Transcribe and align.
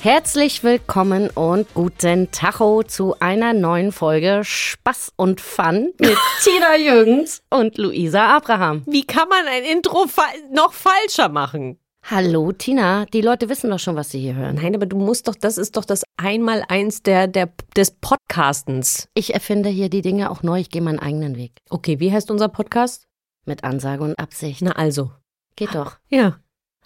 Herzlich 0.00 0.62
willkommen 0.62 1.28
und 1.30 1.74
guten 1.74 2.30
Tacho 2.30 2.84
zu 2.84 3.18
einer 3.18 3.52
neuen 3.52 3.90
Folge 3.90 4.42
Spaß 4.44 5.12
und 5.16 5.40
Fun 5.40 5.92
mit 5.98 6.16
Tina 6.44 6.76
Jürgens 6.76 7.42
und 7.50 7.78
Luisa 7.78 8.36
Abraham. 8.36 8.84
Wie 8.86 9.04
kann 9.04 9.28
man 9.28 9.44
ein 9.48 9.64
Intro 9.64 10.06
fa 10.06 10.22
noch 10.52 10.72
falscher 10.72 11.28
machen? 11.28 11.80
Hallo 12.04 12.52
Tina, 12.52 13.06
die 13.06 13.22
Leute 13.22 13.48
wissen 13.48 13.70
doch 13.70 13.80
schon, 13.80 13.96
was 13.96 14.10
sie 14.10 14.20
hier 14.20 14.36
hören. 14.36 14.54
Nein, 14.62 14.76
aber 14.76 14.86
du 14.86 14.96
musst 14.96 15.26
doch, 15.26 15.34
das 15.34 15.58
ist 15.58 15.76
doch 15.76 15.84
das 15.84 16.04
Einmaleins 16.16 17.02
der, 17.02 17.26
der, 17.26 17.50
des 17.76 17.90
Podcastens. 17.90 19.08
Ich 19.14 19.34
erfinde 19.34 19.68
hier 19.68 19.90
die 19.90 20.02
Dinge 20.02 20.30
auch 20.30 20.44
neu, 20.44 20.60
ich 20.60 20.70
gehe 20.70 20.80
meinen 20.80 21.00
eigenen 21.00 21.36
Weg. 21.36 21.54
Okay, 21.70 21.98
wie 21.98 22.12
heißt 22.12 22.30
unser 22.30 22.48
Podcast? 22.48 23.08
Mit 23.46 23.64
Ansage 23.64 24.04
und 24.04 24.16
Absicht. 24.16 24.62
Na 24.62 24.72
also. 24.72 25.10
Geht 25.56 25.74
doch. 25.74 25.96
Ja. 26.08 26.38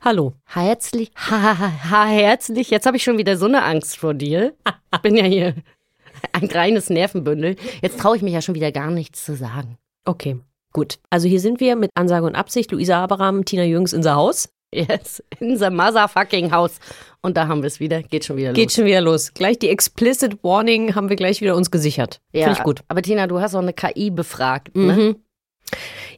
Hallo. 0.05 0.34
Herzlich, 0.47 1.12
ha, 1.31 1.56
ha, 1.58 1.91
ha, 1.91 2.06
herzlich. 2.06 2.70
Jetzt 2.70 2.86
habe 2.86 2.97
ich 2.97 3.05
schon 3.05 3.19
wieder 3.19 3.36
so 3.36 3.47
eine 3.47 3.62
Angst 3.62 3.98
vor 3.98 4.14
dir. 4.14 4.53
Ich 4.92 5.00
bin 5.00 5.17
ja 5.17 5.25
hier 5.25 5.55
ein 6.33 6.47
reines 6.47 6.91
Nervenbündel. 6.91 7.55
Jetzt 7.83 8.00
traue 8.00 8.17
ich 8.17 8.23
mich 8.23 8.33
ja 8.33 8.42
schon 8.42 8.56
wieder 8.56 8.73
gar 8.73 8.91
nichts 8.91 9.25
zu 9.25 9.36
sagen. 9.36 9.78
Okay, 10.05 10.39
gut. 10.73 10.98
Also 11.08 11.28
hier 11.28 11.39
sind 11.39 11.61
wir 11.61 11.77
mit 11.77 11.91
Ansage 11.95 12.27
und 12.27 12.34
Absicht. 12.34 12.73
Luisa 12.73 13.00
Abraham, 13.00 13.45
Tina 13.45 13.62
Jürgens 13.62 13.92
in 13.92 14.03
the 14.03 14.11
Haus. 14.11 14.48
Yes, 14.75 15.23
in 15.39 15.56
the 15.56 15.70
motherfucking 15.70 16.50
house. 16.50 16.80
Und 17.20 17.36
da 17.36 17.47
haben 17.47 17.62
wir 17.62 17.69
es 17.69 17.78
wieder. 17.78 18.03
Geht 18.03 18.25
schon 18.25 18.39
wieder 18.39 18.48
los. 18.48 18.56
Geht 18.56 18.73
schon 18.73 18.86
wieder 18.86 19.03
los. 19.03 19.34
Gleich 19.34 19.58
die 19.61 19.69
Explicit 19.69 20.42
Warning 20.42 20.97
haben 20.97 21.11
wir 21.11 21.17
gleich 21.17 21.42
wieder 21.42 21.55
uns 21.55 21.70
gesichert. 21.70 22.20
ja, 22.33 22.47
Finde 22.47 22.58
ich 22.58 22.64
gut. 22.64 22.80
Aber 22.89 23.03
Tina, 23.03 23.28
du 23.28 23.39
hast 23.41 23.55
auch 23.55 23.61
eine 23.61 23.75
KI 23.75 24.11
befragt, 24.11 24.75
ne? 24.75 24.92
Mhm. 24.95 25.17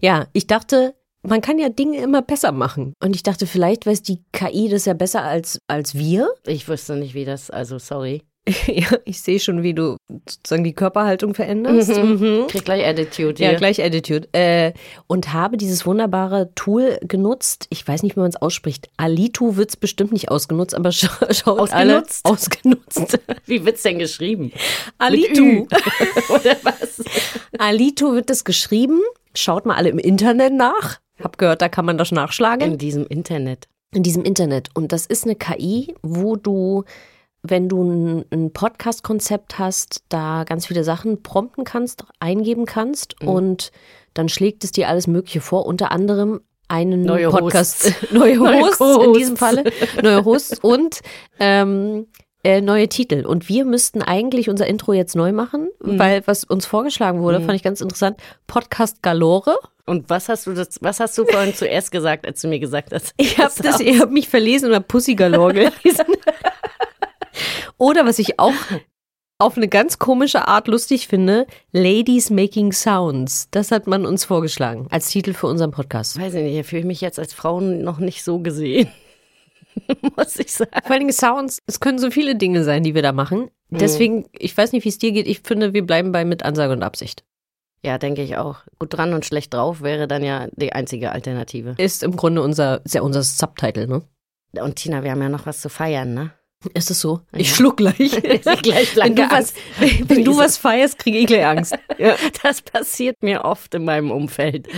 Ja, 0.00 0.28
ich 0.32 0.46
dachte, 0.46 0.94
man 1.26 1.40
kann 1.40 1.58
ja 1.58 1.68
Dinge 1.68 1.98
immer 1.98 2.22
besser 2.22 2.52
machen. 2.52 2.94
Und 3.02 3.14
ich 3.16 3.22
dachte, 3.22 3.46
vielleicht 3.46 3.86
weiß 3.86 4.02
die 4.02 4.22
KI 4.32 4.68
das 4.68 4.84
ja 4.84 4.94
besser 4.94 5.22
als, 5.22 5.58
als 5.68 5.94
wir. 5.94 6.28
Ich 6.46 6.68
wüsste 6.68 6.96
nicht, 6.96 7.14
wie 7.14 7.24
das, 7.24 7.50
also 7.50 7.78
sorry. 7.78 8.22
ja, 8.66 8.88
ich 9.06 9.22
sehe 9.22 9.40
schon, 9.40 9.62
wie 9.62 9.72
du 9.72 9.96
sozusagen 10.26 10.64
die 10.64 10.74
Körperhaltung 10.74 11.32
veränderst. 11.32 11.96
Mhm. 11.96 12.44
Krieg 12.48 12.66
gleich 12.66 12.84
Attitude 12.86 13.42
Ja, 13.42 13.48
hier. 13.48 13.58
gleich 13.58 13.82
Attitude. 13.82 14.28
Äh, 14.32 14.74
und 15.06 15.32
habe 15.32 15.56
dieses 15.56 15.86
wunderbare 15.86 16.50
Tool 16.54 16.98
genutzt. 17.00 17.66
Ich 17.70 17.88
weiß 17.88 18.02
nicht, 18.02 18.16
wie 18.16 18.20
man 18.20 18.28
es 18.28 18.36
ausspricht. 18.36 18.90
Alito 18.98 19.56
wird 19.56 19.70
es 19.70 19.76
bestimmt 19.78 20.12
nicht 20.12 20.30
ausgenutzt, 20.30 20.74
aber 20.74 20.92
scha 20.92 21.08
schaut 21.32 21.58
Ausgenutzt? 21.58 21.74
alle 21.74 22.04
ausgenutzt. 22.24 23.18
Wie 23.46 23.64
wird's 23.64 23.82
denn 23.82 23.98
geschrieben? 23.98 24.52
Alito. 24.98 25.42
Ü. 25.42 25.66
Oder 26.28 26.56
was? 26.64 27.02
Alito 27.58 28.12
wird 28.12 28.28
es 28.28 28.44
geschrieben. 28.44 29.00
Schaut 29.34 29.64
mal 29.64 29.76
alle 29.76 29.88
im 29.88 29.98
Internet 29.98 30.52
nach. 30.52 30.98
Hab 31.24 31.38
gehört, 31.38 31.62
da 31.62 31.68
kann 31.68 31.86
man 31.86 31.98
das 31.98 32.12
nachschlagen. 32.12 32.72
In 32.72 32.78
diesem 32.78 33.06
Internet. 33.06 33.66
in 33.92 34.02
diesem 34.02 34.24
Internet. 34.24 34.68
Und 34.74 34.92
das 34.92 35.06
ist 35.06 35.24
eine 35.24 35.36
KI, 35.36 35.94
wo 36.02 36.36
du, 36.36 36.84
wenn 37.42 37.68
du 37.68 38.24
ein, 38.30 38.52
Podcast-Konzept 38.52 39.58
hast, 39.58 40.02
da 40.08 40.44
ganz 40.44 40.66
viele 40.66 40.84
Sachen 40.84 41.22
prompten 41.22 41.64
kannst, 41.64 42.04
eingeben 42.20 42.66
kannst 42.66 43.20
und 43.22 43.72
dann 44.12 44.28
schlägt 44.28 44.64
es 44.64 44.72
dir 44.72 44.88
alles 44.88 45.06
Mögliche 45.06 45.40
vor, 45.40 45.66
unter 45.66 45.90
anderem 45.90 46.40
einen 46.68 47.02
Neue 47.02 47.30
Podcast, 47.30 47.84
Hosts. 47.84 48.02
neue 48.12 48.36
Neue 48.36 48.60
Hosts 48.62 49.04
in 49.04 49.12
diesem 49.14 49.36
Falle, 49.36 49.64
neue 50.02 50.24
Hosts 50.24 50.58
und 50.60 51.00
ähm, 51.38 52.06
äh, 52.44 52.60
neue 52.60 52.88
Titel. 52.88 53.24
Und 53.26 53.48
wir 53.48 53.64
müssten 53.64 54.02
eigentlich 54.02 54.48
unser 54.48 54.66
Intro 54.66 54.92
jetzt 54.92 55.16
neu 55.16 55.32
machen, 55.32 55.68
Mhm. 55.82 55.98
weil 55.98 56.22
was 56.26 56.44
uns 56.44 56.66
vorgeschlagen 56.66 57.22
wurde, 57.22 57.40
fand 57.40 57.54
ich 57.56 57.62
ganz 57.62 57.80
interessant. 57.80 58.16
Podcast 58.46 59.02
Galore. 59.02 59.56
Und 59.86 60.08
was 60.08 60.28
hast 60.28 60.46
du 60.46 60.52
das, 60.54 60.78
was 60.80 61.00
hast 61.00 61.18
du 61.18 61.24
vorhin 61.26 61.54
zuerst 61.56 61.90
gesagt, 61.90 62.26
als 62.26 62.40
du 62.40 62.48
mir 62.48 62.58
gesagt 62.60 62.92
hast? 62.92 63.12
Ich 63.16 63.38
habe 63.38 63.52
das, 63.62 63.80
ich 63.80 64.00
habe 64.00 64.12
mich 64.12 64.28
verlesen 64.28 64.68
und 64.68 64.74
habe 64.74 64.84
Pussy 64.86 65.14
Galore 65.14 65.52
gelesen. 65.82 66.06
Oder 67.78 68.06
was 68.06 68.18
ich 68.18 68.38
auch 68.38 68.52
auf 69.38 69.56
eine 69.56 69.66
ganz 69.68 69.98
komische 69.98 70.46
Art 70.46 70.68
lustig 70.68 71.08
finde, 71.08 71.46
Ladies 71.72 72.30
Making 72.30 72.72
Sounds. 72.72 73.48
Das 73.50 73.72
hat 73.72 73.86
man 73.86 74.06
uns 74.06 74.24
vorgeschlagen 74.24 74.86
als 74.90 75.08
Titel 75.08 75.32
für 75.34 75.48
unseren 75.48 75.72
Podcast. 75.72 76.18
Weiß 76.18 76.34
ich 76.34 76.42
nicht, 76.44 76.56
ich 76.58 76.66
fühle 76.66 76.84
mich 76.84 77.00
jetzt 77.00 77.18
als 77.18 77.34
Frau 77.34 77.60
noch 77.60 77.98
nicht 77.98 78.22
so 78.22 78.38
gesehen. 78.38 78.88
Muss 80.16 80.38
ich 80.38 80.52
sagen. 80.52 80.70
Vor 80.82 80.90
allen 80.90 81.00
Dingen 81.00 81.12
Sounds, 81.12 81.62
es 81.66 81.80
können 81.80 81.98
so 81.98 82.10
viele 82.10 82.36
Dinge 82.36 82.64
sein, 82.64 82.82
die 82.82 82.94
wir 82.94 83.02
da 83.02 83.12
machen. 83.12 83.50
Deswegen, 83.70 84.26
ich 84.32 84.56
weiß 84.56 84.72
nicht, 84.72 84.84
wie 84.84 84.88
es 84.88 84.98
dir 84.98 85.12
geht, 85.12 85.26
ich 85.26 85.40
finde, 85.40 85.72
wir 85.72 85.84
bleiben 85.84 86.12
bei 86.12 86.24
mit 86.24 86.44
Ansage 86.44 86.72
und 86.72 86.82
Absicht. 86.82 87.24
Ja, 87.82 87.98
denke 87.98 88.22
ich 88.22 88.36
auch. 88.36 88.60
Gut 88.78 88.94
dran 88.94 89.12
und 89.12 89.26
schlecht 89.26 89.52
drauf 89.52 89.82
wäre 89.82 90.08
dann 90.08 90.24
ja 90.24 90.48
die 90.52 90.72
einzige 90.72 91.12
Alternative. 91.12 91.74
Ist 91.76 92.02
im 92.02 92.16
Grunde 92.16 92.40
unser, 92.40 92.84
ist 92.84 92.94
ja 92.94 93.02
unser 93.02 93.22
Subtitle, 93.22 93.86
ne? 93.86 94.02
Und 94.62 94.76
Tina, 94.76 95.02
wir 95.02 95.10
haben 95.10 95.20
ja 95.20 95.28
noch 95.28 95.46
was 95.46 95.60
zu 95.60 95.68
feiern, 95.68 96.14
ne? 96.14 96.30
Ist 96.72 96.90
es 96.90 97.00
so? 97.00 97.20
Ich 97.32 97.54
schluck 97.54 97.76
gleich. 97.76 97.96
Gleich 98.62 98.96
wenn 98.96 99.14
du 99.14 99.30
was, 99.30 99.52
wenn 100.08 100.24
du 100.24 100.38
was 100.38 100.56
feierst, 100.56 100.98
kriege 100.98 101.18
ich 101.18 101.26
gleich 101.26 101.44
Angst. 101.44 101.74
Ja. 101.98 102.16
Das 102.42 102.62
passiert 102.62 103.22
mir 103.22 103.44
oft 103.44 103.74
in 103.74 103.84
meinem 103.84 104.10
Umfeld. 104.10 104.68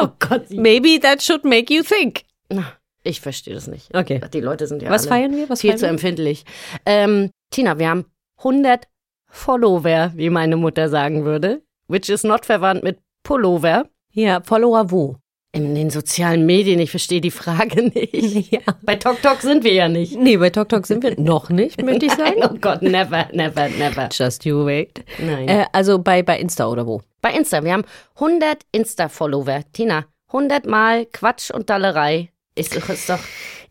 oh 0.00 0.08
Gott. 0.18 0.50
Maybe 0.50 0.98
that 1.00 1.22
should 1.22 1.44
make 1.44 1.72
you 1.72 1.84
think. 1.84 2.22
Na, 2.48 2.72
Ich 3.04 3.20
verstehe 3.20 3.54
das 3.54 3.66
nicht. 3.68 3.94
Okay. 3.94 4.20
Die 4.32 4.40
Leute 4.40 4.66
sind 4.66 4.82
ja 4.82 4.90
Was 4.90 5.06
feiern 5.06 5.36
wir? 5.36 5.48
Was 5.50 5.60
viel 5.60 5.70
feiern 5.70 5.78
zu 5.78 5.84
wir? 5.84 5.90
empfindlich. 5.90 6.44
Ähm, 6.86 7.30
Tina, 7.50 7.78
wir 7.78 7.88
haben 7.90 8.06
100 8.38 8.88
Follower, 9.28 10.12
wie 10.14 10.30
meine 10.30 10.56
Mutter 10.56 10.88
sagen 10.88 11.24
würde. 11.24 11.62
Which 11.86 12.08
is 12.08 12.24
not 12.24 12.46
verwandt 12.46 12.82
mit 12.82 12.98
Pullover. 13.22 13.86
Ja, 14.12 14.40
Follower 14.42 14.90
wo? 14.90 15.16
In 15.52 15.74
den 15.74 15.90
sozialen 15.90 16.46
Medien, 16.46 16.80
ich 16.80 16.90
verstehe 16.90 17.20
die 17.20 17.30
Frage 17.30 17.82
nicht. 17.84 18.50
Ja. 18.52 18.60
Bei 18.82 18.96
TokTok 18.96 19.40
sind 19.40 19.62
wir 19.64 19.72
ja 19.72 19.88
nicht. 19.88 20.16
Nee, 20.18 20.36
bei 20.38 20.50
TokTok 20.50 20.86
sind 20.86 21.02
wir 21.02 21.18
noch 21.20 21.48
nicht, 21.50 21.82
möchte 21.82 22.06
ich 22.06 22.12
sagen. 22.16 22.40
Oh 22.42 22.56
Gott, 22.60 22.82
never, 22.82 23.28
never, 23.32 23.68
never. 23.68 24.08
Just 24.10 24.44
you 24.44 24.64
wait. 24.66 25.04
Nein. 25.18 25.48
Äh, 25.48 25.66
also 25.72 25.98
bei, 25.98 26.22
bei 26.22 26.38
Insta 26.40 26.66
oder 26.68 26.86
wo? 26.86 27.02
Bei 27.20 27.32
Insta, 27.32 27.62
wir 27.62 27.72
haben 27.72 27.84
100 28.16 28.62
Insta-Follower. 28.72 29.62
Tina, 29.72 30.06
100 30.28 30.66
Mal 30.66 31.06
Quatsch 31.06 31.50
und 31.50 31.70
Dallerei. 31.70 32.30
Ist, 32.56 32.76
doch- 32.76 32.88
ist 32.88 33.08
doch, 33.08 33.18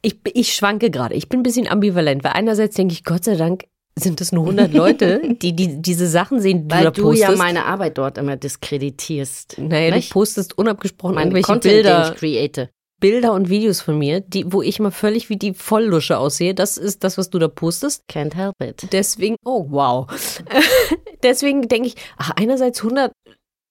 Ich, 0.01 0.17
ich 0.33 0.53
schwanke 0.53 0.89
gerade. 0.91 1.15
Ich 1.15 1.29
bin 1.29 1.39
ein 1.39 1.43
bisschen 1.43 1.67
ambivalent, 1.67 2.23
weil 2.23 2.31
einerseits 2.33 2.75
denke 2.75 2.93
ich, 2.93 3.03
Gott 3.03 3.23
sei 3.23 3.35
Dank 3.35 3.65
sind 3.97 4.19
es 4.21 4.31
nur 4.31 4.43
100 4.43 4.73
Leute, 4.73 5.21
die, 5.41 5.55
die 5.55 5.81
diese 5.81 6.07
Sachen 6.07 6.41
sehen, 6.41 6.67
die 6.67 6.71
weil 6.75 6.79
du 6.79 6.85
da 6.85 6.91
du 6.91 7.01
postest. 7.03 7.29
ja 7.31 7.35
meine 7.37 7.65
Arbeit 7.65 7.97
dort 7.97 8.17
immer 8.17 8.35
diskreditierst. 8.35 9.57
naja, 9.59 9.95
Nicht? 9.95 10.09
du 10.09 10.13
postest 10.13 10.57
unabgesprochen 10.57 11.15
Mein 11.15 11.27
irgendwelche 11.27 11.45
Content, 11.45 11.73
Bilder, 11.73 12.15
create. 12.17 12.69
Bilder 12.99 13.33
und 13.33 13.49
Videos 13.49 13.81
von 13.81 13.97
mir, 13.97 14.21
die, 14.21 14.51
wo 14.51 14.61
ich 14.61 14.79
mal 14.79 14.89
völlig 14.91 15.29
wie 15.29 15.35
die 15.37 15.53
Volllusche 15.53 16.17
aussehe. 16.17 16.53
Das 16.55 16.77
ist 16.77 17.03
das, 17.03 17.17
was 17.17 17.29
du 17.29 17.37
da 17.37 17.49
postest. 17.49 18.03
Can't 18.09 18.33
help 18.33 18.55
it. 18.63 18.87
Deswegen, 18.93 19.35
oh 19.45 19.65
wow. 19.69 20.07
Deswegen 21.23 21.67
denke 21.67 21.87
ich, 21.89 21.95
ach, 22.17 22.31
einerseits 22.35 22.81
100, 22.83 23.11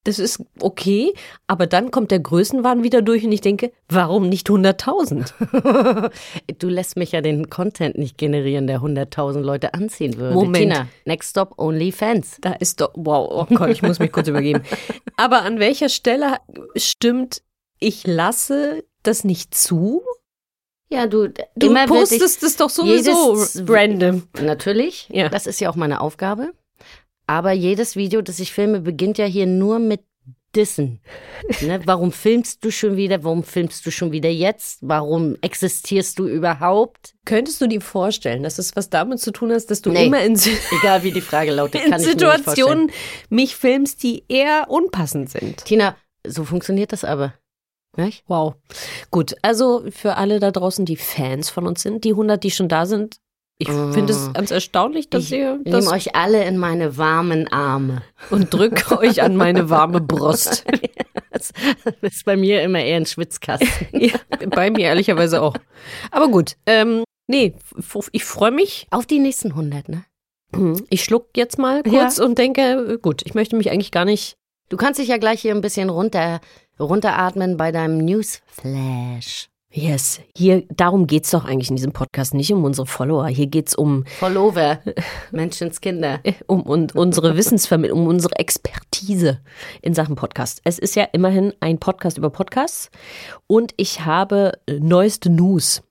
das 0.04 0.18
ist 0.18 0.42
okay, 0.60 1.12
aber 1.46 1.66
dann 1.66 1.90
kommt 1.90 2.10
der 2.10 2.18
Größenwahn 2.20 2.82
wieder 2.82 3.02
durch 3.02 3.24
und 3.24 3.32
ich 3.32 3.40
denke, 3.40 3.70
warum 3.88 4.28
nicht 4.28 4.48
100.000? 4.48 6.10
Du 6.58 6.68
lässt 6.68 6.96
mich 6.96 7.12
ja 7.12 7.20
den 7.20 7.50
Content 7.50 7.96
nicht 7.98 8.18
generieren, 8.18 8.66
der 8.66 8.80
100.000 8.80 9.40
Leute 9.40 9.74
anziehen 9.74 10.16
würde. 10.16 10.34
Moment. 10.34 10.56
Tina, 10.56 10.88
next 11.04 11.30
stop, 11.30 11.58
OnlyFans. 11.58 12.38
Da 12.40 12.52
ist 12.52 12.80
doch, 12.80 12.90
wow, 12.94 13.28
oh 13.48 13.54
Gott, 13.54 13.70
ich 13.70 13.82
muss 13.82 13.98
mich 13.98 14.12
kurz 14.12 14.28
übergeben. 14.28 14.62
Aber 15.16 15.42
an 15.42 15.58
welcher 15.60 15.88
Stelle 15.88 16.36
stimmt, 16.76 17.42
ich 17.78 18.06
lasse 18.06 18.84
das 19.02 19.24
nicht 19.24 19.54
zu? 19.54 20.02
Ja, 20.88 21.06
du, 21.06 21.28
Du 21.56 21.74
postest 21.86 22.42
es 22.42 22.56
doch 22.56 22.70
sowieso 22.70 23.34
jedes- 23.34 23.62
random. 23.66 24.24
Natürlich, 24.42 25.08
Ja. 25.10 25.28
das 25.28 25.46
ist 25.46 25.60
ja 25.60 25.70
auch 25.70 25.76
meine 25.76 26.00
Aufgabe. 26.00 26.52
Aber 27.26 27.52
jedes 27.52 27.96
Video, 27.96 28.22
das 28.22 28.40
ich 28.40 28.52
filme, 28.52 28.80
beginnt 28.80 29.18
ja 29.18 29.24
hier 29.24 29.46
nur 29.46 29.78
mit 29.78 30.00
Dissen. 30.54 31.00
Ne? 31.60 31.80
Warum 31.86 32.12
filmst 32.12 32.64
du 32.64 32.70
schon 32.70 32.96
wieder? 32.96 33.24
Warum 33.24 33.42
filmst 33.42 33.84
du 33.84 33.90
schon 33.90 34.12
wieder 34.12 34.30
jetzt? 34.30 34.78
Warum 34.80 35.36
existierst 35.40 36.18
du 36.20 36.28
überhaupt? 36.28 37.14
Könntest 37.24 37.60
du 37.60 37.66
dir 37.66 37.80
vorstellen, 37.80 38.44
dass 38.44 38.58
es 38.58 38.76
was 38.76 38.90
damit 38.90 39.18
zu 39.18 39.32
tun 39.32 39.52
hat, 39.52 39.68
dass 39.68 39.82
du 39.82 39.90
Nee. 39.90 40.06
immer 40.06 40.22
in, 40.22 40.38
Egal 40.80 41.02
wie 41.02 41.10
die 41.10 41.20
Frage 41.20 41.50
lautet, 41.50 41.84
in. 41.84 41.98
Situationen 41.98 42.92
mich 43.28 43.56
filmst, 43.56 44.04
die 44.04 44.24
eher 44.28 44.66
unpassend 44.68 45.30
sind? 45.30 45.64
Tina, 45.64 45.96
so 46.24 46.44
funktioniert 46.44 46.92
das 46.92 47.02
aber. 47.02 47.34
Nicht? 47.96 48.22
Wow. 48.28 48.54
Gut, 49.10 49.34
also 49.42 49.84
für 49.90 50.16
alle 50.16 50.38
da 50.38 50.52
draußen, 50.52 50.84
die 50.84 50.96
Fans 50.96 51.50
von 51.50 51.66
uns 51.66 51.82
sind, 51.82 52.04
die 52.04 52.10
100, 52.10 52.42
die 52.42 52.52
schon 52.52 52.68
da 52.68 52.86
sind, 52.86 53.16
ich 53.58 53.68
finde 53.68 54.12
es 54.12 54.32
ganz 54.32 54.50
erstaunlich, 54.50 55.08
dass 55.08 55.24
Ich 55.24 55.32
ihr 55.32 55.58
nehme 55.58 55.70
das 55.70 55.86
euch 55.86 56.16
alle 56.16 56.44
in 56.44 56.58
meine 56.58 56.96
warmen 56.96 57.46
Arme. 57.52 58.02
und 58.30 58.52
drückt 58.52 58.90
euch 58.98 59.22
an 59.22 59.36
meine 59.36 59.70
warme 59.70 60.00
Brust. 60.00 60.64
Das 61.32 61.50
ist 62.02 62.24
bei 62.26 62.36
mir 62.36 62.62
immer 62.62 62.78
eher 62.80 62.98
ein 62.98 63.06
Schwitzkasten. 63.06 63.68
ja, 63.92 64.12
bei 64.50 64.70
mir 64.70 64.80
ehrlicherweise 64.86 65.40
auch. 65.40 65.56
Aber 66.10 66.28
gut, 66.28 66.56
ähm, 66.66 67.04
nee, 67.26 67.54
ich 68.12 68.24
freue 68.24 68.50
mich. 68.52 68.86
Auf 68.90 69.06
die 69.06 69.18
nächsten 69.18 69.48
100, 69.48 69.88
ne? 69.88 70.04
Ich 70.90 71.02
schluck 71.02 71.30
jetzt 71.36 71.58
mal 71.58 71.82
kurz 71.82 72.18
und 72.18 72.36
denke, 72.38 72.98
gut, 73.00 73.22
ich 73.24 73.34
möchte 73.34 73.56
mich 73.56 73.70
eigentlich 73.70 73.90
gar 73.90 74.04
nicht. 74.04 74.36
Du 74.68 74.76
kannst 74.76 75.00
dich 75.00 75.08
ja 75.08 75.16
gleich 75.16 75.40
hier 75.40 75.54
ein 75.54 75.62
bisschen 75.62 75.88
runter, 75.88 76.40
runteratmen 76.78 77.56
bei 77.56 77.72
deinem 77.72 77.98
Newsflash. 78.04 79.48
Yes, 79.74 80.20
hier, 80.36 80.64
darum 80.68 81.06
geht's 81.06 81.30
doch 81.30 81.46
eigentlich 81.46 81.70
in 81.70 81.76
diesem 81.76 81.92
Podcast, 81.92 82.34
nicht 82.34 82.52
um 82.52 82.62
unsere 82.62 82.86
Follower. 82.86 83.26
Hier 83.28 83.46
geht's 83.46 83.74
um, 83.74 84.04
Follower, 84.18 84.80
Menschenskinder. 85.30 86.20
um, 86.46 86.62
um 86.64 86.88
unsere 86.94 87.38
Wissensvermittlung, 87.38 88.00
um 88.00 88.06
unsere 88.08 88.36
Expertise 88.36 89.40
in 89.80 89.94
Sachen 89.94 90.14
Podcast. 90.14 90.60
Es 90.64 90.78
ist 90.78 90.94
ja 90.94 91.04
immerhin 91.12 91.54
ein 91.60 91.78
Podcast 91.78 92.18
über 92.18 92.28
Podcasts 92.28 92.90
und 93.46 93.72
ich 93.78 94.04
habe 94.04 94.58
äh, 94.66 94.78
neueste 94.78 95.30
News. 95.30 95.82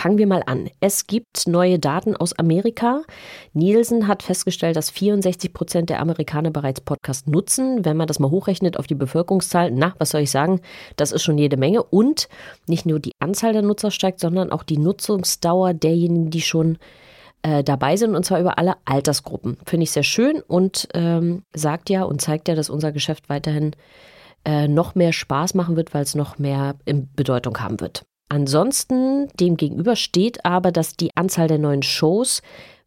Fangen 0.00 0.16
wir 0.16 0.26
mal 0.26 0.42
an. 0.46 0.70
Es 0.80 1.06
gibt 1.06 1.46
neue 1.46 1.78
Daten 1.78 2.16
aus 2.16 2.32
Amerika. 2.32 3.02
Nielsen 3.52 4.08
hat 4.08 4.22
festgestellt, 4.22 4.76
dass 4.76 4.88
64 4.88 5.52
Prozent 5.52 5.90
der 5.90 6.00
Amerikaner 6.00 6.50
bereits 6.50 6.80
Podcast 6.80 7.28
nutzen. 7.28 7.84
Wenn 7.84 7.98
man 7.98 8.06
das 8.06 8.18
mal 8.18 8.30
hochrechnet 8.30 8.78
auf 8.78 8.86
die 8.86 8.94
Bevölkerungszahl, 8.94 9.70
na, 9.70 9.92
was 9.98 10.08
soll 10.08 10.22
ich 10.22 10.30
sagen, 10.30 10.62
das 10.96 11.12
ist 11.12 11.22
schon 11.22 11.36
jede 11.36 11.58
Menge. 11.58 11.82
Und 11.82 12.30
nicht 12.66 12.86
nur 12.86 12.98
die 12.98 13.12
Anzahl 13.18 13.52
der 13.52 13.60
Nutzer 13.60 13.90
steigt, 13.90 14.20
sondern 14.20 14.52
auch 14.52 14.62
die 14.62 14.78
Nutzungsdauer 14.78 15.74
derjenigen, 15.74 16.30
die 16.30 16.40
schon 16.40 16.78
äh, 17.42 17.62
dabei 17.62 17.98
sind, 17.98 18.14
und 18.14 18.24
zwar 18.24 18.40
über 18.40 18.56
alle 18.56 18.76
Altersgruppen. 18.86 19.58
Finde 19.66 19.84
ich 19.84 19.90
sehr 19.90 20.02
schön 20.02 20.40
und 20.40 20.88
ähm, 20.94 21.42
sagt 21.52 21.90
ja 21.90 22.04
und 22.04 22.22
zeigt 22.22 22.48
ja, 22.48 22.54
dass 22.54 22.70
unser 22.70 22.92
Geschäft 22.92 23.28
weiterhin 23.28 23.72
äh, 24.46 24.66
noch 24.66 24.94
mehr 24.94 25.12
Spaß 25.12 25.52
machen 25.52 25.76
wird, 25.76 25.92
weil 25.92 26.04
es 26.04 26.14
noch 26.14 26.38
mehr 26.38 26.76
in 26.86 27.12
Bedeutung 27.12 27.60
haben 27.60 27.80
wird. 27.80 28.06
Ansonsten 28.30 29.28
dem 29.40 29.56
gegenüber 29.56 29.96
steht 29.96 30.44
aber, 30.44 30.70
dass 30.70 30.96
die 30.96 31.10
Anzahl 31.16 31.48
der 31.48 31.58
neuen 31.58 31.82
Shows 31.82 32.42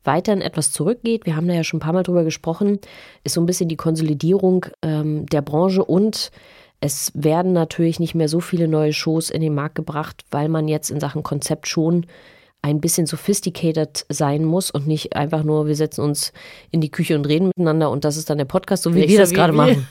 weiterhin 0.05 0.41
etwas 0.41 0.71
zurückgeht. 0.71 1.25
Wir 1.25 1.35
haben 1.35 1.47
da 1.47 1.53
ja 1.53 1.65
schon 1.65 1.77
ein 1.77 1.81
paar 1.81 1.93
Mal 1.93 2.03
drüber 2.03 2.23
gesprochen. 2.23 2.79
Ist 3.25 3.33
so 3.33 3.41
ein 3.41 3.45
bisschen 3.45 3.67
die 3.67 3.75
Konsolidierung 3.75 4.65
ähm, 4.81 5.25
der 5.27 5.41
Branche 5.41 5.83
und 5.83 6.31
es 6.79 7.11
werden 7.13 7.51
natürlich 7.51 7.99
nicht 7.99 8.15
mehr 8.15 8.29
so 8.29 8.39
viele 8.39 8.69
neue 8.69 8.93
Shows 8.93 9.29
in 9.29 9.41
den 9.41 9.53
Markt 9.53 9.75
gebracht, 9.75 10.23
weil 10.31 10.47
man 10.47 10.67
jetzt 10.67 10.89
in 10.91 11.01
Sachen 11.01 11.23
Konzept 11.23 11.67
schon 11.67 12.05
ein 12.61 12.79
bisschen 12.79 13.05
sophisticated 13.05 14.05
sein 14.07 14.45
muss 14.45 14.71
und 14.71 14.87
nicht 14.87 15.13
einfach 15.15 15.43
nur, 15.43 15.67
wir 15.67 15.75
setzen 15.75 16.01
uns 16.01 16.31
in 16.71 16.79
die 16.79 16.89
Küche 16.89 17.15
und 17.15 17.25
reden 17.25 17.47
miteinander 17.47 17.91
und 17.91 18.05
das 18.05 18.15
ist 18.15 18.29
dann 18.29 18.37
der 18.37 18.45
Podcast, 18.45 18.83
so 18.83 18.95
wie 18.95 19.07
wir 19.07 19.17
das 19.17 19.33
gerade 19.33 19.51
machen. 19.53 19.87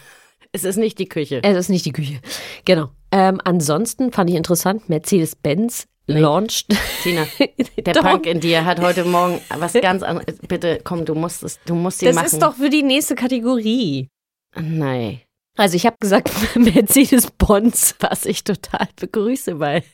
Es 0.50 0.64
ist 0.64 0.76
nicht 0.76 0.98
die 0.98 1.08
Küche. 1.08 1.40
Es 1.44 1.56
ist 1.56 1.68
nicht 1.68 1.84
die 1.86 1.92
Küche. 1.92 2.20
Genau. 2.64 2.90
Ähm, 3.10 3.40
ansonsten 3.44 4.12
fand 4.12 4.30
ich 4.30 4.36
interessant, 4.36 4.88
Mercedes-Benz 4.88 5.86
launcht. 6.06 6.66
Tina, 7.02 7.26
der 7.78 7.94
Doch. 7.94 8.02
Punk 8.02 8.26
in 8.26 8.40
dir 8.40 8.64
hat 8.64 8.80
heute 8.80 9.04
Morgen 9.04 9.40
was 9.50 9.72
ganz 9.80 10.02
anderes. 10.02 10.38
Bitte, 10.48 10.80
komm, 10.82 11.04
du 11.04 11.14
musst 11.14 11.42
es, 11.42 11.60
du 11.64 11.74
musst 11.74 12.00
sie 12.00 12.06
Das 12.06 12.16
machen. 12.16 12.26
ist 12.26 12.42
doch 12.42 12.56
für 12.56 12.70
die 12.70 12.82
nächste 12.82 13.14
Kategorie. 13.14 14.08
Nein. 14.56 15.20
Also 15.56 15.76
ich 15.76 15.86
habe 15.86 15.96
gesagt, 16.00 16.30
Mercedes-Benz. 16.56 17.96
Was 18.00 18.26
ich 18.26 18.42
total 18.44 18.88
begrüße, 18.96 19.58
weil. 19.60 19.84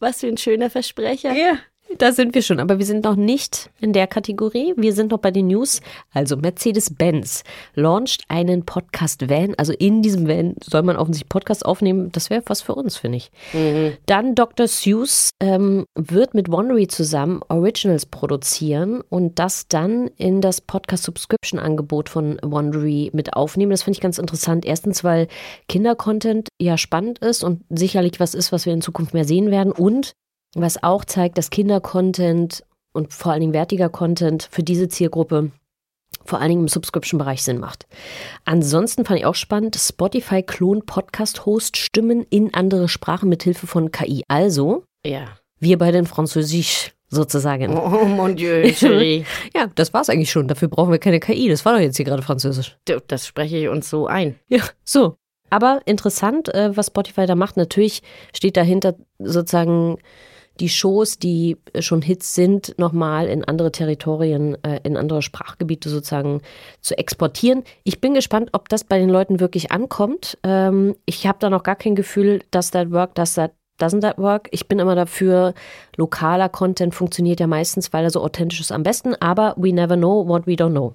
was 0.00 0.20
für 0.20 0.26
ein 0.28 0.36
schöner 0.38 0.70
Versprecher. 0.70 1.32
Ja. 1.32 1.58
Da 1.98 2.12
sind 2.12 2.34
wir 2.34 2.42
schon, 2.42 2.58
aber 2.58 2.78
wir 2.78 2.86
sind 2.86 3.04
noch 3.04 3.16
nicht 3.16 3.70
in 3.80 3.92
der 3.92 4.06
Kategorie. 4.06 4.74
Wir 4.76 4.92
sind 4.92 5.10
noch 5.10 5.18
bei 5.18 5.30
den 5.30 5.48
News. 5.48 5.80
Also 6.12 6.36
Mercedes-Benz 6.36 7.44
launcht 7.74 8.24
einen 8.28 8.64
Podcast-Van. 8.64 9.54
Also 9.56 9.72
in 9.72 10.02
diesem 10.02 10.26
Van 10.26 10.54
soll 10.62 10.82
man 10.82 10.96
offensichtlich 10.96 11.28
Podcast 11.28 11.64
aufnehmen. 11.64 12.10
Das 12.12 12.30
wäre 12.30 12.42
was 12.46 12.62
für 12.62 12.74
uns, 12.74 12.96
finde 12.96 13.18
ich. 13.18 13.30
Dann 14.06 14.34
Dr. 14.34 14.68
Seuss 14.68 15.30
ähm, 15.40 15.84
wird 15.94 16.34
mit 16.34 16.50
Wondery 16.50 16.88
zusammen 16.88 17.40
Originals 17.48 18.06
produzieren 18.06 19.02
und 19.08 19.38
das 19.38 19.68
dann 19.68 20.08
in 20.16 20.40
das 20.40 20.60
Podcast-Subscription-Angebot 20.60 22.08
von 22.08 22.38
Wondery 22.42 23.10
mit 23.12 23.34
aufnehmen. 23.34 23.70
Das 23.70 23.82
finde 23.82 23.96
ich 23.96 24.02
ganz 24.02 24.18
interessant. 24.18 24.64
Erstens, 24.64 25.04
weil 25.04 25.28
Kinder-Content 25.68 26.48
ja 26.60 26.78
spannend 26.78 27.18
ist 27.18 27.44
und 27.44 27.62
sicherlich 27.70 28.18
was 28.18 28.34
ist, 28.34 28.52
was 28.52 28.66
wir 28.66 28.72
in 28.72 28.82
Zukunft 28.82 29.14
mehr 29.14 29.24
sehen 29.24 29.50
werden. 29.50 29.72
Und 29.72 30.12
was 30.54 30.82
auch 30.82 31.04
zeigt, 31.04 31.38
dass 31.38 31.50
Kinder-Content 31.50 32.64
und 32.92 33.12
vor 33.12 33.32
allen 33.32 33.40
Dingen 33.40 33.52
wertiger 33.54 33.88
Content 33.88 34.48
für 34.50 34.62
diese 34.62 34.88
Zielgruppe 34.88 35.50
vor 36.24 36.38
allen 36.38 36.50
Dingen 36.50 36.60
im 36.62 36.68
Subscription-Bereich 36.68 37.42
Sinn 37.42 37.58
macht. 37.58 37.86
Ansonsten 38.44 39.04
fand 39.04 39.18
ich 39.20 39.26
auch 39.26 39.34
spannend, 39.34 39.76
Spotify 39.76 40.42
klont 40.42 40.86
Podcast-Host 40.86 41.76
Stimmen 41.76 42.24
in 42.30 42.54
andere 42.54 42.88
Sprachen 42.88 43.28
mit 43.28 43.42
Hilfe 43.42 43.66
von 43.66 43.90
KI. 43.90 44.22
Also, 44.28 44.84
Ja. 45.04 45.24
wir 45.58 45.78
bei 45.78 45.90
den 45.90 46.06
Französisch 46.06 46.92
sozusagen. 47.08 47.76
Oh 47.76 48.04
mon 48.04 48.36
Dieu, 48.36 48.62
Chérie. 48.72 49.24
Ja, 49.54 49.66
das 49.74 49.92
war's 49.94 50.10
eigentlich 50.10 50.30
schon. 50.30 50.48
Dafür 50.48 50.68
brauchen 50.68 50.92
wir 50.92 50.98
keine 50.98 51.18
KI. 51.18 51.48
Das 51.48 51.64
war 51.64 51.72
doch 51.74 51.80
jetzt 51.80 51.96
hier 51.96 52.06
gerade 52.06 52.22
Französisch. 52.22 52.78
Das 53.08 53.26
spreche 53.26 53.56
ich 53.56 53.68
uns 53.68 53.90
so 53.90 54.06
ein. 54.06 54.38
Ja, 54.48 54.62
so. 54.84 55.16
Aber 55.50 55.80
interessant, 55.86 56.54
äh, 56.54 56.74
was 56.76 56.86
Spotify 56.86 57.26
da 57.26 57.34
macht. 57.34 57.56
Natürlich 57.56 58.02
steht 58.34 58.56
dahinter 58.56 58.94
sozusagen 59.18 59.98
die 60.60 60.68
Shows, 60.68 61.18
die 61.18 61.56
schon 61.80 62.02
Hits 62.02 62.34
sind, 62.34 62.74
nochmal 62.78 63.26
in 63.26 63.44
andere 63.44 63.72
Territorien, 63.72 64.62
äh, 64.64 64.80
in 64.84 64.96
andere 64.96 65.22
Sprachgebiete 65.22 65.88
sozusagen 65.88 66.40
zu 66.80 66.96
exportieren. 66.96 67.64
Ich 67.84 68.00
bin 68.00 68.14
gespannt, 68.14 68.50
ob 68.52 68.68
das 68.68 68.84
bei 68.84 68.98
den 68.98 69.08
Leuten 69.08 69.40
wirklich 69.40 69.72
ankommt. 69.72 70.38
Ähm, 70.42 70.94
ich 71.06 71.26
habe 71.26 71.38
da 71.40 71.50
noch 71.50 71.62
gar 71.62 71.76
kein 71.76 71.94
Gefühl, 71.94 72.42
dass 72.50 72.70
that 72.70 72.90
work, 72.90 73.14
dass 73.14 73.34
that 73.34 73.52
doesn't 73.80 74.02
that 74.02 74.18
work. 74.18 74.48
Ich 74.52 74.68
bin 74.68 74.78
immer 74.78 74.94
dafür, 74.94 75.54
lokaler 75.96 76.48
Content 76.48 76.94
funktioniert 76.94 77.40
ja 77.40 77.46
meistens, 77.46 77.92
weil 77.92 78.04
er 78.04 78.10
so 78.10 78.22
authentisch 78.22 78.60
ist 78.60 78.72
am 78.72 78.82
besten, 78.82 79.14
aber 79.16 79.54
we 79.56 79.72
never 79.72 79.96
know 79.96 80.26
what 80.26 80.46
we 80.46 80.52
don't 80.52 80.70
know. 80.70 80.94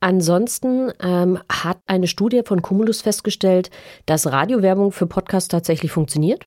Ansonsten 0.00 0.90
ähm, 1.00 1.38
hat 1.48 1.78
eine 1.86 2.08
Studie 2.08 2.42
von 2.44 2.60
Cumulus 2.60 3.02
festgestellt, 3.02 3.70
dass 4.04 4.26
Radiowerbung 4.26 4.90
für 4.90 5.06
Podcasts 5.06 5.48
tatsächlich 5.48 5.92
funktioniert. 5.92 6.44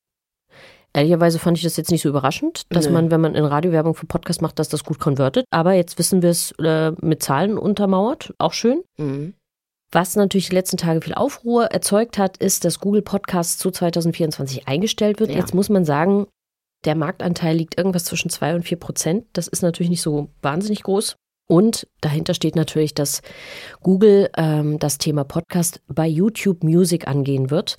Ehrlicherweise 0.95 1.39
fand 1.39 1.57
ich 1.57 1.63
das 1.63 1.75
jetzt 1.75 1.91
nicht 1.91 2.01
so 2.01 2.07
überraschend, 2.07 2.63
dass 2.69 2.85
Nö. 2.85 2.93
man, 2.93 3.11
wenn 3.11 3.19
man 3.19 3.35
in 3.35 3.43
Radiowerbung 3.43 3.95
für 3.95 4.05
Podcasts 4.05 4.41
macht, 4.41 4.59
dass 4.59 4.69
das 4.69 4.85
gut 4.85 4.97
konvertet. 4.97 5.45
Aber 5.51 5.73
jetzt 5.73 5.99
wissen 5.99 6.21
wir 6.21 6.29
es 6.29 6.53
äh, 6.57 6.93
mit 7.01 7.21
Zahlen 7.21 7.57
untermauert. 7.57 8.33
Auch 8.37 8.53
schön. 8.53 8.81
Mhm. 8.97 9.33
Was 9.91 10.15
natürlich 10.15 10.47
die 10.47 10.55
letzten 10.55 10.77
Tage 10.77 11.01
viel 11.01 11.13
Aufruhr 11.13 11.65
erzeugt 11.65 12.17
hat, 12.17 12.37
ist, 12.37 12.63
dass 12.63 12.79
Google 12.79 13.01
Podcasts 13.01 13.57
zu 13.57 13.71
2024 13.71 14.69
eingestellt 14.69 15.19
wird. 15.19 15.31
Ja. 15.31 15.37
Jetzt 15.37 15.53
muss 15.53 15.67
man 15.67 15.83
sagen, 15.83 16.27
der 16.85 16.95
Marktanteil 16.95 17.57
liegt 17.57 17.77
irgendwas 17.77 18.05
zwischen 18.05 18.29
2 18.29 18.55
und 18.55 18.63
4 18.63 18.79
Prozent. 18.79 19.25
Das 19.33 19.49
ist 19.49 19.63
natürlich 19.63 19.89
nicht 19.89 20.01
so 20.01 20.29
wahnsinnig 20.41 20.83
groß. 20.83 21.17
Und 21.47 21.87
dahinter 22.01 22.33
steht 22.33 22.55
natürlich, 22.55 22.93
dass 22.93 23.21
Google 23.81 24.29
ähm, 24.35 24.79
das 24.79 24.97
Thema 24.97 25.23
Podcast 25.23 25.81
bei 25.87 26.07
YouTube 26.07 26.63
Music 26.63 27.07
angehen 27.07 27.51
wird. 27.51 27.77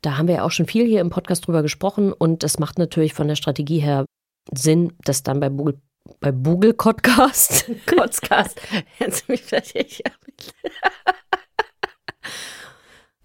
Da 0.00 0.16
haben 0.16 0.28
wir 0.28 0.36
ja 0.36 0.44
auch 0.44 0.50
schon 0.50 0.66
viel 0.66 0.86
hier 0.86 1.00
im 1.00 1.10
Podcast 1.10 1.46
drüber 1.46 1.62
gesprochen 1.62 2.12
und 2.12 2.42
das 2.42 2.58
macht 2.58 2.78
natürlich 2.78 3.12
von 3.12 3.28
der 3.28 3.36
Strategie 3.36 3.80
her 3.80 4.06
Sinn, 4.50 4.94
das 5.04 5.22
dann 5.22 5.40
bei 5.40 5.48
Google 5.48 5.80
bei 6.20 6.32
Google 6.32 6.74
Podcast 6.74 7.70
Kotzkast. 7.86 8.60
Jetzt 8.98 9.26
bin 9.26 9.34
ich 9.34 9.42
fertig. 9.42 10.02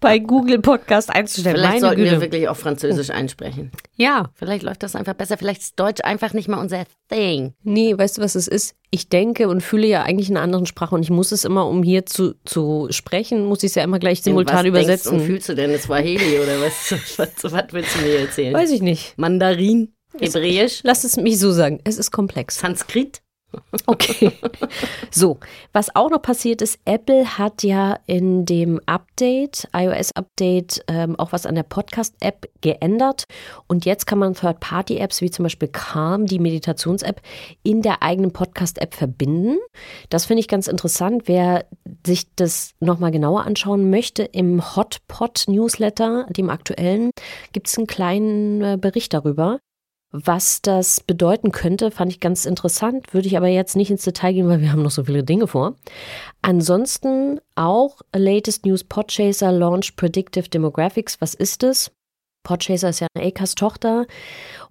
Bei 0.00 0.18
Google 0.18 0.60
Podcast 0.60 1.10
einzustellen. 1.14 1.56
Vielleicht 1.56 1.68
Meine 1.70 1.80
sollten 1.80 2.02
wir 2.02 2.10
Güte. 2.10 2.20
wirklich 2.22 2.48
auch 2.48 2.56
Französisch 2.56 3.10
einsprechen. 3.10 3.70
Ja, 3.96 4.30
Vielleicht 4.34 4.62
läuft 4.62 4.82
das 4.82 4.94
einfach 4.94 5.14
besser. 5.14 5.36
Vielleicht 5.38 5.60
ist 5.62 5.80
Deutsch 5.80 6.00
einfach 6.04 6.32
nicht 6.32 6.48
mal 6.48 6.58
unser 6.60 6.84
Thing. 7.08 7.54
nee, 7.62 7.96
weißt 7.96 8.18
du, 8.18 8.22
was 8.22 8.34
es 8.34 8.46
ist? 8.48 8.74
Ich 8.90 9.08
denke 9.08 9.48
und 9.48 9.62
fühle 9.62 9.86
ja 9.86 10.02
eigentlich 10.02 10.30
in 10.30 10.36
einer 10.36 10.44
anderen 10.44 10.66
Sprache 10.66 10.94
und 10.94 11.02
ich 11.02 11.10
muss 11.10 11.32
es 11.32 11.44
immer, 11.44 11.66
um 11.66 11.82
hier 11.82 12.06
zu, 12.06 12.34
zu 12.44 12.86
sprechen, 12.90 13.44
muss 13.44 13.62
ich 13.62 13.70
es 13.70 13.74
ja 13.74 13.82
immer 13.84 13.98
gleich 13.98 14.22
simultan 14.22 14.58
was 14.58 14.64
übersetzen. 14.66 15.10
Denkst 15.12 15.22
und 15.22 15.26
fühlst 15.26 15.48
du 15.48 15.54
denn? 15.54 15.72
Das 15.72 15.82
Swahili 15.82 16.38
oder 16.38 16.60
was? 16.62 16.92
was? 17.18 17.52
Was 17.52 17.64
willst 17.72 17.96
du 17.96 18.02
mir 18.02 18.20
erzählen? 18.20 18.54
Weiß 18.54 18.70
ich 18.70 18.80
nicht. 18.82 19.14
Mandarin? 19.16 19.92
Hebräisch? 20.18 20.80
Lass 20.84 21.04
es 21.04 21.16
mich 21.16 21.38
so 21.38 21.52
sagen. 21.52 21.80
Es 21.84 21.98
ist 21.98 22.10
komplex. 22.10 22.58
Sanskrit? 22.58 23.20
Okay. 23.86 24.32
So, 25.10 25.38
was 25.72 25.94
auch 25.96 26.10
noch 26.10 26.20
passiert 26.20 26.60
ist, 26.60 26.78
Apple 26.84 27.38
hat 27.38 27.62
ja 27.62 27.98
in 28.06 28.44
dem 28.44 28.80
Update, 28.86 29.68
iOS-Update, 29.72 30.84
ähm, 30.88 31.18
auch 31.18 31.32
was 31.32 31.46
an 31.46 31.54
der 31.54 31.62
Podcast-App 31.62 32.50
geändert. 32.60 33.24
Und 33.66 33.86
jetzt 33.86 34.06
kann 34.06 34.18
man 34.18 34.34
Third-Party-Apps 34.34 35.22
wie 35.22 35.30
zum 35.30 35.44
Beispiel 35.44 35.68
Calm, 35.68 36.26
die 36.26 36.38
Meditations-App, 36.38 37.22
in 37.62 37.80
der 37.80 38.02
eigenen 38.02 38.32
Podcast-App 38.32 38.94
verbinden. 38.94 39.56
Das 40.10 40.26
finde 40.26 40.40
ich 40.40 40.48
ganz 40.48 40.68
interessant. 40.68 41.22
Wer 41.26 41.64
sich 42.06 42.34
das 42.36 42.74
nochmal 42.80 43.10
genauer 43.12 43.44
anschauen 43.44 43.88
möchte, 43.88 44.24
im 44.24 44.76
Hotpot-Newsletter, 44.76 46.26
dem 46.30 46.50
aktuellen, 46.50 47.10
gibt 47.52 47.68
es 47.68 47.78
einen 47.78 47.86
kleinen 47.86 48.62
äh, 48.62 48.78
Bericht 48.78 49.14
darüber. 49.14 49.58
Was 50.10 50.62
das 50.62 51.00
bedeuten 51.00 51.52
könnte, 51.52 51.90
fand 51.90 52.10
ich 52.10 52.18
ganz 52.18 52.46
interessant, 52.46 53.12
würde 53.12 53.28
ich 53.28 53.36
aber 53.36 53.48
jetzt 53.48 53.76
nicht 53.76 53.90
ins 53.90 54.04
Detail 54.04 54.32
gehen, 54.32 54.48
weil 54.48 54.62
wir 54.62 54.72
haben 54.72 54.82
noch 54.82 54.90
so 54.90 55.04
viele 55.04 55.22
Dinge 55.22 55.46
vor. 55.46 55.74
Ansonsten 56.40 57.40
auch 57.56 58.00
latest 58.14 58.64
news 58.64 58.84
Podchaser 58.84 59.52
launch 59.52 59.96
Predictive 59.96 60.48
Demographics. 60.48 61.20
Was 61.20 61.34
ist 61.34 61.62
es? 61.62 61.90
Podchaser 62.42 62.88
ist 62.88 63.00
ja 63.00 63.08
eine 63.12 63.26
ACAS-Tochter 63.26 64.06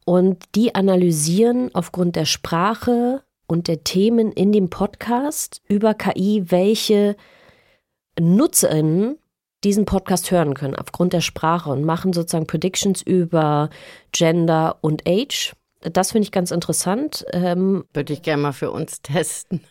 und 0.06 0.44
die 0.56 0.74
analysieren 0.74 1.70
aufgrund 1.76 2.16
der 2.16 2.26
Sprache 2.26 3.22
und 3.46 3.68
der 3.68 3.84
Themen 3.84 4.32
in 4.32 4.52
dem 4.52 4.72
Podcast 4.72 5.62
über 5.68 5.94
KI, 5.94 6.46
welche 6.48 7.16
NutzerInnen 8.20 9.20
diesen 9.68 9.84
Podcast 9.84 10.32
hören 10.32 10.54
können 10.54 10.76
aufgrund 10.76 11.12
der 11.12 11.20
Sprache 11.20 11.70
und 11.70 11.84
machen 11.84 12.14
sozusagen 12.14 12.48
Predictions 12.48 13.02
über 13.02 13.70
Gender 14.14 14.78
und 14.80 15.04
Age. 15.06 15.54
Das 15.82 16.14
finde 16.14 16.24
ich 16.24 16.32
ganz 16.32 16.52
interessant. 16.52 17.26
Ähm, 17.34 17.84
Würde 17.94 18.14
ich 18.14 18.22
gerne 18.22 18.42
mal 18.42 18.54
für 18.54 18.72
uns 18.72 19.02
testen. 19.02 19.62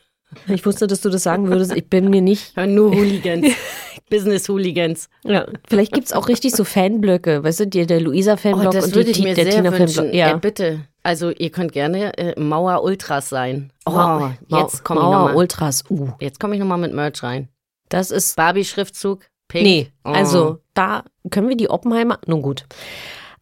Ich 0.49 0.67
wusste, 0.67 0.87
dass 0.87 1.01
du 1.01 1.09
das 1.09 1.23
sagen 1.23 1.49
würdest. 1.49 1.75
Ich 1.75 1.89
bin 1.89 2.11
mir 2.11 2.21
nicht. 2.21 2.55
Nur 2.67 2.95
Hooligans. 2.95 3.47
Business 4.11 4.49
Hooligans. 4.51 5.09
Ja, 5.25 5.47
vielleicht 5.67 5.93
gibt 5.93 6.09
es 6.09 6.13
auch 6.13 6.29
richtig 6.29 6.53
so 6.53 6.65
Fanblöcke. 6.65 7.43
Weißt 7.43 7.61
du, 7.61 7.67
der, 7.67 7.87
der 7.87 8.03
Luisa-Fanblock 8.03 8.75
oh, 8.75 8.85
und 8.85 8.95
die, 8.95 9.01
ich 9.01 9.23
mir 9.23 9.35
der 9.35 9.49
Tina-Fanblock. 9.49 10.13
Ja. 10.13 10.33
Ey, 10.33 10.39
bitte. 10.39 10.81
Also, 11.03 11.31
ihr 11.31 11.51
könnt 11.51 11.73
gerne 11.73 12.17
äh, 12.19 12.39
Mauer 12.39 12.83
Ultras 12.83 13.31
sein. 13.31 13.73
Oh, 13.87 13.93
Ma 13.93 14.37
jetzt 14.49 14.85
komme 14.85 15.01
ich 15.01 15.07
nochmal. 15.07 15.37
Ultras. 15.37 15.85
Uh. 15.89 16.11
Jetzt 16.21 16.39
komme 16.39 16.55
ich 16.55 16.61
nochmal 16.61 16.79
mit 16.79 16.93
Merch 16.93 17.23
rein. 17.23 17.49
Das 17.89 18.11
ist. 18.11 18.37
Barbie-Schriftzug. 18.37 19.27
Pink. 19.49 19.65
Nee, 19.65 19.93
oh. 20.05 20.11
also 20.11 20.59
da 20.75 21.05
können 21.31 21.49
wir 21.49 21.57
die 21.57 21.71
Oppenheimer. 21.71 22.19
Nun 22.27 22.43
gut. 22.43 22.67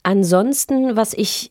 Ansonsten, 0.02 0.96
was 0.96 1.14
ich 1.14 1.50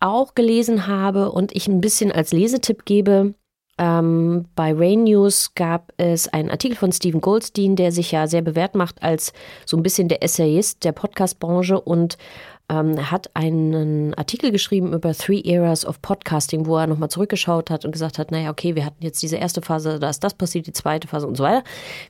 auch 0.00 0.34
gelesen 0.34 0.86
habe 0.86 1.30
und 1.30 1.54
ich 1.54 1.68
ein 1.68 1.80
bisschen 1.80 2.10
als 2.10 2.32
Lesetipp 2.32 2.84
gebe, 2.86 3.34
ähm, 3.80 4.44
bei 4.54 4.74
Rain 4.74 5.04
News 5.04 5.54
gab 5.54 5.92
es 5.96 6.28
einen 6.28 6.50
Artikel 6.50 6.76
von 6.76 6.92
Stephen 6.92 7.22
Goldstein, 7.22 7.76
der 7.76 7.92
sich 7.92 8.12
ja 8.12 8.26
sehr 8.26 8.42
bewährt 8.42 8.74
macht 8.74 9.02
als 9.02 9.32
so 9.64 9.76
ein 9.76 9.82
bisschen 9.82 10.08
der 10.08 10.22
Essayist 10.22 10.84
der 10.84 10.92
Podcast-Branche 10.92 11.80
und 11.80 12.18
ähm, 12.70 13.10
hat 13.10 13.30
einen 13.34 14.14
Artikel 14.14 14.52
geschrieben 14.52 14.92
über 14.92 15.12
Three 15.12 15.40
Eras 15.40 15.84
of 15.84 16.00
Podcasting, 16.00 16.66
wo 16.66 16.76
er 16.76 16.86
nochmal 16.86 17.10
zurückgeschaut 17.10 17.68
hat 17.68 17.84
und 17.84 17.90
gesagt 17.90 18.18
hat, 18.18 18.30
naja, 18.30 18.50
okay, 18.50 18.76
wir 18.76 18.84
hatten 18.84 19.02
jetzt 19.02 19.20
diese 19.22 19.36
erste 19.36 19.60
Phase, 19.60 19.98
da 19.98 20.08
ist 20.08 20.22
das 20.22 20.34
passiert, 20.34 20.66
die 20.68 20.72
zweite 20.72 21.08
Phase 21.08 21.26
und 21.26 21.36
so 21.36 21.42
weiter. 21.42 21.64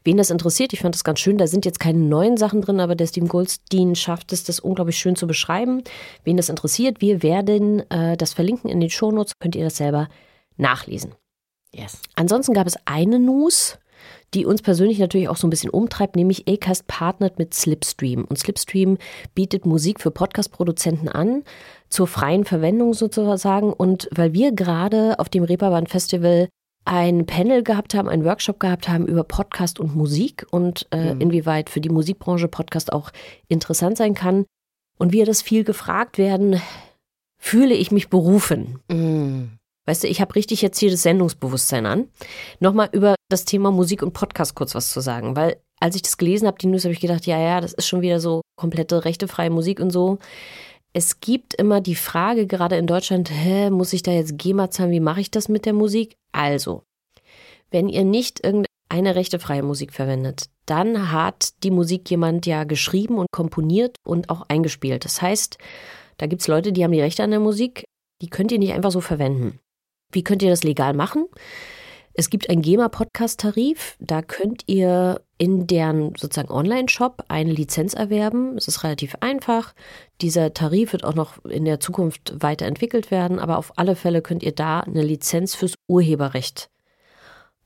Wen 0.04 0.18
das 0.18 0.30
interessiert, 0.30 0.72
ich 0.72 0.80
fand 0.80 0.94
das 0.94 1.02
ganz 1.02 1.18
schön, 1.18 1.38
da 1.38 1.46
sind 1.46 1.64
jetzt 1.64 1.80
keine 1.80 1.98
neuen 1.98 2.36
Sachen 2.36 2.60
drin, 2.60 2.78
aber 2.78 2.94
der 2.94 3.06
Steve 3.06 3.26
Goldstein 3.26 3.96
schafft 3.96 4.32
es, 4.32 4.44
das 4.44 4.60
unglaublich 4.60 4.98
schön 4.98 5.16
zu 5.16 5.26
beschreiben. 5.26 5.82
Wen 6.24 6.36
das 6.36 6.50
interessiert, 6.50 7.00
wir 7.00 7.22
werden 7.22 7.90
äh, 7.90 8.16
das 8.18 8.34
verlinken 8.34 8.68
in 8.70 8.80
den 8.80 8.90
Shownotes, 8.90 9.38
könnt 9.40 9.56
ihr 9.56 9.64
das 9.64 9.78
selber 9.78 10.08
nachlesen. 10.58 11.14
Yes. 11.72 12.00
Ansonsten 12.16 12.52
gab 12.52 12.66
es 12.66 12.76
eine 12.84 13.18
News, 13.18 13.78
die 14.34 14.46
uns 14.46 14.62
persönlich 14.62 14.98
natürlich 14.98 15.28
auch 15.28 15.36
so 15.36 15.46
ein 15.46 15.50
bisschen 15.50 15.70
umtreibt, 15.70 16.16
nämlich 16.16 16.48
Acast 16.48 16.86
partnert 16.86 17.38
mit 17.38 17.52
Slipstream. 17.54 18.24
Und 18.24 18.38
Slipstream 18.38 18.98
bietet 19.34 19.66
Musik 19.66 20.00
für 20.00 20.10
Podcast-Produzenten 20.10 21.08
an, 21.08 21.42
zur 21.88 22.06
freien 22.06 22.44
Verwendung 22.44 22.94
sozusagen. 22.94 23.72
Und 23.72 24.08
weil 24.12 24.32
wir 24.32 24.52
gerade 24.52 25.18
auf 25.18 25.28
dem 25.28 25.42
Reeperbahn 25.42 25.86
Festival 25.86 26.48
ein 26.84 27.26
Panel 27.26 27.62
gehabt 27.62 27.94
haben, 27.94 28.08
einen 28.08 28.24
Workshop 28.24 28.60
gehabt 28.60 28.88
haben 28.88 29.06
über 29.06 29.24
Podcast 29.24 29.80
und 29.80 29.94
Musik 29.94 30.46
und 30.50 30.86
äh, 30.92 31.14
mhm. 31.14 31.20
inwieweit 31.20 31.68
für 31.68 31.80
die 31.80 31.90
Musikbranche 31.90 32.48
Podcast 32.48 32.92
auch 32.92 33.10
interessant 33.48 33.96
sein 33.96 34.14
kann. 34.14 34.46
Und 34.98 35.12
wir 35.12 35.26
das 35.26 35.42
viel 35.42 35.64
gefragt 35.64 36.18
werden, 36.18 36.60
fühle 37.38 37.74
ich 37.74 37.90
mich 37.90 38.08
berufen. 38.08 38.80
Mhm. 38.88 39.59
Weißt 39.90 40.04
du, 40.04 40.06
ich 40.06 40.20
habe 40.20 40.36
richtig 40.36 40.62
jetzt 40.62 40.78
hier 40.78 40.92
das 40.92 41.02
Sendungsbewusstsein 41.02 41.84
an. 41.84 42.06
Nochmal 42.60 42.90
über 42.92 43.16
das 43.28 43.44
Thema 43.44 43.72
Musik 43.72 44.04
und 44.04 44.12
Podcast 44.12 44.54
kurz 44.54 44.76
was 44.76 44.92
zu 44.92 45.00
sagen, 45.00 45.34
weil 45.34 45.56
als 45.80 45.96
ich 45.96 46.02
das 46.02 46.16
gelesen 46.16 46.46
habe, 46.46 46.58
die 46.58 46.68
News, 46.68 46.84
habe 46.84 46.92
ich 46.92 47.00
gedacht, 47.00 47.26
ja, 47.26 47.40
ja, 47.40 47.60
das 47.60 47.72
ist 47.72 47.88
schon 47.88 48.00
wieder 48.00 48.20
so 48.20 48.40
komplette 48.54 49.04
rechtefreie 49.04 49.50
Musik 49.50 49.80
und 49.80 49.90
so. 49.90 50.20
Es 50.92 51.18
gibt 51.18 51.54
immer 51.54 51.80
die 51.80 51.96
Frage, 51.96 52.46
gerade 52.46 52.76
in 52.76 52.86
Deutschland, 52.86 53.32
hä, 53.32 53.70
muss 53.70 53.92
ich 53.92 54.04
da 54.04 54.12
jetzt 54.12 54.38
GEMA 54.38 54.70
zahlen? 54.70 54.92
Wie 54.92 55.00
mache 55.00 55.22
ich 55.22 55.32
das 55.32 55.48
mit 55.48 55.66
der 55.66 55.72
Musik? 55.72 56.14
Also, 56.30 56.84
wenn 57.72 57.88
ihr 57.88 58.04
nicht 58.04 58.44
irgendeine 58.44 59.16
rechtefreie 59.16 59.64
Musik 59.64 59.92
verwendet, 59.92 60.50
dann 60.66 61.10
hat 61.10 61.64
die 61.64 61.72
Musik 61.72 62.08
jemand 62.10 62.46
ja 62.46 62.62
geschrieben 62.62 63.18
und 63.18 63.26
komponiert 63.32 63.96
und 64.06 64.30
auch 64.30 64.42
eingespielt. 64.42 65.04
Das 65.04 65.20
heißt, 65.20 65.58
da 66.16 66.28
gibt 66.28 66.42
es 66.42 66.46
Leute, 66.46 66.70
die 66.72 66.84
haben 66.84 66.92
die 66.92 67.00
Rechte 67.00 67.24
an 67.24 67.32
der 67.32 67.40
Musik, 67.40 67.86
die 68.22 68.30
könnt 68.30 68.52
ihr 68.52 68.60
nicht 68.60 68.74
einfach 68.74 68.92
so 68.92 69.00
verwenden. 69.00 69.58
Wie 70.12 70.24
könnt 70.24 70.42
ihr 70.42 70.50
das 70.50 70.64
legal 70.64 70.94
machen? 70.94 71.26
Es 72.12 72.28
gibt 72.28 72.50
einen 72.50 72.62
GEMA-Podcast-Tarif. 72.62 73.96
Da 74.00 74.20
könnt 74.20 74.64
ihr 74.66 75.20
in 75.38 75.66
deren 75.66 76.14
sozusagen 76.16 76.50
Online-Shop 76.50 77.24
eine 77.28 77.52
Lizenz 77.52 77.94
erwerben. 77.94 78.56
Es 78.56 78.68
ist 78.68 78.84
relativ 78.84 79.16
einfach. 79.20 79.74
Dieser 80.20 80.52
Tarif 80.52 80.92
wird 80.92 81.04
auch 81.04 81.14
noch 81.14 81.44
in 81.44 81.64
der 81.64 81.80
Zukunft 81.80 82.34
weiterentwickelt 82.42 83.10
werden, 83.10 83.38
aber 83.38 83.58
auf 83.58 83.78
alle 83.78 83.96
Fälle 83.96 84.22
könnt 84.22 84.42
ihr 84.42 84.52
da 84.52 84.80
eine 84.80 85.02
Lizenz 85.02 85.54
fürs 85.54 85.74
Urheberrecht 85.86 86.68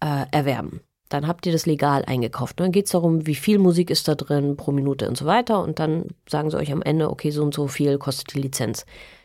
äh, 0.00 0.26
erwerben. 0.30 0.82
Dann 1.08 1.26
habt 1.26 1.46
ihr 1.46 1.52
das 1.52 1.66
legal 1.66 2.04
eingekauft. 2.04 2.60
Dann 2.60 2.72
geht 2.72 2.86
es 2.86 2.92
darum, 2.92 3.26
wie 3.26 3.34
viel 3.34 3.58
Musik 3.58 3.90
ist 3.90 4.08
da 4.08 4.14
drin 4.14 4.56
pro 4.56 4.72
Minute 4.72 5.08
und 5.08 5.16
so 5.16 5.26
weiter. 5.26 5.62
Und 5.62 5.78
dann 5.78 6.08
sagen 6.28 6.50
sie 6.50 6.56
euch 6.56 6.72
am 6.72 6.82
Ende, 6.82 7.10
okay, 7.10 7.30
so 7.30 7.42
und 7.42 7.54
so 7.54 7.66
viel 7.66 7.98
kostet 7.98 8.34
die 8.34 8.40
Lizenz. 8.40 8.84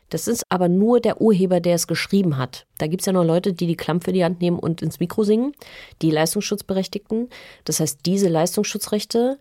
Das 0.10 0.28
ist 0.28 0.44
aber 0.50 0.68
nur 0.68 1.00
der 1.00 1.22
Urheber, 1.22 1.60
der 1.60 1.76
es 1.76 1.88
geschrieben 1.88 2.38
hat. 2.38 2.66
Da 2.78 2.88
gibt 2.88 3.02
es 3.02 3.06
ja 3.06 3.14
noch 3.14 3.24
Leute, 3.24 3.54
die 3.54 3.68
die 3.68 3.78
Klampfe 3.78 4.12
in 4.12 4.16
die 4.16 4.24
Hand 4.24 4.42
nehmen 4.42 4.60
und 4.60 4.82
ins 4.82 5.00
Mikro 5.00 5.24
singen, 5.24 5.54
die 6.02 6.12
Leistungsschutzberechtigten. 6.12 7.30
Das 7.64 7.80
heißt, 7.80 8.00
diese 8.06 8.28
Leistungsschutzrechte 8.28 9.40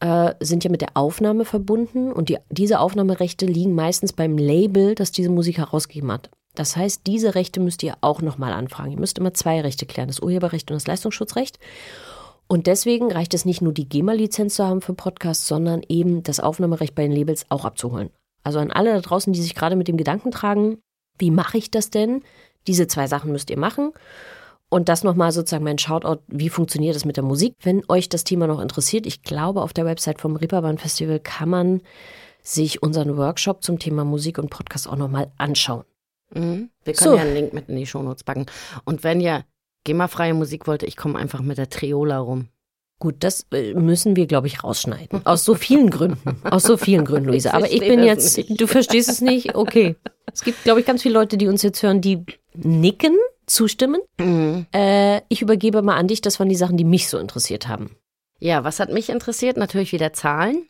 äh, 0.00 0.34
sind 0.40 0.64
ja 0.64 0.70
mit 0.70 0.80
der 0.80 0.96
Aufnahme 0.96 1.44
verbunden 1.44 2.12
und 2.12 2.28
die, 2.28 2.38
diese 2.50 2.80
Aufnahmerechte 2.80 3.46
liegen 3.46 3.74
meistens 3.74 4.12
beim 4.12 4.38
Label, 4.38 4.94
das 4.94 5.12
diese 5.12 5.30
Musik 5.30 5.58
herausgegeben 5.58 6.12
hat. 6.12 6.30
Das 6.54 6.76
heißt, 6.76 7.02
diese 7.06 7.34
Rechte 7.34 7.60
müsst 7.60 7.82
ihr 7.82 7.94
auch 8.00 8.20
nochmal 8.20 8.52
anfragen. 8.52 8.90
Ihr 8.90 8.98
müsst 8.98 9.18
immer 9.18 9.34
zwei 9.34 9.60
Rechte 9.60 9.86
klären, 9.86 10.08
das 10.08 10.20
Urheberrecht 10.20 10.70
und 10.70 10.74
das 10.74 10.86
Leistungsschutzrecht. 10.86 11.58
Und 12.48 12.66
deswegen 12.66 13.12
reicht 13.12 13.34
es 13.34 13.44
nicht 13.44 13.60
nur, 13.60 13.72
die 13.72 13.88
GEMA-Lizenz 13.88 14.54
zu 14.54 14.66
haben 14.66 14.80
für 14.80 14.94
Podcasts, 14.94 15.46
sondern 15.46 15.82
eben 15.88 16.22
das 16.22 16.40
Aufnahmerecht 16.40 16.94
bei 16.94 17.02
den 17.02 17.12
Labels 17.12 17.44
auch 17.50 17.64
abzuholen. 17.64 18.10
Also 18.48 18.60
an 18.60 18.70
alle 18.70 18.94
da 18.94 19.00
draußen, 19.02 19.30
die 19.30 19.42
sich 19.42 19.54
gerade 19.54 19.76
mit 19.76 19.88
dem 19.88 19.98
Gedanken 19.98 20.30
tragen, 20.30 20.78
wie 21.18 21.30
mache 21.30 21.58
ich 21.58 21.70
das 21.70 21.90
denn? 21.90 22.22
Diese 22.66 22.86
zwei 22.86 23.06
Sachen 23.06 23.30
müsst 23.30 23.50
ihr 23.50 23.58
machen. 23.58 23.92
Und 24.70 24.88
das 24.88 25.04
nochmal 25.04 25.32
sozusagen 25.32 25.64
mein 25.64 25.76
Shoutout, 25.76 26.22
wie 26.28 26.48
funktioniert 26.48 26.96
das 26.96 27.04
mit 27.04 27.18
der 27.18 27.24
Musik? 27.24 27.52
Wenn 27.62 27.82
euch 27.88 28.08
das 28.08 28.24
Thema 28.24 28.46
noch 28.46 28.60
interessiert, 28.60 29.04
ich 29.04 29.22
glaube, 29.22 29.60
auf 29.60 29.74
der 29.74 29.84
Website 29.84 30.18
vom 30.18 30.34
Reeperbahn 30.36 30.78
Festival 30.78 31.20
kann 31.20 31.50
man 31.50 31.82
sich 32.42 32.82
unseren 32.82 33.18
Workshop 33.18 33.62
zum 33.62 33.78
Thema 33.78 34.06
Musik 34.06 34.38
und 34.38 34.48
Podcast 34.48 34.88
auch 34.88 34.96
nochmal 34.96 35.30
anschauen. 35.36 35.84
Mhm. 36.32 36.70
Wir 36.84 36.94
können 36.94 37.10
so. 37.10 37.16
ja 37.16 37.24
einen 37.24 37.34
Link 37.34 37.52
mit 37.52 37.68
in 37.68 37.76
die 37.76 37.86
Shownotes 37.86 38.24
packen. 38.24 38.46
Und 38.86 39.04
wenn 39.04 39.20
ihr 39.20 39.44
GEMA-freie 39.84 40.32
Musik 40.32 40.66
wollt, 40.66 40.84
ich 40.84 40.96
komme 40.96 41.18
einfach 41.18 41.42
mit 41.42 41.58
der 41.58 41.68
Triola 41.68 42.18
rum. 42.18 42.48
Gut, 42.98 43.16
das 43.20 43.46
äh, 43.52 43.74
müssen 43.74 44.16
wir, 44.16 44.26
glaube 44.26 44.48
ich, 44.48 44.64
rausschneiden. 44.64 45.24
Aus 45.24 45.44
so 45.44 45.54
vielen 45.54 45.88
Gründen. 45.90 46.36
Aus 46.42 46.64
so 46.64 46.76
vielen 46.76 47.04
Gründen, 47.04 47.28
Luisa. 47.28 47.52
Aber 47.52 47.70
ich 47.70 47.80
bin 47.80 48.02
jetzt, 48.02 48.36
nicht. 48.36 48.60
du 48.60 48.66
verstehst 48.66 49.08
es 49.08 49.20
nicht? 49.20 49.54
Okay. 49.54 49.94
Es 50.32 50.42
gibt, 50.42 50.64
glaube 50.64 50.80
ich, 50.80 50.86
ganz 50.86 51.02
viele 51.02 51.14
Leute, 51.14 51.36
die 51.36 51.46
uns 51.46 51.62
jetzt 51.62 51.82
hören, 51.82 52.00
die 52.00 52.24
nicken, 52.54 53.16
zustimmen. 53.46 54.00
Mhm. 54.18 54.66
Äh, 54.74 55.22
ich 55.28 55.42
übergebe 55.42 55.80
mal 55.82 55.96
an 55.96 56.08
dich, 56.08 56.20
das 56.20 56.40
waren 56.40 56.48
die 56.48 56.56
Sachen, 56.56 56.76
die 56.76 56.84
mich 56.84 57.08
so 57.08 57.18
interessiert 57.18 57.68
haben. 57.68 57.96
Ja, 58.40 58.64
was 58.64 58.80
hat 58.80 58.92
mich 58.92 59.10
interessiert? 59.10 59.56
Natürlich 59.56 59.92
wieder 59.92 60.12
Zahlen. 60.12 60.66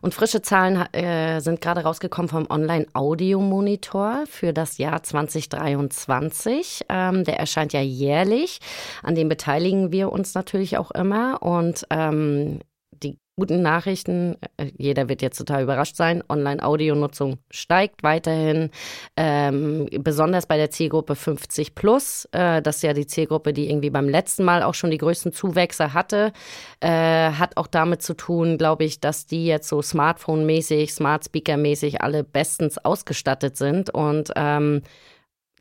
Und 0.00 0.14
frische 0.14 0.42
Zahlen 0.42 0.76
äh, 0.92 1.40
sind 1.40 1.60
gerade 1.60 1.82
rausgekommen 1.82 2.28
vom 2.28 2.46
Online-Audio-Monitor 2.50 4.24
für 4.26 4.52
das 4.52 4.78
Jahr 4.78 5.02
2023. 5.02 6.86
Ähm, 6.88 7.24
der 7.24 7.38
erscheint 7.38 7.72
ja 7.72 7.80
jährlich. 7.80 8.58
An 9.02 9.14
dem 9.14 9.28
beteiligen 9.28 9.92
wir 9.92 10.12
uns 10.12 10.34
natürlich 10.34 10.78
auch 10.78 10.90
immer. 10.90 11.42
Und 11.42 11.86
ähm, 11.90 12.60
guten 13.42 13.60
Nachrichten. 13.60 14.36
Äh, 14.56 14.70
jeder 14.78 15.08
wird 15.08 15.20
jetzt 15.20 15.36
total 15.36 15.64
überrascht 15.64 15.96
sein. 15.96 16.22
Online-Audio-Nutzung 16.28 17.38
steigt 17.50 18.04
weiterhin. 18.04 18.70
Ähm, 19.16 19.88
besonders 19.98 20.46
bei 20.46 20.56
der 20.56 20.70
Zielgruppe 20.70 21.16
50 21.16 21.74
plus. 21.74 22.28
Äh, 22.30 22.62
das 22.62 22.76
ist 22.76 22.82
ja 22.82 22.92
die 22.92 23.08
Zielgruppe, 23.08 23.52
die 23.52 23.68
irgendwie 23.68 23.90
beim 23.90 24.08
letzten 24.08 24.44
Mal 24.44 24.62
auch 24.62 24.74
schon 24.74 24.92
die 24.92 24.98
größten 24.98 25.32
Zuwächse 25.32 25.92
hatte. 25.92 26.32
Äh, 26.78 27.32
hat 27.32 27.56
auch 27.56 27.66
damit 27.66 28.00
zu 28.02 28.14
tun, 28.14 28.58
glaube 28.58 28.84
ich, 28.84 29.00
dass 29.00 29.26
die 29.26 29.44
jetzt 29.44 29.68
so 29.68 29.82
Smartphone-mäßig, 29.82 30.92
Smart 30.92 31.24
Speaker-mäßig 31.24 32.00
alle 32.00 32.22
bestens 32.22 32.78
ausgestattet 32.78 33.56
sind. 33.56 33.90
Und 33.90 34.30
ähm, 34.36 34.82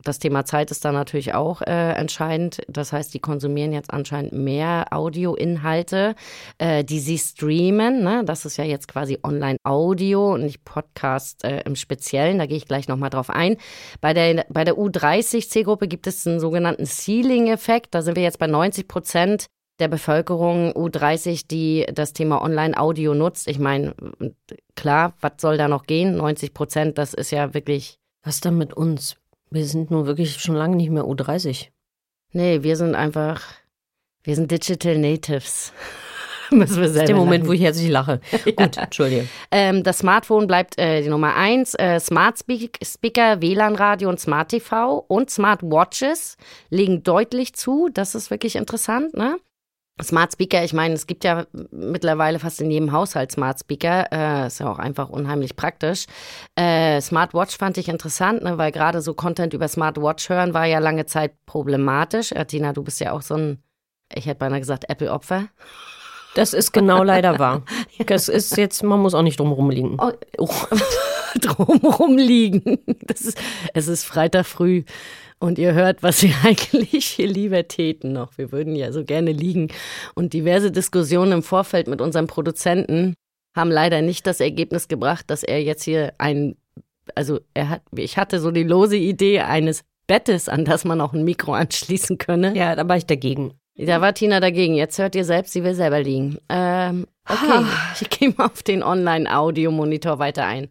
das 0.04 0.20
Thema 0.20 0.46
Zeit 0.46 0.72
ist 0.72 0.86
da 0.86 0.92
natürlich 0.92 1.34
auch 1.34 1.62
äh, 1.62 1.94
entscheidend. 1.94 2.62
Das 2.68 2.94
heißt, 2.94 3.14
die 3.14 3.20
konsumieren 3.20 3.74
jetzt 3.74 3.92
anscheinend 3.92 4.34
mehr 4.34 4.88
Audioinhalte, 4.92 6.16
äh, 6.58 6.84
die 6.84 7.00
sie 7.00 7.18
streamen. 7.18 8.04
Ne? 8.04 8.24
Das 8.26 8.46
ist 8.46 8.58
ja 8.58 8.64
jetzt 8.64 8.88
quasi 8.88 9.20
Online-Audio 9.24 10.34
und 10.34 10.44
nicht 10.44 10.64
Podcast 10.66 11.44
äh, 11.44 11.62
im 11.62 11.76
Speziellen. 11.76 12.40
Da 12.40 12.46
gehe 12.46 12.58
ich 12.58 12.68
gleich 12.68 12.88
nochmal 12.88 13.10
drauf 13.10 13.30
ein. 13.30 13.58
Bei 14.00 14.14
der, 14.14 14.46
bei 14.50 14.64
der 14.64 14.76
U30-C-Gruppe 14.76 15.88
gibt 15.88 16.08
es 16.08 16.26
einen 16.26 16.40
sogenannten 16.40 16.86
Ceiling-Effekt. 16.86 17.94
Da 17.94 18.02
sind 18.02 18.16
wir 18.16 18.24
jetzt 18.24 18.40
bei 18.40 18.48
90 18.48 18.88
Prozent 18.88 19.48
der 19.80 19.88
Bevölkerung 19.88 20.72
U30, 20.74 21.48
die 21.50 21.86
das 21.92 22.14
Thema 22.14 22.42
Online-Audio 22.42 23.14
nutzt. 23.16 23.48
Ich 23.48 23.60
meine, 23.60 23.96
klar, 24.76 25.14
was 25.22 25.34
soll 25.40 25.58
da 25.58 25.68
noch 25.68 25.84
gehen? 25.84 26.16
90 26.18 26.54
Prozent, 26.54 26.98
das 26.98 27.14
ist 27.14 27.32
ja 27.32 27.54
wirklich. 27.54 27.98
Was 28.24 28.40
dann 28.40 28.56
mit 28.56 28.76
uns? 28.76 29.16
Wir 29.52 29.66
sind 29.66 29.92
nur 29.92 30.08
wirklich 30.08 30.40
schon 30.40 30.56
lange 30.56 30.78
nicht 30.78 30.90
mehr 30.90 31.04
U30. 31.04 31.68
Nee, 32.32 32.64
wir 32.64 32.78
sind 32.78 32.96
einfach, 32.96 33.42
wir 34.24 34.36
sind 34.36 34.50
Digital 34.50 34.98
Natives. 34.98 35.74
Müssen 36.52 36.82
wir 36.82 36.90
selber 36.90 36.94
das 36.94 37.02
ist 37.04 37.08
der 37.10 37.16
Moment, 37.16 37.44
lachen. 37.44 37.50
wo 37.50 37.54
ich 37.54 37.62
herzlich 37.62 37.90
lache. 37.90 38.22
ja. 38.46 38.52
Gut, 38.66 38.78
Entschuldige. 38.78 39.28
Ähm, 39.52 39.84
das 39.84 40.00
Smartphone 40.00 40.48
bleibt 40.48 40.78
äh, 40.78 41.02
die 41.02 41.10
Nummer 41.10 41.36
eins. 41.36 41.74
Äh, 41.76 42.00
Smart 42.00 42.40
Speaker, 42.40 43.42
WLAN-Radio 43.42 44.08
und 44.08 44.20
Smart 44.20 44.50
TV 44.50 45.06
und 45.08 45.30
Smart 45.30 45.64
Watches 45.64 46.38
legen 46.70 47.04
deutlich 47.04 47.54
zu. 47.54 47.90
Das 47.94 48.16
ist 48.16 48.32
wirklich 48.32 48.56
interessant, 48.56 49.16
ne? 49.16 49.38
Smart 50.02 50.34
Speaker, 50.34 50.64
ich 50.64 50.74
meine, 50.74 50.94
es 50.94 51.06
gibt 51.06 51.24
ja 51.24 51.46
mittlerweile 51.72 52.40
fast 52.40 52.62
in 52.62 52.72
jedem 52.72 52.92
Haushalt 52.92 53.32
Smart 53.32 53.60
Speaker. 53.60 54.12
Äh, 54.12 54.48
ist 54.48 54.60
ja 54.60 54.72
auch 54.72 54.80
einfach 54.80 55.10
unheimlich 55.10 55.56
praktisch. 55.56 56.06
Äh, 56.56 57.02
Smartwatch 57.02 57.58
fand 57.58 57.78
ich 57.78 57.88
interessant, 57.88 58.44
ne, 58.44 58.58
weil 58.58 58.72
gerade 58.72 59.02
so 59.02 59.14
Content 59.14 59.54
über 59.54 59.68
Smartwatch 59.68 60.30
hören 60.30 60.54
war 60.54 60.66
ja 60.66 60.80
lange 60.80 61.06
Zeit 61.06 61.34
problematisch. 61.46 62.32
Äh, 62.32 62.46
Tina, 62.46 62.74
du 62.74 62.84
bist 62.84 63.00
ja 63.00 63.12
auch 63.12 63.22
so 63.22 63.36
ein, 63.36 63.64
ich 64.14 64.26
hätte 64.26 64.40
beinahe 64.40 64.60
gesagt, 64.60 64.90
Apple-Opfer. 64.90 65.50
Das 66.34 66.54
ist 66.54 66.72
genau 66.72 67.04
leider 67.04 67.40
wahr. 67.40 67.64
Das 68.08 68.28
ist 68.28 68.58
jetzt, 68.58 68.84
man 68.84 69.00
muss 69.00 69.14
auch 69.14 69.22
nicht 69.22 69.40
drumherum 69.40 69.70
liegen. 69.70 69.98
Oh, 70.00 70.12
oh. 70.40 70.50
drumherum 71.40 72.18
liegen. 72.18 72.80
Das 73.02 73.22
ist, 73.22 73.38
es 73.74 73.88
ist 73.88 74.06
Freitag 74.06 74.46
früh 74.46 74.84
und 75.42 75.58
ihr 75.58 75.74
hört, 75.74 76.04
was 76.04 76.22
wir 76.24 76.34
eigentlich 76.44 77.06
hier 77.06 77.28
lieber 77.28 77.68
täten 77.68 78.14
noch. 78.14 78.38
Wir 78.38 78.52
würden 78.52 78.76
ja 78.76 78.92
so 78.92 79.04
gerne 79.04 79.32
liegen. 79.32 79.70
Und 80.16 80.34
diverse 80.34 80.72
Diskussionen 80.72 81.32
im 81.34 81.44
Vorfeld 81.44 81.88
mit 81.88 82.00
unserem 82.00 82.28
Produzenten 82.28 83.16
haben 83.56 83.72
leider 83.72 84.02
nicht 84.02 84.28
das 84.28 84.40
Ergebnis 84.40 84.88
gebracht, 84.88 85.30
dass 85.30 85.44
er 85.44 85.62
jetzt 85.62 85.84
hier 85.84 86.14
ein, 86.20 86.56
also 87.16 87.40
er 87.54 87.70
hat, 87.70 87.82
ich 87.96 88.18
hatte 88.18 88.40
so 88.40 88.52
die 88.52 88.64
lose 88.64 88.96
Idee 88.96 89.42
eines 89.42 89.84
Bettes, 90.08 90.48
an 90.48 90.64
das 90.64 90.86
man 90.86 91.02
auch 91.02 91.14
ein 91.14 91.24
Mikro 91.24 91.54
anschließen 91.54 92.18
könne. 92.18 92.56
Ja, 92.56 92.76
da 92.76 92.88
war 92.88 92.98
ich 92.98 93.06
dagegen. 93.06 93.54
Da 93.76 94.00
war 94.00 94.14
Tina 94.14 94.40
dagegen. 94.40 94.76
Jetzt 94.76 95.00
hört 95.00 95.16
ihr 95.16 95.26
selbst, 95.26 95.54
sie 95.54 95.64
will 95.64 95.74
selber 95.74 96.02
liegen. 96.02 96.38
Ähm, 96.50 97.08
okay, 97.28 97.66
ich 98.00 98.10
gehe 98.10 98.34
mal 98.38 98.46
auf 98.46 98.62
den 98.62 98.84
Online-Audio-Monitor 98.84 100.20
weiter 100.20 100.46
ein. 100.46 100.70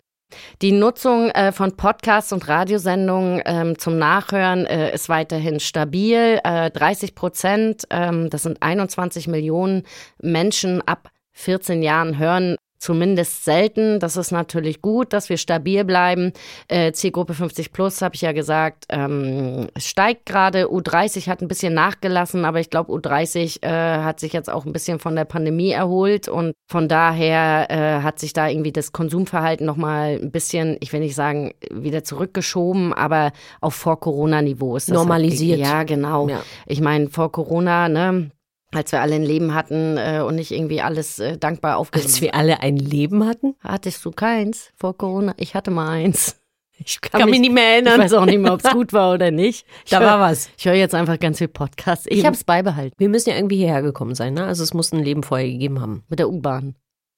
Die 0.63 0.73
Nutzung 0.73 1.31
äh, 1.31 1.53
von 1.53 1.77
Podcasts 1.77 2.33
und 2.33 2.49
Radiosendungen 2.49 3.43
ähm, 3.45 3.79
zum 3.79 3.99
Nachhören 3.99 4.67
äh, 4.67 4.95
ist 4.95 5.09
weiterhin 5.09 5.61
stabil. 5.61 6.41
Äh, 6.45 6.71
30 6.71 7.15
Prozent, 7.15 7.85
ähm, 7.91 8.31
das 8.31 8.43
sind 8.43 8.63
21 8.63 9.29
Millionen 9.29 9.85
Menschen 10.21 10.83
ab 10.87 11.11
14 11.33 11.83
Jahren 11.83 12.19
hören 12.19 12.57
zumindest 12.81 13.45
selten. 13.45 14.01
Das 14.01 14.16
ist 14.16 14.33
natürlich 14.33 14.83
gut, 14.83 15.12
dass 15.12 15.29
wir 15.29 15.37
stabil 15.37 15.85
bleiben. 15.85 16.33
Äh, 16.66 16.93
Zielgruppe 16.93 17.35
50 17.35 17.73
plus, 17.73 18.03
habe 18.03 18.14
ich 18.14 18.23
ja 18.23 18.33
gesagt, 18.33 18.87
ähm, 18.88 19.69
steigt 19.77 20.27
gerade. 20.27 20.64
U30 20.64 21.29
hat 21.29 21.43
ein 21.43 21.49
bisschen 21.49 21.75
nachgelassen, 21.75 22.45
aber 22.45 22.59
ich 22.59 22.71
glaube, 22.71 22.93
U30 22.93 23.62
äh, 23.62 24.03
hat 24.03 24.19
sich 24.19 24.33
jetzt 24.33 24.51
auch 24.51 24.64
ein 24.64 24.73
bisschen 24.73 24.99
von 24.99 25.14
der 25.14 25.27
Pandemie 25.27 25.71
erholt 25.71 26.29
und 26.29 26.55
von 26.69 26.88
daher 26.88 27.71
äh, 27.71 28.03
hat 28.03 28.19
sich 28.19 28.33
da 28.33 28.49
irgendwie 28.49 28.73
das 28.73 28.93
Konsumverhalten 28.93 29.66
nochmal 29.66 30.19
ein 30.21 30.31
bisschen, 30.31 30.79
ich 30.81 30.93
will 30.93 31.01
nicht 31.01 31.14
sagen, 31.14 31.53
wieder 31.71 32.03
zurückgeschoben, 32.03 32.95
aber 32.95 33.33
auf 33.61 33.75
Vor-Corona-Niveau 33.75 34.77
ist 34.77 34.88
das. 34.88 34.97
Normalisiert. 34.97 35.61
Halt, 35.61 35.71
ja, 35.71 35.83
genau. 35.83 36.29
Ja. 36.29 36.43
Ich 36.66 36.81
meine, 36.81 37.11
vor 37.11 37.31
Corona, 37.31 37.88
ne? 37.88 38.31
Als 38.72 38.92
wir 38.92 39.00
alle 39.00 39.16
ein 39.16 39.22
Leben 39.22 39.54
hatten 39.54 39.96
äh, 39.96 40.22
und 40.26 40.37
nicht 40.37 40.52
irgendwie 40.52 40.80
alles 40.80 41.18
äh, 41.18 41.37
dankbar 41.37 41.76
aufgegeben. 41.76 42.11
Als 42.11 42.20
wir 42.20 42.35
alle 42.35 42.61
ein 42.61 42.76
Leben 42.76 43.26
hatten? 43.26 43.54
Hattest 43.61 44.04
du 44.04 44.11
keins 44.11 44.72
vor 44.76 44.96
Corona? 44.96 45.35
Ich 45.37 45.54
hatte 45.54 45.70
mal 45.70 45.88
eins. 45.88 46.37
Ich 46.83 47.00
kann, 47.00 47.20
kann 47.20 47.30
mich, 47.30 47.38
mich, 47.38 47.48
nicht 47.48 47.52
mehr 47.52 47.74
erinnern. 47.74 47.94
Ich 47.94 48.04
weiß 48.06 48.14
auch 48.14 48.24
nicht 48.24 48.38
mehr, 48.38 48.54
ob 48.54 48.64
es 48.64 48.70
gut 48.72 48.92
war 48.92 49.12
oder 49.12 49.30
nicht. 49.30 49.66
Ich 49.85 49.90
da 49.90 50.00
hör, 50.00 50.06
war 50.06 50.20
was. 50.20 50.50
Ich 50.56 50.64
höre 50.64 50.74
jetzt 50.74 50.94
einfach 50.94 51.18
ganz 51.18 51.38
viel 51.38 51.48
Podcasts. 51.48 52.06
Ich 52.09 52.24
habe 52.24 52.35
es 52.35 52.44
beibehalten. 52.44 52.94
Wir 52.96 53.09
müssen 53.09 53.30
ja 53.30 53.37
irgendwie 53.37 53.59
hierher 53.59 53.83
gekommen 53.83 54.14
sein, 54.14 54.35
ne? 54.35 54.44
Also 54.44 54.62
es 54.62 54.72
muss 54.72 54.92
ein 54.92 55.04
Leben 55.04 55.22
vorher 55.22 55.46
gegeben 55.46 55.80
haben. 55.80 56.04
Mit 56.09 56.18
der 56.18 56.30
U-Bahn 56.30 56.74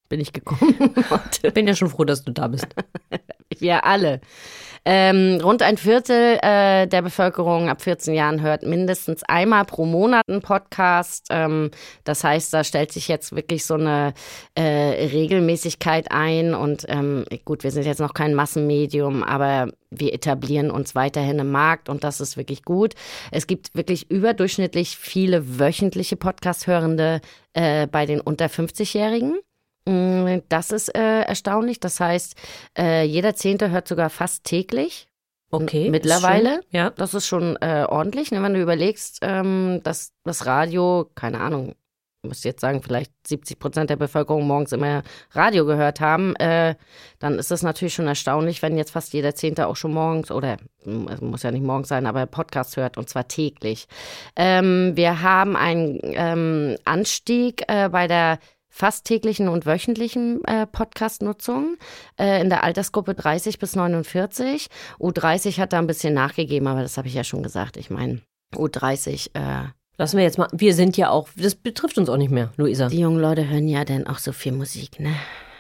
bin 0.09 0.21
ich 0.21 0.33
gekommen. 0.33 0.95
Ich 1.43 1.55
bin 1.55 1.67
ja 1.67 1.75
schon 1.75 1.89
froh, 1.89 2.05
dass 2.05 2.23
du 2.23 2.33
da 2.33 2.49
bist. 2.49 2.69
wir 3.59 3.85
alle. 3.85 4.21
Ähm, 4.85 5.39
rund 5.41 5.63
ein 5.63 5.77
Viertel 5.77 6.39
äh, 6.43 6.89
der 6.89 7.03
Bevölkerung 7.03 7.69
ab 7.69 7.83
14 7.83 8.15
Jahren 8.15 8.41
hört 8.41 8.65
mindestens 8.65 9.23
einmal 9.23 9.65
pro 9.65 9.87
Monat 9.87 10.25
einen 10.29 10.43
Podcast. 10.43 11.29
Ähm, 11.31 11.71
das 12.03 12.25
heißt, 12.25 12.53
da 12.53 12.65
stellt 12.65 12.91
sich 12.91 13.07
jetzt 13.07 13.35
wirklich 13.37 13.65
so 13.65 13.75
eine 13.75 14.13
äh, 14.57 14.63
Regelmäßigkeit 14.63 16.11
ein. 16.11 16.55
Und 16.55 16.85
ähm, 16.89 17.25
gut, 17.45 17.63
wir 17.63 17.71
sind 17.71 17.87
jetzt 17.87 18.01
noch 18.01 18.13
kein 18.13 18.35
Massenmedium, 18.35 19.23
aber 19.23 19.69
wir 19.91 20.13
etablieren 20.15 20.71
uns 20.71 20.97
weiterhin 20.97 21.39
im 21.39 21.53
Markt 21.53 21.89
und 21.89 22.03
das 22.03 22.21
ist 22.21 22.37
wirklich 22.37 22.65
gut. 22.65 22.95
Es 23.31 23.47
gibt 23.47 23.77
wirklich 23.77 24.11
überdurchschnittlich 24.11 24.97
viele 24.97 25.61
wöchentliche 25.61 26.17
Podcast-Hörende 26.17 27.21
äh, 27.53 27.87
bei 27.87 28.07
den 28.07 28.21
unter 28.21 28.47
50-Jährigen. 28.47 29.39
Mm, 29.85 30.39
das 30.49 30.71
ist 30.71 30.95
äh, 30.95 31.23
erstaunlich. 31.23 31.81
Das 31.81 32.01
heißt, 32.01 32.37
äh, 32.79 33.05
jeder 33.05 33.35
Zehnte 33.35 33.71
hört 33.71 33.89
sogar 33.89 34.11
fast 34.11 34.45
täglich. 34.45 35.09
Okay. 35.51 35.91
Mittlerweile. 35.91 36.61
Ist 36.61 36.67
ja. 36.71 36.91
Das 36.91 37.15
ist 37.15 37.27
schon 37.27 37.57
äh, 37.61 37.85
ordentlich. 37.89 38.31
Ne? 38.31 38.43
Wenn 38.43 38.55
du 38.55 38.63
überlegst, 38.63 39.19
ähm, 39.23 39.81
dass 39.83 40.13
das 40.25 40.47
Radio, 40.47 41.11
keine 41.15 41.41
Ahnung, 41.41 41.75
ich 42.25 42.29
muss 42.29 42.45
jetzt 42.45 42.61
sagen, 42.61 42.83
vielleicht 42.83 43.13
70 43.27 43.59
Prozent 43.59 43.91
der 43.91 43.97
Bevölkerung 43.97 44.47
morgens 44.47 44.71
immer 44.71 45.03
Radio 45.33 45.67
gehört 45.67 46.01
haben, 46.01 46.37
äh, 46.37 46.77
dann 47.19 47.37
ist 47.39 47.51
es 47.51 47.63
natürlich 47.63 47.95
schon 47.95 48.07
erstaunlich, 48.07 48.63
wenn 48.63 48.79
jetzt 48.79 48.93
fast 48.93 49.13
jeder 49.13 49.35
Zehnte 49.35 49.67
auch 49.67 49.75
schon 49.75 49.93
morgens 49.93 50.31
oder 50.31 50.57
muss 50.85 51.43
ja 51.43 51.51
nicht 51.51 51.65
morgens 51.65 51.89
sein, 51.89 52.07
aber 52.07 52.27
Podcast 52.27 52.77
hört 52.77 52.97
und 52.97 53.09
zwar 53.09 53.27
täglich. 53.27 53.89
Ähm, 54.37 54.93
wir 54.95 55.21
haben 55.23 55.57
einen 55.57 55.99
ähm, 56.03 56.77
Anstieg 56.85 57.65
äh, 57.67 57.89
bei 57.89 58.07
der 58.07 58.39
fast 58.73 59.05
täglichen 59.05 59.49
und 59.49 59.67
wöchentlichen 59.67 60.43
äh, 60.45 60.67
Podcast-Nutzung 60.67 61.77
äh, 62.19 62.41
in 62.41 62.49
der 62.49 62.65
Altersgruppe 62.65 63.15
30 63.15 63.59
bis 63.59 63.77
49. 63.77 64.69
U30 64.99 65.59
hat 65.59 65.75
da 65.75 65.79
ein 65.79 65.87
bisschen 65.87 66.15
nachgegeben, 66.15 66.67
aber 66.67 66.81
das 66.81 66.97
habe 66.97 67.07
ich 67.07 67.15
ja 67.15 67.23
schon 67.23 67.43
gesagt. 67.43 67.77
Ich 67.77 67.91
meine, 67.91 68.23
U30. 68.55 69.31
Äh, 69.35 69.69
Lassen 69.99 70.17
wir 70.17 70.25
jetzt 70.25 70.39
mal. 70.39 70.49
Wir 70.53 70.75
sind 70.75 70.97
ja 70.97 71.11
auch, 71.11 71.29
das 71.37 71.55
betrifft 71.55 71.99
uns 71.99 72.09
auch 72.09 72.17
nicht 72.17 72.31
mehr, 72.31 72.51
Luisa. 72.57 72.89
Die 72.89 73.01
jungen 73.01 73.21
Leute 73.21 73.49
hören 73.49 73.69
ja 73.69 73.85
dann 73.85 74.07
auch 74.07 74.19
so 74.19 74.33
viel 74.33 74.53
Musik, 74.53 74.99
ne? 74.99 75.15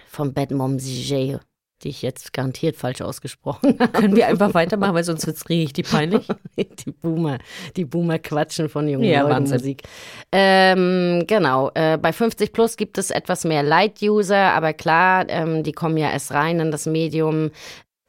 Vom 0.06 0.32
Bad 0.32 0.50
Mom 0.50 0.78
CJ 0.78 1.36
die 1.84 1.88
ich 1.88 2.02
jetzt 2.02 2.32
garantiert 2.32 2.76
falsch 2.76 3.00
ausgesprochen 3.00 3.76
habe. 3.80 3.92
Können 3.92 4.16
wir 4.16 4.28
einfach 4.28 4.54
weitermachen, 4.54 4.94
weil 4.94 5.04
sonst 5.04 5.26
wird 5.26 5.36
es 5.36 5.48
richtig 5.48 5.90
peinlich. 5.90 6.26
die 6.56 6.90
Boomer, 6.90 7.38
die 7.76 7.84
Boomer 7.84 8.18
quatschen 8.18 8.68
von 8.68 8.88
jungen 8.88 9.04
ja, 9.04 9.22
Leuten 9.22 9.50
Musik. 9.50 9.82
Ähm, 10.30 11.24
genau, 11.26 11.70
äh, 11.74 11.98
bei 11.98 12.12
50 12.12 12.52
Plus 12.52 12.76
gibt 12.76 12.98
es 12.98 13.10
etwas 13.10 13.44
mehr 13.44 13.62
Light-User, 13.62 14.52
aber 14.52 14.72
klar, 14.72 15.26
ähm, 15.28 15.62
die 15.62 15.72
kommen 15.72 15.96
ja 15.96 16.10
erst 16.10 16.32
rein 16.32 16.60
in 16.60 16.70
das 16.70 16.86
Medium. 16.86 17.50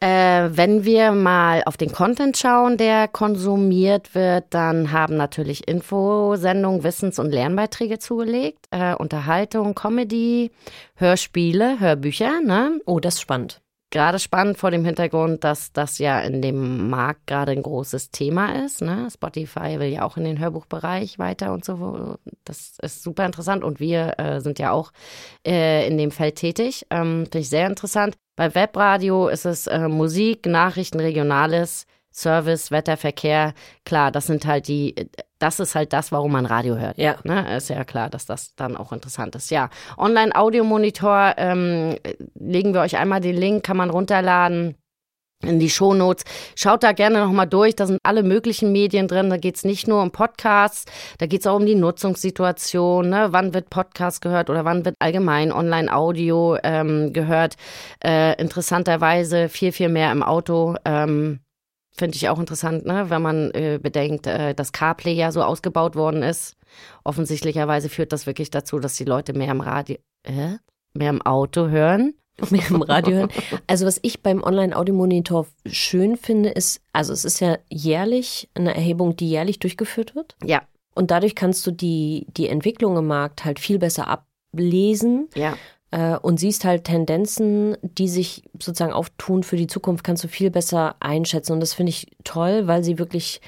Äh, 0.03 0.49
wenn 0.57 0.83
wir 0.83 1.13
mal 1.13 1.63
auf 1.65 1.77
den 1.77 1.93
Content 1.93 2.35
schauen, 2.35 2.75
der 2.75 3.07
konsumiert 3.07 4.13
wird, 4.15 4.47
dann 4.49 4.91
haben 4.91 5.15
natürlich 5.15 5.65
Infosendungen, 5.65 6.83
Wissens- 6.83 7.19
und 7.19 7.31
Lernbeiträge 7.31 7.99
zugelegt, 7.99 8.65
äh, 8.71 8.95
Unterhaltung, 8.95 9.75
Comedy, 9.75 10.51
Hörspiele, 10.95 11.79
Hörbücher. 11.79 12.41
Ne? 12.41 12.81
Oh, 12.85 12.99
das 12.99 13.13
ist 13.13 13.21
spannend. 13.21 13.62
Gerade 13.93 14.17
spannend 14.17 14.57
vor 14.57 14.71
dem 14.71 14.83
Hintergrund, 14.83 15.43
dass 15.43 15.71
das 15.71 15.99
ja 15.99 16.19
in 16.19 16.41
dem 16.41 16.89
Markt 16.89 17.27
gerade 17.27 17.51
ein 17.51 17.61
großes 17.61 18.09
Thema 18.09 18.65
ist. 18.65 18.81
Ne? 18.81 19.07
Spotify 19.13 19.79
will 19.79 19.89
ja 19.89 20.01
auch 20.03 20.17
in 20.17 20.23
den 20.23 20.39
Hörbuchbereich 20.39 21.19
weiter 21.19 21.53
und 21.53 21.63
so. 21.63 22.17
Das 22.43 22.79
ist 22.81 23.03
super 23.03 23.23
interessant 23.23 23.63
und 23.63 23.79
wir 23.79 24.15
äh, 24.17 24.41
sind 24.41 24.57
ja 24.57 24.71
auch 24.71 24.91
äh, 25.45 25.87
in 25.87 25.99
dem 25.99 26.09
Feld 26.09 26.37
tätig. 26.37 26.87
Ähm, 26.89 27.25
Finde 27.25 27.39
ich 27.39 27.49
sehr 27.49 27.67
interessant. 27.67 28.15
Bei 28.35 28.55
Webradio 28.55 29.27
ist 29.27 29.45
es 29.45 29.67
äh, 29.67 29.87
Musik, 29.87 30.47
Nachrichten, 30.47 30.99
Regionales, 30.99 31.85
Service, 32.11 32.71
Wetter, 32.71 32.97
Verkehr. 32.97 33.53
Klar, 33.85 34.11
das 34.11 34.25
sind 34.25 34.47
halt 34.47 34.67
die, 34.67 34.95
das 35.43 35.59
ist 35.59 35.75
halt 35.75 35.91
das, 35.91 36.13
warum 36.13 36.31
man 36.31 36.45
Radio 36.45 36.77
hört. 36.77 36.97
Ja. 36.97 37.17
Ne? 37.23 37.57
Ist 37.57 37.69
ja 37.69 37.83
klar, 37.83 38.09
dass 38.09 38.25
das 38.25 38.55
dann 38.55 38.77
auch 38.77 38.93
interessant 38.93 39.35
ist. 39.35 39.51
Ja, 39.51 39.69
Online-Audiomonitor, 39.97 41.33
ähm, 41.35 41.97
legen 42.35 42.73
wir 42.73 42.79
euch 42.79 42.95
einmal 42.95 43.19
den 43.19 43.35
Link, 43.35 43.63
kann 43.63 43.75
man 43.75 43.89
runterladen 43.89 44.75
in 45.41 45.59
die 45.59 45.69
Shownotes. 45.69 46.23
Schaut 46.55 46.83
da 46.83 46.93
gerne 46.93 47.19
nochmal 47.19 47.47
durch. 47.47 47.75
Da 47.75 47.85
sind 47.87 47.99
alle 48.03 48.23
möglichen 48.23 48.71
Medien 48.71 49.09
drin. 49.09 49.29
Da 49.29 49.35
geht 49.35 49.57
es 49.57 49.65
nicht 49.65 49.85
nur 49.85 50.01
um 50.01 50.11
Podcasts, 50.11 50.85
da 51.17 51.25
geht 51.25 51.41
es 51.41 51.47
auch 51.47 51.57
um 51.57 51.65
die 51.65 51.75
Nutzungssituation. 51.75 53.09
Ne? 53.09 53.27
Wann 53.31 53.53
wird 53.53 53.69
Podcast 53.69 54.21
gehört 54.21 54.49
oder 54.49 54.63
wann 54.63 54.85
wird 54.85 54.95
allgemein 54.99 55.51
Online-Audio 55.51 56.57
ähm, 56.63 57.11
gehört? 57.11 57.55
Äh, 58.01 58.41
interessanterweise 58.41 59.49
viel, 59.49 59.73
viel 59.73 59.89
mehr 59.89 60.13
im 60.13 60.23
Auto. 60.23 60.75
Ähm, 60.85 61.41
Finde 61.95 62.15
ich 62.15 62.27
auch 62.27 62.39
interessant, 62.39 62.85
ne? 62.85 63.09
wenn 63.09 63.21
man 63.21 63.51
äh, 63.51 63.79
bedenkt, 63.81 64.25
äh, 64.25 64.55
dass 64.55 64.71
CarPlay 64.71 65.13
ja 65.13 65.31
so 65.31 65.43
ausgebaut 65.43 65.95
worden 65.95 66.23
ist. 66.23 66.55
Offensichtlicherweise 67.03 67.87
führt 67.87 68.11
das 68.11 68.25
wirklich 68.25 68.49
dazu, 68.49 68.79
dass 68.79 68.95
die 68.95 69.05
Leute 69.05 69.33
mehr 69.33 69.51
im 69.51 69.61
Radio, 69.61 69.97
äh, 70.23 70.57
mehr 70.93 71.09
im 71.11 71.21
Auto 71.21 71.67
hören. 71.67 72.15
Mehr 72.49 72.67
im 72.67 72.81
Radio 72.81 73.17
hören. 73.17 73.29
Also 73.67 73.85
was 73.85 73.99
ich 74.01 74.23
beim 74.23 74.41
Online-Audiomonitor 74.41 75.45
schön 75.67 76.17
finde, 76.17 76.49
ist, 76.49 76.81
also 76.91 77.13
es 77.13 77.25
ist 77.25 77.39
ja 77.41 77.59
jährlich 77.69 78.49
eine 78.55 78.73
Erhebung, 78.73 79.15
die 79.15 79.29
jährlich 79.29 79.59
durchgeführt 79.59 80.15
wird. 80.15 80.35
Ja. 80.43 80.63
Und 80.95 81.11
dadurch 81.11 81.35
kannst 81.35 81.67
du 81.67 81.71
die, 81.71 82.25
die 82.35 82.47
Entwicklung 82.49 82.97
im 82.97 83.05
Markt 83.05 83.45
halt 83.45 83.59
viel 83.59 83.77
besser 83.77 84.07
ablesen. 84.07 85.29
Ja. 85.35 85.55
Äh, 85.93 86.17
und 86.17 86.39
siehst 86.39 86.65
halt 86.65 86.85
Tendenzen, 86.85 87.77
die 87.83 88.09
sich 88.09 88.41
sozusagen 88.53 88.93
auftun 88.93 89.43
für 89.43 89.57
die 89.57 89.67
Zukunft, 89.67 90.03
kannst 90.03 90.23
du 90.23 90.27
viel 90.27 90.49
besser 90.49 90.95
einschätzen. 90.99 91.53
Und 91.53 91.59
das 91.59 91.75
finde 91.75 91.91
ich 91.91 92.07
toll, 92.23 92.65
weil 92.65 92.83
sie 92.83 92.97
wirklich, 92.97 93.41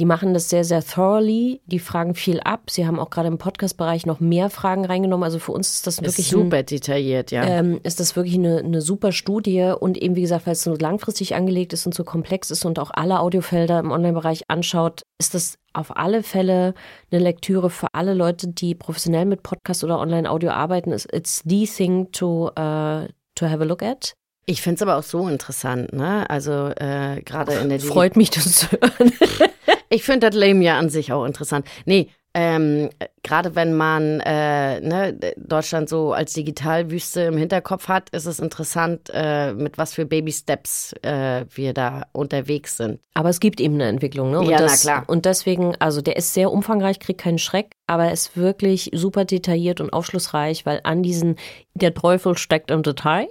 die 0.00 0.06
machen 0.06 0.32
das 0.32 0.48
sehr, 0.48 0.64
sehr 0.64 0.82
thoroughly. 0.82 1.60
Die 1.66 1.78
fragen 1.78 2.14
viel 2.14 2.40
ab. 2.40 2.70
Sie 2.70 2.86
haben 2.86 2.98
auch 2.98 3.10
gerade 3.10 3.28
im 3.28 3.36
Podcast-Bereich 3.36 4.06
noch 4.06 4.18
mehr 4.18 4.48
Fragen 4.48 4.86
reingenommen. 4.86 5.24
Also 5.24 5.38
für 5.38 5.52
uns 5.52 5.74
ist 5.74 5.86
das 5.86 5.98
wirklich 5.98 6.20
Ist 6.20 6.30
super 6.30 6.62
detailliert, 6.62 7.30
ja. 7.30 7.44
ähm, 7.44 7.80
ist 7.82 8.00
das 8.00 8.16
wirklich 8.16 8.36
eine, 8.36 8.60
eine 8.60 8.80
super 8.80 9.12
Studie 9.12 9.74
und 9.78 9.98
eben 9.98 10.16
wie 10.16 10.22
gesagt, 10.22 10.46
weil 10.46 10.54
es 10.54 10.62
so 10.62 10.74
langfristig 10.74 11.34
angelegt 11.34 11.74
ist 11.74 11.84
und 11.84 11.94
so 11.94 12.02
komplex 12.02 12.50
ist 12.50 12.64
und 12.64 12.78
auch 12.78 12.90
alle 12.94 13.20
Audiofelder 13.20 13.78
im 13.78 13.90
Online-Bereich 13.90 14.44
anschaut, 14.48 15.02
ist 15.18 15.34
das 15.34 15.58
auf 15.74 15.94
alle 15.94 16.22
Fälle 16.22 16.72
eine 17.12 17.20
Lektüre 17.22 17.68
für 17.68 17.88
alle 17.92 18.14
Leute, 18.14 18.48
die 18.48 18.74
professionell 18.74 19.26
mit 19.26 19.42
Podcast 19.42 19.84
oder 19.84 19.98
Online-Audio 19.98 20.50
arbeiten. 20.50 20.92
It's, 20.92 21.06
it's 21.12 21.42
the 21.44 21.66
thing 21.66 22.10
to, 22.12 22.46
uh, 22.58 23.06
to 23.34 23.46
have 23.46 23.60
a 23.60 23.66
look 23.66 23.82
at. 23.82 24.14
Ich 24.46 24.62
finde 24.62 24.76
es 24.76 24.82
aber 24.82 24.96
auch 24.96 25.02
so 25.02 25.28
interessant, 25.28 25.92
ne? 25.92 26.28
Also 26.30 26.70
äh, 26.76 27.20
gerade 27.22 27.52
in 27.52 27.68
der 27.68 27.80
Freut 27.80 28.16
mich, 28.16 28.30
das 28.30 28.52
zu 28.56 28.66
hören. 28.70 29.12
Ich 29.90 30.04
finde 30.04 30.30
das 30.30 30.38
Lame 30.38 30.64
ja 30.64 30.78
an 30.78 30.88
sich 30.88 31.12
auch 31.12 31.24
interessant. 31.24 31.66
Nee, 31.84 32.08
ähm, 32.32 32.90
gerade 33.24 33.56
wenn 33.56 33.74
man 33.74 34.20
äh, 34.20 34.80
ne, 34.80 35.18
Deutschland 35.36 35.88
so 35.88 36.12
als 36.12 36.32
Digitalwüste 36.32 37.22
im 37.22 37.36
Hinterkopf 37.36 37.88
hat, 37.88 38.10
ist 38.10 38.26
es 38.26 38.38
interessant, 38.38 39.10
äh, 39.12 39.52
mit 39.52 39.78
was 39.78 39.94
für 39.94 40.06
Baby 40.06 40.30
Steps 40.30 40.92
äh, 41.02 41.44
wir 41.50 41.74
da 41.74 42.04
unterwegs 42.12 42.76
sind. 42.76 43.00
Aber 43.14 43.30
es 43.30 43.40
gibt 43.40 43.60
eben 43.60 43.74
eine 43.74 43.88
Entwicklung, 43.88 44.30
ne? 44.30 44.38
Und 44.38 44.48
Ja, 44.48 44.58
na 44.60 44.66
das, 44.66 44.82
klar. 44.82 45.04
Und 45.08 45.24
deswegen, 45.24 45.74
also 45.80 46.02
der 46.02 46.16
ist 46.16 46.32
sehr 46.32 46.52
umfangreich, 46.52 47.00
kriegt 47.00 47.20
keinen 47.20 47.38
Schreck, 47.38 47.72
aber 47.88 48.04
er 48.04 48.12
ist 48.12 48.36
wirklich 48.36 48.90
super 48.94 49.24
detailliert 49.24 49.80
und 49.80 49.92
aufschlussreich, 49.92 50.64
weil 50.64 50.80
an 50.84 51.02
diesen, 51.02 51.34
der 51.74 51.94
Teufel 51.94 52.38
steckt 52.38 52.70
im 52.70 52.84
Detail. 52.84 53.26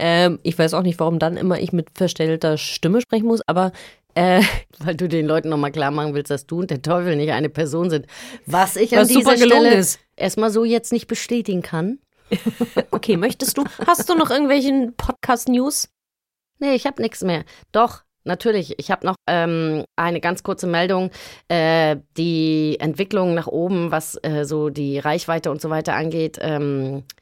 Ähm, 0.00 0.40
ich 0.42 0.58
weiß 0.58 0.74
auch 0.74 0.82
nicht, 0.82 0.98
warum 0.98 1.20
dann 1.20 1.36
immer 1.36 1.60
ich 1.60 1.72
mit 1.72 1.90
verstellter 1.94 2.58
Stimme 2.58 3.00
sprechen 3.00 3.26
muss, 3.26 3.40
aber 3.46 3.70
äh, 4.14 4.42
Weil 4.78 4.94
du 4.96 5.08
den 5.08 5.26
Leuten 5.26 5.48
nochmal 5.48 5.72
klar 5.72 5.90
machen 5.90 6.14
willst, 6.14 6.30
dass 6.30 6.46
du 6.46 6.60
und 6.60 6.70
der 6.70 6.82
Teufel 6.82 7.16
nicht 7.16 7.32
eine 7.32 7.48
Person 7.48 7.90
sind. 7.90 8.06
Was 8.46 8.76
ich 8.76 8.94
an 8.94 9.02
Was 9.02 9.08
super 9.08 9.34
dieser 9.34 9.46
Stelle 9.46 9.74
ist. 9.74 10.00
erstmal 10.16 10.50
so 10.50 10.64
jetzt 10.64 10.92
nicht 10.92 11.06
bestätigen 11.06 11.62
kann. 11.62 11.98
okay, 12.90 13.16
möchtest 13.16 13.58
du, 13.58 13.64
hast 13.86 14.08
du 14.08 14.14
noch 14.14 14.30
irgendwelchen 14.30 14.94
Podcast-News? 14.96 15.88
Nee, 16.58 16.74
ich 16.74 16.86
habe 16.86 17.02
nichts 17.02 17.22
mehr. 17.22 17.44
Doch, 17.72 18.02
natürlich. 18.24 18.78
Ich 18.78 18.90
habe 18.90 19.06
noch 19.06 19.16
ähm, 19.26 19.84
eine 19.96 20.20
ganz 20.20 20.42
kurze 20.42 20.66
Meldung. 20.66 21.10
Äh, 21.48 21.96
die 22.16 22.76
Entwicklung 22.80 23.34
nach 23.34 23.46
oben, 23.46 23.90
was 23.90 24.18
äh, 24.22 24.44
so 24.44 24.70
die 24.70 24.98
Reichweite 24.98 25.50
und 25.50 25.60
so 25.60 25.70
weiter 25.70 25.94
angeht, 25.94 26.38
ähm, 26.40 26.98
äh, 26.98 27.21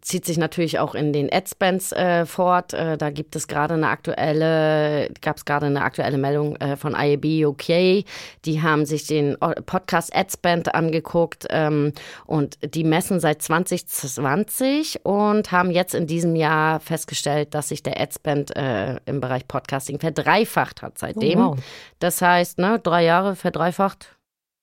zieht 0.00 0.24
sich 0.24 0.38
natürlich 0.38 0.78
auch 0.78 0.94
in 0.94 1.12
den 1.12 1.32
Adspends 1.32 1.92
äh, 1.92 2.26
fort. 2.26 2.74
Äh, 2.74 2.98
da 2.98 3.10
gibt 3.10 3.36
es 3.36 3.48
gerade 3.48 3.74
eine 3.74 3.88
aktuelle, 3.88 5.08
gab 5.20 5.36
es 5.36 5.44
gerade 5.44 5.66
eine 5.66 5.82
aktuelle 5.82 6.18
Meldung 6.18 6.56
äh, 6.56 6.76
von 6.76 6.94
IAB 6.94 7.46
UK. 7.46 8.04
Die 8.44 8.62
haben 8.62 8.84
sich 8.86 9.06
den 9.06 9.36
Podcast 9.66 10.14
Adspend 10.14 10.74
angeguckt 10.74 11.46
ähm, 11.50 11.92
und 12.26 12.58
die 12.74 12.84
messen 12.84 13.20
seit 13.20 13.42
2020 13.42 15.04
und 15.04 15.52
haben 15.52 15.70
jetzt 15.70 15.94
in 15.94 16.06
diesem 16.06 16.36
Jahr 16.36 16.80
festgestellt, 16.80 17.54
dass 17.54 17.68
sich 17.68 17.82
der 17.82 18.00
Adspend 18.00 18.54
äh, 18.56 18.96
im 19.06 19.20
Bereich 19.20 19.48
Podcasting 19.48 20.00
verdreifacht 20.00 20.82
hat 20.82 20.98
seitdem. 20.98 21.40
Oh, 21.40 21.50
wow. 21.52 21.58
Das 21.98 22.20
heißt, 22.20 22.58
ne, 22.58 22.78
drei 22.82 23.04
Jahre 23.04 23.36
verdreifacht, 23.36 24.16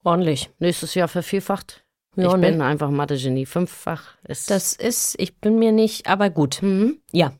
Ordentlich. 0.03 0.49
nächstes 0.59 0.93
Jahr 0.93 1.07
vervierfacht. 1.07 1.82
Ja, 2.15 2.27
ich 2.27 2.35
ne? 2.35 2.51
bin 2.51 2.61
einfach 2.61 2.89
Mathe-Genie. 2.89 3.45
Fünffach 3.45 4.15
ist 4.27 4.49
Das 4.49 4.73
ist, 4.73 5.15
ich 5.19 5.39
bin 5.39 5.57
mir 5.57 5.71
nicht, 5.71 6.07
aber 6.07 6.29
gut. 6.29 6.61
Mhm. 6.61 6.99
Ja. 7.11 7.33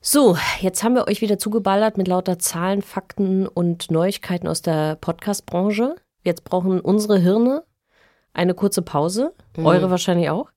So, 0.00 0.36
jetzt 0.60 0.82
haben 0.82 0.94
wir 0.94 1.08
euch 1.08 1.20
wieder 1.20 1.38
zugeballert 1.38 1.98
mit 1.98 2.08
lauter 2.08 2.38
Zahlen, 2.38 2.80
Fakten 2.80 3.46
und 3.46 3.90
Neuigkeiten 3.90 4.46
aus 4.46 4.62
der 4.62 4.96
Podcast-Branche. 4.96 5.96
Jetzt 6.22 6.44
brauchen 6.44 6.80
unsere 6.80 7.18
Hirne 7.18 7.64
eine 8.32 8.54
kurze 8.54 8.82
Pause. 8.82 9.34
Mhm. 9.56 9.66
Eure 9.66 9.90
wahrscheinlich 9.90 10.30
auch. 10.30 10.50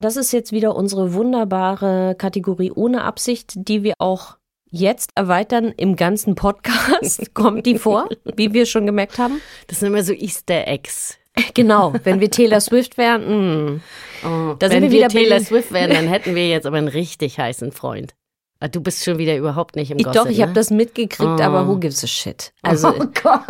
Das 0.00 0.16
ist 0.16 0.32
jetzt 0.32 0.50
wieder 0.50 0.74
unsere 0.74 1.14
wunderbare 1.14 2.16
Kategorie 2.18 2.72
ohne 2.72 3.04
Absicht, 3.04 3.52
die 3.54 3.84
wir 3.84 3.94
auch 3.98 4.36
jetzt 4.72 5.10
erweitern 5.14 5.72
im 5.76 5.94
ganzen 5.94 6.34
Podcast. 6.34 7.32
Kommt 7.34 7.64
die 7.66 7.78
vor, 7.78 8.08
wie 8.36 8.52
wir 8.52 8.66
schon 8.66 8.86
gemerkt 8.86 9.18
haben? 9.18 9.40
Das 9.68 9.78
sind 9.80 9.88
immer 9.88 10.02
so 10.02 10.12
Easter 10.12 10.66
Eggs. 10.66 11.18
Genau, 11.54 11.94
wenn 12.04 12.20
wir 12.20 12.30
Taylor 12.30 12.60
Swift 12.60 12.98
wären, 12.98 13.74
mh. 13.74 13.80
Oh, 14.24 14.54
Da 14.58 14.68
Wenn 14.68 14.70
sind 14.70 14.82
wir 14.82 14.90
wir 14.90 14.98
wieder 14.98 15.08
Taylor 15.08 15.40
Swift 15.44 15.72
wären, 15.72 15.90
dann 15.90 16.06
hätten 16.08 16.34
wir 16.34 16.48
jetzt 16.48 16.66
aber 16.66 16.76
einen 16.78 16.88
richtig 16.88 17.38
heißen 17.38 17.72
Freund. 17.72 18.14
Ah, 18.60 18.68
Du 18.68 18.80
bist 18.80 19.02
schon 19.04 19.18
wieder 19.18 19.36
überhaupt 19.36 19.74
nicht 19.76 19.90
im 19.90 19.98
Ich, 19.98 20.04
Gossip, 20.04 20.22
doch, 20.22 20.30
ich 20.30 20.36
ne? 20.38 20.42
habe 20.44 20.52
das 20.52 20.70
mitgekriegt, 20.70 21.40
Oh. 21.40 21.42
aber 21.42 21.66
who 21.66 21.78
gives 21.78 22.02
a 22.04 22.06
shit? 22.06 22.52
Also, 22.62 22.88
oh 22.88 23.06
Gott. 23.22 23.42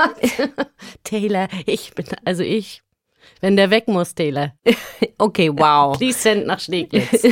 Taylor, 1.04 1.48
ich 1.66 1.92
bin, 1.94 2.06
also 2.24 2.42
ich. 2.42 2.82
Wenn 3.40 3.56
der 3.56 3.70
weg 3.70 3.88
muss, 3.88 4.14
Taylor. 4.14 4.52
okay, 5.18 5.50
wow. 5.52 5.96
Please 5.98 6.18
send 6.18 6.46
nach 6.46 6.60
Steglitz. 6.60 7.22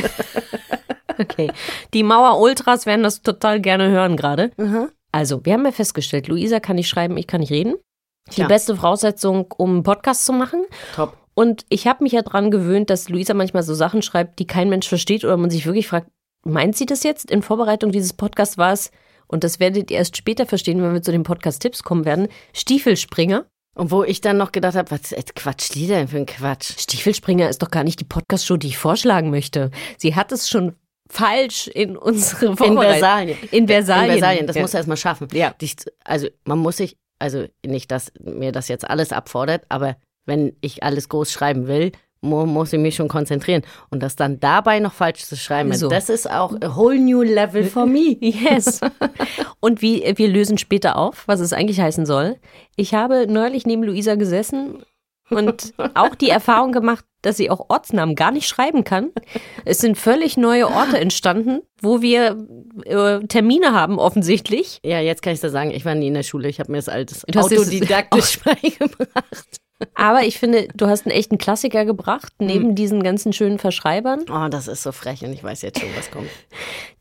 Okay. 1.21 1.51
Die 1.93 2.03
Mauer 2.03 2.39
Ultras 2.39 2.85
werden 2.85 3.03
das 3.03 3.21
total 3.21 3.61
gerne 3.61 3.89
hören 3.89 4.17
gerade. 4.17 4.51
Also, 5.11 5.45
wir 5.45 5.53
haben 5.53 5.65
ja 5.65 5.71
festgestellt, 5.71 6.27
Luisa 6.27 6.59
kann 6.59 6.77
nicht 6.77 6.89
schreiben, 6.89 7.17
ich 7.17 7.27
kann 7.27 7.41
nicht 7.41 7.51
reden. 7.51 7.75
Die 8.29 8.35
Tja. 8.35 8.47
beste 8.47 8.75
Voraussetzung, 8.75 9.51
um 9.57 9.71
einen 9.71 9.83
Podcast 9.83 10.25
zu 10.25 10.33
machen. 10.33 10.63
Top. 10.95 11.17
Und 11.33 11.65
ich 11.69 11.87
habe 11.87 12.03
mich 12.03 12.13
ja 12.13 12.21
dran 12.21 12.51
gewöhnt, 12.51 12.89
dass 12.89 13.09
Luisa 13.09 13.33
manchmal 13.33 13.63
so 13.63 13.73
Sachen 13.73 14.01
schreibt, 14.01 14.39
die 14.39 14.47
kein 14.47 14.69
Mensch 14.69 14.87
versteht 14.87 15.23
oder 15.23 15.37
man 15.37 15.49
sich 15.49 15.65
wirklich 15.65 15.87
fragt, 15.87 16.07
meint 16.43 16.75
sie 16.75 16.85
das 16.85 17.03
jetzt? 17.03 17.31
In 17.31 17.41
Vorbereitung 17.41 17.91
dieses 17.91 18.13
Podcasts 18.13 18.57
war 18.57 18.73
es, 18.73 18.91
und 19.27 19.43
das 19.43 19.59
werdet 19.59 19.89
ihr 19.89 19.97
erst 19.97 20.17
später 20.17 20.45
verstehen, 20.45 20.81
wenn 20.81 20.93
wir 20.93 21.01
zu 21.01 21.11
den 21.11 21.23
Podcast-Tipps 21.23 21.83
kommen 21.83 22.05
werden, 22.05 22.27
Stiefelspringer. 22.53 23.45
Und 23.73 23.89
wo 23.89 24.03
ich 24.03 24.19
dann 24.19 24.35
noch 24.35 24.51
gedacht 24.51 24.75
habe, 24.75 24.91
was 24.91 25.13
äh, 25.13 25.23
quatscht 25.33 25.75
die 25.75 25.87
denn 25.87 26.09
für 26.09 26.17
ein 26.17 26.25
Quatsch? 26.25 26.77
Stiefelspringer 26.77 27.47
ist 27.47 27.61
doch 27.61 27.71
gar 27.71 27.85
nicht 27.85 28.01
die 28.01 28.05
Podcast-Show, 28.05 28.57
die 28.57 28.67
ich 28.67 28.77
vorschlagen 28.77 29.29
möchte. 29.29 29.71
Sie 29.97 30.15
hat 30.15 30.33
es 30.33 30.49
schon 30.49 30.75
falsch 31.11 31.67
in 31.67 31.97
unsere 31.97 32.47
In 32.47 32.57
Vorbereitung. 32.57 32.91
Versalien. 32.99 33.37
In 33.51 33.67
Versalien. 33.67 34.05
In 34.05 34.11
Versalien, 34.19 34.47
das 34.47 34.55
Ja. 34.55 34.61
muss 34.61 34.73
er 34.73 34.77
erstmal 34.79 34.97
schaffen. 34.97 35.27
Ja. 35.33 35.51
Dich, 35.61 35.75
also 36.03 36.27
man 36.45 36.59
muss 36.59 36.77
sich, 36.77 36.97
also 37.19 37.45
nicht, 37.65 37.91
dass 37.91 38.11
mir 38.23 38.51
das 38.51 38.67
jetzt 38.67 38.89
alles 38.89 39.11
abfordert, 39.11 39.63
aber 39.69 39.97
wenn 40.25 40.55
ich 40.61 40.83
alles 40.83 41.09
groß 41.09 41.31
schreiben 41.31 41.67
will, 41.67 41.91
mu 42.23 42.45
muss 42.45 42.71
ich 42.71 42.79
mich 42.79 42.95
schon 42.95 43.07
konzentrieren. 43.07 43.63
Und 43.89 44.03
das 44.03 44.15
dann 44.15 44.39
dabei 44.39 44.79
noch 44.79 44.93
falsch 44.93 45.25
zu 45.25 45.35
schreiben, 45.35 45.73
So. 45.73 45.89
das 45.89 46.07
ist 46.09 46.29
auch 46.29 46.53
a 46.61 46.75
whole 46.75 46.99
new 46.99 47.23
level 47.23 47.63
for 47.63 47.85
me. 47.87 48.15
Yes. 48.21 48.79
Und 49.59 49.81
wie, 49.81 50.03
wir 50.15 50.27
lösen 50.27 50.57
später 50.59 50.97
auf, 50.97 51.27
was 51.27 51.39
es 51.39 51.51
eigentlich 51.51 51.79
heißen 51.81 52.05
soll. 52.05 52.37
Ich 52.75 52.93
habe 52.93 53.25
neulich 53.27 53.65
neben 53.65 53.83
Luisa 53.83 54.15
gesessen 54.15 54.83
und 55.31 55.73
auch 55.93 56.15
die 56.15 56.29
Erfahrung 56.29 56.71
gemacht, 56.71 57.05
dass 57.21 57.37
sie 57.37 57.49
auch 57.49 57.69
Ortsnamen 57.69 58.15
gar 58.15 58.31
nicht 58.31 58.47
schreiben 58.47 58.83
kann. 58.83 59.11
Es 59.65 59.79
sind 59.79 59.97
völlig 59.97 60.37
neue 60.37 60.67
Orte 60.67 60.99
entstanden, 60.99 61.61
wo 61.81 62.01
wir 62.01 62.47
äh, 62.85 63.25
Termine 63.27 63.73
haben 63.73 63.99
offensichtlich. 63.99 64.79
Ja, 64.83 64.99
jetzt 64.99 65.21
kann 65.21 65.33
ich 65.33 65.39
da 65.39 65.49
sagen, 65.49 65.71
ich 65.71 65.85
war 65.85 65.95
nie 65.95 66.07
in 66.07 66.13
der 66.13 66.23
Schule. 66.23 66.49
Ich 66.49 66.59
habe 66.59 66.71
mir 66.71 66.77
das 66.79 66.89
als 66.89 67.23
Du 67.27 67.39
autodidaktisch 67.39 68.39
beigebracht. 68.43 69.61
Aber 69.95 70.23
ich 70.23 70.37
finde, 70.37 70.67
du 70.75 70.87
hast 70.87 71.05
einen 71.05 71.15
echten 71.15 71.37
Klassiker 71.37 71.85
gebracht, 71.85 72.33
neben 72.39 72.75
diesen 72.75 73.01
ganzen 73.01 73.33
schönen 73.33 73.57
Verschreibern. 73.57 74.25
Oh, 74.31 74.47
das 74.47 74.67
ist 74.67 74.83
so 74.83 74.91
frech 74.91 75.23
und 75.23 75.33
ich 75.33 75.43
weiß 75.43 75.63
jetzt 75.63 75.79
schon, 75.79 75.89
was 75.97 76.11
kommt. 76.11 76.29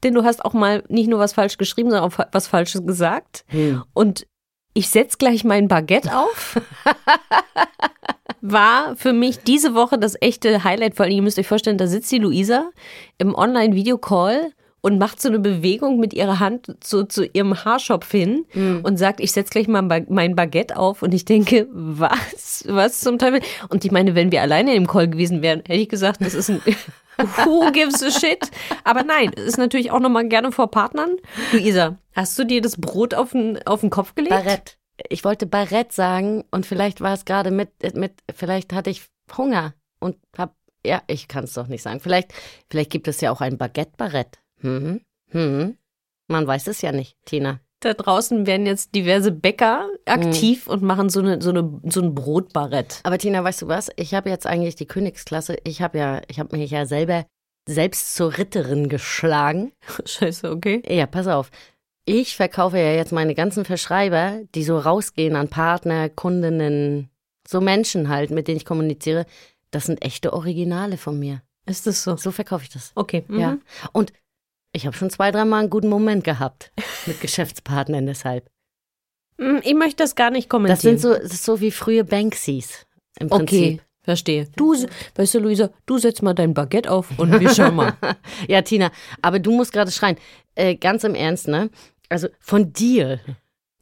Denn 0.02 0.14
du 0.14 0.24
hast 0.24 0.44
auch 0.44 0.54
mal 0.54 0.82
nicht 0.88 1.08
nur 1.08 1.18
was 1.18 1.34
falsch 1.34 1.58
geschrieben, 1.58 1.90
sondern 1.90 2.10
auch 2.10 2.26
was 2.32 2.46
Falsches 2.46 2.86
gesagt. 2.86 3.44
Hm. 3.48 3.84
Und 3.92 4.26
ich 4.72 4.88
setz 4.88 5.18
gleich 5.18 5.44
mein 5.44 5.68
Baguette 5.68 6.16
auf. 6.16 6.60
War 8.40 8.96
für 8.96 9.12
mich 9.12 9.38
diese 9.40 9.74
Woche 9.74 9.98
das 9.98 10.16
echte 10.20 10.64
Highlight, 10.64 10.98
weil 10.98 11.12
ihr 11.12 11.22
müsst 11.22 11.38
euch 11.38 11.48
vorstellen, 11.48 11.78
da 11.78 11.86
sitzt 11.86 12.10
die 12.12 12.18
Luisa 12.18 12.70
im 13.18 13.34
Online-Video-Call 13.34 14.52
und 14.80 14.98
macht 14.98 15.20
so 15.20 15.28
eine 15.28 15.38
Bewegung 15.38 15.98
mit 15.98 16.14
ihrer 16.14 16.40
Hand 16.40 16.74
zu, 16.80 17.04
zu 17.04 17.26
ihrem 17.26 17.64
Haarschopf 17.64 18.10
hin 18.10 18.46
und 18.82 18.98
sagt, 18.98 19.20
ich 19.20 19.32
setz 19.32 19.50
gleich 19.50 19.68
mal 19.68 19.82
mein 20.08 20.34
Baguette 20.34 20.76
auf 20.76 21.02
und 21.02 21.12
ich 21.12 21.24
denke, 21.24 21.68
was? 21.70 22.64
Was 22.66 23.00
zum 23.00 23.18
Teufel? 23.18 23.40
Und 23.68 23.84
ich 23.84 23.90
meine, 23.90 24.14
wenn 24.14 24.32
wir 24.32 24.40
alleine 24.42 24.74
im 24.74 24.86
Call 24.86 25.08
gewesen 25.08 25.42
wären, 25.42 25.60
hätte 25.60 25.74
ich 25.74 25.88
gesagt, 25.88 26.22
das 26.22 26.34
ist 26.34 26.50
ein 26.50 26.62
Who 27.44 27.70
gives 27.72 28.02
a 28.02 28.10
shit? 28.10 28.50
Aber 28.84 29.02
nein, 29.02 29.30
es 29.36 29.42
ist 29.42 29.58
natürlich 29.58 29.90
auch 29.90 30.00
nochmal 30.00 30.26
gerne 30.28 30.52
vor 30.52 30.70
Partnern. 30.70 31.16
Luisa, 31.52 31.98
hast 32.14 32.38
du 32.38 32.44
dir 32.44 32.62
das 32.62 32.78
Brot 32.78 33.12
auf 33.12 33.32
den, 33.32 33.60
auf 33.66 33.80
den 33.80 33.90
Kopf 33.90 34.14
gelegt? 34.14 34.30
Barett. 34.30 34.79
Ich 35.08 35.24
wollte 35.24 35.46
Barett 35.46 35.92
sagen 35.92 36.44
und 36.50 36.66
vielleicht 36.66 37.00
war 37.00 37.14
es 37.14 37.24
gerade 37.24 37.50
mit, 37.50 37.70
mit, 37.94 38.12
vielleicht 38.34 38.72
hatte 38.72 38.90
ich 38.90 39.08
Hunger 39.36 39.74
und 40.00 40.16
hab, 40.36 40.56
ja, 40.84 41.02
ich 41.06 41.28
kann 41.28 41.44
es 41.44 41.54
doch 41.54 41.68
nicht 41.68 41.82
sagen. 41.82 42.00
Vielleicht, 42.00 42.32
vielleicht 42.70 42.90
gibt 42.90 43.08
es 43.08 43.20
ja 43.20 43.30
auch 43.30 43.40
ein 43.40 43.58
Baguette-Barett. 43.58 44.38
Hm, 44.60 45.00
hm. 45.30 45.76
Man 46.28 46.46
weiß 46.46 46.66
es 46.68 46.82
ja 46.82 46.92
nicht, 46.92 47.16
Tina. 47.24 47.60
Da 47.80 47.94
draußen 47.94 48.46
werden 48.46 48.66
jetzt 48.66 48.94
diverse 48.94 49.32
Bäcker 49.32 49.88
aktiv 50.04 50.66
und 50.66 50.82
machen 50.82 51.08
so, 51.08 51.20
eine, 51.20 51.40
so, 51.40 51.48
eine, 51.48 51.80
so 51.84 52.02
ein 52.02 52.14
Brotbarett. 52.14 53.00
Aber 53.04 53.16
Tina, 53.16 53.42
weißt 53.42 53.62
du 53.62 53.68
was? 53.68 53.90
Ich 53.96 54.12
habe 54.12 54.28
jetzt 54.28 54.46
eigentlich 54.46 54.76
die 54.76 54.86
Königsklasse. 54.86 55.56
Ich 55.64 55.80
habe 55.80 55.98
ja, 55.98 56.20
ich 56.28 56.38
habe 56.38 56.56
mich 56.56 56.70
ja 56.70 56.84
selber 56.84 57.24
selbst 57.66 58.14
zur 58.14 58.36
Ritterin 58.36 58.88
geschlagen. 58.88 59.72
Scheiße, 60.04 60.50
okay. 60.50 60.82
Ja, 60.86 61.06
pass 61.06 61.26
auf. 61.26 61.50
Ich 62.04 62.34
verkaufe 62.36 62.78
ja 62.78 62.92
jetzt 62.92 63.12
meine 63.12 63.34
ganzen 63.34 63.64
Verschreiber, 63.64 64.40
die 64.54 64.64
so 64.64 64.78
rausgehen 64.78 65.36
an 65.36 65.48
Partner, 65.48 66.08
Kundinnen, 66.08 67.10
so 67.46 67.60
Menschen 67.60 68.08
halt, 68.08 68.30
mit 68.30 68.48
denen 68.48 68.56
ich 68.56 68.64
kommuniziere. 68.64 69.26
Das 69.70 69.86
sind 69.86 70.02
echte 70.04 70.32
Originale 70.32 70.96
von 70.96 71.18
mir. 71.18 71.42
Ist 71.66 71.86
das 71.86 72.02
so? 72.02 72.16
So 72.16 72.32
verkaufe 72.32 72.64
ich 72.64 72.70
das. 72.70 72.92
Okay. 72.94 73.24
Mhm. 73.28 73.38
Ja. 73.38 73.58
Und 73.92 74.12
ich 74.72 74.86
habe 74.86 74.96
schon 74.96 75.10
zwei, 75.10 75.30
dreimal 75.30 75.60
einen 75.60 75.70
guten 75.70 75.88
Moment 75.88 76.24
gehabt 76.24 76.72
mit 77.06 77.20
Geschäftspartnern 77.20 78.06
deshalb. 78.06 78.50
Mm, 79.38 79.58
Ich 79.62 79.74
möchte 79.74 80.02
das 80.02 80.14
gar 80.16 80.30
nicht 80.30 80.48
kommentieren. 80.48 80.76
Das 80.76 80.82
sind 80.82 81.00
so, 81.00 81.14
das 81.14 81.32
ist 81.34 81.44
so 81.44 81.60
wie 81.60 81.70
frühe 81.70 82.04
Banksys 82.04 82.86
im 83.20 83.28
Prinzip. 83.28 83.48
Okay, 83.48 83.80
verstehe. 84.02 84.48
Du, 84.56 84.74
weißt 85.14 85.34
du, 85.34 85.38
Luisa, 85.40 85.70
du 85.86 85.98
setzt 85.98 86.22
mal 86.22 86.34
dein 86.34 86.54
Baguette 86.54 86.90
auf 86.90 87.16
und 87.18 87.38
wir 87.38 87.50
schauen 87.54 87.76
mal. 87.76 87.94
Ja, 88.48 88.62
Tina, 88.62 88.90
aber 89.22 89.38
du 89.38 89.52
musst 89.52 89.72
gerade 89.72 89.90
schreien. 89.92 90.16
Äh, 90.60 90.76
ganz 90.76 91.04
im 91.04 91.14
Ernst, 91.14 91.48
ne? 91.48 91.70
Also 92.08 92.28
von 92.38 92.72
dir 92.72 93.20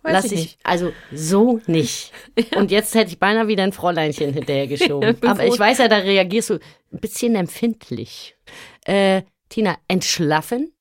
Weiß 0.02 0.12
lass 0.12 0.32
ich 0.32 0.40
ich, 0.40 0.58
also 0.62 0.92
so 1.12 1.60
nicht. 1.66 2.12
Und 2.56 2.70
jetzt 2.70 2.94
hätte 2.94 3.10
ich 3.10 3.18
beinahe 3.18 3.48
wieder 3.48 3.64
ein 3.64 3.72
Fräuleinchen 3.72 4.32
hinterhergeschoben. 4.32 5.18
Ja, 5.22 5.30
aber 5.30 5.46
ich 5.46 5.58
weiß 5.58 5.78
ja, 5.78 5.88
da 5.88 5.96
reagierst 5.96 6.50
du 6.50 6.54
ein 6.92 7.00
bisschen 7.00 7.34
empfindlich. 7.34 8.36
Äh, 8.84 9.22
Tina, 9.48 9.76
entschlaffen? 9.88 10.72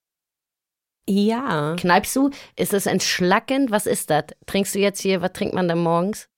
Ja. 1.10 1.75
Kneipst 1.79 2.15
du? 2.15 2.29
Ist 2.55 2.73
es 2.73 2.86
entschlackend? 2.86 3.71
Was 3.71 3.88
ist 3.88 4.10
das? 4.10 4.25
Trinkst 4.45 4.75
du 4.75 4.79
jetzt 4.79 5.01
hier, 5.01 5.21
was 5.21 5.33
trinkt 5.33 5.55
man 5.55 5.67
da 5.67 5.75
morgens? 5.75 6.29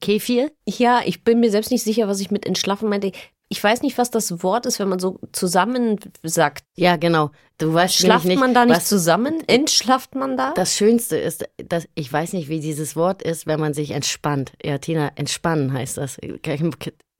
Kefir? 0.00 0.52
Ja, 0.64 1.02
ich 1.04 1.24
bin 1.24 1.40
mir 1.40 1.50
selbst 1.50 1.72
nicht 1.72 1.82
sicher, 1.82 2.06
was 2.06 2.20
ich 2.20 2.30
mit 2.30 2.46
entschlaffen 2.46 2.88
meinte. 2.88 3.10
Ich 3.50 3.62
weiß 3.64 3.82
nicht, 3.82 3.96
was 3.96 4.10
das 4.10 4.42
Wort 4.42 4.66
ist, 4.66 4.78
wenn 4.78 4.88
man 4.88 4.98
so 4.98 5.18
zusammen 5.32 5.98
sagt. 6.22 6.64
Ja, 6.76 6.96
genau. 6.96 7.30
Du 7.56 7.72
weißt 7.72 7.94
Schlaft 7.94 8.26
nicht, 8.26 8.38
man 8.38 8.52
da 8.52 8.66
nicht 8.66 8.76
was 8.76 8.86
zusammen? 8.86 9.42
Entschlafft 9.46 10.14
man 10.14 10.36
da? 10.36 10.52
Das 10.54 10.76
Schönste 10.76 11.16
ist, 11.16 11.48
dass 11.56 11.88
ich 11.94 12.12
weiß 12.12 12.34
nicht, 12.34 12.48
wie 12.48 12.60
dieses 12.60 12.94
Wort 12.94 13.22
ist, 13.22 13.46
wenn 13.46 13.58
man 13.58 13.72
sich 13.72 13.92
entspannt. 13.92 14.52
Ja, 14.62 14.78
Tina, 14.78 15.10
entspannen 15.14 15.72
heißt 15.72 15.96
das. 15.96 16.18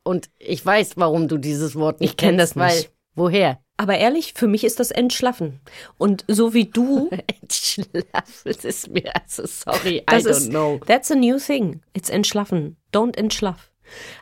Und 0.05 0.31
ich 0.39 0.65
weiß, 0.65 0.93
warum 0.97 1.29
du 1.29 1.39
dieses 1.39 1.75
Wort 1.75 2.01
nicht 2.01 2.11
Ich 2.11 2.17
kenn 2.17 2.37
kennst, 2.37 2.57
das 2.57 2.75
nicht. 2.75 2.85
Weil, 2.85 2.93
woher? 3.15 3.59
Aber 3.81 3.97
ehrlich, 3.97 4.35
für 4.35 4.49
mich 4.49 4.65
ist 4.65 4.81
das 4.81 4.91
Entschlaffen. 4.91 5.61
Und 5.99 6.25
so 6.27 6.53
wie 6.53 6.65
du, 6.67 7.11
Entschlafen, 7.41 8.43
das 8.45 8.65
ist 8.65 8.91
mir, 8.91 9.13
also 9.15 9.47
sorry, 9.47 9.99
I 9.99 10.05
das 10.07 10.25
don't 10.25 10.31
ist, 10.31 10.51
know. 10.51 10.81
that's 10.87 11.11
a 11.11 11.15
new 11.15 11.39
thing. 11.39 11.81
It's 11.95 12.11
Entschlaffen. 12.11 12.77
Don't 12.93 13.17
entschlaff. 13.17 13.71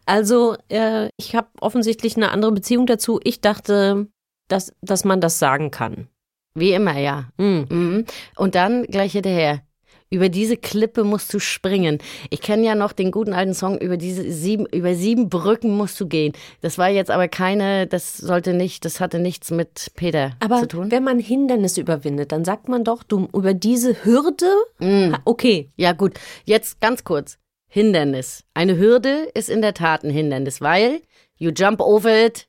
Also, 0.05 0.57
äh, 0.68 1.09
ich 1.16 1.35
habe 1.35 1.48
offensichtlich 1.61 2.16
eine 2.16 2.31
andere 2.31 2.52
Beziehung 2.52 2.87
dazu. 2.87 3.20
Ich 3.24 3.40
dachte, 3.40 4.07
dass, 4.48 4.72
dass 4.81 5.05
man 5.05 5.20
das 5.20 5.38
sagen 5.38 5.70
kann. 5.70 6.09
Wie 6.55 6.72
immer, 6.72 6.98
ja. 6.98 7.29
Hm. 7.38 7.66
Mhm. 7.68 8.05
Und 8.37 8.55
dann 8.55 8.85
gleich 8.85 9.12
hinterher. 9.12 9.62
Über 10.09 10.29
diese 10.29 10.57
Klippe 10.57 11.02
musst 11.02 11.35
du 11.35 11.40
springen. 11.40 11.98
Ich 12.31 12.40
kenne 12.40 12.64
ja 12.64 12.76
noch 12.76 12.92
den 12.92 13.11
guten 13.11 13.33
alten 13.33 13.55
Song, 13.55 13.76
über 13.79 13.96
diese 13.96 14.31
sieben, 14.31 14.64
über 14.66 14.94
sieben 14.94 15.29
Brücken 15.29 15.76
musst 15.76 16.00
du 16.00 16.07
gehen. 16.07 16.33
Das 16.61 16.79
war 16.79 16.88
jetzt 16.88 17.11
aber 17.11 17.26
keine, 17.26 17.88
das 17.88 18.16
sollte 18.16 18.55
nicht, 18.55 18.85
das 18.85 19.00
hatte 19.00 19.18
nichts 19.18 19.50
mit 19.50 19.90
Peter 19.96 20.37
Aber 20.38 20.61
zu 20.61 20.68
tun. 20.68 20.92
wenn 20.92 21.02
man 21.02 21.18
Hindernisse 21.18 21.81
überwindet, 21.81 22.31
dann 22.31 22.44
sagt 22.44 22.68
man 22.68 22.85
doch, 22.85 23.02
du 23.02 23.29
über 23.35 23.52
diese 23.52 24.05
Hürde, 24.05 24.46
Ha, 24.81 25.18
okay, 25.24 25.72
Ja, 25.76 25.92
gut. 25.92 26.14
Jetzt 26.44 26.81
ganz 26.81 27.02
kurz. 27.02 27.38
Hindernis. 27.76 28.42
Eine 28.54 28.78
Hürde 28.78 29.28
ist 29.34 29.50
in 29.50 29.60
der 29.60 29.74
Tat 29.74 30.02
ein 30.02 30.08
Hindernis, 30.08 30.62
weil 30.62 31.02
you 31.36 31.50
jump 31.54 31.80
over 31.82 32.24
it, 32.24 32.48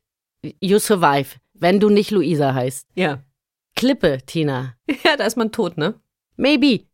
you 0.62 0.80
survive. 0.80 1.36
Wenn 1.54 1.82
du 1.82 1.90
nicht 1.90 2.12
Luisa 2.12 2.54
heißt. 2.54 2.88
ja. 2.96 3.20
Klippe, 3.76 4.20
Tina. 4.26 4.74
Ja, 5.04 5.18
da 5.18 5.26
ist 5.26 5.36
man 5.36 5.52
tot, 5.52 5.78
ne? 5.78 5.96
Maybe. 6.38 6.86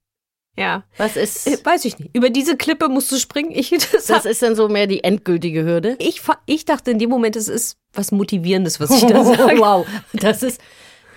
Ja. 0.58 0.84
Was 0.98 1.16
ist, 1.16 1.46
Äh, 1.48 1.64
Weiß 1.64 1.86
ich 1.86 1.98
nicht. 2.00 2.10
Über 2.16 2.30
diese 2.32 2.58
Klippe 2.58 2.90
musst 2.90 3.12
du 3.12 3.18
springen. 3.18 3.52
Ich, 3.54 3.70
das 3.92 4.08
das 4.08 4.26
ist 4.26 4.42
dann 4.42 4.56
so 4.56 4.68
mehr 4.68 4.88
die 4.88 5.04
endgültige 5.04 5.64
Hürde? 5.64 5.96
ich, 6.00 6.22
ich 6.48 6.66
dachte 6.66 6.90
in 6.92 6.98
dem 7.00 7.12
Moment, 7.12 7.36
es 7.36 7.48
ist 7.48 7.78
was 7.94 8.12
Motivierendes, 8.12 8.80
was 8.80 8.90
ich 8.92 9.06
da 9.08 9.24
sage. 9.24 9.60
wow. 9.60 9.86
Das 10.14 10.42
ist, 10.42 10.60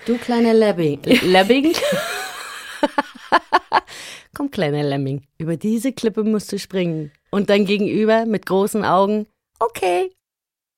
du 0.05 0.17
kleiner 0.19 0.53
Lemming. 0.53 0.99
Lemming? 1.23 1.73
Komm, 4.35 4.51
kleiner 4.51 4.83
Lemming. 4.83 5.23
Über 5.37 5.57
diese 5.57 5.91
Klippe 5.93 6.23
musst 6.23 6.51
du 6.51 6.59
springen. 6.59 7.11
Und 7.31 7.49
dein 7.49 7.65
Gegenüber 7.65 8.25
mit 8.25 8.45
großen 8.45 8.85
Augen. 8.85 9.27
Okay. 9.59 10.11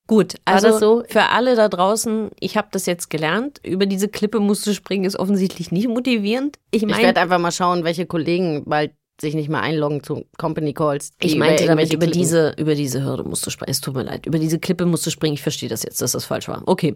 Gut, 0.07 0.35
also 0.45 0.69
das 0.69 0.79
so? 0.79 1.03
für 1.07 1.25
alle 1.29 1.55
da 1.55 1.69
draußen, 1.69 2.31
ich 2.39 2.57
habe 2.57 2.69
das 2.71 2.87
jetzt 2.87 3.11
gelernt. 3.11 3.59
Über 3.63 3.85
diese 3.85 4.07
Klippe 4.07 4.39
musst 4.39 4.65
du 4.65 4.73
springen, 4.73 5.05
ist 5.05 5.19
offensichtlich 5.19 5.71
nicht 5.71 5.87
motivierend. 5.87 6.57
Ich 6.71 6.81
Ich 6.81 6.89
meine, 6.89 7.03
werde 7.03 7.21
einfach 7.21 7.37
mal 7.37 7.51
schauen, 7.51 7.83
welche 7.83 8.07
Kollegen 8.07 8.63
bald 8.65 8.91
sich 9.21 9.35
nicht 9.35 9.49
mehr 9.49 9.61
einloggen 9.61 10.01
zu 10.01 10.25
Company 10.37 10.73
Calls. 10.73 11.11
ich 11.21 11.35
meinte 11.35 11.63
über 11.65 11.75
damit, 11.75 11.93
über 11.93 12.05
Klippen- 12.07 12.19
diese, 12.19 12.55
über 12.57 12.73
diese 12.73 13.03
Hürde 13.03 13.23
musst 13.23 13.45
du 13.45 13.51
springen. 13.51 13.69
Es 13.69 13.81
tut 13.81 13.93
mir 13.93 14.03
leid. 14.03 14.25
Über 14.25 14.39
diese 14.39 14.57
Klippe 14.59 14.85
musst 14.87 15.05
du 15.05 15.11
springen. 15.11 15.33
Ich 15.35 15.43
verstehe 15.43 15.69
das 15.69 15.83
jetzt, 15.83 16.01
dass 16.01 16.13
das 16.13 16.25
falsch 16.25 16.47
war. 16.47 16.63
Okay. 16.65 16.95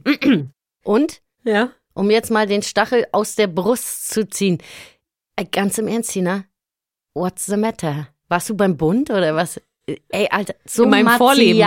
Und, 0.84 1.22
Ja. 1.44 1.70
um 1.94 2.10
jetzt 2.10 2.32
mal 2.32 2.48
den 2.48 2.64
Stachel 2.64 3.06
aus 3.12 3.36
der 3.36 3.48
Brust 3.48 4.10
zu 4.10 4.28
ziehen. 4.28 4.58
Äh, 5.36 5.46
Ganz 5.46 5.78
im 5.78 5.88
Ernst, 5.88 6.12
Tina. 6.12 6.46
What's 7.16 7.46
the 7.46 7.58
matter? 7.58 8.08
Warst 8.30 8.50
du 8.50 8.56
beim 8.56 8.78
Bund 8.78 9.10
oder 9.10 9.36
was? 9.36 9.60
Ey, 10.10 10.28
Alter, 10.32 10.56
so 10.66 10.84
In 10.84 10.90
meinem 10.92 11.10
Vorleben. 11.18 11.60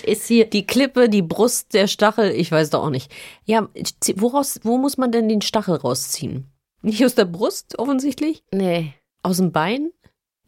ist 0.00 0.26
hier. 0.26 0.44
Die 0.46 0.66
Klippe, 0.66 1.08
die 1.08 1.22
Brust, 1.22 1.72
der 1.72 1.86
Stachel, 1.86 2.30
ich 2.32 2.52
weiß 2.52 2.70
doch 2.70 2.84
auch 2.84 2.90
nicht. 2.90 3.10
Ja, 3.44 3.68
woraus, 4.16 4.60
wo 4.62 4.76
muss 4.76 4.98
man 4.98 5.10
denn 5.12 5.28
den 5.28 5.40
Stachel 5.40 5.76
rausziehen? 5.76 6.46
Nicht 6.82 7.04
aus 7.04 7.14
der 7.14 7.24
Brust, 7.24 7.78
offensichtlich? 7.78 8.44
Nee, 8.52 8.92
Aus 9.22 9.38
dem 9.38 9.52
Bein? 9.52 9.90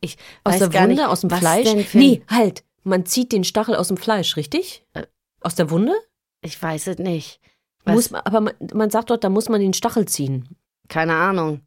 ich 0.02 0.18
Aus 0.44 0.52
weiß 0.54 0.58
der 0.58 0.68
gar 0.68 0.82
Wunde? 0.82 0.96
nicht, 0.96 1.04
aus 1.06 1.22
dem 1.22 1.30
was 1.30 1.38
Fleisch? 1.38 1.64
Denn 1.64 1.86
Nee, 1.94 2.22
halt. 2.28 2.62
Man 2.84 3.06
zieht 3.06 3.32
den 3.32 3.42
Stachel 3.44 3.74
aus 3.74 3.88
dem 3.88 3.96
Fleisch, 3.96 4.36
richtig? 4.36 4.84
Äh. 4.92 5.06
Aus 5.40 5.54
der 5.54 5.70
Wunde? 5.70 5.94
Ich 6.42 6.60
weiß 6.62 6.86
es 6.88 6.98
nicht. 6.98 7.40
Was? 7.84 7.94
Muss 7.94 8.10
man, 8.10 8.20
aber 8.22 8.40
man, 8.42 8.54
man 8.74 8.90
sagt 8.90 9.08
dort, 9.08 9.24
da 9.24 9.30
muss 9.30 9.48
man 9.48 9.60
den 9.62 9.72
Stachel 9.72 10.06
ziehen. 10.06 10.48
Keine 10.88 11.14
Ahnung. 11.14 11.62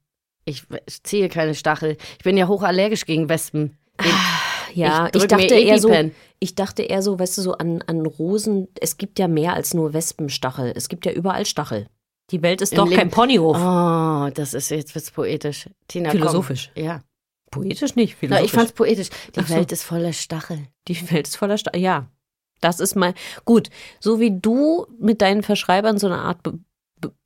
Ich, 0.49 0.63
ich 0.85 1.03
ziehe 1.03 1.29
keine 1.29 1.55
Stachel. 1.55 1.97
Ich 2.17 2.23
bin 2.23 2.37
ja 2.37 2.47
hochallergisch 2.47 3.05
gegen 3.05 3.29
Wespen. 3.29 3.77
Ja, 4.73 5.07
ich 5.07 5.15
ich, 5.15 5.27
drück 5.27 5.31
mir 5.39 5.47
dachte 5.47 5.55
eher 5.55 5.79
so, 5.79 5.91
ich 6.39 6.55
dachte 6.55 6.83
eher 6.83 7.01
so, 7.01 7.19
weißt 7.19 7.37
du, 7.37 7.41
so 7.41 7.53
an, 7.53 7.81
an 7.87 8.05
Rosen, 8.05 8.67
es 8.79 8.97
gibt 8.97 9.19
ja 9.19 9.27
mehr 9.27 9.53
als 9.53 9.73
nur 9.73 9.93
Wespenstachel. 9.93 10.73
Es 10.75 10.89
gibt 10.89 11.05
ja 11.05 11.11
überall 11.11 11.45
Stachel. 11.45 11.87
Die 12.31 12.41
Welt 12.43 12.61
ist 12.61 12.73
Im 12.73 12.77
doch 12.77 12.85
Leben- 12.87 12.97
kein 12.99 13.09
Ponyhof. 13.09 13.57
Oh, 13.57 14.29
das 14.33 14.53
ist 14.53 14.69
jetzt 14.69 14.93
wird's 14.93 15.11
poetisch. 15.11 15.67
Tina, 15.87 16.11
Philosophisch. 16.11 16.71
Komm. 16.75 16.83
Ja. 16.83 17.01
Poetisch 17.51 17.95
nicht, 17.95 18.13
Na, 18.13 18.19
philosophisch. 18.19 18.45
ich 18.45 18.51
fand's 18.51 18.71
poetisch. 18.73 19.09
Die 19.35 19.41
so. 19.41 19.55
Welt 19.55 19.71
ist 19.71 19.83
voller 19.83 20.13
Stachel. 20.13 20.59
Die 20.87 21.11
Welt 21.11 21.27
ist 21.27 21.35
voller 21.37 21.57
Stachel. 21.57 21.81
Ja. 21.81 22.07
Das 22.61 22.79
ist 22.79 22.95
mal 22.95 23.13
gut. 23.45 23.69
So 23.99 24.19
wie 24.19 24.39
du 24.39 24.85
mit 24.99 25.21
deinen 25.21 25.41
Verschreibern 25.41 25.97
so 25.97 26.05
eine 26.07 26.19
Art 26.19 26.39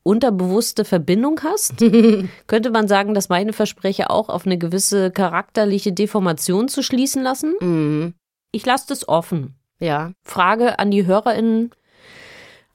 unterbewusste 0.03 0.85
Verbindung 0.85 1.39
hast, 1.43 1.75
könnte 2.47 2.69
man 2.69 2.87
sagen, 2.87 3.13
dass 3.13 3.29
meine 3.29 3.53
Versprecher 3.53 4.11
auch 4.11 4.29
auf 4.29 4.45
eine 4.45 4.57
gewisse 4.57 5.11
charakterliche 5.11 5.93
Deformation 5.93 6.67
zu 6.67 6.83
schließen 6.83 7.23
lassen. 7.23 7.55
Mhm. 7.59 8.13
Ich 8.51 8.65
lasse 8.65 8.85
das 8.89 9.07
offen. 9.07 9.55
Ja. 9.79 10.11
Frage 10.23 10.79
an 10.79 10.91
die 10.91 11.05
HörerInnen. 11.05 11.71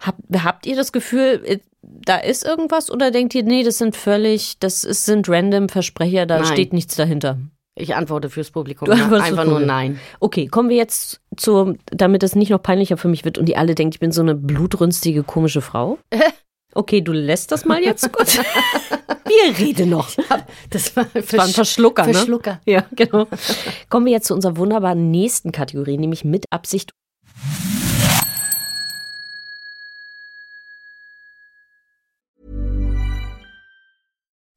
Hab, 0.01 0.17
habt 0.43 0.67
ihr 0.67 0.77
das 0.77 0.93
Gefühl, 0.93 1.43
äh, 1.45 1.59
da 1.83 2.17
ist 2.17 2.45
irgendwas 2.45 2.91
oder 2.91 3.11
denkt 3.11 3.35
ihr, 3.35 3.43
nee, 3.43 3.62
das 3.62 3.79
sind 3.79 3.97
völlig, 3.97 4.59
das 4.59 4.85
ist, 4.85 5.05
sind 5.05 5.29
random 5.29 5.69
Versprecher, 5.69 6.27
da 6.27 6.38
Nein. 6.38 6.47
steht 6.47 6.73
nichts 6.73 6.97
dahinter? 6.97 7.38
Ich 7.75 7.95
antworte 7.95 8.29
fürs 8.29 8.51
Publikum. 8.51 8.88
Ja. 8.88 9.09
Einfach 9.11 9.45
nur 9.45 9.61
nein. 9.61 10.01
Okay, 10.19 10.49
kommen 10.49 10.69
wir 10.69 10.77
jetzt 10.77 11.21
zu, 11.37 11.77
damit 11.87 12.25
es 12.25 12.35
nicht 12.35 12.51
noch 12.51 12.62
peinlicher 12.62 12.97
für 12.97 13.07
mich 13.07 13.25
wird 13.25 13.38
und 13.38 13.47
die 13.47 13.57
alle 13.57 13.77
denken, 13.77 13.93
ich 13.95 14.01
bin 14.01 14.11
so 14.11 14.21
eine 14.21 14.35
blutrünstige, 14.35 15.23
komische 15.23 15.61
Frau. 15.61 15.99
Okay, 16.79 17.01
du 17.01 17.11
lässt 17.11 17.51
das 17.51 17.64
mal 17.64 17.83
jetzt 17.83 18.12
gut. 18.12 18.29
Wir 19.25 19.59
reden 19.59 19.91
noch. 19.91 20.09
Das 20.71 20.95
war, 20.95 21.07
Das 21.12 21.33
war 21.33 21.45
ein 21.45 21.51
Verschlucker, 21.51 22.07
ne? 22.07 22.14
Verschlucker. 22.14 22.61
Ja, 22.67 22.85
genau. 22.93 23.27
Kommen 23.88 24.07
wir 24.07 24.12
jetzt 24.12 24.29
zu 24.29 24.35
unserer 24.35 24.57
wunderbaren 24.57 25.11
nächsten 25.11 25.51
Kategorie, 25.51 25.99
nämlich 25.99 26.25
mit 26.25 26.45
Absicht. 26.51 26.93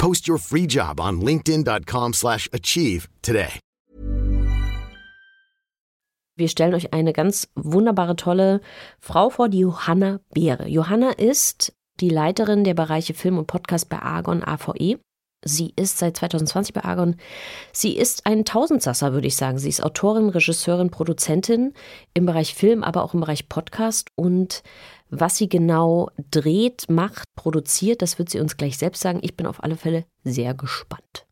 Post 0.00 0.26
your 0.26 0.38
free 0.38 0.66
job 0.66 0.98
on 0.98 1.20
linkedin.com/achieve 1.20 2.14
slash 2.14 2.48
achieve 2.52 3.08
today. 3.20 3.60
Wir 6.40 6.48
stellen 6.48 6.74
euch 6.74 6.94
eine 6.94 7.12
ganz 7.12 7.48
wunderbare, 7.54 8.16
tolle 8.16 8.62
Frau 8.98 9.28
vor, 9.28 9.50
die 9.50 9.58
Johanna 9.58 10.20
Beere. 10.32 10.68
Johanna 10.68 11.10
ist 11.10 11.74
die 12.00 12.08
Leiterin 12.08 12.64
der 12.64 12.72
Bereiche 12.72 13.12
Film 13.12 13.36
und 13.36 13.46
Podcast 13.46 13.90
bei 13.90 13.98
Argon 13.98 14.42
AVE. 14.42 14.98
Sie 15.42 15.72
ist 15.74 15.98
seit 15.98 16.18
2020 16.18 16.74
bei 16.74 16.84
Argon. 16.84 17.16
Sie 17.72 17.96
ist 17.96 18.26
ein 18.26 18.44
Tausendsasser, 18.44 19.12
würde 19.14 19.26
ich 19.26 19.36
sagen. 19.36 19.58
Sie 19.58 19.70
ist 19.70 19.82
Autorin, 19.82 20.28
Regisseurin, 20.28 20.90
Produzentin 20.90 21.72
im 22.12 22.26
Bereich 22.26 22.54
Film, 22.54 22.84
aber 22.84 23.02
auch 23.02 23.14
im 23.14 23.20
Bereich 23.20 23.48
Podcast. 23.48 24.08
Und 24.16 24.62
was 25.08 25.36
sie 25.36 25.48
genau 25.48 26.10
dreht, 26.30 26.90
macht, 26.90 27.24
produziert, 27.36 28.02
das 28.02 28.18
wird 28.18 28.28
sie 28.28 28.40
uns 28.40 28.58
gleich 28.58 28.76
selbst 28.76 29.00
sagen. 29.00 29.20
Ich 29.22 29.36
bin 29.36 29.46
auf 29.46 29.64
alle 29.64 29.76
Fälle 29.76 30.04
sehr 30.24 30.52
gespannt. 30.52 31.26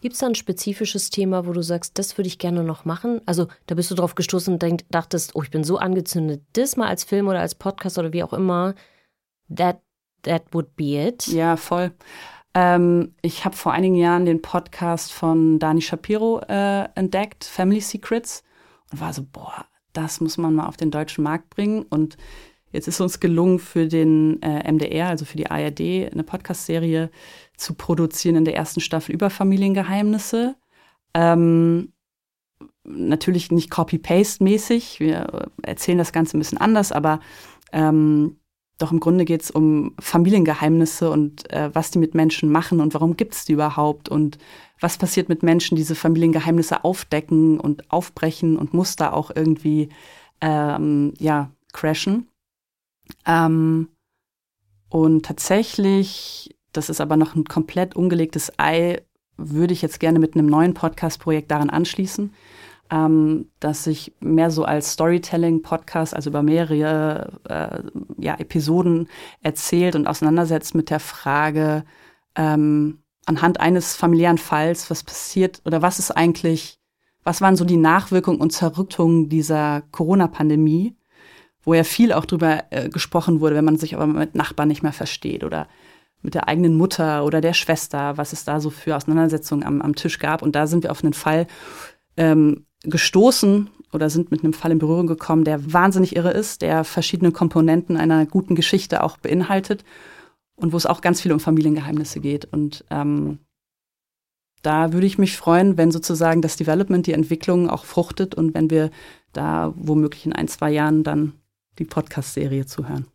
Gibt 0.00 0.14
es 0.14 0.20
da 0.20 0.26
ein 0.26 0.36
spezifisches 0.36 1.10
Thema, 1.10 1.46
wo 1.46 1.52
du 1.52 1.62
sagst, 1.62 1.98
das 1.98 2.16
würde 2.16 2.28
ich 2.28 2.38
gerne 2.38 2.62
noch 2.62 2.84
machen? 2.84 3.20
Also 3.26 3.48
da 3.66 3.74
bist 3.74 3.90
du 3.90 3.96
drauf 3.96 4.14
gestoßen 4.14 4.52
und 4.52 4.62
denk, 4.62 4.88
dachtest, 4.90 5.34
oh, 5.34 5.42
ich 5.42 5.50
bin 5.50 5.64
so 5.64 5.78
angezündet, 5.78 6.42
das 6.52 6.76
mal 6.76 6.86
als 6.86 7.02
Film 7.02 7.26
oder 7.26 7.40
als 7.40 7.56
Podcast 7.56 7.98
oder 7.98 8.12
wie 8.12 8.22
auch 8.22 8.32
immer. 8.32 8.74
That, 9.52 9.80
that 10.28 10.44
would 10.52 10.76
be 10.76 10.96
it. 10.96 11.26
Ja, 11.26 11.56
voll. 11.56 11.92
Ähm, 12.54 13.14
ich 13.22 13.44
habe 13.44 13.56
vor 13.56 13.72
einigen 13.72 13.94
Jahren 13.94 14.24
den 14.24 14.42
Podcast 14.42 15.12
von 15.12 15.58
Dani 15.58 15.80
Shapiro 15.80 16.40
äh, 16.48 16.84
entdeckt, 16.94 17.44
Family 17.44 17.80
Secrets, 17.80 18.42
und 18.90 19.00
war 19.00 19.12
so, 19.12 19.22
boah, 19.30 19.66
das 19.92 20.20
muss 20.20 20.38
man 20.38 20.54
mal 20.54 20.66
auf 20.66 20.76
den 20.76 20.90
deutschen 20.90 21.24
Markt 21.24 21.50
bringen. 21.50 21.82
Und 21.82 22.16
jetzt 22.72 22.88
ist 22.88 23.00
uns 23.00 23.20
gelungen, 23.20 23.58
für 23.58 23.86
den 23.86 24.40
äh, 24.42 24.70
MDR, 24.70 25.08
also 25.08 25.24
für 25.24 25.36
die 25.36 25.50
ARD, 25.50 26.12
eine 26.12 26.24
Podcast-Serie 26.24 27.10
zu 27.56 27.74
produzieren 27.74 28.36
in 28.36 28.44
der 28.44 28.56
ersten 28.56 28.80
Staffel 28.80 29.14
über 29.14 29.30
Familiengeheimnisse. 29.30 30.56
Ähm, 31.14 31.92
natürlich 32.84 33.50
nicht 33.50 33.70
Copy-Paste-mäßig. 33.70 35.00
Wir 35.00 35.50
erzählen 35.62 35.98
das 35.98 36.12
Ganze 36.12 36.36
ein 36.36 36.40
bisschen 36.40 36.58
anders, 36.58 36.92
aber 36.92 37.20
ähm, 37.72 38.37
doch 38.78 38.92
im 38.92 39.00
Grunde 39.00 39.24
geht 39.24 39.42
es 39.42 39.50
um 39.50 39.94
Familiengeheimnisse 39.98 41.10
und 41.10 41.52
äh, 41.52 41.70
was 41.74 41.90
die 41.90 41.98
mit 41.98 42.14
Menschen 42.14 42.50
machen 42.50 42.80
und 42.80 42.94
warum 42.94 43.16
gibt 43.16 43.34
es 43.34 43.44
die 43.44 43.52
überhaupt 43.52 44.08
und 44.08 44.38
was 44.80 44.96
passiert 44.96 45.28
mit 45.28 45.42
Menschen, 45.42 45.74
die 45.74 45.82
diese 45.82 45.96
Familiengeheimnisse 45.96 46.84
aufdecken 46.84 47.58
und 47.58 47.90
aufbrechen 47.90 48.56
und 48.56 48.74
Muster 48.74 49.14
auch 49.14 49.32
irgendwie 49.34 49.88
ähm, 50.40 51.12
ja, 51.18 51.50
crashen. 51.72 52.28
Ähm, 53.26 53.88
und 54.88 55.26
tatsächlich, 55.26 56.56
das 56.72 56.88
ist 56.88 57.00
aber 57.00 57.16
noch 57.16 57.34
ein 57.34 57.44
komplett 57.44 57.96
ungelegtes 57.96 58.52
Ei, 58.58 59.02
würde 59.36 59.72
ich 59.72 59.82
jetzt 59.82 60.00
gerne 60.00 60.18
mit 60.18 60.34
einem 60.34 60.46
neuen 60.46 60.74
Podcast-Projekt 60.74 61.50
daran 61.50 61.70
anschließen, 61.70 62.32
ähm, 62.90 63.50
dass 63.60 63.84
sich 63.84 64.14
mehr 64.20 64.50
so 64.50 64.64
als 64.64 64.92
Storytelling-Podcast, 64.92 66.14
also 66.14 66.30
über 66.30 66.42
mehrere 66.42 67.32
äh, 67.48 67.82
ja, 68.22 68.34
Episoden 68.38 69.08
erzählt 69.42 69.94
und 69.94 70.06
auseinandersetzt 70.06 70.74
mit 70.74 70.90
der 70.90 71.00
Frage, 71.00 71.84
ähm, 72.34 72.98
anhand 73.26 73.60
eines 73.60 73.94
familiären 73.94 74.38
Falls, 74.38 74.90
was 74.90 75.02
passiert 75.02 75.60
oder 75.64 75.82
was 75.82 75.98
ist 75.98 76.10
eigentlich, 76.10 76.78
was 77.24 77.40
waren 77.40 77.56
so 77.56 77.64
die 77.64 77.76
Nachwirkungen 77.76 78.40
und 78.40 78.52
Zerrüttungen 78.52 79.28
dieser 79.28 79.82
Corona-Pandemie, 79.90 80.96
wo 81.62 81.74
ja 81.74 81.84
viel 81.84 82.12
auch 82.12 82.24
drüber 82.24 82.64
äh, 82.70 82.88
gesprochen 82.88 83.40
wurde, 83.40 83.54
wenn 83.54 83.66
man 83.66 83.76
sich 83.76 83.94
aber 83.94 84.06
mit 84.06 84.34
Nachbarn 84.34 84.68
nicht 84.68 84.82
mehr 84.82 84.94
versteht 84.94 85.44
oder 85.44 85.68
mit 86.22 86.34
der 86.34 86.48
eigenen 86.48 86.76
Mutter 86.76 87.24
oder 87.24 87.40
der 87.40 87.52
Schwester, 87.52 88.16
was 88.16 88.32
es 88.32 88.44
da 88.44 88.60
so 88.60 88.70
für 88.70 88.96
Auseinandersetzungen 88.96 89.64
am, 89.64 89.82
am 89.82 89.94
Tisch 89.94 90.18
gab. 90.18 90.42
Und 90.42 90.56
da 90.56 90.66
sind 90.66 90.82
wir 90.82 90.90
auf 90.90 91.04
einen 91.04 91.12
Fall 91.12 91.46
ähm, 92.18 92.66
gestoßen 92.82 93.70
oder 93.92 94.10
sind 94.10 94.30
mit 94.30 94.44
einem 94.44 94.52
Fall 94.52 94.72
in 94.72 94.78
Berührung 94.78 95.06
gekommen, 95.06 95.44
der 95.44 95.72
wahnsinnig 95.72 96.14
irre 96.16 96.32
ist, 96.32 96.60
der 96.60 96.84
verschiedene 96.84 97.32
Komponenten 97.32 97.96
einer 97.96 98.26
guten 98.26 98.54
Geschichte 98.54 99.02
auch 99.02 99.16
beinhaltet 99.16 99.84
und 100.56 100.72
wo 100.72 100.76
es 100.76 100.86
auch 100.86 101.00
ganz 101.00 101.22
viel 101.22 101.32
um 101.32 101.40
Familiengeheimnisse 101.40 102.20
geht. 102.20 102.44
Und 102.44 102.84
ähm, 102.90 103.38
da 104.62 104.92
würde 104.92 105.06
ich 105.06 105.18
mich 105.18 105.36
freuen, 105.36 105.78
wenn 105.78 105.90
sozusagen 105.90 106.42
das 106.42 106.56
Development, 106.56 107.06
die 107.06 107.12
Entwicklung 107.12 107.70
auch 107.70 107.84
fruchtet 107.84 108.34
und 108.34 108.54
wenn 108.54 108.68
wir 108.68 108.90
da 109.32 109.72
womöglich 109.76 110.26
in 110.26 110.32
ein, 110.32 110.48
zwei 110.48 110.70
Jahren 110.70 111.04
dann 111.04 111.34
die 111.78 111.84
Podcast-Serie 111.84 112.66
zuhören. 112.66 113.06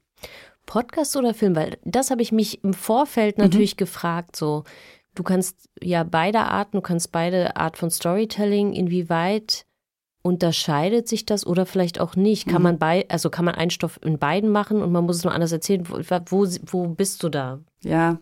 Podcast 0.65 1.15
oder 1.17 1.33
Film? 1.33 1.55
Weil 1.55 1.77
das 1.83 2.09
habe 2.09 2.21
ich 2.21 2.31
mich 2.31 2.63
im 2.63 2.73
Vorfeld 2.73 3.37
natürlich 3.37 3.75
gefragt. 3.75 4.35
So, 4.37 4.63
du 5.15 5.23
kannst 5.23 5.69
ja 5.81 6.03
beide 6.03 6.39
Arten, 6.41 6.77
du 6.77 6.81
kannst 6.81 7.11
beide 7.11 7.55
Art 7.55 7.77
von 7.77 7.89
Storytelling. 7.89 8.73
Inwieweit 8.73 9.65
unterscheidet 10.21 11.07
sich 11.07 11.25
das 11.25 11.45
oder 11.45 11.65
vielleicht 11.65 11.99
auch 11.99 12.15
nicht? 12.15 12.45
Kann 12.47 12.61
Mhm. 12.61 12.63
man 12.63 12.79
bei, 12.79 13.05
also 13.09 13.29
kann 13.29 13.45
man 13.45 13.55
einen 13.55 13.71
Stoff 13.71 13.99
in 14.03 14.19
beiden 14.19 14.49
machen 14.49 14.81
und 14.81 14.91
man 14.91 15.05
muss 15.05 15.17
es 15.17 15.23
nur 15.23 15.33
anders 15.33 15.51
erzählen? 15.51 15.87
Wo, 15.89 15.97
wo, 16.27 16.47
wo 16.71 16.87
bist 16.87 17.21
du 17.23 17.29
da? 17.29 17.59
Ja, 17.81 18.19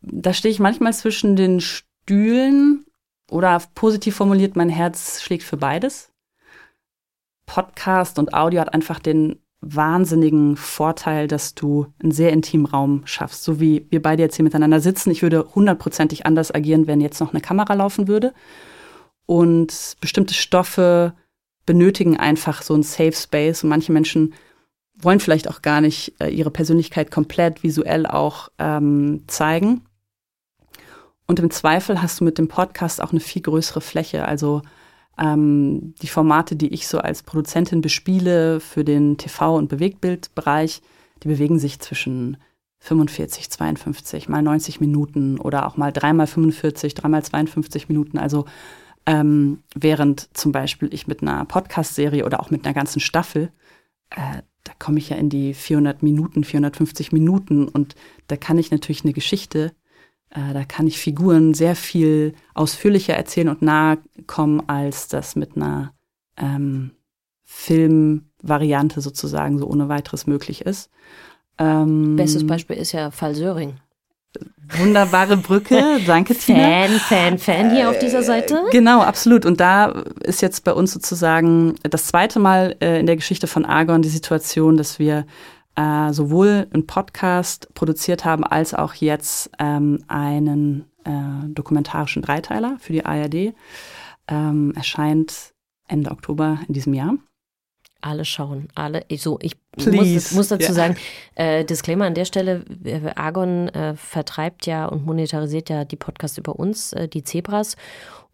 da 0.00 0.32
stehe 0.32 0.52
ich 0.52 0.60
manchmal 0.60 0.94
zwischen 0.94 1.36
den 1.36 1.60
Stühlen 1.60 2.86
oder 3.30 3.60
positiv 3.74 4.16
formuliert, 4.16 4.56
mein 4.56 4.70
Herz 4.70 5.20
schlägt 5.22 5.42
für 5.44 5.58
beides. 5.58 6.10
Podcast 7.46 8.18
und 8.18 8.32
Audio 8.32 8.60
hat 8.60 8.72
einfach 8.74 9.00
den 9.00 9.40
wahnsinnigen 9.62 10.56
Vorteil, 10.56 11.28
dass 11.28 11.54
du 11.54 11.86
einen 12.02 12.12
sehr 12.12 12.32
intimen 12.32 12.66
Raum 12.66 13.02
schaffst. 13.04 13.44
So 13.44 13.60
wie 13.60 13.86
wir 13.90 14.00
beide 14.00 14.22
jetzt 14.22 14.36
hier 14.36 14.44
miteinander 14.44 14.80
sitzen. 14.80 15.10
Ich 15.10 15.22
würde 15.22 15.46
hundertprozentig 15.54 16.24
anders 16.24 16.54
agieren, 16.54 16.86
wenn 16.86 17.00
jetzt 17.00 17.20
noch 17.20 17.32
eine 17.32 17.42
Kamera 17.42 17.74
laufen 17.74 18.08
würde. 18.08 18.32
Und 19.26 19.96
bestimmte 20.00 20.34
Stoffe 20.34 21.14
benötigen 21.66 22.16
einfach 22.16 22.62
so 22.62 22.74
einen 22.74 22.82
Safe 22.82 23.12
Space. 23.12 23.62
Und 23.62 23.68
manche 23.68 23.92
Menschen 23.92 24.34
wollen 24.96 25.20
vielleicht 25.20 25.48
auch 25.48 25.62
gar 25.62 25.80
nicht 25.80 26.14
äh, 26.20 26.28
ihre 26.28 26.50
Persönlichkeit 26.50 27.10
komplett 27.10 27.62
visuell 27.62 28.06
auch 28.06 28.48
ähm, 28.58 29.24
zeigen. 29.26 29.82
Und 31.26 31.38
im 31.38 31.50
Zweifel 31.50 32.02
hast 32.02 32.20
du 32.20 32.24
mit 32.24 32.38
dem 32.38 32.48
Podcast 32.48 33.00
auch 33.00 33.12
eine 33.12 33.20
viel 33.20 33.42
größere 33.42 33.80
Fläche. 33.80 34.24
Also 34.24 34.62
ähm, 35.20 35.94
die 36.02 36.08
Formate, 36.08 36.56
die 36.56 36.68
ich 36.68 36.88
so 36.88 36.98
als 36.98 37.22
Produzentin 37.22 37.80
bespiele 37.80 38.60
für 38.60 38.84
den 38.84 39.16
TV- 39.16 39.56
und 39.56 39.68
Bewegtbildbereich, 39.68 40.82
die 41.22 41.28
bewegen 41.28 41.58
sich 41.58 41.78
zwischen 41.80 42.38
45, 42.80 43.50
52, 43.50 44.28
mal 44.28 44.42
90 44.42 44.80
Minuten 44.80 45.38
oder 45.38 45.66
auch 45.66 45.76
mal 45.76 45.92
dreimal 45.92 46.26
45, 46.26 46.94
dreimal 46.94 47.22
52 47.22 47.88
Minuten. 47.88 48.18
Also 48.18 48.46
ähm, 49.04 49.62
während 49.74 50.30
zum 50.36 50.52
Beispiel 50.52 50.92
ich 50.92 51.06
mit 51.06 51.20
einer 51.20 51.44
Podcast-Serie 51.44 52.24
oder 52.24 52.40
auch 52.40 52.50
mit 52.50 52.64
einer 52.64 52.74
ganzen 52.74 53.00
Staffel 53.00 53.50
äh, 54.10 54.42
da 54.64 54.72
komme 54.78 54.98
ich 54.98 55.08
ja 55.08 55.16
in 55.16 55.30
die 55.30 55.54
400 55.54 56.02
Minuten, 56.02 56.44
450 56.44 57.12
Minuten 57.12 57.66
und 57.66 57.94
da 58.26 58.36
kann 58.36 58.58
ich 58.58 58.70
natürlich 58.70 59.04
eine 59.04 59.12
Geschichte, 59.12 59.72
da 60.52 60.64
kann 60.64 60.86
ich 60.86 60.98
Figuren 60.98 61.54
sehr 61.54 61.74
viel 61.74 62.34
ausführlicher 62.54 63.14
erzählen 63.14 63.48
und 63.48 63.62
nahe 63.62 63.98
kommen, 64.26 64.62
als 64.68 65.08
das 65.08 65.34
mit 65.34 65.56
einer 65.56 65.92
ähm, 66.36 66.92
Filmvariante 67.44 69.00
sozusagen 69.00 69.58
so 69.58 69.66
ohne 69.66 69.88
weiteres 69.88 70.26
möglich 70.26 70.62
ist. 70.62 70.90
Ähm, 71.58 72.16
Bestes 72.16 72.46
Beispiel 72.46 72.76
ist 72.76 72.92
ja 72.92 73.10
Fall 73.10 73.34
Söring. 73.34 73.74
Wunderbare 74.78 75.36
Brücke, 75.36 76.00
danke 76.06 76.36
Tina. 76.36 76.60
Fan, 76.60 76.90
Fan, 77.00 77.38
Fan 77.38 77.74
hier 77.74 77.90
auf 77.90 77.98
dieser 77.98 78.22
Seite. 78.22 78.62
Genau, 78.70 79.02
absolut. 79.02 79.44
Und 79.44 79.58
da 79.58 80.04
ist 80.22 80.42
jetzt 80.42 80.62
bei 80.62 80.72
uns 80.72 80.92
sozusagen 80.92 81.74
das 81.82 82.06
zweite 82.06 82.38
Mal 82.38 82.76
äh, 82.80 83.00
in 83.00 83.06
der 83.06 83.16
Geschichte 83.16 83.48
von 83.48 83.64
Argon 83.64 84.02
die 84.02 84.08
Situation, 84.08 84.76
dass 84.76 85.00
wir 85.00 85.26
äh, 85.76 86.12
sowohl 86.12 86.66
einen 86.72 86.86
Podcast 86.86 87.72
produziert 87.74 88.24
haben, 88.24 88.44
als 88.44 88.74
auch 88.74 88.94
jetzt 88.94 89.50
ähm, 89.58 90.04
einen 90.08 90.90
äh, 91.04 91.48
dokumentarischen 91.48 92.22
Dreiteiler 92.22 92.76
für 92.80 92.92
die 92.92 93.04
ARD. 93.04 93.54
Ähm, 94.28 94.72
erscheint 94.76 95.54
Ende 95.88 96.10
Oktober 96.10 96.60
in 96.68 96.74
diesem 96.74 96.94
Jahr. 96.94 97.14
Alle 98.02 98.24
schauen, 98.24 98.68
alle. 98.74 99.04
So, 99.16 99.38
ich 99.42 99.56
muss, 99.76 100.32
muss, 100.32 100.48
dazu 100.48 100.68
ja. 100.68 100.72
sagen, 100.72 100.96
äh, 101.34 101.64
Disclaimer 101.66 102.06
an 102.06 102.14
der 102.14 102.24
Stelle, 102.24 102.64
Argon 103.14 103.68
äh, 103.68 103.94
vertreibt 103.94 104.66
ja 104.66 104.86
und 104.86 105.04
monetarisiert 105.04 105.68
ja 105.68 105.84
die 105.84 105.96
Podcasts 105.96 106.38
über 106.38 106.58
uns, 106.58 106.94
äh, 106.94 107.08
die 107.08 107.24
Zebras. 107.24 107.76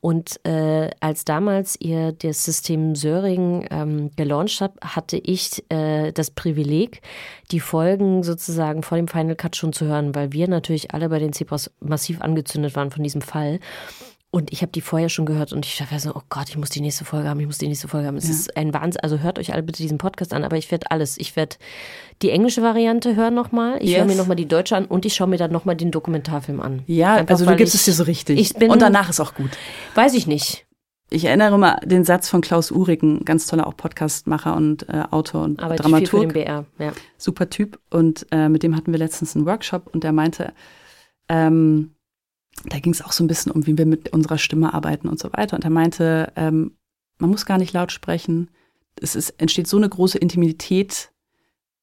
Und 0.00 0.44
äh, 0.44 0.90
als 1.00 1.24
damals 1.24 1.76
ihr 1.80 2.12
das 2.12 2.44
System 2.44 2.94
Söring 2.94 3.66
ähm, 3.70 4.10
gelauncht 4.14 4.60
habt, 4.60 4.84
hatte 4.84 5.16
ich 5.16 5.64
äh, 5.70 6.12
das 6.12 6.30
Privileg, 6.30 7.00
die 7.50 7.60
Folgen 7.60 8.22
sozusagen 8.22 8.82
vor 8.82 8.96
dem 8.96 9.08
Final 9.08 9.36
Cut 9.36 9.56
schon 9.56 9.72
zu 9.72 9.86
hören, 9.86 10.14
weil 10.14 10.32
wir 10.32 10.48
natürlich 10.48 10.92
alle 10.92 11.08
bei 11.08 11.18
den 11.18 11.32
Zebras 11.32 11.70
massiv 11.80 12.20
angezündet 12.20 12.76
waren 12.76 12.90
von 12.90 13.02
diesem 13.02 13.22
Fall. 13.22 13.58
Und 14.30 14.52
ich 14.52 14.60
habe 14.60 14.72
die 14.72 14.80
vorher 14.80 15.08
schon 15.08 15.24
gehört 15.24 15.52
und 15.52 15.64
ich 15.64 15.78
dachte 15.78 15.98
so, 15.98 16.14
oh 16.14 16.22
Gott, 16.28 16.48
ich 16.48 16.58
muss 16.58 16.68
die 16.68 16.80
nächste 16.80 17.04
Folge 17.04 17.28
haben, 17.28 17.40
ich 17.40 17.46
muss 17.46 17.58
die 17.58 17.68
nächste 17.68 17.88
Folge 17.88 18.08
haben. 18.08 18.16
Es 18.16 18.24
ja. 18.24 18.32
ist 18.32 18.56
ein 18.56 18.74
Wahnsinn. 18.74 19.00
Also 19.02 19.20
hört 19.20 19.38
euch 19.38 19.52
alle 19.52 19.62
bitte 19.62 19.82
diesen 19.82 19.98
Podcast 19.98 20.34
an, 20.34 20.44
aber 20.44 20.56
ich 20.56 20.70
werde 20.70 20.90
alles. 20.90 21.16
Ich 21.16 21.36
werde 21.36 21.56
die 22.22 22.30
englische 22.30 22.60
Variante 22.60 23.16
hören 23.16 23.34
nochmal, 23.34 23.78
ich 23.80 23.90
yes. 23.90 23.98
höre 23.98 24.06
mir 24.06 24.16
nochmal 24.16 24.36
die 24.36 24.48
deutsche 24.48 24.76
an 24.76 24.86
und 24.86 25.06
ich 25.06 25.14
schaue 25.14 25.28
mir 25.28 25.38
dann 25.38 25.52
nochmal 25.52 25.76
den 25.76 25.90
Dokumentarfilm 25.90 26.60
an. 26.60 26.82
Ja, 26.86 27.14
Einfach, 27.14 27.34
also 27.34 27.46
du 27.46 27.56
gibst 27.56 27.74
ich, 27.74 27.80
es 27.80 27.84
dir 27.86 27.92
so 27.92 28.04
richtig. 28.04 28.38
Ich 28.38 28.54
bin, 28.54 28.70
und 28.70 28.82
danach 28.82 29.08
ist 29.08 29.20
auch 29.20 29.34
gut. 29.34 29.50
Weiß 29.94 30.12
ich 30.14 30.26
nicht. 30.26 30.66
Ich 31.08 31.24
erinnere 31.24 31.56
mal 31.56 31.78
den 31.84 32.04
Satz 32.04 32.28
von 32.28 32.40
Klaus 32.40 32.72
Uhrigen, 32.72 33.24
ganz 33.24 33.46
toller 33.46 33.66
auch 33.66 33.76
Podcastmacher 33.76 34.56
und 34.56 34.88
äh, 34.88 35.04
Autor 35.10 35.44
und 35.44 35.62
Arbeitet 35.62 35.84
Dramaturg. 35.84 36.10
Viel 36.10 36.20
für 36.20 36.26
den 36.26 36.32
BR, 36.32 36.64
ja. 36.78 36.92
Super 37.16 37.48
Typ. 37.48 37.78
Und 37.90 38.26
äh, 38.32 38.48
mit 38.48 38.64
dem 38.64 38.76
hatten 38.76 38.90
wir 38.90 38.98
letztens 38.98 39.36
einen 39.36 39.46
Workshop 39.46 39.88
und 39.92 40.02
der 40.02 40.12
meinte, 40.12 40.52
ähm, 41.28 41.92
da 42.64 42.78
ging 42.78 42.92
es 42.92 43.02
auch 43.02 43.12
so 43.12 43.22
ein 43.22 43.28
bisschen 43.28 43.52
um, 43.52 43.66
wie 43.66 43.76
wir 43.76 43.86
mit 43.86 44.12
unserer 44.12 44.38
Stimme 44.38 44.74
arbeiten 44.74 45.08
und 45.08 45.18
so 45.18 45.32
weiter. 45.32 45.56
Und 45.56 45.64
er 45.64 45.70
meinte, 45.70 46.32
ähm, 46.36 46.72
man 47.18 47.30
muss 47.30 47.46
gar 47.46 47.58
nicht 47.58 47.72
laut 47.72 47.92
sprechen. 47.92 48.50
Es 49.00 49.14
ist, 49.14 49.30
entsteht 49.38 49.66
so 49.66 49.76
eine 49.76 49.88
große 49.88 50.18
Intimität, 50.18 51.12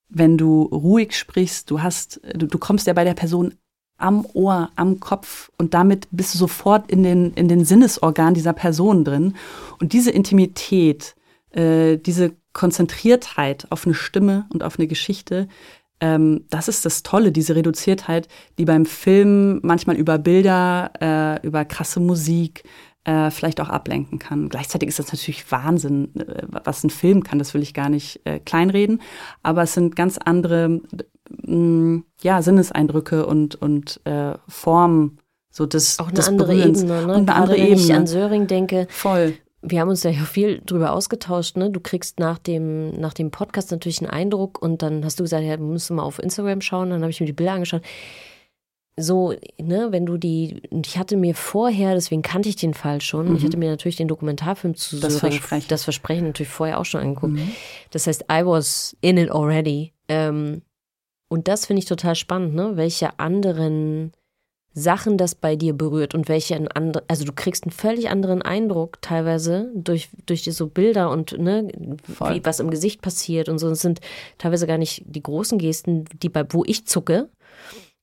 wenn 0.10 0.38
du 0.38 0.64
ruhig 0.64 1.18
sprichst. 1.18 1.70
Du 1.70 1.82
hast, 1.82 2.22
du, 2.36 2.48
du 2.48 2.58
kommst 2.58 2.88
ja 2.88 2.94
bei 2.94 3.04
der 3.04 3.14
Person 3.14 3.54
am 3.98 4.26
Ohr, 4.34 4.72
am 4.76 5.00
Kopf 5.00 5.52
und 5.58 5.74
damit 5.74 6.08
bist 6.12 6.34
du 6.34 6.38
sofort 6.38 6.92
in 6.92 7.04
den, 7.04 7.34
in 7.34 7.48
den 7.48 7.64
Sinnesorgan 7.64 8.34
dieser 8.34 8.54
Person 8.54 9.06
drin. 9.06 9.36
Und 9.80 9.94
diese 9.94 10.12
Intimität, 10.12 11.16
äh, 11.52 11.98
diese 11.98 12.36
Konzentriertheit 12.54 13.68
auf 13.72 13.86
eine 13.86 13.96
Stimme 13.96 14.46
und 14.50 14.64
auf 14.64 14.78
eine 14.78 14.88
Geschichte, 14.88 15.48
ähm, 16.04 16.44
das 16.50 16.68
ist 16.68 16.86
das 16.86 17.02
Tolle, 17.02 17.32
diese 17.32 17.56
Reduziertheit, 17.56 18.28
die 18.58 18.66
beim 18.66 18.86
Film 18.86 19.62
manchmal 19.64 19.96
über 19.96 20.18
Bilder, 20.18 20.92
äh, 21.00 21.48
über 21.48 21.64
krasse 21.64 22.02
Musik, 22.02 22.64
äh, 23.06 23.32
vielleicht 23.32 23.62
auch 23.62 23.70
ablenken 23.70 24.20
kann. 24.20 24.50
Gleichzeitig 24.50 24.90
ist 24.90 25.00
das 25.00 25.14
natürlich 25.14 25.50
Wahnsinn, 25.50 26.14
äh, 26.20 26.44
was 26.50 26.84
ein 26.84 26.90
Film 26.90 27.24
kann, 27.24 27.40
das 27.40 27.54
will 27.54 27.62
ich 27.62 27.74
gar 27.74 27.88
nicht 27.88 28.20
äh, 28.26 28.40
kleinreden, 28.40 29.02
aber 29.44 29.64
es 29.64 29.76
sind 29.76 29.96
ganz 29.96 30.18
andere 30.18 30.82
mh, 31.30 31.56
mm, 31.56 32.06
ja, 32.22 32.42
Sinneseindrücke 32.42 33.26
und, 33.26 33.56
und 33.56 34.02
äh, 34.04 34.34
Formen 34.50 35.20
so 35.52 35.66
des, 35.66 36.00
auch 36.00 36.08
eine 36.08 36.16
des 36.16 36.28
andere 36.28 36.50
Berührens. 36.50 36.84
Ebene, 36.84 37.06
ne? 37.06 37.16
Und 37.16 37.30
eine 37.30 37.36
andere 37.36 37.58
wenn 37.58 37.68
Ebene. 37.68 37.82
ich 37.82 37.94
an 37.94 38.08
Söring 38.08 38.48
denke, 38.48 38.88
voll 38.90 39.36
wir 39.64 39.80
haben 39.80 39.90
uns 39.90 40.02
da 40.02 40.10
ja 40.10 40.24
viel 40.26 40.62
drüber 40.66 40.92
ausgetauscht, 40.92 41.56
ne? 41.56 41.72
Du 41.72 41.80
kriegst 41.80 42.20
nach 42.20 42.38
dem, 42.38 42.92
nach 43.00 43.14
dem 43.14 43.32
Podcast 43.32 43.72
natürlich 43.72 44.02
einen 44.02 44.10
Eindruck 44.10 44.62
und 44.62 44.82
dann 44.82 45.06
hast 45.06 45.20
du 45.20 45.24
gesagt, 45.24 45.44
ja, 45.44 45.56
musst 45.58 45.90
du 45.90 45.94
mal 45.94 46.04
auf 46.04 46.20
Instagram 46.20 46.62
schauen. 46.62 46.90
Dann 46.90 47.02
habe 47.02 47.12
ich 47.12 47.20
mir 47.22 47.26
die 47.26 47.34
Bilder 47.34 47.54
angeschaut. 47.54 47.82
So, 48.96 49.34
ne, 49.60 49.88
wenn 49.92 50.06
du 50.06 50.18
die, 50.18 50.62
ich 50.86 51.00
hatte 51.00 51.18
mir 51.18 51.34
vorher, 51.34 51.96
deswegen 51.96 52.22
kannte 52.22 52.50
ich 52.50 52.58
den 52.58 52.76
Fall 52.76 53.02
schon, 53.02 53.30
mhm. 53.30 53.38
ich 53.38 53.44
hatte 53.44 53.58
mir 53.58 53.72
natürlich 53.72 53.96
den 53.96 54.08
Dokumentarfilm 54.08 54.76
zu 54.76 55.00
das 55.00 55.18
Versprechen. 55.18 55.68
das 55.68 55.84
Versprechen 55.84 56.28
natürlich 56.28 56.52
vorher 56.52 56.80
auch 56.80 56.86
schon 56.86 57.02
angeguckt. 57.02 57.34
Mhm. 57.34 57.52
Das 57.90 58.06
heißt, 58.06 58.26
I 58.32 58.46
was 58.46 58.96
in 59.02 59.18
it 59.18 59.32
already. 59.32 59.94
Ähm, 60.10 60.62
und 61.28 61.48
das 61.48 61.66
finde 61.66 61.80
ich 61.80 61.86
total 61.86 62.14
spannend, 62.14 62.54
ne? 62.54 62.74
Welche 62.76 63.18
anderen 63.18 64.12
Sachen 64.76 65.18
das 65.18 65.36
bei 65.36 65.56
dir 65.56 65.74
berührt 65.74 66.16
und 66.16 66.28
welche 66.28 66.56
ein 66.56 66.68
andere, 66.68 67.04
also 67.08 67.26
du 67.26 67.32
kriegst 67.32 67.64
einen 67.64 67.72
völlig 67.72 68.10
anderen 68.10 68.42
Eindruck 68.42 69.02
teilweise 69.02 69.72
durch, 69.76 70.10
durch 70.26 70.44
so 70.44 70.68
Bilder 70.68 71.12
und 71.12 71.38
ne, 71.38 71.68
wie, 72.08 72.44
was 72.44 72.60
im 72.60 72.72
Gesicht 72.72 73.02
passiert 73.02 73.50
und 73.50 73.60
so. 73.60 73.70
Es 73.70 73.82
sind 73.82 74.00
teilweise 74.40 74.66
gar 74.66 74.80
nicht 74.80 75.04
die 75.06 75.22
großen 75.22 75.60
Gesten, 75.60 76.06
die 76.24 76.30
bei, 76.30 76.44
wo 76.50 76.64
ich 76.66 76.88
zucke, 76.88 77.30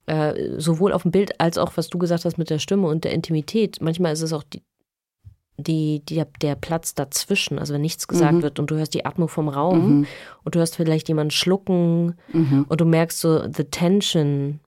äh, 0.07 0.59
sowohl 0.59 0.93
auf 0.93 1.03
dem 1.03 1.11
Bild 1.11 1.41
als 1.41 1.59
auch, 1.59 1.73
was 1.77 1.89
du 1.89 1.99
gesagt 1.99 2.25
hast 2.25 2.39
mit 2.39 2.51
der 2.51 2.61
Stimme 2.61 2.87
und 2.87 3.03
der 3.03 3.13
Intimität. 3.13 3.79
Manchmal 3.81 4.13
ist 4.13 4.23
es 4.23 4.33
auch 4.33 4.45
die, 4.45 4.63
die, 5.59 6.03
die, 6.09 6.23
der 6.41 6.55
Platz 6.55 6.95
dazwischen, 6.95 7.59
also 7.59 7.75
wenn 7.75 7.83
nichts 7.83 8.07
gesagt 8.07 8.35
mhm. 8.35 8.43
wird 8.43 8.61
und 8.61 8.71
du 8.71 8.77
hörst 8.77 8.95
die 8.95 9.05
Atmung 9.05 9.29
vom 9.29 9.49
Raum 9.49 9.99
mhm. 9.99 10.07
und 10.45 10.55
du 10.55 10.61
hörst 10.61 10.77
vielleicht 10.77 11.09
jemanden 11.09 11.33
schlucken 11.33 12.15
mhm. 12.33 12.65
und 12.69 12.81
du 12.81 12.85
merkst 12.85 13.19
so 13.19 13.43
the 13.51 13.65
tension 13.65 14.61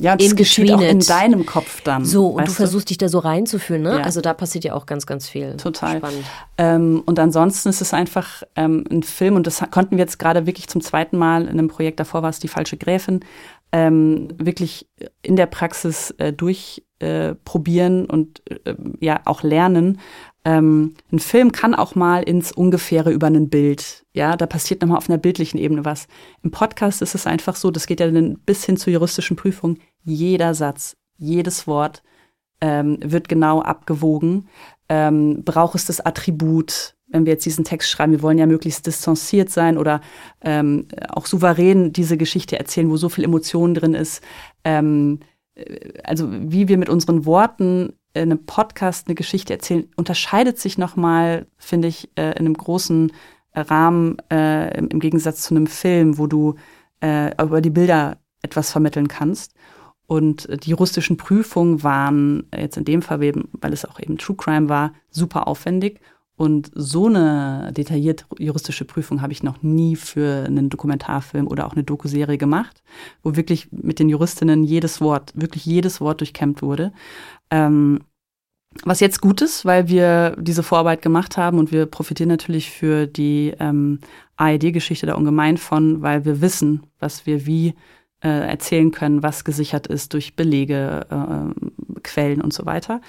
ja, 0.00 0.16
das 0.16 0.34
geschieht 0.34 0.72
auch 0.72 0.80
in 0.80 0.98
deinem 0.98 1.46
Kopf 1.46 1.80
dann. 1.82 2.04
So, 2.04 2.26
und 2.26 2.48
du 2.48 2.52
versuchst 2.52 2.90
dich 2.90 2.98
da 2.98 3.08
so 3.08 3.20
reinzufühlen, 3.20 3.82
ne? 3.82 3.98
Ja. 3.98 4.00
Also 4.00 4.20
da 4.20 4.34
passiert 4.34 4.64
ja 4.64 4.74
auch 4.74 4.86
ganz, 4.86 5.06
ganz 5.06 5.28
viel. 5.28 5.56
Total. 5.56 5.98
Spannend. 5.98 6.24
Ähm, 6.58 7.02
und 7.06 7.18
ansonsten 7.20 7.68
ist 7.68 7.80
es 7.80 7.94
einfach 7.94 8.42
ähm, 8.56 8.84
ein 8.90 9.04
Film, 9.04 9.36
und 9.36 9.46
das 9.46 9.62
konnten 9.70 9.92
wir 9.92 10.04
jetzt 10.04 10.18
gerade 10.18 10.46
wirklich 10.46 10.66
zum 10.68 10.80
zweiten 10.80 11.16
Mal 11.16 11.42
in 11.42 11.50
einem 11.50 11.68
Projekt, 11.68 12.00
davor 12.00 12.22
war 12.22 12.30
es 12.30 12.40
die 12.40 12.48
falsche 12.48 12.76
Gräfin, 12.76 13.20
ähm, 13.70 14.28
wirklich 14.38 14.88
in 15.22 15.36
der 15.36 15.46
Praxis 15.46 16.10
äh, 16.18 16.32
durchprobieren 16.32 16.83
äh, 17.04 17.34
und 18.08 18.42
äh, 18.50 18.74
ja 19.00 19.20
auch 19.24 19.42
lernen, 19.42 19.98
ähm, 20.44 20.94
ein 21.10 21.18
Film 21.18 21.52
kann 21.52 21.74
auch 21.74 21.94
mal 21.94 22.22
ins 22.22 22.52
Ungefähre 22.52 23.12
über 23.12 23.28
ein 23.28 23.48
Bild. 23.48 24.04
Ja, 24.12 24.36
da 24.36 24.46
passiert 24.46 24.82
nochmal 24.82 24.98
auf 24.98 25.08
einer 25.08 25.18
bildlichen 25.18 25.58
Ebene 25.58 25.84
was. 25.84 26.06
Im 26.42 26.50
Podcast 26.50 27.00
ist 27.00 27.14
es 27.14 27.26
einfach 27.26 27.56
so, 27.56 27.70
das 27.70 27.86
geht 27.86 28.00
ja 28.00 28.10
dann 28.10 28.38
bis 28.44 28.64
hin 28.64 28.76
zur 28.76 28.92
juristischen 28.92 29.36
Prüfung. 29.36 29.78
Jeder 30.02 30.54
Satz, 30.54 30.96
jedes 31.16 31.66
Wort 31.66 32.02
ähm, 32.60 32.98
wird 33.02 33.28
genau 33.28 33.62
abgewogen. 33.62 34.48
Ähm, 34.90 35.44
braucht 35.44 35.76
es 35.76 35.86
das 35.86 36.00
Attribut, 36.00 36.94
wenn 37.06 37.24
wir 37.24 37.32
jetzt 37.32 37.46
diesen 37.46 37.64
Text 37.64 37.90
schreiben, 37.90 38.12
wir 38.12 38.22
wollen 38.22 38.38
ja 38.38 38.46
möglichst 38.46 38.86
distanziert 38.86 39.48
sein 39.48 39.78
oder 39.78 40.02
ähm, 40.42 40.88
auch 41.08 41.24
souverän 41.24 41.92
diese 41.92 42.18
Geschichte 42.18 42.58
erzählen, 42.58 42.90
wo 42.90 42.98
so 42.98 43.08
viel 43.08 43.24
Emotion 43.24 43.72
drin 43.72 43.94
ist. 43.94 44.22
Ähm, 44.62 45.20
äh, 45.22 45.33
also 46.02 46.28
wie 46.30 46.68
wir 46.68 46.78
mit 46.78 46.88
unseren 46.88 47.26
Worten 47.26 47.92
in 48.14 48.22
einem 48.22 48.46
Podcast 48.46 49.06
eine 49.06 49.14
Geschichte 49.14 49.52
erzählen, 49.52 49.88
unterscheidet 49.96 50.58
sich 50.58 50.78
nochmal, 50.78 51.46
finde 51.58 51.88
ich, 51.88 52.10
äh, 52.16 52.30
in 52.32 52.46
einem 52.46 52.54
großen 52.54 53.12
Rahmen 53.54 54.16
äh, 54.30 54.76
im, 54.78 54.98
Gegensatz 55.00 55.42
zu 55.42 55.54
einem 55.54 55.66
Film, 55.66 56.18
wo 56.18 56.26
du 56.26 56.56
äh, 57.00 57.30
über 57.42 57.60
die 57.60 57.70
Bilder 57.70 58.18
etwas 58.42 58.72
vermitteln 58.72 59.08
kannst. 59.08 59.54
Und 60.06 60.48
die 60.64 60.70
juristischen 60.70 61.16
Prüfungen 61.16 61.82
waren 61.82 62.46
jetzt 62.54 62.76
in 62.76 62.84
dem 62.84 63.00
Fall, 63.00 63.20
weil 63.20 63.72
es 63.72 63.84
auch 63.84 63.98
eben 64.00 64.18
True 64.18 64.36
Crime 64.36 64.68
war, 64.68 64.92
super 65.10 65.48
aufwendig. 65.48 66.00
Und 66.36 66.70
so 66.74 67.06
eine 67.06 67.70
detaillierte 67.76 68.24
juristische 68.38 68.84
Prüfung 68.84 69.22
habe 69.22 69.32
ich 69.32 69.44
noch 69.44 69.62
nie 69.62 69.94
für 69.94 70.44
einen 70.44 70.68
Dokumentarfilm 70.68 71.46
oder 71.46 71.66
auch 71.66 71.74
eine 71.74 71.84
Dokuserie 71.84 72.38
gemacht, 72.38 72.82
wo 73.22 73.36
wirklich 73.36 73.68
mit 73.70 74.00
den 74.00 74.08
Juristinnen 74.08 74.64
jedes 74.64 75.00
Wort, 75.00 75.32
wirklich 75.36 75.64
jedes 75.64 76.00
Wort 76.00 76.20
durchkämmt 76.20 76.60
wurde. 76.60 76.92
Ähm, 77.50 78.00
was 78.82 78.98
jetzt 78.98 79.20
gut 79.20 79.40
ist, 79.40 79.64
weil 79.64 79.88
wir 79.88 80.36
diese 80.40 80.64
Vorarbeit 80.64 81.02
gemacht 81.02 81.36
haben 81.36 81.58
und 81.58 81.70
wir 81.70 81.86
profitieren 81.86 82.28
natürlich 82.28 82.70
für 82.70 83.06
die 83.06 83.54
ähm, 83.60 84.00
ARD-Geschichte 84.36 85.06
da 85.06 85.14
ungemein 85.14 85.56
von, 85.56 86.02
weil 86.02 86.24
wir 86.24 86.40
wissen, 86.40 86.82
was 86.98 87.26
wir 87.26 87.46
wie 87.46 87.74
äh, 88.24 88.28
erzählen 88.28 88.90
können, 88.90 89.22
was 89.22 89.44
gesichert 89.44 89.86
ist 89.86 90.12
durch 90.14 90.34
Belege, 90.34 91.06
äh, 91.08 91.83
Quellen 92.04 92.40
und 92.40 92.52
so 92.52 92.66
weiter. 92.66 93.00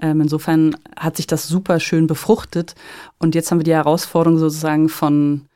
Ähm, 0.00 0.20
insofern 0.20 0.76
hat 0.98 1.16
sich 1.16 1.26
das 1.26 1.48
super 1.48 1.80
schön 1.80 2.06
befruchtet 2.06 2.74
und 3.18 3.34
jetzt 3.34 3.50
haben 3.50 3.58
wir 3.58 3.64
die 3.64 3.74
Herausforderung 3.74 4.38
sozusagen 4.38 4.88
von 4.88 5.46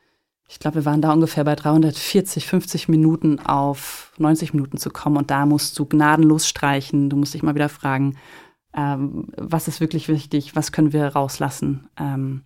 ich 0.47 0.59
glaube, 0.59 0.75
wir 0.75 0.85
waren 0.85 1.01
da 1.01 1.11
ungefähr 1.11 1.43
bei 1.43 1.55
340, 1.55 2.45
50 2.45 2.87
Minuten 2.87 3.39
auf 3.39 4.13
90 4.17 4.53
Minuten 4.53 4.77
zu 4.77 4.91
kommen. 4.91 5.17
Und 5.17 5.31
da 5.31 5.45
musst 5.45 5.77
du 5.79 5.85
gnadenlos 5.85 6.47
streichen. 6.47 7.09
Du 7.09 7.17
musst 7.17 7.33
dich 7.33 7.41
mal 7.41 7.55
wieder 7.55 7.69
fragen, 7.69 8.15
ähm, 8.75 9.29
was 9.37 9.67
ist 9.67 9.81
wirklich 9.81 10.07
wichtig, 10.07 10.55
was 10.55 10.71
können 10.71 10.93
wir 10.93 11.07
rauslassen. 11.07 11.89
Ähm, 11.99 12.43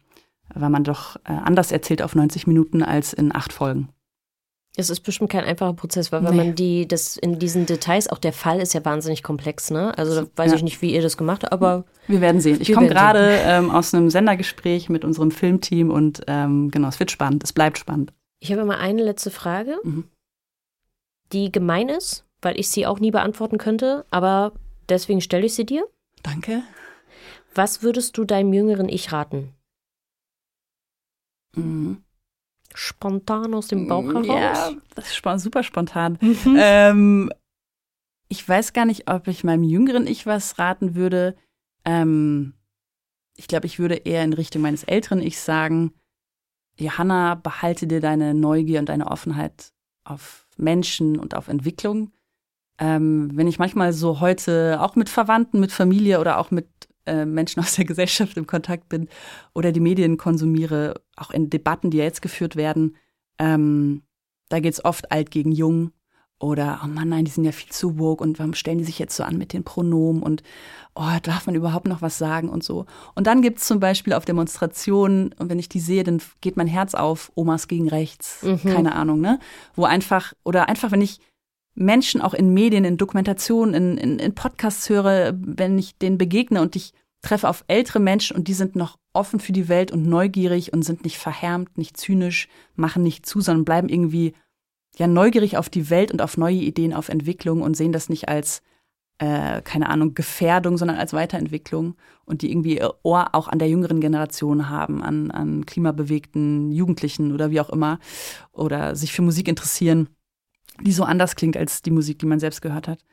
weil 0.54 0.70
man 0.70 0.84
doch 0.84 1.18
äh, 1.18 1.34
anders 1.34 1.72
erzählt 1.72 2.02
auf 2.02 2.16
90 2.16 2.48
Minuten 2.48 2.84
als 2.84 3.14
in 3.14 3.36
acht 3.36 3.54
Folgen. 3.54 3.90
Es 4.76 4.90
ist 4.90 5.02
bestimmt 5.02 5.32
kein 5.32 5.44
einfacher 5.44 5.74
Prozess, 5.74 6.12
weil 6.12 6.24
wenn 6.24 6.32
nee. 6.32 6.38
man 6.38 6.56
die, 6.56 6.88
das 6.88 7.18
in 7.18 7.40
diesen 7.40 7.66
Details, 7.66 8.08
auch 8.08 8.20
der 8.20 8.34
Fall 8.34 8.62
ist 8.62 8.74
ja 8.74 8.86
wahnsinnig 8.86 9.24
komplex, 9.24 9.72
ne? 9.72 9.98
Also 9.98 10.22
da 10.22 10.28
weiß 10.36 10.52
ja. 10.52 10.58
ich 10.58 10.64
nicht, 10.64 10.82
wie 10.82 10.94
ihr 10.94 11.02
das 11.02 11.18
gemacht 11.18 11.44
habt, 11.44 11.52
aber. 11.52 11.86
Wir 12.08 12.22
werden 12.22 12.40
sehen. 12.40 12.62
Ich 12.62 12.72
komme 12.72 12.88
gerade 12.88 13.40
ähm, 13.44 13.72
aus 13.72 13.94
einem 13.94 14.10
Sendergespräch 14.10 14.88
mit 14.90 15.04
unserem 15.04 15.32
Filmteam 15.32 15.90
und 15.90 16.22
ähm, 16.28 16.72
genau, 16.72 16.88
es 16.88 17.00
wird 17.00 17.12
spannend, 17.12 17.44
es 17.44 17.52
bleibt 17.52 17.78
spannend. 17.78 18.14
Ich 18.40 18.52
habe 18.52 18.64
mal 18.64 18.78
eine 18.78 19.04
letzte 19.04 19.32
Frage, 19.32 19.78
mhm. 19.84 20.06
die 21.34 21.52
gemein 21.52 21.90
ist, 21.90 22.26
weil 22.42 22.58
ich 22.60 22.70
sie 22.70 22.86
auch 22.86 23.00
nie 23.00 23.12
beantworten 23.12 23.58
könnte, 23.58 24.06
aber 24.12 24.54
deswegen 24.88 25.20
stelle 25.20 25.46
ich 25.46 25.56
sie 25.56 25.66
dir. 25.66 25.86
Danke. 26.24 26.64
Was 27.54 27.82
würdest 27.82 28.18
du 28.18 28.24
deinem 28.24 28.54
jüngeren 28.54 28.88
Ich 28.88 29.12
raten? 29.12 29.54
Mhm. 31.56 32.04
Spontan 32.74 33.54
aus 33.54 33.68
dem 33.68 33.88
Bauch 33.88 34.06
heraus? 34.06 34.28
Ja, 34.28 34.72
das 34.96 35.12
ist 35.12 35.44
super 35.44 35.64
spontan. 35.64 36.18
Mhm. 36.22 36.58
Ähm, 36.58 37.34
ich 38.30 38.48
weiß 38.48 38.74
gar 38.74 38.86
nicht, 38.86 39.10
ob 39.10 39.28
ich 39.28 39.44
meinem 39.44 39.64
jüngeren 39.64 40.08
Ich 40.08 40.26
was 40.26 40.60
raten 40.60 40.96
würde. 40.96 41.36
Ähm, 41.84 42.54
ich 43.36 43.48
glaube, 43.48 43.66
ich 43.66 43.80
würde 43.80 43.96
eher 43.96 44.24
in 44.24 44.34
Richtung 44.34 44.62
meines 44.62 44.84
älteren 44.84 45.22
Ich 45.22 45.40
sagen, 45.40 45.94
Johanna, 46.78 47.36
behalte 47.36 47.88
dir 47.88 48.00
deine 48.00 48.34
Neugier 48.34 48.80
und 48.80 48.90
deine 48.90 49.08
Offenheit 49.08 49.74
auf 50.04 50.48
Menschen 50.58 51.18
und 51.18 51.36
auf 51.36 51.48
Entwicklung. 51.48 52.12
Ähm, 52.80 53.32
wenn 53.34 53.48
ich 53.48 53.60
manchmal 53.60 53.94
so 53.94 54.20
heute 54.20 54.80
auch 54.82 54.96
mit 54.96 55.10
Verwandten, 55.10 55.60
mit 55.60 55.72
Familie 55.72 56.20
oder 56.20 56.38
auch 56.38 56.52
mit 56.52 56.68
äh, 57.10 57.26
Menschen 57.26 57.60
aus 57.62 57.76
der 57.76 57.86
Gesellschaft 57.86 58.38
im 58.38 58.48
Kontakt 58.48 58.88
bin 58.90 59.10
oder 59.54 59.72
die 59.72 59.80
Medien 59.80 60.18
konsumiere, 60.18 61.02
auch 61.16 61.32
in 61.32 61.50
Debatten, 61.50 61.90
die 61.90 61.98
ja 61.98 62.04
jetzt 62.04 62.22
geführt 62.22 62.56
werden, 62.56 62.96
ähm, 63.40 64.04
da 64.50 64.60
geht 64.60 64.74
es 64.74 64.86
oft 64.86 65.12
alt 65.12 65.32
gegen 65.32 65.52
jung 65.52 65.92
oder, 66.40 66.80
oh 66.84 66.88
Mann, 66.88 67.10
nein, 67.10 67.26
die 67.26 67.32
sind 67.32 67.44
ja 67.44 67.52
viel 67.52 67.70
zu 67.70 68.00
woke 68.00 68.24
und 68.24 68.40
warum 68.40 68.54
stellen 68.54 68.78
die 68.78 68.86
sich 68.86 68.98
jetzt 68.98 69.16
so 69.16 69.24
an 69.24 69.38
mit 69.38 69.52
den 69.52 69.66
Pronomen 69.66 70.24
und 70.24 70.42
oh, 70.96 71.18
darf 71.22 71.46
man 71.46 71.56
überhaupt 71.56 71.88
noch 71.88 72.02
was 72.02 72.18
sagen 72.18 72.50
und 72.50 72.64
so. 72.64 72.86
Und 73.14 73.28
dann 73.28 73.42
gibt 73.42 73.60
es 73.60 73.66
zum 73.66 73.82
Beispiel 73.82 74.14
auf 74.14 74.24
Demonstrationen, 74.24 75.34
und 75.38 75.50
wenn 75.50 75.60
ich 75.60 75.68
die 75.68 75.82
sehe, 75.82 76.04
dann 76.04 76.22
geht 76.40 76.56
mein 76.56 76.68
Herz 76.68 76.96
auf, 76.96 77.32
Omas 77.36 77.68
gegen 77.68 77.90
rechts, 77.90 78.42
mhm. 78.44 78.62
keine 78.64 78.96
Ahnung, 78.96 79.20
ne? 79.20 79.40
Wo 79.76 79.84
einfach, 79.84 80.34
oder 80.46 80.70
einfach, 80.70 80.92
wenn 80.92 81.02
ich 81.02 81.20
Menschen 81.76 82.22
auch 82.22 82.34
in 82.34 82.54
Medien, 82.54 82.86
in 82.86 82.98
Dokumentationen, 82.98 83.74
in, 83.74 83.98
in, 83.98 84.20
in 84.20 84.36
Podcasts 84.36 84.90
höre, 84.90 85.34
wenn 85.36 85.78
ich 85.78 85.98
denen 85.98 86.18
begegne 86.18 86.62
und 86.62 86.76
ich 86.76 86.94
treffe 87.22 87.50
auf 87.50 87.64
ältere 87.68 88.00
Menschen 88.00 88.36
und 88.36 88.48
die 88.48 88.54
sind 88.54 88.76
noch 88.76 88.98
offen 89.14 89.40
für 89.40 89.52
die 89.52 89.68
Welt 89.68 89.92
und 89.92 90.04
neugierig 90.04 90.72
und 90.74 90.84
sind 90.84 91.04
nicht 91.04 91.18
verhärmt, 91.18 91.78
nicht 91.78 91.98
zynisch, 91.98 92.48
machen 92.76 93.04
nicht 93.04 93.26
zu, 93.26 93.42
sondern 93.42 93.66
bleiben 93.66 93.90
irgendwie 93.90 94.34
ja 94.98 95.08
neugierig 95.08 95.58
auf 95.58 95.70
die 95.70 95.90
Welt 95.90 96.12
und 96.12 96.22
auf 96.22 96.38
neue 96.38 96.56
Ideen, 96.56 96.94
auf 96.94 97.10
Entwicklung 97.10 97.62
und 97.62 97.76
sehen 97.76 97.92
das 97.92 98.10
nicht 98.10 98.30
als 98.30 98.62
äh, 99.18 99.62
keine 99.62 99.90
Ahnung 99.90 100.14
Gefährdung, 100.14 100.78
sondern 100.78 100.98
als 100.98 101.12
Weiterentwicklung 101.12 101.96
und 102.26 102.42
die 102.42 102.52
irgendwie 102.52 102.78
ihr 102.78 102.94
Ohr 103.04 103.30
auch 103.34 103.50
an 103.50 103.60
der 103.60 103.70
jüngeren 103.70 104.00
Generation 104.00 104.70
haben, 104.70 105.04
an, 105.04 105.32
an 105.32 105.66
klimabewegten 105.66 106.72
Jugendlichen 106.72 107.34
oder 107.34 107.52
wie 107.52 107.60
auch 107.60 107.70
immer 107.70 108.00
oder 108.54 108.96
sich 108.96 109.12
für 109.12 109.22
Musik 109.22 109.48
interessieren 109.48 110.08
die 110.82 110.92
so 110.92 111.04
anders 111.04 111.36
klingt 111.36 111.58
als 111.58 111.82
die 111.82 111.92
Musik, 111.92 112.20
die 112.20 112.26
man 112.26 112.40
selbst 112.40 112.62
gehört 112.62 112.88
hat. 112.88 113.04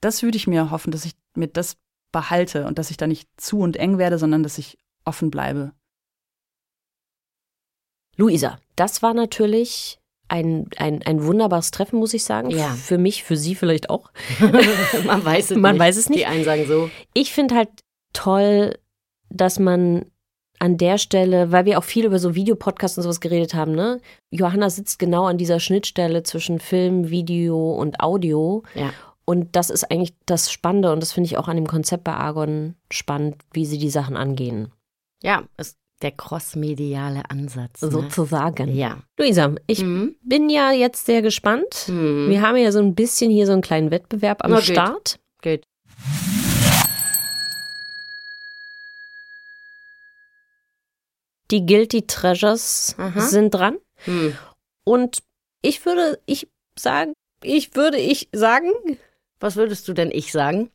Das 0.00 0.22
würde 0.22 0.36
ich 0.36 0.46
mir 0.46 0.70
hoffen, 0.70 0.90
dass 0.90 1.04
ich 1.04 1.12
mir 1.34 1.48
das 1.48 1.76
behalte 2.12 2.66
und 2.66 2.78
dass 2.78 2.90
ich 2.90 2.96
da 2.96 3.06
nicht 3.06 3.28
zu 3.36 3.60
und 3.60 3.76
eng 3.76 3.98
werde, 3.98 4.18
sondern 4.18 4.42
dass 4.42 4.58
ich 4.58 4.78
offen 5.04 5.30
bleibe. 5.30 5.72
Luisa, 8.16 8.58
das 8.76 9.02
war 9.02 9.14
natürlich 9.14 10.00
ein, 10.28 10.68
ein, 10.76 11.02
ein 11.02 11.24
wunderbares 11.24 11.70
Treffen, 11.70 11.98
muss 11.98 12.14
ich 12.14 12.24
sagen. 12.24 12.50
Ja. 12.50 12.68
Für 12.74 12.98
mich, 12.98 13.24
für 13.24 13.36
Sie 13.36 13.54
vielleicht 13.54 13.90
auch. 13.90 14.10
man 15.06 15.24
weiß 15.24 15.52
es 15.52 15.56
man 15.56 15.74
nicht. 15.74 15.80
weiß 15.80 15.96
es 15.96 16.08
nicht. 16.08 16.20
Die 16.20 16.26
einen 16.26 16.44
sagen 16.44 16.66
so. 16.66 16.90
Ich 17.14 17.32
finde 17.32 17.54
halt 17.54 17.70
toll, 18.12 18.76
dass 19.30 19.58
man 19.58 20.06
an 20.58 20.76
der 20.76 20.98
Stelle, 20.98 21.52
weil 21.52 21.64
wir 21.64 21.78
auch 21.78 21.84
viel 21.84 22.04
über 22.04 22.18
so 22.18 22.34
Videopodcasts 22.34 22.98
und 22.98 23.04
sowas 23.04 23.20
geredet 23.20 23.54
haben, 23.54 23.72
ne? 23.72 24.00
Johanna 24.30 24.70
sitzt 24.70 24.98
genau 24.98 25.26
an 25.26 25.38
dieser 25.38 25.60
Schnittstelle 25.60 26.24
zwischen 26.24 26.58
Film, 26.58 27.10
Video 27.10 27.72
und 27.72 28.00
Audio. 28.00 28.64
Ja. 28.74 28.92
Und 29.28 29.56
das 29.56 29.68
ist 29.68 29.90
eigentlich 29.90 30.14
das 30.24 30.50
Spannende 30.50 30.90
und 30.90 31.00
das 31.00 31.12
finde 31.12 31.26
ich 31.26 31.36
auch 31.36 31.48
an 31.48 31.56
dem 31.56 31.66
Konzept 31.66 32.02
bei 32.02 32.14
Argon 32.14 32.76
spannend, 32.90 33.36
wie 33.52 33.66
sie 33.66 33.76
die 33.76 33.90
Sachen 33.90 34.16
angehen. 34.16 34.72
Ja, 35.22 35.42
ist 35.58 35.76
der 36.00 36.12
crossmediale 36.12 37.28
Ansatz. 37.28 37.82
Ne? 37.82 37.90
Sozusagen. 37.90 38.74
Ja. 38.74 39.00
Luisa, 39.18 39.54
ich 39.66 39.82
mhm. 39.82 40.16
bin 40.22 40.48
ja 40.48 40.72
jetzt 40.72 41.04
sehr 41.04 41.20
gespannt. 41.20 41.88
Mhm. 41.88 42.30
Wir 42.30 42.40
haben 42.40 42.56
ja 42.56 42.72
so 42.72 42.78
ein 42.78 42.94
bisschen 42.94 43.30
hier 43.30 43.44
so 43.44 43.52
einen 43.52 43.60
kleinen 43.60 43.90
Wettbewerb 43.90 44.42
am 44.46 44.52
Na, 44.52 44.62
Start. 44.62 45.20
Geht. 45.42 45.66
Die 51.50 51.66
Guilty 51.66 52.06
Treasures 52.06 52.94
Aha. 52.96 53.20
sind 53.20 53.50
dran. 53.50 53.76
Hm. 54.06 54.34
Und 54.84 55.18
ich 55.60 55.84
würde, 55.84 56.18
ich 56.24 56.48
sagen, 56.78 57.12
ich 57.42 57.76
würde 57.76 57.98
ich 57.98 58.30
sagen, 58.32 58.70
Was 59.40 59.56
würdest 59.56 59.86
du 59.88 59.92
denn 59.92 60.10
ich 60.12 60.32
sagen? 60.32 60.70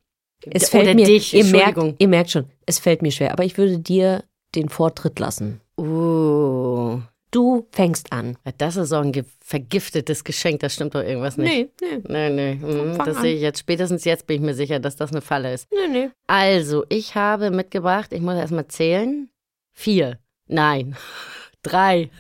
es 0.52 0.70
fällt 0.70 0.84
Oder 0.86 0.96
mir, 0.96 1.06
dich, 1.06 1.34
ihr 1.34 1.46
merkt, 1.46 1.68
Entschuldigung. 1.70 1.96
ihr 2.00 2.08
merkt 2.10 2.32
schon, 2.32 2.46
es 2.66 2.80
fällt 2.80 3.02
mir 3.02 3.12
schwer, 3.12 3.32
aber 3.32 3.46
ich 3.46 3.58
würde 3.58 3.80
dir 3.80 4.24
den 4.56 4.68
Vortritt 4.70 5.20
lassen. 5.20 5.62
Uh, 5.78 7.00
Du 7.34 7.66
fängst 7.72 8.14
an. 8.14 8.38
das 8.60 8.76
ist 8.76 8.90
so 8.90 8.98
ein 8.98 9.12
vergiftetes 9.40 10.24
Geschenk, 10.24 10.60
das 10.60 10.76
stimmt 10.76 10.94
doch 10.94 11.02
irgendwas 11.02 11.36
nicht. 11.36 11.72
nee. 11.82 11.98
Nee, 12.08 12.30
nee. 12.30 12.60
hm, 12.62 12.94
Fang 12.96 13.08
Das 13.08 13.22
sehe 13.22 13.34
ich 13.34 13.42
jetzt. 13.42 13.58
Spätestens 13.60 14.04
jetzt 14.06 14.28
bin 14.28 14.36
ich 14.36 14.42
mir 14.44 14.54
sicher, 14.54 14.80
dass 14.80 14.98
das 14.98 15.12
eine 15.12 15.22
Falle 15.22 15.52
ist. 15.52 15.68
Nee, 15.72 15.88
nee. 15.92 16.10
Also, 16.28 16.86
ich 16.90 17.16
habe 17.16 17.50
mitgebracht, 17.50 18.14
ich 18.14 18.22
muss 18.22 18.36
erstmal 18.36 18.68
zählen. 18.68 19.30
Vier. 19.72 20.20
Nein. 20.48 20.96
Drei. 21.64 22.12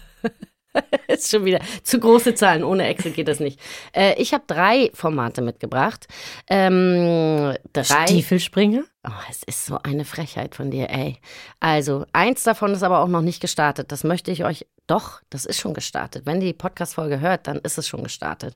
ist 1.07 1.29
schon 1.29 1.45
wieder 1.45 1.59
zu 1.83 1.99
große 1.99 2.35
Zahlen. 2.35 2.63
Ohne 2.63 2.87
Excel 2.87 3.11
geht 3.11 3.27
das 3.27 3.39
nicht. 3.39 3.59
Äh, 3.93 4.21
ich 4.21 4.33
habe 4.33 4.43
drei 4.47 4.91
Formate 4.93 5.41
mitgebracht. 5.41 6.07
Ähm, 6.49 7.55
drei. 7.73 8.07
Stiefelspringer? 8.07 8.83
Oh, 9.05 9.11
es 9.29 9.43
ist 9.43 9.65
so 9.65 9.79
eine 9.83 10.05
Frechheit 10.05 10.55
von 10.55 10.71
dir, 10.71 10.89
ey. 10.89 11.17
Also, 11.59 12.05
eins 12.13 12.43
davon 12.43 12.71
ist 12.73 12.83
aber 12.83 12.99
auch 12.99 13.07
noch 13.07 13.21
nicht 13.21 13.41
gestartet. 13.41 13.91
Das 13.91 14.03
möchte 14.03 14.31
ich 14.31 14.45
euch. 14.45 14.65
Doch, 14.87 15.21
das 15.29 15.45
ist 15.45 15.59
schon 15.59 15.73
gestartet. 15.73 16.25
Wenn 16.25 16.41
ihr 16.41 16.47
die 16.47 16.53
Podcast-Folge 16.53 17.19
hört, 17.19 17.47
dann 17.47 17.57
ist 17.57 17.77
es 17.77 17.87
schon 17.87 18.03
gestartet. 18.03 18.55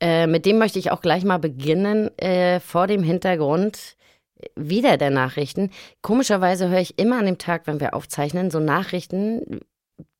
Äh, 0.00 0.26
mit 0.26 0.46
dem 0.46 0.58
möchte 0.58 0.78
ich 0.78 0.90
auch 0.90 1.00
gleich 1.00 1.24
mal 1.24 1.38
beginnen, 1.38 2.16
äh, 2.18 2.60
vor 2.60 2.86
dem 2.86 3.02
Hintergrund 3.02 3.96
wieder 4.56 4.96
der 4.96 5.10
Nachrichten. 5.10 5.70
Komischerweise 6.02 6.68
höre 6.68 6.80
ich 6.80 6.98
immer 6.98 7.18
an 7.18 7.26
dem 7.26 7.38
Tag, 7.38 7.66
wenn 7.66 7.80
wir 7.80 7.94
aufzeichnen, 7.94 8.50
so 8.50 8.60
Nachrichten, 8.60 9.60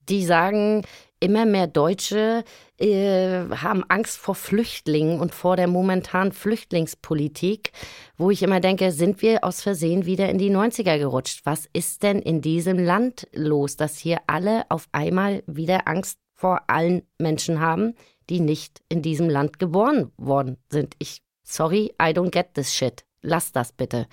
die 0.09 0.25
sagen, 0.25 0.83
immer 1.25 1.47
mehr 1.47 1.67
Deutsche 1.67 2.45
äh, 2.79 3.49
haben 3.49 3.85
Angst 3.89 4.19
vor 4.19 4.35
Flüchtlingen 4.35 5.21
und 5.21 5.35
vor 5.35 5.57
der 5.57 5.69
momentanen 5.69 6.33
Flüchtlingspolitik, 6.33 7.73
wo 8.19 8.31
ich 8.31 8.43
immer 8.43 8.61
denke, 8.61 8.93
sind 8.93 9.23
wir 9.23 9.43
aus 9.43 9.63
Versehen 9.63 10.05
wieder 10.05 10.29
in 10.29 10.39
die 10.39 10.51
90er 10.51 10.99
gerutscht? 10.99 11.41
Was 11.45 11.67
ist 11.73 12.03
denn 12.03 12.19
in 12.19 12.43
diesem 12.43 12.79
Land 12.79 13.27
los, 13.33 13.77
dass 13.77 13.97
hier 13.97 14.19
alle 14.27 14.65
auf 14.69 14.87
einmal 14.93 15.43
wieder 15.47 15.89
Angst 15.89 16.19
vor 16.35 16.63
allen 16.67 17.03
Menschen 17.19 17.61
haben, 17.61 17.95
die 18.29 18.41
nicht 18.41 18.83
in 18.89 19.01
diesem 19.01 19.31
Land 19.31 19.59
geboren 19.59 20.13
worden 20.19 20.59
sind? 20.69 20.95
Ich, 20.99 21.23
sorry, 21.43 21.95
I 22.01 22.11
don't 22.11 22.31
get 22.31 22.55
this 22.55 22.75
shit. 22.75 23.05
Lass 23.23 23.53
das 23.53 23.73
bitte. 23.73 24.07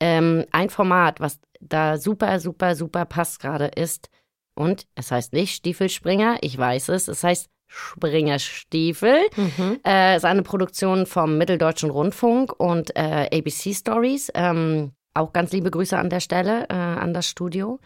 Ähm, 0.00 0.44
ein 0.52 0.68
Format, 0.68 1.20
was 1.20 1.40
da 1.60 1.96
super, 1.96 2.38
super, 2.40 2.76
super 2.76 3.04
passt 3.06 3.40
gerade 3.40 3.66
ist, 3.66 4.10
und 4.58 4.86
es 4.94 5.10
heißt 5.10 5.32
nicht 5.32 5.54
Stiefelspringer, 5.54 6.38
ich 6.42 6.58
weiß 6.58 6.90
es, 6.90 7.08
es 7.08 7.24
heißt 7.24 7.48
Springerstiefel. 7.68 9.18
Mhm. 9.36 9.80
Äh, 9.86 10.16
ist 10.16 10.24
eine 10.24 10.42
Produktion 10.42 11.06
vom 11.06 11.38
Mitteldeutschen 11.38 11.90
Rundfunk 11.90 12.58
und 12.58 12.96
äh, 12.96 13.28
ABC 13.32 13.74
Stories. 13.74 14.30
Ähm, 14.34 14.92
auch 15.14 15.32
ganz 15.32 15.52
liebe 15.52 15.70
Grüße 15.70 15.96
an 15.96 16.10
der 16.10 16.20
Stelle, 16.20 16.66
äh, 16.70 16.74
an 16.74 17.12
das 17.12 17.26
Studio. 17.26 17.78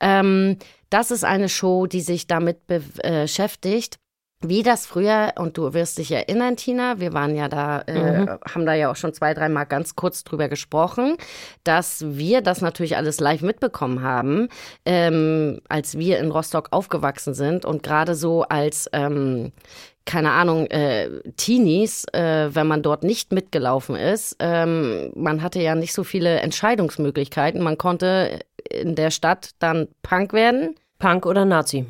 Ähm, 0.00 0.58
das 0.90 1.10
ist 1.10 1.24
eine 1.24 1.48
Show, 1.48 1.86
die 1.86 2.02
sich 2.02 2.26
damit 2.26 2.58
äh, 2.68 2.80
beschäftigt, 3.22 3.98
wie 4.42 4.62
das 4.62 4.86
früher, 4.86 5.32
und 5.38 5.56
du 5.56 5.74
wirst 5.74 5.98
dich 5.98 6.10
erinnern, 6.12 6.56
Tina, 6.56 7.00
wir 7.00 7.12
waren 7.12 7.34
ja 7.36 7.48
da, 7.48 7.80
äh, 7.82 8.20
mhm. 8.20 8.28
haben 8.48 8.66
da 8.66 8.74
ja 8.74 8.90
auch 8.90 8.96
schon 8.96 9.14
zwei, 9.14 9.34
dreimal 9.34 9.66
ganz 9.66 9.96
kurz 9.96 10.24
drüber 10.24 10.48
gesprochen, 10.48 11.16
dass 11.64 12.04
wir 12.06 12.40
das 12.40 12.60
natürlich 12.60 12.96
alles 12.96 13.20
live 13.20 13.42
mitbekommen 13.42 14.02
haben, 14.02 14.48
ähm, 14.84 15.60
als 15.68 15.98
wir 15.98 16.18
in 16.18 16.30
Rostock 16.30 16.68
aufgewachsen 16.70 17.34
sind 17.34 17.64
und 17.64 17.82
gerade 17.82 18.14
so 18.14 18.42
als, 18.42 18.88
ähm, 18.92 19.52
keine 20.04 20.32
Ahnung, 20.32 20.66
äh, 20.66 21.08
Teenies, 21.36 22.04
äh, 22.12 22.54
wenn 22.54 22.66
man 22.66 22.82
dort 22.82 23.04
nicht 23.04 23.32
mitgelaufen 23.32 23.94
ist, 23.94 24.36
ähm, 24.40 25.12
man 25.14 25.42
hatte 25.42 25.60
ja 25.60 25.74
nicht 25.74 25.92
so 25.92 26.02
viele 26.02 26.40
Entscheidungsmöglichkeiten. 26.40 27.62
Man 27.62 27.78
konnte 27.78 28.40
in 28.68 28.94
der 28.96 29.10
Stadt 29.10 29.50
dann 29.60 29.88
Punk 30.02 30.32
werden. 30.32 30.74
Punk 30.98 31.26
oder 31.26 31.44
Nazi. 31.44 31.86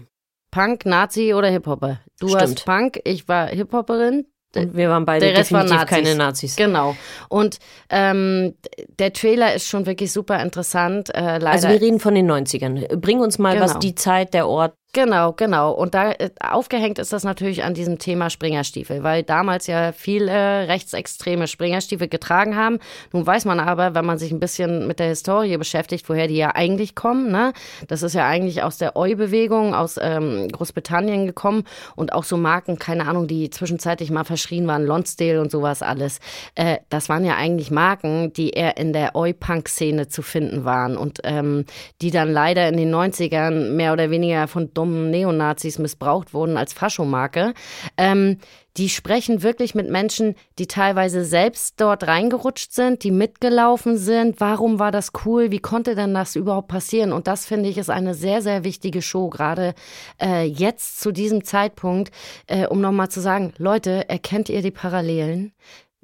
Punk, 0.53 0.87
Nazi 0.87 1.35
oder 1.35 1.49
Hip-Hopper. 1.49 1.99
Du 2.21 2.29
Stimmt. 2.29 2.41
warst 2.41 2.65
Punk, 2.65 3.01
ich 3.05 3.27
war 3.27 3.49
Hip-Hopperin. 3.49 4.27
Und 4.55 4.77
wir 4.77 4.91
waren 4.91 5.07
beide 5.07 5.25
Der 5.27 5.39
Rest 5.39 5.51
war 5.51 5.63
definitiv 5.63 5.81
Nazis. 5.91 5.97
keine 6.05 6.15
Nazis. 6.15 6.57
Genau. 6.57 6.95
Und 7.31 7.59
ähm, 7.89 8.55
der 8.99 9.15
Trailer 9.15 9.55
ist 9.55 9.67
schon 9.67 9.87
wirklich 9.87 10.13
super 10.13 10.43
interessant. 10.43 11.09
Äh, 11.15 11.39
leider. 11.39 11.51
Also 11.53 11.69
wir 11.69 11.81
reden 11.81 11.99
von 12.01 12.15
den 12.15 12.31
90ern. 12.31 12.97
Bring 12.97 13.21
uns 13.21 13.39
mal, 13.39 13.59
was 13.61 13.71
Genau. 13.71 13.81
die 13.81 13.95
Zeit, 13.95 14.35
der 14.35 14.47
Ort. 14.47 14.75
Genau, 14.95 15.33
genau. 15.33 15.73
Und 15.73 15.95
da 15.95 16.13
äh, 16.13 16.29
aufgehängt 16.39 16.99
ist 16.99 17.15
das 17.15 17.25
natürlich 17.25 17.65
an 17.65 17.73
diesem 17.73 17.99
Thema 17.99 18.29
Springerstiefel, 18.29 19.03
weil 19.03 19.23
damals 19.23 19.67
ja 19.67 19.93
viele 19.93 20.69
rechtsextreme 20.69 21.49
Springerstiefel 21.49 22.09
getragen 22.09 22.57
haben. 22.57 22.79
Nun 23.11 23.27
weiß 23.27 23.47
man 23.47 23.59
aber, 23.59 23.95
wenn 23.95 24.05
man 24.05 24.19
sich 24.19 24.33
ein 24.33 24.39
bisschen 24.39 24.87
mit 24.87 24.99
der 24.99 25.07
Historie 25.07 25.57
beschäftigt, 25.57 26.11
woher 26.11 26.29
die 26.29 26.37
ja 26.37 26.55
eigentlich 26.55 26.95
kommen. 26.95 27.33
Ne? 27.33 27.55
Das 27.89 28.03
ist 28.03 28.13
ja 28.15 28.29
eigentlich 28.29 28.63
aus 28.63 28.77
der 28.77 28.95
Eu-Bewegung 28.95 29.75
aus 29.75 29.99
ähm, 29.99 30.49
Großbritannien 30.53 31.25
gekommen 31.25 31.65
und 31.97 32.13
auch 32.13 32.25
so 32.25 32.37
Marken, 32.37 32.79
keine 32.79 33.07
Ahnung, 33.07 33.27
die 33.27 33.49
zwischenzeitlich 33.49 34.11
mal 34.11 34.25
verschrien 34.25 34.67
waren, 34.67 34.85
Lonsdale 34.85 35.41
und 35.41 35.51
sowas 35.51 35.81
alles. 35.81 36.21
Äh, 36.55 36.77
das 36.91 37.09
waren 37.09 37.25
ja 37.25 37.37
eigentlich 37.37 37.71
Marken, 37.71 38.35
die 38.35 38.51
eher 38.51 38.77
in 38.77 38.93
der 38.93 39.17
Eu-Punk-Szene 39.17 40.09
zu 40.09 40.21
finden 40.21 40.67
waren 40.67 40.99
und 40.99 41.21
ähm, 41.25 41.65
die 42.03 42.11
dann 42.11 42.31
leider 42.31 42.69
in 42.69 42.77
den 42.77 42.95
90ern 42.95 43.71
mehr 43.71 43.95
oder 43.95 44.11
weniger 44.11 44.49
von 44.49 44.75
dummen 44.83 45.11
Neonazis 45.11 45.79
missbraucht 45.79 46.35
wurden 46.35 46.57
als 46.57 46.73
Faschomarke. 46.73 47.55
Ähm, 47.97 48.39
die 48.77 48.89
sprechen 48.89 49.43
wirklich 49.43 49.75
mit 49.75 49.91
Menschen, 49.91 50.35
die 50.59 50.67
teilweise 50.67 51.25
selbst 51.25 51.75
dort 51.81 52.07
reingerutscht 52.07 52.73
sind, 52.73 53.05
die 53.05 53.11
mitgelaufen 53.11 53.99
sind. 53.99 54.41
Warum 54.41 54.79
war 54.79 54.91
das 54.91 55.13
cool? 55.25 55.51
Wie 55.51 55.59
konnte 55.59 55.95
denn 55.95 56.15
das 56.15 56.37
überhaupt 56.37 56.69
passieren? 56.69 57.13
Und 57.13 57.27
das 57.27 57.45
finde 57.45 57.69
ich 57.69 57.79
ist 57.79 57.91
eine 57.91 58.15
sehr, 58.15 58.41
sehr 58.41 58.65
wichtige 58.65 59.03
Show, 59.03 59.29
gerade 59.29 59.75
äh, 60.21 60.45
jetzt 60.45 61.01
zu 61.01 61.13
diesem 61.13 61.45
Zeitpunkt, 61.45 62.11
äh, 62.47 62.67
um 62.67 62.81
nochmal 62.81 63.11
zu 63.11 63.21
sagen, 63.21 63.53
Leute, 63.59 64.09
erkennt 64.09 64.49
ihr 64.49 64.63
die 64.63 64.71
Parallelen? 64.71 65.53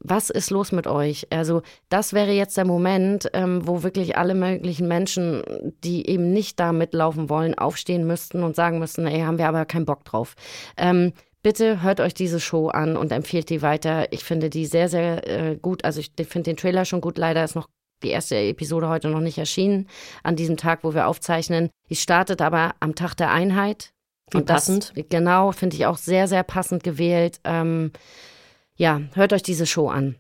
Was 0.01 0.31
ist 0.31 0.51
los 0.51 0.71
mit 0.71 0.87
euch? 0.87 1.27
Also 1.31 1.63
das 1.89 2.13
wäre 2.13 2.31
jetzt 2.33 2.57
der 2.57 2.65
Moment, 2.65 3.29
ähm, 3.33 3.67
wo 3.67 3.83
wirklich 3.83 4.17
alle 4.17 4.35
möglichen 4.35 4.87
Menschen, 4.87 5.43
die 5.83 6.09
eben 6.09 6.33
nicht 6.33 6.61
da 6.61 6.73
mitlaufen 6.73 7.29
wollen, 7.29 7.57
aufstehen 7.59 8.07
müssten 8.07 8.45
und 8.45 8.55
sagen 8.55 8.79
müssten, 8.79 9.07
ey, 9.09 9.21
haben 9.23 9.39
wir 9.39 9.49
aber 9.49 9.65
keinen 9.65 9.87
Bock 9.87 10.05
drauf. 10.05 10.35
Ähm, 10.77 11.13
bitte 11.43 11.83
hört 11.83 11.99
euch 12.01 12.15
diese 12.15 12.39
Show 12.39 12.69
an 12.69 12.97
und 12.97 13.11
empfehlt 13.11 13.51
die 13.51 13.61
weiter. 13.61 14.13
Ich 14.13 14.23
finde 14.23 14.51
die 14.51 14.67
sehr, 14.67 14.89
sehr 14.89 15.27
äh, 15.29 15.57
gut. 15.57 15.85
Also 15.85 16.01
ich 16.01 16.13
finde 16.29 16.51
den 16.51 16.57
Trailer 16.57 16.85
schon 16.85 17.01
gut. 17.01 17.19
Leider 17.19 17.43
ist 17.43 17.57
noch 17.57 17.69
die 18.05 18.11
erste 18.11 18.37
Episode 18.37 18.89
heute 18.89 19.09
noch 19.09 19.19
nicht 19.21 19.39
erschienen, 19.39 19.89
an 20.23 20.37
diesem 20.37 20.57
Tag, 20.57 20.85
wo 20.85 20.95
wir 20.95 21.09
aufzeichnen. 21.09 21.71
Die 21.91 21.97
startet 21.97 22.41
aber 22.41 22.77
am 22.79 22.95
Tag 22.95 23.15
der 23.17 23.33
Einheit. 23.33 23.91
Wie 24.31 24.37
Und 24.39 24.49
das- 24.51 24.67
passend. 24.67 24.93
Genau, 25.11 25.51
finde 25.51 25.75
ich 25.75 25.87
auch 25.87 25.97
sehr, 25.99 26.29
sehr 26.29 26.45
passend 26.45 26.85
gewählt. 26.85 27.41
Ähm, 27.43 27.91
ja, 28.79 29.03
hört 29.15 29.33
euch 29.33 29.43
diese 29.43 29.67
Show 29.67 29.89
an. 29.89 30.17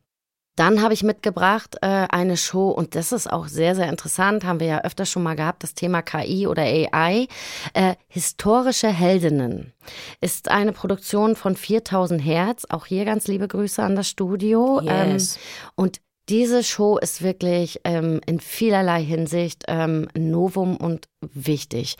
Dann 0.56 0.82
habe 0.82 0.92
ich 0.92 1.04
mitgebracht 1.04 1.76
äh, 1.82 2.08
eine 2.10 2.36
Show 2.36 2.70
und 2.70 2.96
das 2.96 3.12
ist 3.12 3.32
auch 3.32 3.46
sehr, 3.46 3.76
sehr 3.76 3.88
interessant, 3.88 4.42
haben 4.42 4.58
wir 4.58 4.66
ja 4.66 4.80
öfter 4.82 5.06
schon 5.06 5.22
mal 5.22 5.36
gehabt, 5.36 5.62
das 5.62 5.74
Thema 5.74 6.02
KI 6.02 6.48
oder 6.48 6.62
AI. 6.62 7.28
Äh, 7.74 7.94
Historische 8.08 8.88
Heldinnen 8.88 9.72
ist 10.20 10.50
eine 10.50 10.72
Produktion 10.72 11.36
von 11.36 11.54
4000 11.54 12.20
Hertz. 12.20 12.66
Auch 12.68 12.86
hier 12.86 13.04
ganz 13.04 13.28
liebe 13.28 13.46
Grüße 13.46 13.80
an 13.80 13.94
das 13.94 14.08
Studio. 14.08 14.80
Yes. 14.82 15.36
Ähm, 15.36 15.42
und 15.76 16.00
diese 16.28 16.64
Show 16.64 16.98
ist 16.98 17.22
wirklich 17.22 17.80
ähm, 17.84 18.20
in 18.26 18.40
vielerlei 18.40 19.04
Hinsicht 19.04 19.62
ähm, 19.68 20.08
Novum 20.18 20.76
und 20.76 21.08
wichtig. 21.20 21.96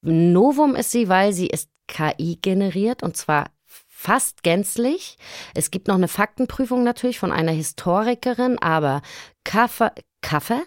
Novum 0.00 0.74
ist 0.74 0.90
sie, 0.90 1.10
weil 1.10 1.34
sie 1.34 1.48
ist 1.48 1.68
KI 1.86 2.38
generiert 2.40 3.02
und 3.02 3.18
zwar 3.18 3.50
fast 4.04 4.42
gänzlich. 4.42 5.16
Es 5.54 5.70
gibt 5.70 5.88
noch 5.88 5.94
eine 5.94 6.08
Faktenprüfung 6.08 6.84
natürlich 6.84 7.18
von 7.18 7.32
einer 7.32 7.52
Historikerin, 7.52 8.58
aber 8.58 9.00
Cover, 9.44 9.92
Cover? 10.20 10.60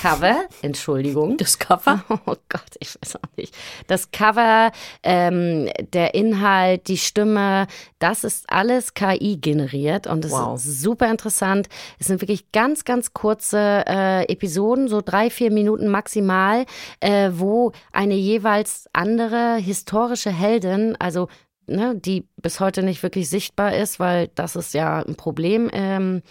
Cover, 0.00 0.44
Entschuldigung. 0.62 1.36
Das 1.38 1.58
Cover? 1.58 2.04
Oh 2.26 2.36
Gott, 2.48 2.76
ich 2.78 2.94
weiß 3.00 3.16
auch 3.16 3.36
nicht. 3.36 3.56
Das 3.88 4.12
Cover, 4.12 4.70
ähm, 5.02 5.68
der 5.92 6.14
Inhalt, 6.14 6.86
die 6.86 6.98
Stimme, 6.98 7.66
das 7.98 8.22
ist 8.22 8.44
alles 8.52 8.94
KI 8.94 9.38
generiert 9.40 10.06
und 10.06 10.24
es 10.24 10.30
Wow. 10.30 10.54
ist 10.54 10.82
super 10.82 11.10
interessant. 11.10 11.68
Es 11.98 12.06
sind 12.08 12.20
wirklich 12.20 12.52
ganz, 12.52 12.84
ganz 12.84 13.12
kurze 13.12 13.84
äh, 13.88 14.30
Episoden, 14.30 14.86
so 14.86 15.00
drei, 15.00 15.30
vier 15.30 15.50
Minuten 15.50 15.88
maximal, 15.88 16.64
äh, 17.00 17.30
wo 17.32 17.72
eine 17.90 18.14
jeweils 18.14 18.86
andere 18.92 19.56
historische 19.56 20.30
Heldin, 20.30 20.94
also 21.00 21.26
ne, 21.70 21.96
die 21.96 22.26
bis 22.36 22.60
heute 22.60 22.82
nicht 22.82 23.02
wirklich 23.02 23.28
sichtbar 23.28 23.76
ist, 23.76 24.00
weil 24.00 24.28
das 24.34 24.56
ist 24.56 24.74
ja 24.74 25.00
ein 25.00 25.14
Problem. 25.14 25.70
Ähm, 25.72 26.22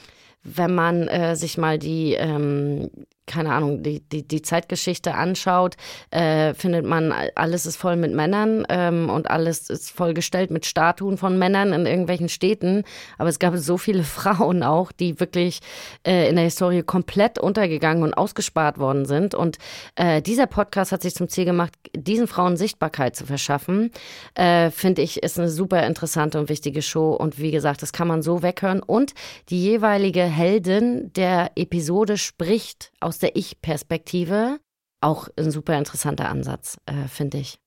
wenn 0.44 0.74
man 0.74 1.08
äh, 1.08 1.36
sich 1.36 1.58
mal 1.58 1.78
die, 1.80 2.14
ähm, 2.14 2.90
keine 3.30 3.54
Ahnung, 3.54 3.84
die, 3.84 4.02
die, 4.02 4.28
die 4.28 4.42
Zeitgeschichte 4.42 5.14
anschaut, 5.14 5.78
äh, 6.10 6.54
findet 6.56 6.86
man, 6.86 7.14
alles 7.36 7.66
ist 7.66 7.78
voll 7.78 7.96
mit 7.96 8.14
Männern 8.14 8.66
ähm, 8.70 9.10
und 9.10 9.30
alles 9.30 9.70
ist 9.70 9.92
vollgestellt 9.92 10.50
mit 10.50 10.66
Statuen 10.66 11.18
von 11.18 11.38
Männern 11.38 11.72
in 11.72 11.86
irgendwelchen 11.86 12.28
Städten. 12.28 12.84
Aber 13.18 13.30
es 13.30 13.38
gab 13.38 13.56
so 13.56 13.78
viele 13.78 14.04
Frauen 14.20 14.64
auch, 14.64 14.92
die 14.92 15.20
wirklich 15.20 15.60
äh, 16.06 16.28
in 16.28 16.36
der 16.36 16.46
Historie 16.46 16.82
komplett 16.82 17.38
untergegangen 17.38 18.04
und 18.04 18.16
ausgespart 18.16 18.80
worden 18.80 19.06
sind. 19.06 19.36
Und 19.36 19.60
äh, 19.96 20.22
dieser 20.24 20.48
Podcast 20.48 20.92
hat 20.92 21.04
sich 21.04 21.14
zum 21.14 21.30
Ziel 21.30 21.46
gemacht, 21.46 21.74
diesen 21.96 22.28
Frauen 22.28 22.58
Sichtbarkeit 22.58 23.16
zu 23.16 23.26
verschaffen. 23.26 23.92
Äh, 24.34 24.72
Finde 24.72 25.04
ich, 25.04 25.22
ist 25.22 25.38
eine 25.38 25.50
super 25.50 25.86
interessante 25.86 26.40
und 26.40 26.50
wichtige 26.50 26.82
Show. 26.82 27.12
Und 27.12 27.40
wie 27.40 27.52
gesagt, 27.52 27.84
das 27.84 27.94
kann 27.94 28.08
man 28.08 28.24
so 28.24 28.42
weghören. 28.42 28.82
Und 28.82 29.14
die 29.50 29.62
jeweilige 29.62 30.24
Heldin 30.24 31.14
der 31.14 31.52
Episode 31.56 32.18
spricht 32.18 32.92
aus 33.00 33.19
der 33.20 33.36
Ich-Perspektive. 33.36 34.60
Auch 35.02 35.30
ein 35.38 35.52
super 35.52 35.78
interessanter 35.78 36.30
Ansatz, 36.30 36.78
äh, 36.86 37.08
finde 37.08 37.38
ich. 37.38 37.60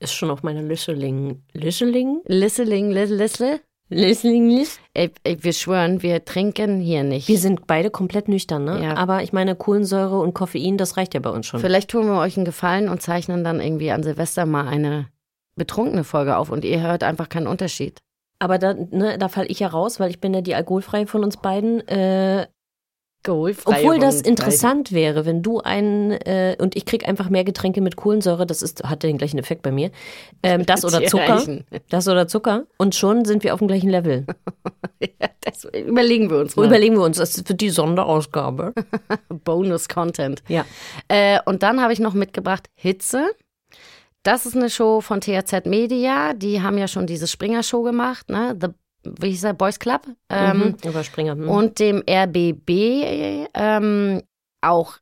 Ist 0.00 0.14
schon 0.14 0.30
auf 0.30 0.42
meiner. 0.42 0.62
Listening? 0.62 1.42
Listening, 1.52 2.22
Little, 2.26 3.16
Little. 3.16 3.60
Listening? 3.90 4.66
Ey, 4.94 5.10
ey, 5.24 5.42
wir 5.42 5.52
schwören, 5.52 6.02
wir 6.02 6.24
trinken 6.24 6.80
hier 6.80 7.04
nicht. 7.04 7.28
Wir 7.28 7.38
sind 7.38 7.66
beide 7.66 7.90
komplett 7.90 8.28
nüchtern, 8.28 8.64
ne? 8.64 8.82
Ja. 8.82 8.96
Aber 8.96 9.22
ich 9.22 9.32
meine, 9.32 9.54
Kohlensäure 9.54 10.18
und 10.18 10.34
Koffein, 10.34 10.78
das 10.78 10.96
reicht 10.96 11.14
ja 11.14 11.20
bei 11.20 11.30
uns 11.30 11.46
schon. 11.46 11.60
Vielleicht 11.60 11.90
tun 11.90 12.06
wir 12.06 12.18
euch 12.18 12.36
einen 12.36 12.46
Gefallen 12.46 12.88
und 12.88 13.02
zeichnen 13.02 13.44
dann 13.44 13.60
irgendwie 13.60 13.90
an 13.90 14.02
Silvester 14.02 14.46
mal 14.46 14.66
eine 14.66 15.08
betrunkene 15.56 16.02
Folge 16.02 16.36
auf 16.36 16.50
und 16.50 16.64
ihr 16.64 16.80
hört 16.80 17.02
einfach 17.02 17.28
keinen 17.28 17.46
Unterschied. 17.46 18.00
Aber 18.38 18.58
da, 18.58 18.74
ne, 18.74 19.16
da 19.18 19.28
falle 19.28 19.46
ich 19.46 19.60
ja 19.60 19.68
raus, 19.68 20.00
weil 20.00 20.10
ich 20.10 20.20
bin 20.20 20.34
ja 20.34 20.40
die 20.40 20.54
alkoholfreie 20.54 21.06
von 21.06 21.22
uns 21.22 21.36
beiden. 21.36 21.86
Äh, 21.86 22.46
Geholfrei 23.24 23.78
obwohl 23.78 23.98
das 23.98 24.20
interessant 24.20 24.92
wäre, 24.92 25.26
wenn 25.26 25.42
du 25.42 25.60
einen 25.60 26.12
äh, 26.12 26.56
und 26.60 26.76
ich 26.76 26.84
krieg 26.84 27.08
einfach 27.08 27.30
mehr 27.30 27.42
Getränke 27.42 27.80
mit 27.80 27.96
Kohlensäure, 27.96 28.46
das 28.46 28.62
ist 28.62 28.84
hat 28.84 29.02
den 29.02 29.18
gleichen 29.18 29.38
Effekt 29.38 29.62
bei 29.62 29.72
mir. 29.72 29.90
Ähm, 30.42 30.64
das 30.66 30.84
oder 30.84 31.02
Zu 31.02 31.16
Zucker, 31.16 31.42
das 31.88 32.06
oder 32.06 32.28
Zucker 32.28 32.66
und 32.76 32.94
schon 32.94 33.24
sind 33.24 33.42
wir 33.42 33.54
auf 33.54 33.58
dem 33.58 33.68
gleichen 33.68 33.90
Level. 33.90 34.26
Ja, 35.20 35.28
das 35.42 35.64
überlegen 35.64 36.30
wir 36.30 36.38
uns 36.38 36.56
mal. 36.56 36.66
Überlegen 36.66 36.94
wir 36.94 37.02
uns, 37.02 37.18
das 37.18 37.36
wird 37.36 37.60
die 37.60 37.68
Sonderausgabe. 37.68 38.72
Bonus-Content. 39.28 40.42
Ja. 40.48 40.64
Äh, 41.08 41.40
und 41.44 41.62
dann 41.62 41.82
habe 41.82 41.92
ich 41.92 41.98
noch 41.98 42.14
mitgebracht 42.14 42.68
Hitze. 42.74 43.26
Das 44.22 44.46
ist 44.46 44.56
eine 44.56 44.70
Show 44.70 45.02
von 45.02 45.20
THZ 45.20 45.66
Media. 45.66 46.32
Die 46.32 46.62
haben 46.62 46.78
ja 46.78 46.88
schon 46.88 47.06
diese 47.06 47.26
Springer-Show 47.26 47.82
gemacht, 47.82 48.30
ne? 48.30 48.56
The, 48.58 48.68
wie 49.04 49.30
hieß 49.30 49.42
der? 49.42 49.52
Boys 49.52 49.78
Club. 49.78 50.02
Ähm, 50.28 50.58
mhm. 50.58 50.76
Überspringer. 50.88 51.34
Mhm. 51.34 51.48
und 51.48 51.78
dem 51.78 52.02
RBB 52.08 53.48
ähm, 53.54 54.22
auch 54.60 54.98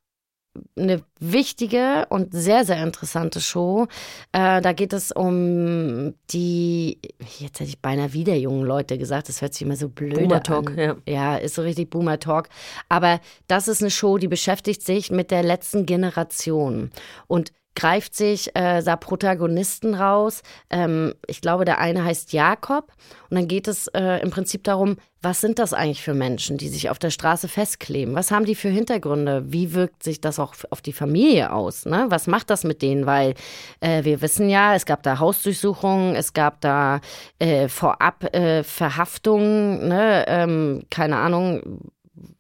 eine 0.77 1.03
wichtige 1.19 2.07
und 2.11 2.33
sehr, 2.35 2.65
sehr 2.65 2.83
interessante 2.83 3.41
Show. 3.41 3.87
Äh, 4.33 4.61
da 4.61 4.73
geht 4.73 4.93
es 4.93 5.13
um 5.13 6.15
die, 6.31 6.99
jetzt 7.39 7.61
hätte 7.61 7.71
ich 7.71 7.81
beinahe 7.81 8.13
wieder 8.13 8.35
jungen 8.35 8.65
Leute 8.65 8.99
gesagt, 8.99 9.29
das 9.29 9.41
hört 9.41 9.55
sich 9.55 9.63
immer 9.63 9.77
so 9.77 9.89
blöd 9.89 10.15
Boomer 10.15 10.37
an. 10.37 10.43
Talk, 10.43 10.77
ja. 10.77 10.97
Ja, 11.09 11.37
ist 11.37 11.55
so 11.55 11.63
richtig 11.63 11.91
Boomer 11.91 12.19
Talk. 12.19 12.49
Aber 12.89 13.21
das 13.47 13.69
ist 13.69 13.81
eine 13.81 13.91
Show, 13.91 14.19
die 14.19 14.29
beschäftigt 14.29 14.83
sich 14.83 15.11
mit 15.11 15.31
der 15.31 15.43
letzten 15.43 15.87
Generation. 15.87 16.91
Und 17.29 17.53
greift 17.75 18.15
sich 18.15 18.55
äh, 18.55 18.83
da 18.83 18.97
Protagonisten 18.97 19.95
raus. 19.95 20.43
Ähm, 20.71 21.15
ich 21.27 21.41
glaube, 21.41 21.65
der 21.65 21.79
eine 21.79 22.05
heißt 22.05 22.33
Jakob. 22.33 22.93
Und 23.31 23.37
dann 23.37 23.49
geht 23.49 23.69
es 23.69 23.89
äh, 23.89 24.21
im 24.23 24.31
Prinzip 24.31 24.65
darum, 24.65 24.97
was 25.23 25.41
sind 25.41 25.59
das 25.59 25.73
eigentlich 25.73 26.03
für 26.03 26.15
Menschen, 26.15 26.59
die 26.59 26.69
sich 26.69 26.91
auf 26.91 26.99
der 26.99 27.11
Straße 27.11 27.47
festkleben? 27.47 28.15
Was 28.15 28.31
haben 28.31 28.45
die 28.45 28.57
für 28.57 28.69
Hintergründe? 28.69 29.45
Wie 29.53 29.73
wirkt 29.73 30.03
sich 30.03 30.21
das 30.21 30.39
auch 30.39 30.55
auf 30.71 30.83
die 30.83 30.93
Familie 30.93 31.53
aus? 31.53 31.87
Ne? 31.87 32.07
Was 32.09 32.27
macht 32.27 32.51
das 32.51 32.65
mit 32.65 32.83
denen? 32.83 33.07
Weil 33.07 33.35
äh, 33.81 34.05
wir 34.05 34.21
wissen 34.21 34.49
ja, 34.49 34.75
es 34.75 34.85
gab 34.85 35.03
da 35.05 35.21
Hausdurchsuchungen, 35.21 36.17
es 36.17 36.33
gab 36.33 36.61
da 36.61 37.01
äh, 37.39 37.69
vorab 37.69 38.35
äh, 38.35 38.65
Verhaftungen, 38.65 39.89
ne? 39.89 40.25
ähm, 40.27 40.83
keine 40.91 41.17
Ahnung, 41.19 41.93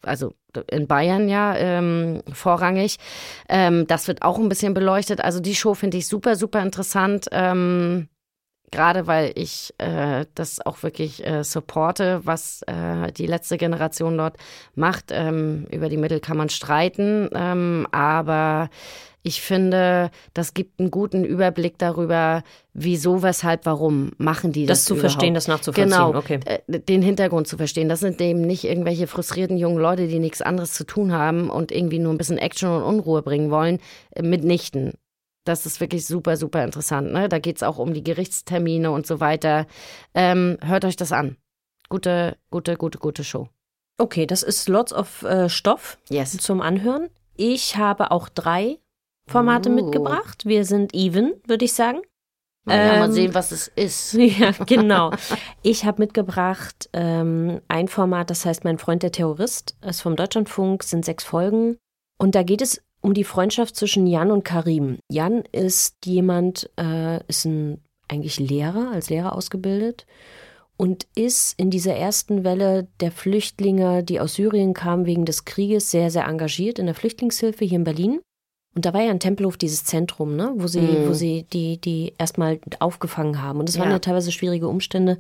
also 0.03 0.35
in 0.71 0.87
Bayern 0.87 1.29
ja 1.29 1.57
ähm, 1.57 2.23
vorrangig. 2.33 2.99
Ähm, 3.49 3.87
das 3.87 4.09
wird 4.09 4.23
auch 4.23 4.39
ein 4.39 4.49
bisschen 4.49 4.75
beleuchtet. 4.75 5.23
Also 5.23 5.41
die 5.41 5.55
Show 5.55 5.75
finde 5.75 5.99
ich 5.99 6.07
super, 6.09 6.37
super 6.37 6.63
interessant. 6.63 7.29
Ähm, 7.33 8.09
Gerade 8.73 9.07
weil 9.07 9.33
ich 9.35 9.75
äh, 9.77 10.25
das 10.35 10.65
auch 10.65 10.83
wirklich 10.83 11.27
äh, 11.27 11.45
supporte, 11.45 12.23
was 12.25 12.63
äh, 12.63 13.13
die 13.13 13.27
letzte 13.27 13.59
Generation 13.59 14.17
dort 14.17 14.39
macht. 14.75 15.11
Ähm, 15.11 15.67
über 15.71 15.91
die 15.91 15.99
Mittel 15.99 16.21
kann 16.21 16.39
man 16.39 16.49
streiten, 16.49 17.29
ähm, 17.35 17.87
aber 17.93 18.71
ich 19.23 19.41
finde, 19.41 20.11
das 20.35 20.53
gibt 20.53 20.81
einen 20.81 20.91
guten 20.91 21.25
Überblick 21.25 21.79
darüber, 21.79 22.43
wieso, 22.75 23.23
weshalb, 23.23 23.67
warum 23.67 24.11
machen 24.19 24.53
die 24.53 24.67
das. 24.67 24.81
Das 24.81 24.85
zu 24.87 24.95
überhaupt. 24.95 25.13
verstehen, 25.13 25.35
das 25.35 25.47
nachzuvollziehen. 25.47 25.91
Genau, 25.91 26.15
okay. 26.15 26.41
äh, 26.45 26.81
den 26.81 27.03
Hintergrund 27.03 27.47
zu 27.47 27.57
verstehen. 27.57 27.89
Das 27.89 28.01
sind 28.01 28.21
eben 28.21 28.41
nicht 28.41 28.65
irgendwelche 28.65 29.07
frustrierten 29.07 29.57
jungen 29.57 29.79
Leute, 29.79 30.09
die 30.09 30.19
nichts 30.19 30.43
anderes 30.43 30.73
zu 30.73 30.85
tun 30.85 31.13
haben 31.13 31.51
und 31.51 31.71
irgendwie 31.71 32.01
nur 32.01 32.13
ein 32.13 32.19
bisschen 32.19 32.39
Action 32.39 32.71
und 32.71 32.83
Unruhe 32.83 33.23
bringen 33.23 33.51
wollen, 33.51 33.79
äh, 34.11 34.23
mitnichten. 34.23 34.95
Das 35.45 35.67
ist 35.67 35.81
wirklich 35.81 36.07
super, 36.07 36.37
super 36.37 36.65
interessant. 36.65 37.13
Ne? 37.13 37.29
Da 37.29 37.39
geht 37.39 37.57
es 37.57 37.63
auch 37.63 37.79
um 37.79 37.95
die 37.95 38.05
Gerichtstermine 38.05 38.91
und 38.91 39.07
so 39.07 39.21
weiter. 39.21 39.67
Ähm, 40.15 40.59
hört 40.63 40.85
euch 40.85 40.97
das 40.97 41.13
an. 41.13 41.37
Gute, 41.89 42.37
gute, 42.51 42.77
gute, 42.77 42.99
gute 42.99 43.25
Show. 43.25 43.49
Okay, 43.99 44.27
das 44.27 44.43
ist 44.43 44.69
lots 44.69 44.93
of 44.93 45.23
äh, 45.23 45.49
Stoff 45.49 45.99
Yes. 46.09 46.37
zum 46.39 46.61
Anhören. 46.61 47.09
Ich 47.37 47.77
habe 47.77 48.11
auch 48.11 48.29
drei 48.29 48.79
Formate 49.27 49.71
Uh. 49.71 49.75
mitgebracht. 49.75 50.45
Wir 50.47 50.65
sind 50.65 50.95
even, 50.95 51.33
würde 51.47 51.65
ich 51.65 51.73
sagen. 51.73 52.01
Ja, 52.69 52.99
mal 52.99 53.07
Ähm, 53.07 53.13
sehen, 53.13 53.35
was 53.35 53.51
es 53.51 53.69
ist. 53.75 54.15
Ja, 54.19 54.53
genau. 54.67 55.11
Ich 55.63 55.85
habe 55.85 56.03
mitgebracht 56.03 56.89
ähm, 56.93 57.61
ein 57.69 57.89
Format, 57.89 58.31
das 58.31 58.45
heißt 58.47 58.63
Mein 58.65 58.79
Freund 58.79 59.03
der 59.03 59.11
Terrorist, 59.13 59.77
ist 59.85 60.01
vom 60.03 60.15
Deutschlandfunk, 60.17 60.85
sind 60.85 61.05
sechs 61.05 61.25
Folgen. 61.25 61.77
Und 62.19 62.35
da 62.37 62.43
geht 62.45 62.63
es 62.63 62.81
um 63.01 63.15
die 63.15 63.25
Freundschaft 63.25 63.75
zwischen 63.75 64.07
Jan 64.07 64.31
und 64.31 64.45
Karim. 64.45 64.99
Jan 65.11 65.43
ist 65.51 66.07
jemand, 66.07 66.71
äh, 66.79 67.19
ist 67.27 67.45
ein 67.47 67.81
eigentlich 68.07 68.39
Lehrer, 68.39 68.93
als 68.93 69.11
Lehrer 69.11 69.35
ausgebildet 69.35 70.07
und 70.77 71.07
ist 71.17 71.59
in 71.59 71.71
dieser 71.71 71.97
ersten 71.97 72.45
Welle 72.45 72.87
der 73.01 73.11
Flüchtlinge, 73.11 74.05
die 74.05 74.21
aus 74.21 74.35
Syrien 74.35 74.73
kamen 74.75 75.07
wegen 75.07 75.25
des 75.25 75.45
Krieges, 75.45 75.91
sehr, 75.91 76.11
sehr 76.11 76.27
engagiert 76.27 76.79
in 76.79 76.87
der 76.87 76.95
Flüchtlingshilfe 76.95 77.65
hier 77.65 77.79
in 77.79 77.85
Berlin. 77.85 78.21
Und 78.75 78.85
da 78.87 78.95
war 78.95 79.03
ja 79.03 79.11
in 79.11 79.21
Tempelhof 79.21 79.57
dieses 79.57 79.85
Zentrum, 79.85 80.35
ne, 80.37 80.53
wo 80.57 80.67
sie, 80.67 80.81
Mhm. 80.81 81.09
wo 81.09 81.13
sie 81.13 81.45
die, 81.53 81.79
die 81.81 82.15
erstmal 82.19 82.59
aufgefangen 82.81 83.43
haben. 83.43 83.59
Und 83.61 83.69
es 83.69 83.79
waren 83.79 83.89
Ja. 83.89 83.95
ja 83.95 83.99
teilweise 83.99 84.33
schwierige 84.33 84.69
Umstände. 84.69 85.19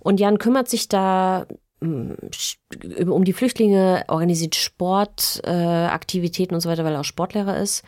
Und 0.00 0.20
Jan 0.20 0.38
kümmert 0.38 0.68
sich 0.68 0.86
da 0.88 1.46
sch- 1.82 3.08
um 3.08 3.24
die 3.24 3.32
Flüchtlinge, 3.32 4.04
organisiert 4.08 4.54
Sportaktivitäten 4.54 6.52
äh, 6.52 6.56
und 6.56 6.60
so 6.60 6.68
weiter, 6.68 6.84
weil 6.84 6.94
er 6.94 7.00
auch 7.00 7.04
Sportlehrer 7.04 7.56
ist. 7.58 7.82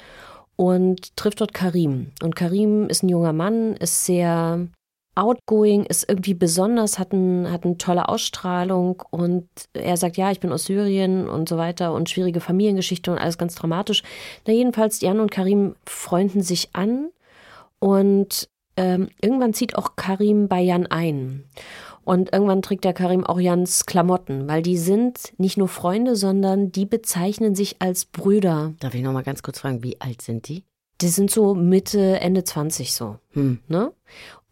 Und 0.57 1.17
trifft 1.17 1.41
dort 1.41 1.55
Karim. 1.55 2.11
Und 2.23 2.37
Karim 2.37 2.89
ist 2.89 3.03
ein 3.03 3.09
junger 3.09 3.33
Mann, 3.33 3.75
ist 3.77 4.05
sehr 4.05 4.67
outgoing, 5.21 5.85
ist 5.85 6.09
irgendwie 6.09 6.35
besonders, 6.35 6.99
hat, 6.99 7.13
ein, 7.13 7.51
hat 7.51 7.65
eine 7.65 7.77
tolle 7.77 8.09
Ausstrahlung 8.09 9.03
und 9.11 9.49
er 9.75 9.97
sagt, 9.97 10.17
ja, 10.17 10.31
ich 10.31 10.41
bin 10.41 10.53
aus 10.53 10.65
Syrien 10.65 11.29
und 11.29 11.49
so 11.49 11.59
weiter 11.59 11.93
und 11.93 12.09
schwierige 12.09 12.41
Familiengeschichte 12.41 13.13
und 13.13 13.19
alles 13.19 13.37
ganz 13.37 13.55
dramatisch. 13.55 14.03
Na 14.47 14.53
jedenfalls, 14.53 15.01
Jan 15.01 15.21
und 15.21 15.31
Karim 15.31 15.77
freunden 15.85 16.43
sich 16.43 16.71
an 16.73 17.11
und 17.79 18.49
ähm, 18.77 19.09
irgendwann 19.21 19.53
zieht 19.53 19.77
auch 19.77 19.95
Karim 19.97 20.49
bei 20.49 20.61
Jan 20.61 20.87
ein. 20.87 21.45
Und 22.03 22.33
irgendwann 22.33 22.63
trägt 22.63 22.85
der 22.85 22.95
Karim 22.95 23.25
auch 23.25 23.39
Jans 23.39 23.85
Klamotten, 23.85 24.49
weil 24.49 24.63
die 24.63 24.79
sind 24.79 25.35
nicht 25.37 25.59
nur 25.59 25.69
Freunde, 25.69 26.17
sondern 26.17 26.73
die 26.73 26.87
bezeichnen 26.87 27.55
sich 27.55 27.77
als 27.81 28.07
Brüder. 28.07 28.73
Darf 28.81 28.95
ich 28.95 29.03
noch 29.03 29.13
mal 29.13 29.23
ganz 29.23 29.43
kurz 29.43 29.61
fragen, 29.61 29.83
wie 29.83 30.01
alt 30.01 30.23
sind 30.23 30.49
die? 30.49 30.65
Die 31.03 31.09
sind 31.09 31.31
so 31.31 31.55
Mitte, 31.55 32.21
Ende 32.21 32.43
20 32.43 32.95
so. 32.95 33.19
Hm. 33.33 33.61
Ne? 33.69 33.93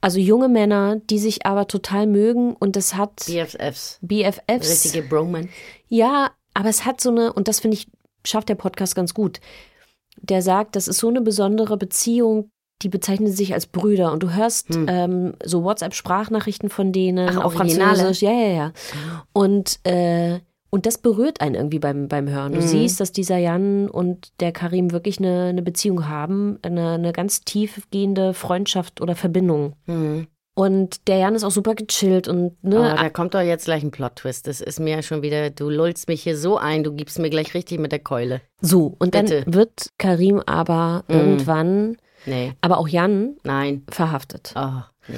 Also 0.00 0.18
junge 0.20 0.48
Männer, 0.48 0.96
die 1.10 1.18
sich 1.18 1.44
aber 1.44 1.66
total 1.66 2.06
mögen 2.06 2.54
und 2.54 2.76
das 2.76 2.94
hat 2.94 3.24
BFFs. 3.26 3.98
BFFs. 4.00 4.84
Richtige 4.84 5.02
Broman. 5.02 5.48
Ja, 5.88 6.30
aber 6.54 6.68
es 6.68 6.84
hat 6.84 7.00
so 7.00 7.10
eine, 7.10 7.32
und 7.32 7.48
das 7.48 7.60
finde 7.60 7.76
ich, 7.76 7.88
schafft 8.24 8.48
der 8.48 8.54
Podcast 8.54 8.94
ganz 8.94 9.14
gut. 9.14 9.40
Der 10.20 10.42
sagt, 10.42 10.76
das 10.76 10.88
ist 10.88 10.98
so 10.98 11.08
eine 11.08 11.20
besondere 11.20 11.76
Beziehung, 11.76 12.50
die 12.82 12.88
bezeichnen 12.88 13.32
sich 13.32 13.54
als 13.54 13.66
Brüder. 13.66 14.12
Und 14.12 14.22
du 14.22 14.34
hörst 14.34 14.68
Hm. 14.68 14.86
ähm, 14.88 15.34
so 15.44 15.64
WhatsApp-Sprachnachrichten 15.64 16.68
von 16.70 16.92
denen 16.92 17.28
Ach, 17.30 17.44
auf? 17.44 17.54
Französisch. 17.54 18.22
Ja, 18.22 18.32
ja, 18.32 18.48
ja. 18.48 18.72
Und, 19.32 19.80
äh, 19.84 20.40
und 20.70 20.84
das 20.86 20.98
berührt 20.98 21.40
einen 21.40 21.54
irgendwie 21.54 21.78
beim, 21.78 22.08
beim 22.08 22.28
Hören. 22.28 22.52
Du 22.52 22.58
Mhm. 22.58 22.66
siehst, 22.66 23.00
dass 23.00 23.12
dieser 23.12 23.38
Jan 23.38 23.88
und 23.88 24.28
der 24.40 24.52
Karim 24.52 24.92
wirklich 24.92 25.18
eine, 25.18 25.44
eine 25.46 25.62
Beziehung 25.62 26.08
haben, 26.08 26.58
eine, 26.62 26.92
eine 26.92 27.12
ganz 27.12 27.40
tiefgehende 27.40 28.34
Freundschaft 28.34 29.00
oder 29.00 29.14
Verbindung. 29.16 29.74
Hm. 29.86 30.26
Und 30.54 31.06
der 31.06 31.18
Jan 31.18 31.36
ist 31.36 31.44
auch 31.44 31.52
super 31.52 31.76
gechillt 31.76 32.26
und 32.26 32.62
ne, 32.64 32.92
da 32.98 33.08
kommt 33.10 33.32
doch 33.34 33.40
jetzt 33.40 33.66
gleich 33.66 33.84
ein 33.84 33.92
Plot-Twist. 33.92 34.48
Das 34.48 34.60
ist 34.60 34.80
mir 34.80 34.96
ja 34.96 35.02
schon 35.02 35.22
wieder, 35.22 35.50
du 35.50 35.70
lullst 35.70 36.08
mich 36.08 36.24
hier 36.24 36.36
so 36.36 36.58
ein, 36.58 36.82
du 36.82 36.92
gibst 36.92 37.20
mir 37.20 37.30
gleich 37.30 37.54
richtig 37.54 37.78
mit 37.78 37.92
der 37.92 38.00
Keule. 38.00 38.40
so. 38.60 38.96
Und 38.98 39.12
Bitte. 39.12 39.42
dann 39.44 39.54
wird 39.54 39.90
Karim 39.98 40.40
aber 40.46 41.04
Mhm. 41.06 41.14
irgendwann 41.14 41.96
Nee, 42.26 42.54
aber 42.60 42.78
auch 42.78 42.88
Jan 42.88 43.36
nein. 43.44 43.84
verhaftet, 43.88 44.52
Oh, 44.56 44.82
nee. 45.06 45.14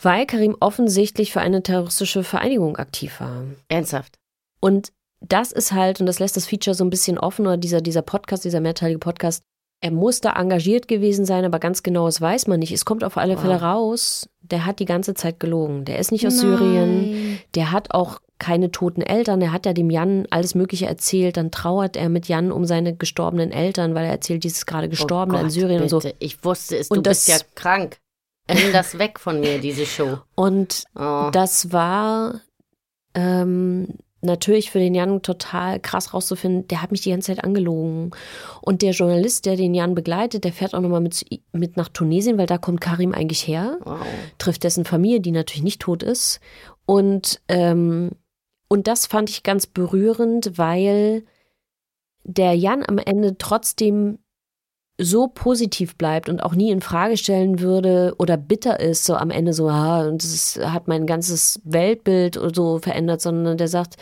weil 0.00 0.24
Karim 0.26 0.56
offensichtlich 0.60 1.32
für 1.32 1.40
eine 1.40 1.62
terroristische 1.64 2.22
Vereinigung 2.22 2.76
aktiv 2.76 3.18
war. 3.20 3.42
Ernsthaft. 3.68 4.18
Und 4.64 4.92
das 5.20 5.52
ist 5.52 5.72
halt, 5.72 6.00
und 6.00 6.06
das 6.06 6.18
lässt 6.18 6.36
das 6.36 6.46
Feature 6.46 6.74
so 6.74 6.84
ein 6.84 6.90
bisschen 6.90 7.18
offen, 7.18 7.46
oder 7.46 7.56
dieser, 7.56 7.80
dieser 7.80 8.02
Podcast, 8.02 8.44
dieser 8.44 8.60
mehrteilige 8.60 8.98
Podcast, 8.98 9.42
er 9.80 9.90
muss 9.90 10.20
da 10.20 10.32
engagiert 10.34 10.88
gewesen 10.88 11.26
sein, 11.26 11.44
aber 11.44 11.58
ganz 11.58 11.82
genau, 11.82 12.06
das 12.06 12.20
weiß 12.20 12.46
man 12.46 12.60
nicht. 12.60 12.72
Es 12.72 12.84
kommt 12.86 13.04
auf 13.04 13.18
alle 13.18 13.34
Wow. 13.34 13.42
Fälle 13.42 13.60
raus, 13.60 14.28
der 14.40 14.64
hat 14.64 14.78
die 14.78 14.86
ganze 14.86 15.12
Zeit 15.14 15.38
gelogen. 15.40 15.84
Der 15.84 15.98
ist 15.98 16.12
nicht 16.12 16.26
aus 16.26 16.38
Syrien, 16.38 17.38
der 17.54 17.70
hat 17.72 17.92
auch 17.92 18.20
keine 18.38 18.70
toten 18.70 19.02
Eltern. 19.02 19.42
Er 19.42 19.52
hat 19.52 19.66
ja 19.66 19.72
dem 19.74 19.90
Jan 19.90 20.26
alles 20.30 20.54
Mögliche 20.54 20.86
erzählt. 20.86 21.36
Dann 21.36 21.50
trauert 21.50 21.96
er 21.96 22.08
mit 22.08 22.26
Jan 22.28 22.50
um 22.50 22.64
seine 22.64 22.96
gestorbenen 22.96 23.52
Eltern, 23.52 23.94
weil 23.94 24.06
er 24.06 24.10
erzählt, 24.12 24.42
dieses 24.44 24.64
gerade 24.66 24.88
Gestorbene 24.88 25.36
oh 25.38 25.40
in 25.40 25.46
Gott, 25.46 25.52
Syrien 25.52 25.82
und 25.82 25.88
so. 25.88 25.98
bitte. 26.00 26.14
Ich 26.18 26.42
wusste 26.44 26.76
es, 26.78 26.88
Und 26.88 26.98
du 27.06 27.10
bist 27.10 27.28
das- 27.28 27.40
ja 27.40 27.46
krank. 27.54 27.98
Nimm 28.48 28.72
das 28.72 28.98
weg 28.98 29.20
von 29.20 29.40
mir, 29.40 29.58
diese 29.58 29.84
Show. 29.86 30.18
Und 30.34 30.84
Oh. 30.98 31.28
Das 31.32 31.72
war 31.72 32.40
ähm, 33.14 33.88
natürlich 34.24 34.70
für 34.70 34.78
den 34.78 34.94
Jan 34.94 35.22
total 35.22 35.80
krass 35.80 36.14
rauszufinden, 36.14 36.66
der 36.68 36.82
hat 36.82 36.90
mich 36.90 37.02
die 37.02 37.10
ganze 37.10 37.34
Zeit 37.34 37.44
angelogen. 37.44 38.10
Und 38.60 38.82
der 38.82 38.92
Journalist, 38.92 39.46
der 39.46 39.56
den 39.56 39.74
Jan 39.74 39.94
begleitet, 39.94 40.44
der 40.44 40.52
fährt 40.52 40.74
auch 40.74 40.80
nochmal 40.80 41.00
mit, 41.00 41.24
mit 41.52 41.76
nach 41.76 41.88
Tunesien, 41.88 42.38
weil 42.38 42.46
da 42.46 42.58
kommt 42.58 42.80
Karim 42.80 43.12
eigentlich 43.12 43.46
her, 43.46 43.78
Wow. 43.84 43.98
trifft 44.38 44.64
dessen 44.64 44.84
Familie, 44.84 45.20
die 45.20 45.32
natürlich 45.32 45.62
nicht 45.62 45.80
tot 45.80 46.02
ist. 46.02 46.40
Und, 46.86 47.40
ähm, 47.48 48.10
und 48.68 48.86
das 48.86 49.06
fand 49.06 49.30
ich 49.30 49.42
ganz 49.42 49.66
berührend, 49.66 50.58
weil 50.58 51.24
der 52.24 52.54
Jan 52.54 52.82
am 52.86 52.98
Ende 52.98 53.36
trotzdem 53.38 54.18
so 54.98 55.28
positiv 55.28 55.96
bleibt 55.96 56.28
und 56.28 56.42
auch 56.42 56.54
nie 56.54 56.70
in 56.70 56.80
Frage 56.80 57.16
stellen 57.16 57.58
würde 57.60 58.14
oder 58.18 58.36
bitter 58.36 58.78
ist, 58.78 59.04
so 59.04 59.14
am 59.14 59.30
Ende 59.30 59.52
so, 59.52 59.68
ah, 59.68 60.06
und 60.06 60.22
das 60.22 60.58
hat 60.62 60.86
mein 60.86 61.06
ganzes 61.06 61.60
Weltbild 61.64 62.36
oder 62.36 62.54
so 62.54 62.78
verändert, 62.78 63.20
sondern 63.20 63.56
der 63.56 63.68
sagt, 63.68 63.96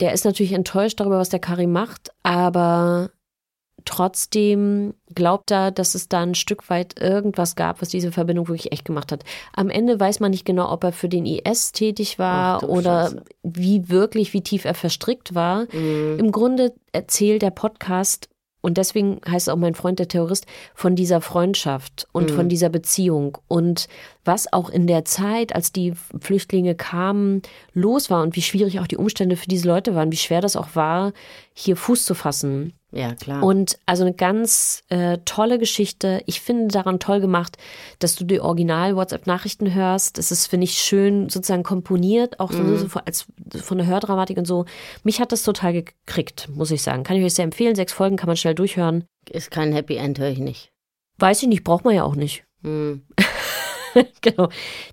der 0.00 0.12
ist 0.12 0.24
natürlich 0.24 0.52
enttäuscht 0.52 1.00
darüber, 1.00 1.18
was 1.18 1.30
der 1.30 1.40
Karim 1.40 1.72
macht, 1.72 2.12
aber 2.22 3.10
trotzdem 3.84 4.94
glaubt 5.12 5.50
er, 5.50 5.72
dass 5.72 5.96
es 5.96 6.08
da 6.08 6.22
ein 6.22 6.36
Stück 6.36 6.70
weit 6.70 7.00
irgendwas 7.00 7.56
gab, 7.56 7.82
was 7.82 7.88
diese 7.88 8.12
Verbindung 8.12 8.46
wirklich 8.46 8.70
echt 8.70 8.84
gemacht 8.84 9.10
hat. 9.10 9.24
Am 9.52 9.70
Ende 9.70 9.98
weiß 9.98 10.20
man 10.20 10.30
nicht 10.30 10.44
genau, 10.44 10.70
ob 10.70 10.84
er 10.84 10.92
für 10.92 11.08
den 11.08 11.26
IS 11.26 11.72
tätig 11.72 12.20
war 12.20 12.58
Ach 12.62 12.68
oder 12.68 13.04
Scheiße. 13.04 13.24
wie 13.42 13.88
wirklich, 13.88 14.32
wie 14.32 14.42
tief 14.42 14.64
er 14.64 14.74
verstrickt 14.74 15.34
war. 15.34 15.66
Mhm. 15.72 16.18
Im 16.20 16.30
Grunde 16.30 16.72
erzählt 16.92 17.42
der 17.42 17.50
Podcast, 17.50 18.28
und 18.62 18.78
deswegen 18.78 19.20
heißt 19.28 19.48
es 19.48 19.52
auch 19.52 19.58
mein 19.58 19.74
Freund 19.74 19.98
der 19.98 20.08
Terrorist, 20.08 20.46
von 20.74 20.96
dieser 20.96 21.20
Freundschaft 21.20 22.08
und 22.12 22.30
Mhm. 22.30 22.34
von 22.34 22.48
dieser 22.48 22.70
Beziehung 22.70 23.36
und 23.48 23.88
was 24.24 24.50
auch 24.52 24.70
in 24.70 24.86
der 24.86 25.04
Zeit, 25.04 25.54
als 25.54 25.72
die 25.72 25.92
Flüchtlinge 26.20 26.74
kamen, 26.74 27.42
los 27.74 28.08
war 28.08 28.22
und 28.22 28.34
wie 28.36 28.42
schwierig 28.42 28.80
auch 28.80 28.86
die 28.86 28.96
Umstände 28.96 29.36
für 29.36 29.48
diese 29.48 29.68
Leute 29.68 29.94
waren, 29.94 30.10
wie 30.12 30.16
schwer 30.16 30.40
das 30.40 30.56
auch 30.56 30.74
war, 30.74 31.12
hier 31.52 31.76
Fuß 31.76 32.04
zu 32.06 32.14
fassen. 32.14 32.72
Ja, 32.92 33.14
klar. 33.14 33.42
Und 33.42 33.78
also 33.86 34.04
eine 34.04 34.12
ganz 34.12 34.84
äh, 34.90 35.18
tolle 35.24 35.58
Geschichte. 35.58 36.22
Ich 36.26 36.42
finde 36.42 36.68
daran 36.68 37.00
toll 37.00 37.20
gemacht, 37.20 37.56
dass 37.98 38.16
du 38.16 38.24
die 38.24 38.40
Original-WhatsApp-Nachrichten 38.40 39.74
hörst. 39.74 40.18
Es 40.18 40.30
ist, 40.30 40.46
finde 40.46 40.64
ich, 40.64 40.74
schön 40.74 41.30
sozusagen 41.30 41.62
komponiert, 41.62 42.38
auch 42.38 42.52
so, 42.52 42.76
so 42.76 42.88
als 43.04 43.26
von 43.62 43.78
der 43.78 43.86
Hördramatik 43.86 44.36
und 44.36 44.46
so. 44.46 44.66
Mich 45.04 45.20
hat 45.20 45.32
das 45.32 45.42
total 45.42 45.72
gekriegt, 45.72 46.50
muss 46.52 46.70
ich 46.70 46.82
sagen. 46.82 47.02
Kann 47.02 47.16
ich 47.16 47.24
euch 47.24 47.34
sehr 47.34 47.44
empfehlen. 47.44 47.74
Sechs 47.74 47.94
Folgen 47.94 48.16
kann 48.16 48.26
man 48.26 48.36
schnell 48.36 48.54
durchhören. 48.54 49.04
Ist 49.30 49.50
kein 49.50 49.72
Happy 49.72 49.96
End, 49.96 50.18
höre 50.18 50.28
ich 50.28 50.38
nicht. 50.38 50.70
Weiß 51.18 51.42
ich 51.42 51.48
nicht, 51.48 51.64
braucht 51.64 51.84
man 51.84 51.94
ja 51.94 52.04
auch 52.04 52.14
nicht. 52.14 52.44
Hm. 52.64 53.02
genau. 54.20 54.48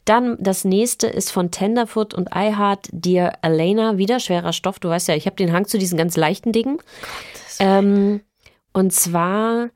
Dann 0.05 0.37
das 0.39 0.65
nächste 0.65 1.05
ist 1.07 1.31
von 1.31 1.51
Tenderfoot 1.51 2.13
und 2.13 2.29
iHeart, 2.33 2.87
Dear 2.91 3.33
Elena, 3.43 3.97
wieder 3.97 4.19
schwerer 4.19 4.53
Stoff. 4.53 4.79
Du 4.79 4.89
weißt 4.89 5.07
ja, 5.07 5.15
ich 5.15 5.25
habe 5.25 5.35
den 5.35 5.53
Hang 5.53 5.67
zu 5.67 5.77
diesen 5.77 5.97
ganz 5.97 6.17
leichten 6.17 6.51
Dingen. 6.51 6.79
Ähm, 7.59 8.21
und 8.73 8.93
zwar 8.93 9.69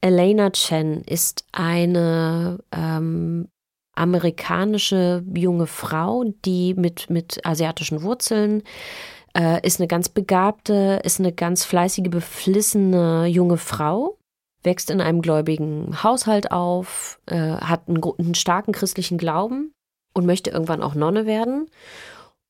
Elena 0.00 0.50
Chen 0.50 1.02
ist 1.02 1.44
eine 1.52 2.58
ähm, 2.72 3.48
amerikanische 3.94 5.24
junge 5.34 5.66
Frau, 5.66 6.24
die 6.44 6.74
mit, 6.74 7.08
mit 7.10 7.44
asiatischen 7.46 8.02
Wurzeln 8.02 8.62
äh, 9.36 9.64
ist 9.66 9.80
eine 9.80 9.88
ganz 9.88 10.08
begabte, 10.08 11.00
ist 11.04 11.20
eine 11.20 11.32
ganz 11.32 11.64
fleißige, 11.64 12.10
beflissene 12.10 13.26
junge 13.26 13.56
Frau 13.56 14.18
wächst 14.64 14.90
in 14.90 15.00
einem 15.00 15.20
gläubigen 15.20 16.02
Haushalt 16.02 16.50
auf, 16.50 17.20
äh, 17.26 17.36
hat 17.36 17.88
einen, 17.88 18.02
einen 18.18 18.34
starken 18.34 18.72
christlichen 18.72 19.18
Glauben 19.18 19.72
und 20.14 20.26
möchte 20.26 20.50
irgendwann 20.50 20.82
auch 20.82 20.94
Nonne 20.94 21.26
werden 21.26 21.70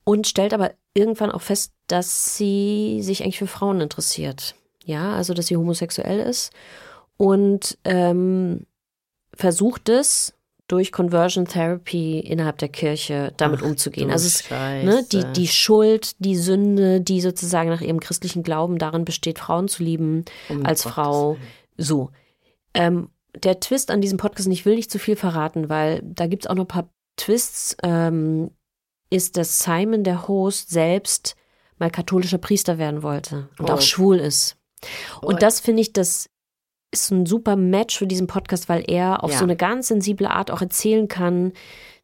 und 0.04 0.26
stellt 0.26 0.54
aber 0.54 0.72
irgendwann 0.94 1.32
auch 1.32 1.42
fest, 1.42 1.72
dass 1.88 2.36
sie 2.36 3.00
sich 3.02 3.22
eigentlich 3.22 3.38
für 3.38 3.46
Frauen 3.46 3.80
interessiert. 3.80 4.54
Ja, 4.84 5.14
also 5.14 5.34
dass 5.34 5.46
sie 5.46 5.56
homosexuell 5.56 6.20
ist 6.20 6.52
und 7.16 7.78
ähm, 7.84 8.66
versucht 9.34 9.88
es 9.88 10.34
durch 10.66 10.92
Conversion 10.92 11.44
Therapy 11.46 12.20
innerhalb 12.20 12.58
der 12.58 12.68
Kirche 12.70 13.32
damit 13.36 13.60
Ach, 13.62 13.66
umzugehen. 13.66 14.10
Also 14.10 14.26
es, 14.26 14.48
ne, 14.50 15.04
die, 15.12 15.22
die 15.34 15.48
Schuld, 15.48 16.16
die 16.18 16.36
Sünde, 16.36 17.00
die 17.02 17.20
sozusagen 17.20 17.68
nach 17.68 17.82
ihrem 17.82 18.00
christlichen 18.00 18.42
Glauben 18.42 18.78
darin 18.78 19.04
besteht, 19.04 19.38
Frauen 19.38 19.68
zu 19.68 19.82
lieben 19.82 20.24
Um 20.48 20.64
als 20.64 20.82
Gottes 20.84 20.94
Frau. 20.94 21.30
Willen. 21.32 21.42
So. 21.76 22.10
Ähm, 22.72 23.10
der 23.36 23.60
Twist 23.60 23.90
an 23.90 24.00
diesem 24.00 24.16
Podcast, 24.16 24.46
und 24.46 24.52
ich 24.52 24.64
will 24.64 24.76
nicht 24.76 24.90
zu 24.90 24.98
viel 24.98 25.16
verraten, 25.16 25.68
weil 25.68 26.00
da 26.02 26.26
gibt 26.26 26.44
es 26.44 26.50
auch 26.50 26.54
noch 26.54 26.64
ein 26.64 26.68
paar 26.68 26.88
Twists, 27.16 27.76
ähm, 27.82 28.50
ist, 29.10 29.36
dass 29.36 29.60
Simon, 29.60 30.02
der 30.02 30.28
Host, 30.28 30.70
selbst 30.70 31.36
mal 31.78 31.90
katholischer 31.90 32.38
Priester 32.38 32.78
werden 32.78 33.02
wollte 33.02 33.48
und 33.58 33.68
Oh. 33.68 33.74
auch 33.74 33.80
schwul 33.80 34.18
ist. 34.18 34.56
Und 35.22 35.42
das 35.42 35.60
finde 35.60 35.82
ich, 35.82 35.92
das 35.92 36.28
ist 36.92 37.10
ein 37.10 37.26
super 37.26 37.56
Match 37.56 37.98
für 37.98 38.06
diesen 38.06 38.26
Podcast, 38.28 38.68
weil 38.68 38.84
er 38.86 39.24
auf 39.24 39.32
Ja. 39.32 39.38
so 39.38 39.44
eine 39.44 39.56
ganz 39.56 39.88
sensible 39.88 40.30
Art 40.30 40.50
auch 40.50 40.60
erzählen 40.60 41.08
kann, 41.08 41.52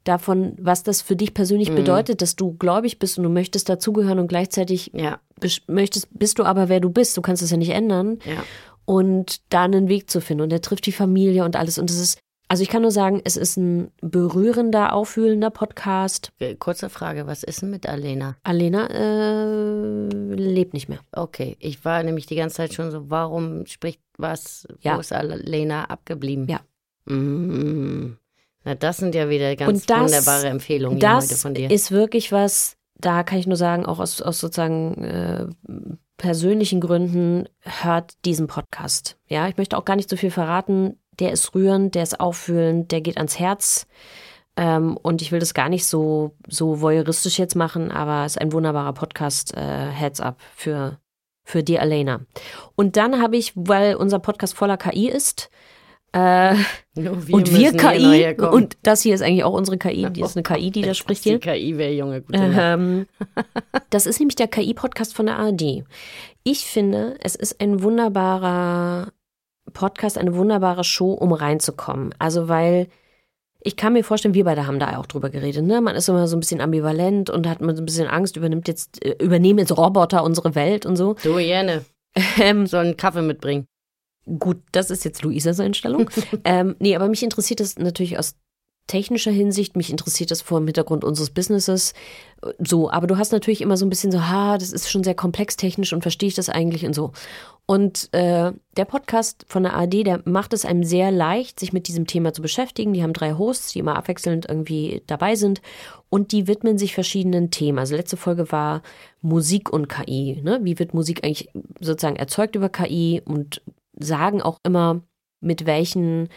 davon, 0.04 0.54
was 0.58 0.82
das 0.82 1.02
für 1.02 1.14
dich 1.14 1.34
persönlich 1.34 1.70
Mhm. 1.70 1.76
bedeutet, 1.76 2.22
dass 2.22 2.34
du 2.34 2.54
gläubig 2.54 2.98
bist 2.98 3.18
und 3.18 3.24
du 3.24 3.30
möchtest 3.30 3.68
dazugehören 3.68 4.18
und 4.18 4.28
gleichzeitig 4.28 4.90
Ja, 4.94 5.20
möchtest, 5.68 6.08
bist 6.18 6.38
du 6.38 6.44
aber 6.44 6.68
wer 6.68 6.80
du 6.80 6.90
bist. 6.90 7.16
Du 7.16 7.22
kannst 7.22 7.42
es 7.42 7.50
ja 7.50 7.56
nicht 7.58 7.70
ändern 7.70 8.18
ja. 8.24 8.42
und 8.86 9.40
da 9.50 9.64
einen 9.64 9.88
Weg 9.88 10.10
zu 10.10 10.20
finden. 10.20 10.42
Und 10.44 10.52
er 10.52 10.62
trifft 10.62 10.86
die 10.86 10.92
Familie 10.92 11.44
und 11.44 11.54
alles. 11.54 11.78
Und 11.78 11.90
es 11.90 11.98
ist, 12.00 12.18
also 12.50 12.62
ich 12.64 12.68
kann 12.68 12.82
nur 12.82 12.90
sagen, 12.90 13.20
es 13.24 13.36
ist 13.36 13.56
ein 13.56 13.92
berührender, 14.00 14.92
aufwühlender 14.92 15.50
Podcast. 15.50 16.32
Äh, 16.40 16.56
Kurze 16.56 16.90
Frage, 16.90 17.28
was 17.28 17.44
ist 17.44 17.62
denn 17.62 17.70
mit 17.70 17.88
Alena? 17.88 18.36
Alena 18.42 18.88
äh, 18.90 20.08
lebt 20.34 20.74
nicht 20.74 20.88
mehr. 20.88 20.98
Okay, 21.12 21.56
ich 21.60 21.84
war 21.84 22.02
nämlich 22.02 22.26
die 22.26 22.34
ganze 22.34 22.56
Zeit 22.56 22.74
schon 22.74 22.90
so, 22.90 23.08
warum 23.08 23.66
spricht 23.66 24.00
was, 24.18 24.66
Ja. 24.80 24.96
wo 24.96 25.00
ist 25.00 25.12
Alena 25.12 25.84
abgeblieben? 25.84 26.48
Ja. 26.48 26.60
Mhm. 27.06 28.16
Na, 28.64 28.74
das 28.74 28.98
sind 28.98 29.14
ja 29.14 29.30
wieder 29.30 29.54
ganz 29.56 29.86
das- 29.86 30.00
wunderbare 30.00 30.48
Empfehlungen 30.48 30.96
heute 30.98 31.28
Das 31.28 31.40
von 31.42 31.54
dir. 31.54 31.70
ist 31.70 31.90
wirklich 31.92 32.30
was, 32.32 32.76
da 32.96 33.22
kann 33.22 33.38
ich 33.38 33.46
nur 33.46 33.56
sagen, 33.56 33.86
auch 33.86 34.00
aus, 34.00 34.20
aus 34.20 34.38
sozusagen 34.40 35.04
äh, 35.04 35.46
persönlichen 36.18 36.80
Gründen, 36.82 37.48
hört 37.60 38.12
diesen 38.26 38.46
Podcast. 38.48 39.16
Ja, 39.26 39.48
ich 39.48 39.56
möchte 39.56 39.78
auch 39.78 39.86
gar 39.86 39.96
nicht 39.96 40.10
so 40.10 40.16
viel 40.16 40.30
verraten. 40.30 40.98
Der 41.18 41.32
ist 41.32 41.54
rührend, 41.54 41.94
der 41.94 42.02
ist 42.02 42.20
auffühlend, 42.20 42.92
der 42.92 43.00
geht 43.00 43.16
ans 43.16 43.38
Herz. 43.38 43.86
Ähm, 44.56 44.96
und 44.96 45.22
ich 45.22 45.32
will 45.32 45.40
das 45.40 45.54
gar 45.54 45.68
nicht 45.68 45.86
so, 45.86 46.34
so 46.48 46.80
voyeuristisch 46.80 47.38
jetzt 47.38 47.56
machen, 47.56 47.90
aber 47.90 48.24
es 48.24 48.32
ist 48.32 48.40
ein 48.40 48.52
wunderbarer 48.52 48.92
Podcast. 48.92 49.56
Äh, 49.56 49.90
Heads 49.90 50.20
up 50.20 50.38
für, 50.54 50.98
für 51.44 51.62
die 51.62 51.78
Alena. 51.78 52.20
Und 52.74 52.96
dann 52.96 53.22
habe 53.22 53.36
ich, 53.36 53.52
weil 53.54 53.94
unser 53.94 54.18
Podcast 54.18 54.54
voller 54.54 54.76
KI 54.76 55.08
ist, 55.08 55.50
äh, 56.12 56.54
Nur 56.96 57.12
und 57.30 57.56
wir 57.56 57.72
KI, 57.72 58.34
und 58.42 58.76
das 58.82 59.02
hier 59.02 59.14
ist 59.14 59.22
eigentlich 59.22 59.44
auch 59.44 59.52
unsere 59.52 59.78
KI, 59.78 60.10
die 60.10 60.22
ist 60.22 60.36
eine 60.36 60.42
KI, 60.42 60.72
die 60.72 60.82
da 60.82 60.92
spricht 60.92 61.24
Die 61.24 61.30
hier. 61.30 61.38
KI 61.38 61.78
wäre 61.78 61.92
Junge, 61.92 62.22
gute. 62.22 62.38
Ähm, 62.38 63.06
das 63.90 64.06
ist 64.06 64.18
nämlich 64.18 64.34
der 64.34 64.48
KI-Podcast 64.48 65.14
von 65.14 65.26
der 65.26 65.38
ARD. 65.38 65.84
Ich 66.42 66.66
finde, 66.66 67.16
es 67.20 67.36
ist 67.36 67.60
ein 67.60 67.82
wunderbarer 67.82 69.12
Podcast, 69.70 70.18
eine 70.18 70.34
wunderbare 70.34 70.84
Show, 70.84 71.12
um 71.12 71.32
reinzukommen. 71.32 72.14
Also, 72.18 72.48
weil 72.48 72.88
ich 73.62 73.76
kann 73.76 73.92
mir 73.92 74.04
vorstellen, 74.04 74.34
wir 74.34 74.44
beide 74.44 74.66
haben 74.66 74.78
da 74.78 74.96
auch 74.98 75.06
drüber 75.06 75.30
geredet, 75.30 75.64
ne? 75.64 75.80
Man 75.80 75.94
ist 75.94 76.08
immer 76.08 76.26
so 76.26 76.36
ein 76.36 76.40
bisschen 76.40 76.60
ambivalent 76.60 77.30
und 77.30 77.46
hat 77.46 77.60
man 77.60 77.76
so 77.76 77.82
ein 77.82 77.86
bisschen 77.86 78.08
Angst, 78.08 78.36
übernimmt 78.36 78.68
jetzt, 78.68 79.04
äh, 79.04 79.16
übernehmen 79.22 79.58
jetzt 79.58 79.76
Roboter 79.76 80.24
unsere 80.24 80.54
Welt 80.54 80.86
und 80.86 80.96
so. 80.96 81.14
Du, 81.22 81.38
Jene, 81.38 81.84
Ähm, 82.38 82.66
soll 82.66 82.84
einen 82.84 82.96
Kaffee 82.96 83.22
mitbringen. 83.22 83.66
Gut, 84.38 84.58
das 84.72 84.90
ist 84.90 85.04
jetzt 85.04 85.22
Luisas 85.22 85.60
Einstellung. 85.60 86.10
ähm, 86.44 86.76
nee, 86.78 86.94
aber 86.94 87.08
mich 87.08 87.22
interessiert 87.22 87.60
das 87.60 87.78
natürlich 87.78 88.18
aus 88.18 88.36
technischer 88.86 89.30
Hinsicht, 89.30 89.76
mich 89.76 89.90
interessiert 89.90 90.30
das 90.30 90.42
vor 90.42 90.58
dem 90.58 90.66
Hintergrund 90.66 91.04
unseres 91.04 91.30
Businesses. 91.30 91.94
So, 92.58 92.90
aber 92.90 93.06
du 93.06 93.18
hast 93.18 93.30
natürlich 93.30 93.60
immer 93.60 93.76
so 93.76 93.86
ein 93.86 93.90
bisschen 93.90 94.10
so, 94.10 94.26
ha, 94.28 94.58
das 94.58 94.72
ist 94.72 94.90
schon 94.90 95.04
sehr 95.04 95.14
komplex 95.14 95.56
technisch 95.56 95.92
und 95.92 96.02
verstehe 96.02 96.28
ich 96.28 96.34
das 96.34 96.48
eigentlich 96.48 96.84
und 96.84 96.94
so. 96.94 97.12
Und 97.70 98.12
äh, 98.12 98.50
der 98.76 98.84
Podcast 98.84 99.44
von 99.46 99.62
der 99.62 99.74
ARD, 99.74 100.04
der 100.04 100.22
macht 100.24 100.52
es 100.54 100.64
einem 100.64 100.82
sehr 100.82 101.12
leicht, 101.12 101.60
sich 101.60 101.72
mit 101.72 101.86
diesem 101.86 102.04
Thema 102.04 102.32
zu 102.32 102.42
beschäftigen. 102.42 102.92
Die 102.92 103.04
haben 103.04 103.12
drei 103.12 103.34
Hosts, 103.34 103.72
die 103.72 103.78
immer 103.78 103.94
abwechselnd 103.94 104.44
irgendwie 104.48 105.04
dabei 105.06 105.36
sind 105.36 105.62
und 106.08 106.32
die 106.32 106.48
widmen 106.48 106.78
sich 106.78 106.94
verschiedenen 106.94 107.52
Themen. 107.52 107.78
Also 107.78 107.94
letzte 107.94 108.16
Folge 108.16 108.50
war 108.50 108.82
Musik 109.20 109.72
und 109.72 109.88
KI. 109.88 110.40
Ne? 110.42 110.58
Wie 110.64 110.80
wird 110.80 110.94
Musik 110.94 111.22
eigentlich 111.22 111.48
sozusagen 111.78 112.16
erzeugt 112.16 112.56
über 112.56 112.70
KI 112.70 113.22
und 113.24 113.62
sagen 113.96 114.42
auch 114.42 114.58
immer, 114.64 115.02
mit 115.40 115.64
welchen 115.64 116.28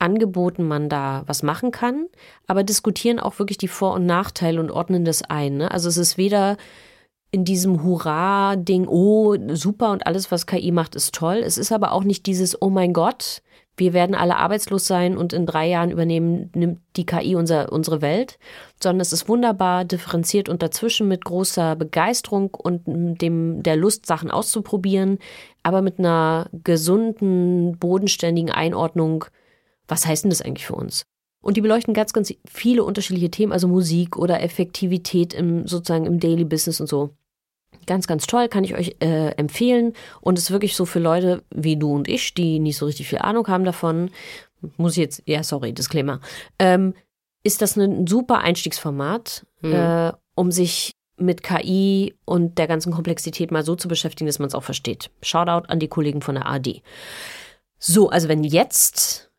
Angeboten 0.00 0.66
man 0.66 0.88
da 0.88 1.22
was 1.26 1.44
machen 1.44 1.70
kann, 1.70 2.06
aber 2.48 2.64
diskutieren 2.64 3.20
auch 3.20 3.38
wirklich 3.38 3.58
die 3.58 3.68
Vor- 3.68 3.94
und 3.94 4.06
Nachteile 4.06 4.58
und 4.58 4.72
ordnen 4.72 5.04
das 5.04 5.22
ein. 5.22 5.58
Ne? 5.58 5.70
Also 5.70 5.88
es 5.88 5.98
ist 5.98 6.18
weder 6.18 6.56
in 7.30 7.44
diesem 7.44 7.82
Hurra-Ding, 7.84 8.86
oh, 8.88 9.36
super 9.54 9.92
und 9.92 10.06
alles, 10.06 10.30
was 10.30 10.46
KI 10.46 10.72
macht, 10.72 10.96
ist 10.96 11.14
toll. 11.14 11.42
Es 11.44 11.58
ist 11.58 11.72
aber 11.72 11.92
auch 11.92 12.04
nicht 12.04 12.26
dieses, 12.26 12.60
oh 12.60 12.70
mein 12.70 12.92
Gott, 12.92 13.42
wir 13.76 13.92
werden 13.92 14.14
alle 14.14 14.36
arbeitslos 14.36 14.86
sein 14.86 15.16
und 15.16 15.32
in 15.32 15.46
drei 15.46 15.68
Jahren 15.68 15.90
übernehmen 15.90 16.50
nimmt 16.54 16.80
die 16.96 17.06
KI 17.06 17.36
unser, 17.36 17.72
unsere 17.72 18.02
Welt, 18.02 18.38
sondern 18.82 19.00
es 19.00 19.12
ist 19.12 19.28
wunderbar 19.28 19.84
differenziert 19.84 20.48
und 20.48 20.62
dazwischen 20.62 21.08
mit 21.08 21.24
großer 21.24 21.76
Begeisterung 21.76 22.52
und 22.52 22.82
dem, 22.86 23.62
der 23.62 23.76
Lust, 23.76 24.06
Sachen 24.06 24.30
auszuprobieren, 24.30 25.18
aber 25.62 25.82
mit 25.82 25.98
einer 25.98 26.50
gesunden, 26.52 27.78
bodenständigen 27.78 28.50
Einordnung, 28.50 29.24
was 29.88 30.04
heißt 30.04 30.24
denn 30.24 30.30
das 30.30 30.42
eigentlich 30.42 30.66
für 30.66 30.74
uns? 30.74 31.06
Und 31.40 31.56
die 31.56 31.62
beleuchten 31.62 31.94
ganz, 31.94 32.12
ganz 32.12 32.34
viele 32.44 32.84
unterschiedliche 32.84 33.30
Themen, 33.30 33.52
also 33.52 33.66
Musik 33.66 34.16
oder 34.16 34.42
Effektivität 34.42 35.32
im, 35.32 35.66
sozusagen 35.66 36.04
im 36.04 36.20
Daily 36.20 36.44
Business 36.44 36.80
und 36.80 36.86
so. 36.86 37.14
Ganz, 37.90 38.06
ganz 38.06 38.28
toll, 38.28 38.46
kann 38.46 38.62
ich 38.62 38.76
euch 38.76 38.94
äh, 39.00 39.30
empfehlen. 39.32 39.94
Und 40.20 40.38
ist 40.38 40.52
wirklich 40.52 40.76
so 40.76 40.84
für 40.84 41.00
Leute 41.00 41.42
wie 41.52 41.76
du 41.76 41.92
und 41.92 42.06
ich, 42.06 42.34
die 42.34 42.60
nicht 42.60 42.76
so 42.76 42.86
richtig 42.86 43.08
viel 43.08 43.18
Ahnung 43.18 43.48
haben 43.48 43.64
davon, 43.64 44.12
muss 44.76 44.92
ich 44.92 44.98
jetzt, 44.98 45.24
ja, 45.26 45.42
sorry, 45.42 45.72
Disclaimer, 45.72 46.20
ähm, 46.60 46.94
ist 47.42 47.62
das 47.62 47.74
ein 47.76 48.06
super 48.06 48.42
Einstiegsformat, 48.42 49.44
Mhm. 49.62 49.72
äh, 49.72 50.12
um 50.36 50.52
sich 50.52 50.92
mit 51.16 51.42
KI 51.42 52.14
und 52.24 52.58
der 52.58 52.68
ganzen 52.68 52.92
Komplexität 52.92 53.50
mal 53.50 53.64
so 53.64 53.74
zu 53.74 53.88
beschäftigen, 53.88 54.28
dass 54.28 54.38
man 54.38 54.46
es 54.46 54.54
auch 54.54 54.62
versteht. 54.62 55.10
Shoutout 55.20 55.66
an 55.66 55.80
die 55.80 55.88
Kollegen 55.88 56.22
von 56.22 56.36
der 56.36 56.46
AD. 56.46 56.82
So, 57.80 58.08
also 58.08 58.28
wenn 58.28 58.44
jetzt 58.44 59.29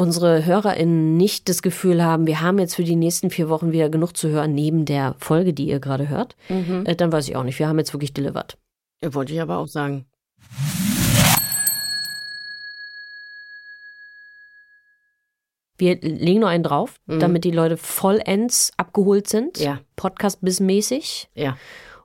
unsere 0.00 0.46
HörerInnen 0.46 1.16
nicht 1.18 1.48
das 1.50 1.60
Gefühl 1.60 2.02
haben, 2.02 2.26
wir 2.26 2.40
haben 2.40 2.58
jetzt 2.58 2.74
für 2.74 2.84
die 2.84 2.96
nächsten 2.96 3.28
vier 3.28 3.50
Wochen 3.50 3.70
wieder 3.70 3.90
genug 3.90 4.16
zu 4.16 4.28
hören, 4.30 4.54
neben 4.54 4.86
der 4.86 5.14
Folge, 5.18 5.52
die 5.52 5.66
ihr 5.68 5.78
gerade 5.78 6.08
hört, 6.08 6.36
Mhm. 6.48 6.84
äh, 6.86 6.96
dann 6.96 7.12
weiß 7.12 7.28
ich 7.28 7.36
auch 7.36 7.44
nicht. 7.44 7.58
Wir 7.58 7.68
haben 7.68 7.78
jetzt 7.78 7.92
wirklich 7.92 8.14
delivered. 8.14 8.56
Wollte 9.04 9.32
ich 9.34 9.40
aber 9.42 9.58
auch 9.58 9.68
sagen. 9.68 10.06
Wir 15.78 15.96
legen 16.00 16.40
nur 16.40 16.48
einen 16.50 16.64
drauf, 16.64 16.96
Mhm. 17.06 17.20
damit 17.20 17.44
die 17.44 17.50
Leute 17.50 17.76
vollends 17.76 18.72
abgeholt 18.76 19.28
sind. 19.28 19.58
Ja. 19.58 19.80
Podcast-bissmäßig. 19.96 21.28
Ja. 21.34 21.56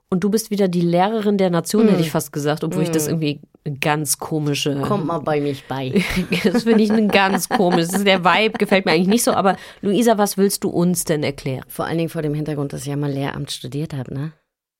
Und 0.08 0.24
du 0.24 0.30
bist 0.30 0.50
wieder 0.50 0.68
die 0.68 0.80
Lehrerin 0.80 1.36
der 1.36 1.50
Nation, 1.50 1.84
Mhm. 1.86 1.90
hätte 1.90 2.00
ich 2.02 2.10
fast 2.10 2.32
gesagt, 2.32 2.64
obwohl 2.64 2.84
ich 2.84 2.90
das 2.90 3.04
Mhm. 3.06 3.10
irgendwie 3.22 3.40
ganz 3.80 4.18
komische. 4.18 4.80
Kommt 4.82 5.06
mal 5.06 5.18
bei 5.18 5.40
mich 5.40 5.64
bei. 5.64 6.02
Das 6.44 6.62
finde 6.64 6.82
ich 6.82 6.90
ein 6.92 7.08
ganz 7.08 7.48
komisch. 7.48 7.88
Der 7.88 8.24
Vibe 8.24 8.58
gefällt 8.58 8.84
mir 8.86 8.92
eigentlich 8.92 9.08
nicht 9.08 9.24
so. 9.24 9.32
Aber 9.32 9.56
Luisa, 9.80 10.18
was 10.18 10.36
willst 10.36 10.64
du 10.64 10.68
uns 10.70 11.04
denn 11.04 11.22
erklären? 11.22 11.64
Vor 11.68 11.84
allen 11.84 11.98
Dingen 11.98 12.10
vor 12.10 12.22
dem 12.22 12.34
Hintergrund, 12.34 12.72
dass 12.72 12.82
ich 12.82 12.86
ja 12.88 12.96
mal 12.96 13.10
Lehramt 13.10 13.50
studiert 13.50 13.92
habe, 13.94 14.12
ne? 14.14 14.32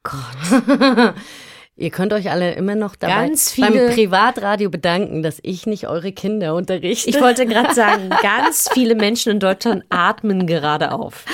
Gott. 0.03 1.15
Ihr 1.79 1.91
könnt 1.91 2.15
euch 2.15 2.31
alle 2.31 2.55
immer 2.55 2.75
noch 2.75 2.97
dabei 2.97 3.27
Ganz 3.27 3.53
viele- 3.53 3.87
beim 3.89 3.95
Privatradio 3.95 4.71
bedanken, 4.71 5.23
dass 5.23 5.39
ich 5.43 5.67
nicht 5.67 5.87
eure 5.89 6.11
Kinder 6.13 6.55
unterrichte. 6.55 7.11
Ich 7.11 7.21
wollte 7.21 7.45
gerade 7.47 7.75
sagen, 7.75 8.09
ganz 8.23 8.71
viele 8.73 8.95
Menschen 8.95 9.33
in 9.33 9.41
Deutschland 9.41 9.85
atmen 9.91 10.47
gerade 10.47 10.93
auf. 10.93 11.27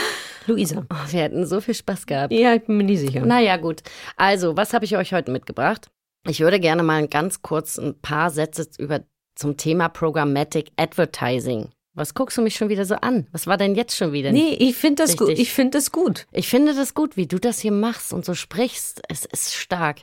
Luisa. 0.48 0.82
Oh, 0.92 0.96
wir 1.12 1.20
hätten 1.22 1.46
so 1.46 1.60
viel 1.60 1.74
Spaß 1.74 2.06
gehabt. 2.06 2.32
Ja, 2.32 2.54
ich 2.54 2.64
bin 2.64 2.76
mir 2.76 2.82
nicht 2.82 2.98
sicher. 2.98 3.24
Naja, 3.24 3.56
gut. 3.56 3.82
Also, 4.16 4.56
was 4.56 4.74
habe 4.74 4.84
ich 4.84 4.96
euch 4.96 5.12
heute 5.12 5.30
mitgebracht? 5.30 5.88
Ich 6.26 6.40
würde 6.40 6.60
gerne 6.60 6.82
mal 6.82 7.06
ganz 7.08 7.42
kurz 7.42 7.78
ein 7.78 8.00
paar 8.00 8.30
Sätze 8.30 8.68
über 8.78 9.00
zum 9.34 9.56
Thema 9.56 9.88
Programmatic 9.88 10.70
Advertising. 10.76 11.70
Was 11.94 12.14
guckst 12.14 12.38
du 12.38 12.42
mich 12.42 12.54
schon 12.54 12.68
wieder 12.68 12.84
so 12.84 12.94
an? 12.94 13.26
Was 13.32 13.46
war 13.46 13.56
denn 13.56 13.74
jetzt 13.74 13.96
schon 13.96 14.12
wieder? 14.12 14.32
Nee, 14.32 14.56
ich 14.58 14.76
finde 14.76 15.02
das 15.02 15.16
gut. 15.16 15.30
Ich 15.30 15.52
finde 15.52 15.78
das 15.78 15.92
gut. 15.92 16.26
Ich 16.32 16.48
finde 16.48 16.74
das 16.74 16.94
gut, 16.94 17.16
wie 17.16 17.26
du 17.26 17.38
das 17.38 17.58
hier 17.58 17.72
machst 17.72 18.12
und 18.12 18.24
so 18.24 18.34
sprichst. 18.34 19.02
Es 19.08 19.24
ist 19.26 19.54
stark. 19.54 20.00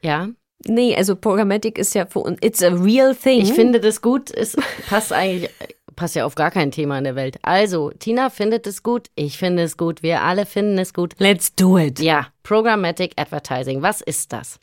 Ja, 0.00 0.30
Nee, 0.66 0.96
also 0.96 1.14
Programmatic 1.14 1.78
ist 1.78 1.94
ja 1.94 2.06
für 2.06 2.18
uns, 2.18 2.38
it's 2.42 2.62
a 2.62 2.68
real 2.68 3.14
thing. 3.14 3.40
ich 3.40 3.52
finde 3.52 3.80
das 3.80 4.02
gut. 4.02 4.30
Es 4.30 4.56
passt 4.88 5.12
eigentlich, 5.12 5.50
passt 5.98 6.14
ja 6.14 6.24
auf 6.24 6.36
gar 6.36 6.52
kein 6.52 6.70
Thema 6.70 6.96
in 6.96 7.04
der 7.04 7.16
Welt. 7.16 7.38
Also, 7.42 7.90
Tina 7.90 8.30
findet 8.30 8.66
es 8.68 8.84
gut. 8.84 9.08
Ich 9.16 9.36
finde 9.36 9.64
es 9.64 9.76
gut. 9.76 10.02
Wir 10.02 10.22
alle 10.22 10.46
finden 10.46 10.78
es 10.78 10.94
gut. 10.94 11.14
Let's 11.18 11.54
do 11.54 11.76
it. 11.76 11.98
Ja, 11.98 12.28
Programmatic 12.44 13.12
Advertising. 13.16 13.82
Was 13.82 14.00
ist 14.00 14.32
das? 14.32 14.60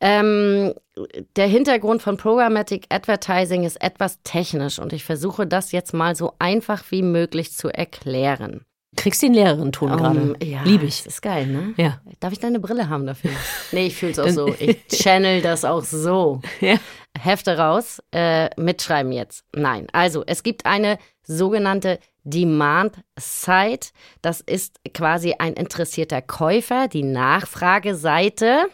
Ähm, 0.00 0.72
der 1.36 1.46
Hintergrund 1.46 2.00
von 2.00 2.16
Programmatic 2.16 2.86
Advertising 2.88 3.64
ist 3.64 3.80
etwas 3.82 4.22
technisch 4.24 4.78
und 4.78 4.94
ich 4.94 5.04
versuche 5.04 5.46
das 5.46 5.72
jetzt 5.72 5.92
mal 5.92 6.16
so 6.16 6.32
einfach 6.38 6.82
wie 6.88 7.02
möglich 7.02 7.52
zu 7.52 7.68
erklären. 7.68 8.64
Kriegst 8.96 9.22
den 9.22 9.32
Lehrerin-Ton 9.32 9.96
gerade. 9.96 10.20
Um, 10.20 10.36
ja, 10.42 10.62
Lieb 10.64 10.82
ich. 10.82 11.04
Das 11.04 11.14
ist 11.14 11.22
geil, 11.22 11.46
ne? 11.46 11.72
Ja. 11.76 12.00
Darf 12.20 12.32
ich 12.32 12.40
deine 12.40 12.60
Brille 12.60 12.88
haben 12.88 13.06
dafür? 13.06 13.30
Nee, 13.72 13.86
ich 13.86 13.96
fühle 13.96 14.12
es 14.12 14.18
auch 14.18 14.28
so. 14.28 14.46
Ich 14.58 14.86
channel 14.88 15.40
das 15.40 15.64
auch 15.64 15.84
so. 15.84 16.40
Ja. 16.60 16.76
Hefte 17.18 17.58
raus, 17.58 18.02
äh, 18.12 18.48
mitschreiben 18.60 19.12
jetzt. 19.12 19.44
Nein, 19.54 19.86
also 19.92 20.24
es 20.26 20.42
gibt 20.42 20.66
eine 20.66 20.98
sogenannte 21.22 21.98
Demand 22.24 23.02
Site. 23.18 23.90
Das 24.22 24.40
ist 24.40 24.80
quasi 24.94 25.34
ein 25.38 25.54
interessierter 25.54 26.22
Käufer, 26.22 26.88
die 26.88 27.02
Nachfrageseite. 27.02 28.66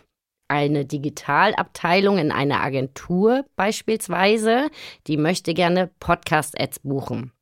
Eine 0.48 0.86
Digitalabteilung 0.86 2.16
in 2.18 2.32
einer 2.32 2.62
Agentur 2.62 3.44
beispielsweise, 3.54 4.70
die 5.06 5.18
möchte 5.18 5.52
gerne 5.52 5.90
Podcast-Ads 6.00 6.80
buchen 6.80 7.32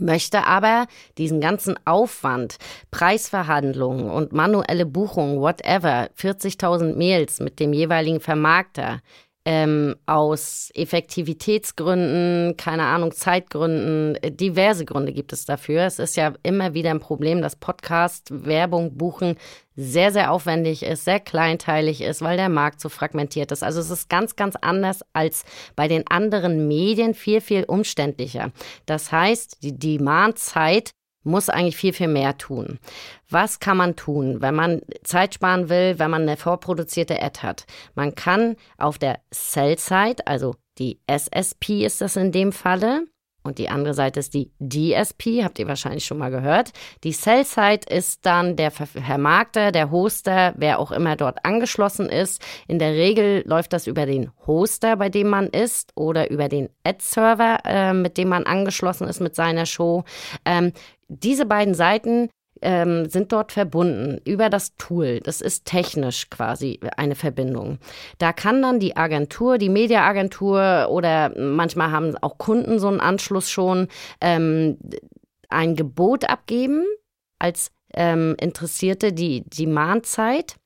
möchte 0.00 0.46
aber 0.46 0.86
diesen 1.18 1.40
ganzen 1.40 1.74
Aufwand, 1.86 2.56
Preisverhandlungen 2.90 4.10
und 4.10 4.32
manuelle 4.32 4.86
Buchungen, 4.86 5.40
whatever, 5.40 6.10
40.000 6.16 6.96
Mails 6.96 7.40
mit 7.40 7.60
dem 7.60 7.72
jeweiligen 7.72 8.20
Vermarkter, 8.20 9.00
ähm, 9.46 9.94
aus 10.06 10.70
Effektivitätsgründen, 10.74 12.56
keine 12.56 12.84
Ahnung, 12.84 13.12
Zeitgründen, 13.12 14.16
äh, 14.22 14.32
diverse 14.32 14.86
Gründe 14.86 15.12
gibt 15.12 15.34
es 15.34 15.44
dafür. 15.44 15.82
Es 15.82 15.98
ist 15.98 16.16
ja 16.16 16.32
immer 16.42 16.72
wieder 16.72 16.90
ein 16.90 17.00
Problem, 17.00 17.42
dass 17.42 17.56
Podcast, 17.56 18.28
Werbung, 18.30 18.96
Buchen 18.96 19.36
sehr, 19.76 20.12
sehr 20.12 20.30
aufwendig 20.30 20.82
ist, 20.82 21.04
sehr 21.04 21.20
kleinteilig 21.20 22.00
ist, 22.00 22.22
weil 22.22 22.36
der 22.36 22.48
Markt 22.48 22.80
so 22.80 22.88
fragmentiert 22.88 23.52
ist. 23.52 23.62
Also 23.62 23.80
es 23.80 23.90
ist 23.90 24.08
ganz, 24.08 24.36
ganz 24.36 24.56
anders 24.56 25.00
als 25.12 25.44
bei 25.76 25.88
den 25.88 26.06
anderen 26.08 26.66
Medien, 26.66 27.12
viel, 27.12 27.40
viel 27.40 27.64
umständlicher. 27.64 28.50
Das 28.86 29.12
heißt, 29.12 29.62
die 29.62 29.78
Demand-Zeit 29.78 30.92
muss 31.24 31.48
eigentlich 31.48 31.76
viel, 31.76 31.92
viel 31.92 32.08
mehr 32.08 32.38
tun. 32.38 32.78
Was 33.28 33.58
kann 33.58 33.76
man 33.76 33.96
tun, 33.96 34.40
wenn 34.40 34.54
man 34.54 34.82
Zeit 35.02 35.34
sparen 35.34 35.68
will, 35.68 35.98
wenn 35.98 36.10
man 36.10 36.22
eine 36.22 36.36
vorproduzierte 36.36 37.20
Ad 37.20 37.40
hat? 37.40 37.66
Man 37.94 38.14
kann 38.14 38.56
auf 38.78 38.98
der 38.98 39.20
Sell-Side, 39.32 40.26
also 40.26 40.54
die 40.78 41.00
SSP 41.06 41.84
ist 41.84 42.00
das 42.00 42.16
in 42.16 42.32
dem 42.32 42.52
Falle, 42.52 43.04
und 43.44 43.58
die 43.58 43.68
andere 43.68 43.92
Seite 43.94 44.20
ist 44.20 44.32
die 44.32 44.50
DSP, 44.58 45.44
habt 45.44 45.58
ihr 45.58 45.68
wahrscheinlich 45.68 46.04
schon 46.06 46.16
mal 46.18 46.30
gehört. 46.30 46.72
Die 47.04 47.12
Sell-Side 47.12 47.82
ist 47.88 48.24
dann 48.24 48.56
der 48.56 48.70
Ver- 48.70 48.86
Vermarkter, 48.86 49.70
der 49.70 49.90
Hoster, 49.90 50.54
wer 50.56 50.78
auch 50.78 50.90
immer 50.90 51.14
dort 51.14 51.44
angeschlossen 51.44 52.08
ist. 52.08 52.40
In 52.68 52.78
der 52.78 52.92
Regel 52.94 53.42
läuft 53.46 53.74
das 53.74 53.86
über 53.86 54.06
den 54.06 54.30
Hoster, 54.46 54.96
bei 54.96 55.10
dem 55.10 55.28
man 55.28 55.48
ist, 55.48 55.92
oder 55.94 56.30
über 56.30 56.48
den 56.48 56.70
Ad-Server, 56.84 57.58
äh, 57.66 57.92
mit 57.92 58.16
dem 58.16 58.28
man 58.28 58.44
angeschlossen 58.44 59.06
ist 59.06 59.20
mit 59.20 59.34
seiner 59.34 59.66
Show. 59.66 60.04
Ähm, 60.46 60.72
diese 61.08 61.44
beiden 61.44 61.74
Seiten 61.74 62.30
ähm, 62.64 63.08
sind 63.08 63.30
dort 63.30 63.52
verbunden 63.52 64.20
über 64.24 64.50
das 64.50 64.74
Tool. 64.76 65.20
Das 65.20 65.40
ist 65.40 65.66
technisch 65.66 66.30
quasi 66.30 66.80
eine 66.96 67.14
Verbindung. 67.14 67.78
Da 68.18 68.32
kann 68.32 68.62
dann 68.62 68.80
die 68.80 68.96
Agentur, 68.96 69.58
die 69.58 69.68
Mediaagentur 69.68 70.88
oder 70.90 71.32
manchmal 71.38 71.92
haben 71.92 72.16
auch 72.16 72.38
Kunden 72.38 72.78
so 72.78 72.88
einen 72.88 73.00
Anschluss 73.00 73.50
schon, 73.50 73.88
ähm, 74.20 74.78
ein 75.50 75.76
Gebot 75.76 76.28
abgeben 76.28 76.84
als 77.38 77.70
ähm, 77.92 78.34
Interessierte 78.40 79.12
die 79.12 79.42
Demand-Zeit. 79.42 80.56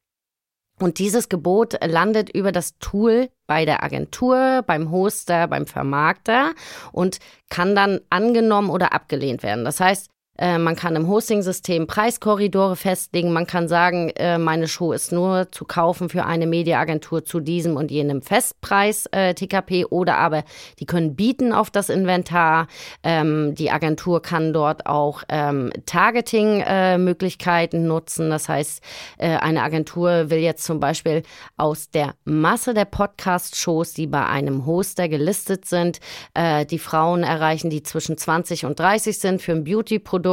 Und 0.80 1.01
dieses 1.01 1.28
Gebot 1.28 1.76
landet 1.84 2.30
über 2.30 2.53
das 2.53 2.78
Tool 2.78 3.30
bei 3.49 3.64
der 3.64 3.82
Agentur, 3.82 4.62
beim 4.64 4.92
Hoster, 4.92 5.49
beim 5.49 5.66
Vermarkter 5.66 6.53
und 6.92 7.18
kann 7.51 7.74
dann 7.74 8.01
angenommen 8.11 8.70
oder 8.70 8.92
abgelehnt 8.92 9.42
werden. 9.42 9.64
Das 9.64 9.80
heißt, 9.80 10.09
äh, 10.39 10.59
man 10.59 10.76
kann 10.76 10.95
im 10.95 11.09
Hosting-System 11.09 11.89
Preiskorridore 11.89 12.76
festlegen. 12.76 13.32
Man 13.32 13.49
kann 13.49 13.66
sagen, 13.66 14.11
äh, 14.11 14.39
meine 14.39 14.68
Show 14.68 14.93
ist 14.93 15.11
nur 15.11 15.51
zu 15.51 15.64
kaufen 15.64 16.09
für 16.09 16.24
eine 16.24 16.47
Mediaagentur 16.47 17.24
zu 17.24 17.41
diesem 17.41 17.76
und 17.76 17.91
jenem 17.91 18.22
Festpreis 18.22 19.07
äh, 19.07 19.34
TKP 19.34 19.86
oder 19.86 20.18
aber 20.18 20.45
die 20.78 20.86
können 20.86 21.16
bieten 21.16 21.53
auf 21.53 21.70
das 21.70 21.89
Inventar. 21.89 22.68
Ähm, 23.03 23.57
die 23.57 23.72
Agentur 23.72 24.22
kann 24.22 24.53
dort 24.53 24.86
auch 24.86 25.24
ähm, 25.28 25.72
Targeting-Möglichkeiten 25.86 27.89
nutzen. 27.89 28.30
Das 28.30 28.49
heißt, 28.49 28.80
äh, 29.18 29.39
eine 29.39 29.64
Agentur 29.64 30.30
will 30.30 30.39
jetzt 30.39 30.64
zum 30.64 30.78
Beispiel 30.78 31.24
aus 31.57 31.91
der 31.91 32.14
Masse 32.24 32.74
der 32.74 32.84
Podcast-Shows, 32.84 33.93
die 33.93 34.07
bei 34.07 34.24
einem 34.24 34.66
Hoster 34.66 35.09
gelistet 35.09 35.64
sind, 35.64 35.99
äh, 36.34 36.64
die 36.64 36.78
Frauen 36.78 37.24
erreichen, 37.24 37.70
die 37.70 37.82
zwischen 37.82 38.16
20 38.16 38.64
und 38.64 38.78
30 38.78 39.18
sind 39.18 39.43
für 39.43 39.51
ein 39.53 39.64
Beauty-Produkt 39.64 40.27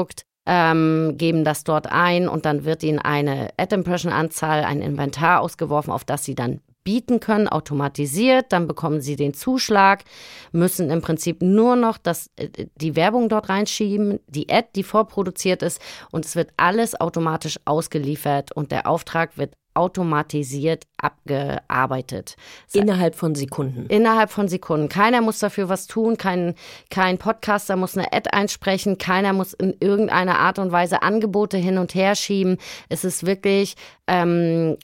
ähm, 0.46 1.16
geben 1.18 1.44
das 1.44 1.64
dort 1.64 1.92
ein 1.92 2.28
und 2.28 2.46
dann 2.46 2.66
wird 2.66 2.84
ihnen 2.84 3.00
eine 3.00 3.50
Ad-Impression-Anzahl, 3.58 4.64
ein 4.64 4.82
Inventar 4.82 5.42
ausgeworfen, 5.42 5.92
auf 5.92 6.04
das 6.04 6.24
sie 6.24 6.36
dann 6.36 6.62
bieten 6.84 7.20
können, 7.20 7.48
automatisiert. 7.48 8.54
Dann 8.54 8.68
bekommen 8.68 9.02
sie 9.02 9.16
den 9.16 9.34
Zuschlag, 9.34 10.04
müssen 10.52 10.92
im 10.92 11.02
Prinzip 11.02 11.42
nur 11.42 11.76
noch 11.76 11.98
das, 11.98 12.30
äh, 12.38 12.68
die 12.76 12.96
Werbung 12.96 13.28
dort 13.28 13.50
reinschieben, 13.50 14.20
die 14.28 14.50
Ad, 14.50 14.70
die 14.76 14.84
vorproduziert 14.84 15.64
ist 15.64 15.82
und 16.12 16.26
es 16.26 16.36
wird 16.36 16.52
alles 16.58 17.00
automatisch 17.00 17.60
ausgeliefert 17.66 18.52
und 18.52 18.72
der 18.72 18.88
Auftrag 18.88 19.38
wird 19.38 19.56
automatisiert 19.74 20.86
abgearbeitet. 21.06 22.36
Innerhalb 22.74 23.16
von 23.16 23.36
Sekunden. 23.36 23.86
Innerhalb 23.88 24.32
von 24.32 24.48
Sekunden. 24.48 24.90
Keiner 24.90 25.22
muss 25.22 25.40
dafür 25.40 25.70
was 25.70 25.88
tun, 25.88 26.18
kein, 26.18 26.56
kein 26.90 27.18
Podcaster 27.18 27.76
muss 27.76 27.98
eine 27.98 28.12
Ad 28.12 28.30
einsprechen, 28.32 28.98
keiner 28.98 29.34
muss 29.34 29.54
in 29.54 29.76
irgendeiner 29.80 30.40
Art 30.40 30.60
und 30.60 30.72
Weise 30.72 31.02
Angebote 31.02 31.58
hin 31.58 31.78
und 31.78 31.96
her 31.96 32.16
schieben. 32.16 32.58
Es 32.90 33.04
ist 33.04 33.26
wirklich 33.26 33.76
ähm, 34.08 34.78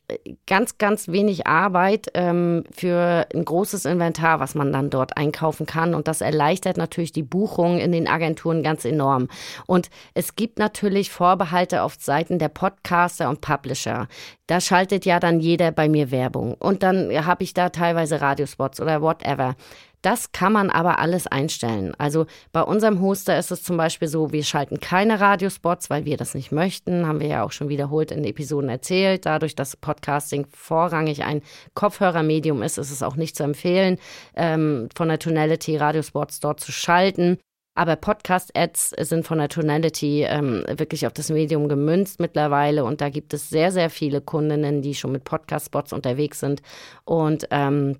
ganz, 0.47 0.77
ganz 0.77 1.07
wenig 1.07 1.45
Arbeit 1.45 2.07
ähm, 2.15 2.63
für 2.71 3.27
ein 3.33 3.45
großes 3.45 3.85
Inventar, 3.85 4.39
was 4.39 4.55
man 4.55 4.71
dann 4.71 4.89
dort 4.89 5.17
einkaufen 5.17 5.65
kann. 5.65 5.93
Und 5.93 6.07
das 6.07 6.21
erleichtert 6.21 6.77
natürlich 6.77 7.11
die 7.11 7.23
Buchung 7.23 7.79
in 7.79 7.91
den 7.91 8.07
Agenturen 8.07 8.63
ganz 8.63 8.85
enorm. 8.85 9.27
Und 9.67 9.89
es 10.13 10.35
gibt 10.35 10.57
natürlich 10.57 11.11
Vorbehalte 11.11 11.83
auf 11.83 11.95
Seiten 11.99 12.39
der 12.39 12.49
Podcaster 12.49 13.29
und 13.29 13.41
Publisher. 13.41 14.07
Da 14.47 14.59
schaltet 14.59 15.05
ja 15.05 15.19
dann 15.19 15.39
jeder 15.39 15.71
bei 15.71 15.87
mir 15.87 16.10
Werbung. 16.11 16.53
Und 16.55 16.83
dann 16.83 17.09
habe 17.25 17.43
ich 17.43 17.53
da 17.53 17.69
teilweise 17.69 18.21
Radiospots 18.21 18.79
oder 18.79 19.01
whatever. 19.01 19.55
Das 20.01 20.31
kann 20.31 20.53
man 20.53 20.71
aber 20.71 20.97
alles 20.97 21.27
einstellen. 21.27 21.93
Also 21.97 22.25
bei 22.51 22.61
unserem 22.63 23.01
Hoster 23.01 23.37
ist 23.37 23.51
es 23.51 23.63
zum 23.63 23.77
Beispiel 23.77 24.07
so, 24.07 24.31
wir 24.31 24.43
schalten 24.43 24.79
keine 24.79 25.19
Radiospots, 25.19 25.91
weil 25.91 26.05
wir 26.05 26.17
das 26.17 26.33
nicht 26.33 26.51
möchten. 26.51 27.05
Haben 27.05 27.19
wir 27.19 27.27
ja 27.27 27.43
auch 27.43 27.51
schon 27.51 27.69
wiederholt 27.69 28.11
in 28.11 28.23
Episoden 28.23 28.69
erzählt. 28.69 29.27
Dadurch, 29.27 29.55
dass 29.55 29.77
Podcasting 29.77 30.47
vorrangig 30.49 31.23
ein 31.23 31.41
Kopfhörermedium 31.75 32.63
ist, 32.63 32.79
ist 32.79 32.91
es 32.91 33.03
auch 33.03 33.15
nicht 33.15 33.35
zu 33.35 33.43
empfehlen, 33.43 33.97
ähm, 34.35 34.89
von 34.95 35.07
der 35.07 35.19
Tonality 35.19 35.77
Radiospots 35.77 36.39
dort 36.39 36.59
zu 36.59 36.71
schalten. 36.71 37.37
Aber 37.73 37.95
Podcast-Ads 37.95 38.95
sind 38.99 39.25
von 39.25 39.37
der 39.37 39.49
Tonality 39.49 40.23
ähm, 40.23 40.65
wirklich 40.67 41.07
auf 41.07 41.13
das 41.13 41.29
Medium 41.29 41.69
gemünzt 41.69 42.19
mittlerweile. 42.19 42.83
Und 42.83 43.01
da 43.01 43.09
gibt 43.09 43.33
es 43.33 43.49
sehr, 43.49 43.71
sehr 43.71 43.89
viele 43.89 44.21
Kundinnen, 44.21 44.81
die 44.81 44.93
schon 44.93 45.13
mit 45.13 45.23
Podcast-Spots 45.23 45.93
unterwegs 45.93 46.39
sind. 46.39 46.61
Und 47.05 47.47
ähm, 47.51 47.97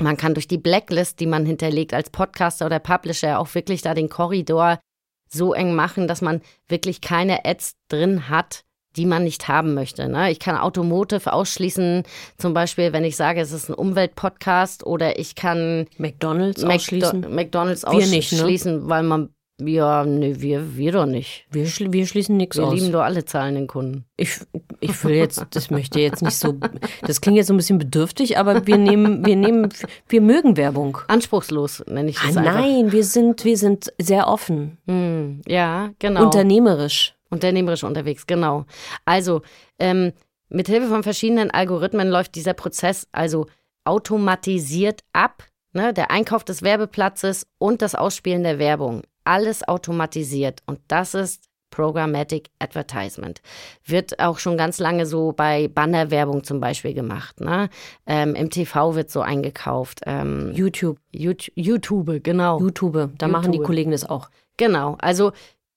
Man 0.00 0.16
kann 0.16 0.34
durch 0.34 0.48
die 0.48 0.58
Blacklist, 0.58 1.20
die 1.20 1.26
man 1.26 1.46
hinterlegt 1.46 1.94
als 1.94 2.10
Podcaster 2.10 2.66
oder 2.66 2.80
Publisher, 2.80 3.38
auch 3.38 3.54
wirklich 3.54 3.80
da 3.82 3.94
den 3.94 4.08
Korridor 4.08 4.80
so 5.28 5.54
eng 5.54 5.74
machen, 5.74 6.08
dass 6.08 6.20
man 6.20 6.40
wirklich 6.68 7.00
keine 7.00 7.44
Ads 7.44 7.76
drin 7.88 8.28
hat, 8.28 8.64
die 8.96 9.06
man 9.06 9.24
nicht 9.24 9.48
haben 9.48 9.74
möchte. 9.74 10.08
Ne? 10.08 10.30
Ich 10.30 10.38
kann 10.38 10.56
Automotive 10.56 11.32
ausschließen, 11.32 12.02
zum 12.38 12.54
Beispiel, 12.54 12.92
wenn 12.92 13.04
ich 13.04 13.16
sage, 13.16 13.40
es 13.40 13.52
ist 13.52 13.68
ein 13.68 13.74
Umweltpodcast 13.74 14.86
oder 14.86 15.18
ich 15.18 15.34
kann 15.34 15.86
McDonalds 15.98 16.62
Macdo 16.62 16.74
ausschließen. 16.76 17.34
McDonalds 17.34 17.84
Wir 17.84 18.06
nicht, 18.06 18.32
ne? 18.32 18.38
ausschließen, 18.40 18.88
weil 18.88 19.02
man, 19.02 19.30
ja, 19.60 20.04
nee, 20.04 20.34
wir, 20.38 20.76
wir 20.76 20.92
doch 20.92 21.06
nicht. 21.06 21.46
Wir, 21.50 21.66
schl 21.66 21.92
wir 21.92 22.06
schließen 22.06 22.36
nichts 22.36 22.56
Wir 22.56 22.64
aus. 22.66 22.74
lieben 22.74 22.90
doch 22.92 23.02
alle 23.02 23.24
zahlenden 23.24 23.66
Kunden. 23.68 24.04
Ich, 24.16 24.40
ich 24.80 25.04
will 25.04 25.14
jetzt, 25.14 25.44
das 25.50 25.70
möchte 25.70 26.00
jetzt 26.00 26.22
nicht 26.22 26.36
so, 26.36 26.54
das 27.02 27.20
klingt 27.20 27.36
jetzt 27.36 27.46
so 27.48 27.54
ein 27.54 27.56
bisschen 27.56 27.78
bedürftig, 27.78 28.36
aber 28.38 28.66
wir 28.66 28.78
nehmen, 28.78 29.24
wir 29.24 29.36
nehmen, 29.36 29.68
wir 30.08 30.20
mögen 30.20 30.56
Werbung. 30.56 30.98
Anspruchslos 31.06 31.84
nenne 31.86 32.10
ich 32.10 32.18
Ah, 32.18 32.26
das 32.28 32.36
einfach. 32.36 32.54
nein, 32.54 32.90
wir 32.92 33.04
sind, 33.04 33.44
wir 33.44 33.56
sind 33.56 33.92
sehr 34.00 34.26
offen, 34.28 34.78
Hm, 34.88 35.40
ja, 35.46 35.90
genau. 36.00 36.24
unternehmerisch. 36.24 37.13
Unternehmerisch 37.34 37.84
unterwegs, 37.84 38.26
genau. 38.26 38.64
Also, 39.04 39.42
ähm, 39.78 40.12
mit 40.48 40.68
Hilfe 40.68 40.88
von 40.88 41.02
verschiedenen 41.02 41.50
Algorithmen 41.50 42.08
läuft 42.08 42.36
dieser 42.36 42.54
Prozess 42.54 43.08
also 43.12 43.46
automatisiert 43.84 45.02
ab. 45.12 45.42
Ne? 45.72 45.92
Der 45.92 46.10
Einkauf 46.10 46.44
des 46.44 46.62
Werbeplatzes 46.62 47.46
und 47.58 47.82
das 47.82 47.94
Ausspielen 47.94 48.44
der 48.44 48.58
Werbung. 48.58 49.02
Alles 49.24 49.66
automatisiert. 49.66 50.60
Und 50.66 50.80
das 50.88 51.14
ist 51.14 51.48
Programmatic 51.70 52.50
Advertisement. 52.60 53.42
Wird 53.84 54.20
auch 54.20 54.38
schon 54.38 54.56
ganz 54.56 54.78
lange 54.78 55.06
so 55.06 55.32
bei 55.32 55.66
Bannerwerbung 55.66 56.44
zum 56.44 56.60
Beispiel 56.60 56.94
gemacht. 56.94 57.40
Ne? 57.40 57.68
Ähm, 58.06 58.36
Im 58.36 58.48
TV 58.48 58.94
wird 58.94 59.10
so 59.10 59.22
eingekauft. 59.22 60.02
Ähm, 60.06 60.52
YouTube, 60.54 60.98
YouTube, 61.10 61.52
YouTube, 61.56 62.22
genau. 62.22 62.60
YouTube, 62.60 63.10
da 63.18 63.26
machen 63.26 63.50
die 63.50 63.56
YouTube. 63.56 63.66
Kollegen 63.66 63.90
das 63.90 64.08
auch. 64.08 64.30
Genau, 64.56 64.96
also 65.00 65.32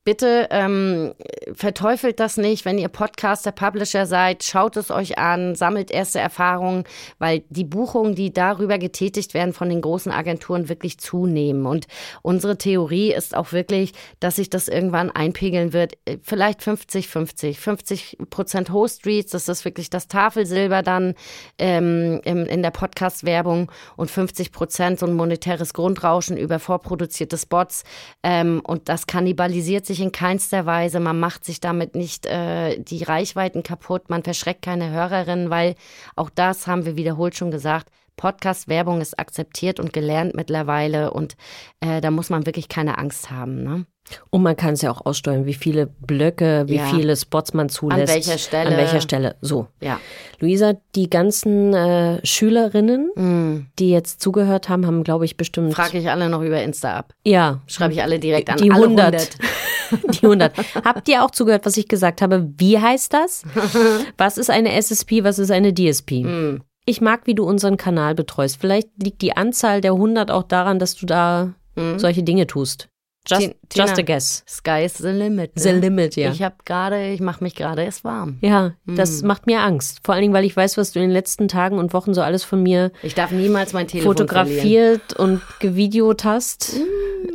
bitte 0.07 0.47
ähm, 0.51 1.13
verteufelt 1.51 2.21
das 2.21 2.37
nicht, 2.37 2.63
wenn 2.63 2.77
ihr 2.77 2.87
Podcaster, 2.87 3.51
Publisher 3.51 4.05
seid, 4.05 4.45
schaut 4.45 4.77
es 4.77 4.89
euch 4.89 5.17
an, 5.17 5.53
sammelt 5.53 5.91
erste 5.91 6.19
Erfahrungen, 6.19 6.85
weil 7.19 7.43
die 7.49 7.65
Buchungen, 7.65 8.15
die 8.15 8.31
darüber 8.31 8.77
getätigt 8.77 9.33
werden 9.33 9.51
von 9.51 9.67
den 9.67 9.81
großen 9.81 10.09
Agenturen, 10.09 10.69
wirklich 10.69 10.97
zunehmen. 10.97 11.65
Und 11.65 11.87
unsere 12.21 12.57
Theorie 12.57 13.11
ist 13.11 13.35
auch 13.35 13.51
wirklich, 13.51 13.91
dass 14.21 14.37
sich 14.37 14.49
das 14.49 14.69
irgendwann 14.69 15.11
einpegeln 15.11 15.73
wird, 15.73 15.97
äh, 16.05 16.19
vielleicht 16.23 16.61
50-50, 16.61 17.57
50 17.57 18.17
Prozent 18.29 18.71
Host 18.71 19.05
Reads, 19.05 19.31
das 19.31 19.49
ist 19.49 19.65
wirklich 19.65 19.89
das 19.89 20.07
Tafelsilber 20.07 20.83
dann 20.83 21.15
ähm, 21.57 22.21
im, 22.23 22.45
in 22.45 22.63
der 22.63 22.71
Podcast-Werbung 22.71 23.69
und 23.97 24.09
50 24.09 24.53
Prozent 24.53 24.99
so 24.99 25.05
ein 25.05 25.15
monetäres 25.15 25.73
Grundrauschen 25.73 26.37
über 26.37 26.59
vorproduzierte 26.59 27.37
Spots. 27.37 27.83
Ähm, 28.23 28.61
und 28.65 28.87
das 28.87 29.05
kannibalisiert 29.05 29.85
sich 29.85 29.96
in 29.99 30.11
keinster 30.11 30.65
Weise. 30.65 30.99
Man 30.99 31.19
macht 31.19 31.45
sich 31.45 31.59
damit 31.59 31.95
nicht 31.95 32.25
äh, 32.25 32.79
die 32.79 33.03
Reichweiten 33.03 33.63
kaputt. 33.63 34.09
Man 34.09 34.23
verschreckt 34.23 34.61
keine 34.61 34.89
Hörerinnen, 34.91 35.49
weil 35.49 35.75
auch 36.15 36.29
das 36.29 36.67
haben 36.67 36.85
wir 36.85 36.95
wiederholt 36.97 37.35
schon 37.35 37.51
gesagt. 37.51 37.89
Podcast-Werbung 38.17 38.99
ist 38.99 39.19
akzeptiert 39.19 39.79
und 39.79 39.93
gelernt 39.93 40.33
mittlerweile 40.33 41.11
und 41.11 41.35
äh, 41.81 42.01
da 42.01 42.09
muss 42.09 42.31
man 42.31 42.47
wirklich 42.47 42.67
keine 42.67 42.97
Angst 42.97 43.29
haben. 43.29 43.63
Ne? 43.63 43.85
Und 44.31 44.41
man 44.41 44.55
kann 44.55 44.73
es 44.73 44.81
ja 44.81 44.89
auch 44.89 45.05
aussteuern, 45.05 45.45
wie 45.45 45.53
viele 45.53 45.85
Blöcke, 45.85 46.63
wie 46.67 46.77
Ja. 46.77 46.85
viele 46.85 47.15
Spots 47.15 47.53
man 47.53 47.69
zulässt. 47.69 48.11
welcher 48.11 48.39
Stelle. 48.39 48.71
An 48.71 48.77
welcher 48.77 49.01
Stelle. 49.01 49.35
So. 49.41 49.67
Ja. 49.81 49.99
Luisa, 50.39 50.73
die 50.95 51.11
ganzen 51.11 51.75
äh, 51.75 52.25
Schülerinnen, 52.25 53.69
die 53.77 53.91
jetzt 53.91 54.19
zugehört 54.19 54.67
haben, 54.67 54.87
haben, 54.87 55.03
glaube 55.03 55.25
ich, 55.25 55.37
bestimmt. 55.37 55.75
Frage 55.75 55.99
ich 55.99 56.09
alle 56.09 56.27
noch 56.27 56.41
über 56.41 56.63
Insta 56.63 56.97
ab. 56.97 57.13
ja, 57.23 57.61
Schreibe 57.67 57.93
ich 57.93 58.01
alle 58.01 58.17
direkt 58.17 58.49
an. 58.49 58.57
Die 58.57 58.71
alle 58.71 58.85
100. 58.85 59.29
die 60.13 60.23
100. 60.25 60.53
Habt 60.83 61.07
ihr 61.09 61.23
auch 61.23 61.31
zugehört, 61.31 61.65
was 61.65 61.77
ich 61.77 61.87
gesagt 61.87 62.21
habe? 62.21 62.49
Wie 62.57 62.79
heißt 62.79 63.13
das? 63.13 63.43
Was 64.17 64.37
ist 64.37 64.49
eine 64.49 64.73
SSP, 64.73 65.23
was 65.23 65.39
ist 65.39 65.51
eine 65.51 65.73
DSP? 65.73 66.11
Hm. 66.23 66.61
Ich 66.85 67.01
mag, 67.01 67.21
wie 67.25 67.35
du 67.35 67.43
unseren 67.45 67.77
Kanal 67.77 68.15
betreust. 68.15 68.57
Vielleicht 68.61 68.89
liegt 69.01 69.21
die 69.21 69.35
Anzahl 69.35 69.81
der 69.81 69.91
100 69.93 70.31
auch 70.31 70.43
daran, 70.43 70.79
dass 70.79 70.95
du 70.95 71.05
da 71.05 71.53
solche 71.97 72.23
Dinge 72.23 72.47
tust. 72.47 72.89
Just. 73.27 73.41
Tina- 73.69 73.85
just 73.85 73.99
a 73.99 74.01
guess. 74.01 74.43
Sky's 74.47 74.97
the 74.99 75.09
limit. 75.09 75.55
Ne? 75.57 75.61
The 75.61 75.69
limit, 75.71 76.15
ja. 76.15 76.31
Ich 76.31 76.41
habe 76.41 76.55
gerade, 76.65 77.09
ich 77.11 77.19
mache 77.19 77.43
mich 77.43 77.53
gerade 77.55 77.83
erst 77.83 78.03
warm. 78.05 78.37
Ja, 78.41 78.73
das 78.87 79.19
Hm. 79.19 79.27
macht 79.27 79.45
mir 79.47 79.59
Angst. 79.61 79.99
Vor 80.03 80.15
allen 80.15 80.21
Dingen, 80.23 80.33
weil 80.33 80.45
ich 80.45 80.55
weiß, 80.55 80.77
was 80.77 80.93
du 80.93 80.99
in 80.99 81.03
den 81.03 81.11
letzten 81.11 81.47
Tagen 81.49 81.77
und 81.77 81.93
Wochen 81.93 82.13
so 82.13 82.21
alles 82.21 82.43
von 82.45 82.63
mir 82.63 82.91
Ich 83.03 83.13
darf 83.15 83.29
niemals 83.31 83.73
mein 83.73 83.87
Telefon 83.87 84.15
verlieren. 84.15 84.47
fotografiert 84.47 85.13
und 85.19 85.41
gevideot 85.59 86.23
hast. 86.23 86.71
Hm. 86.77 86.83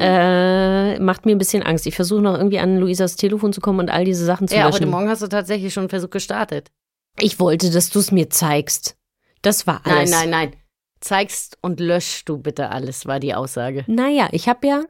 Äh, 0.00 0.98
macht 0.98 1.26
mir 1.26 1.32
ein 1.32 1.38
bisschen 1.38 1.62
Angst. 1.62 1.86
Ich 1.86 1.94
versuche 1.94 2.22
noch 2.22 2.36
irgendwie 2.36 2.58
an 2.58 2.78
Luisas 2.78 3.16
Telefon 3.16 3.52
zu 3.52 3.60
kommen 3.60 3.80
und 3.80 3.90
all 3.90 4.04
diese 4.04 4.24
Sachen 4.24 4.48
zu 4.48 4.54
Ja, 4.56 4.64
heute 4.64 4.78
löschen. 4.78 4.90
Morgen 4.90 5.08
hast 5.08 5.22
du 5.22 5.28
tatsächlich 5.28 5.72
schon 5.72 5.82
einen 5.82 5.90
Versuch 5.90 6.10
gestartet. 6.10 6.70
Ich 7.18 7.38
wollte, 7.38 7.70
dass 7.70 7.90
du 7.90 7.98
es 7.98 8.10
mir 8.10 8.30
zeigst. 8.30 8.96
Das 9.42 9.66
war 9.66 9.80
Nein, 9.84 9.96
alles. 9.98 10.10
nein, 10.10 10.30
nein. 10.30 10.52
Zeigst 11.00 11.58
und 11.62 11.80
löschst 11.80 12.28
du 12.28 12.38
bitte 12.38 12.70
alles, 12.70 13.06
war 13.06 13.18
die 13.20 13.34
Aussage. 13.34 13.84
Naja, 13.88 14.28
ich 14.32 14.48
habe 14.48 14.66
ja 14.66 14.84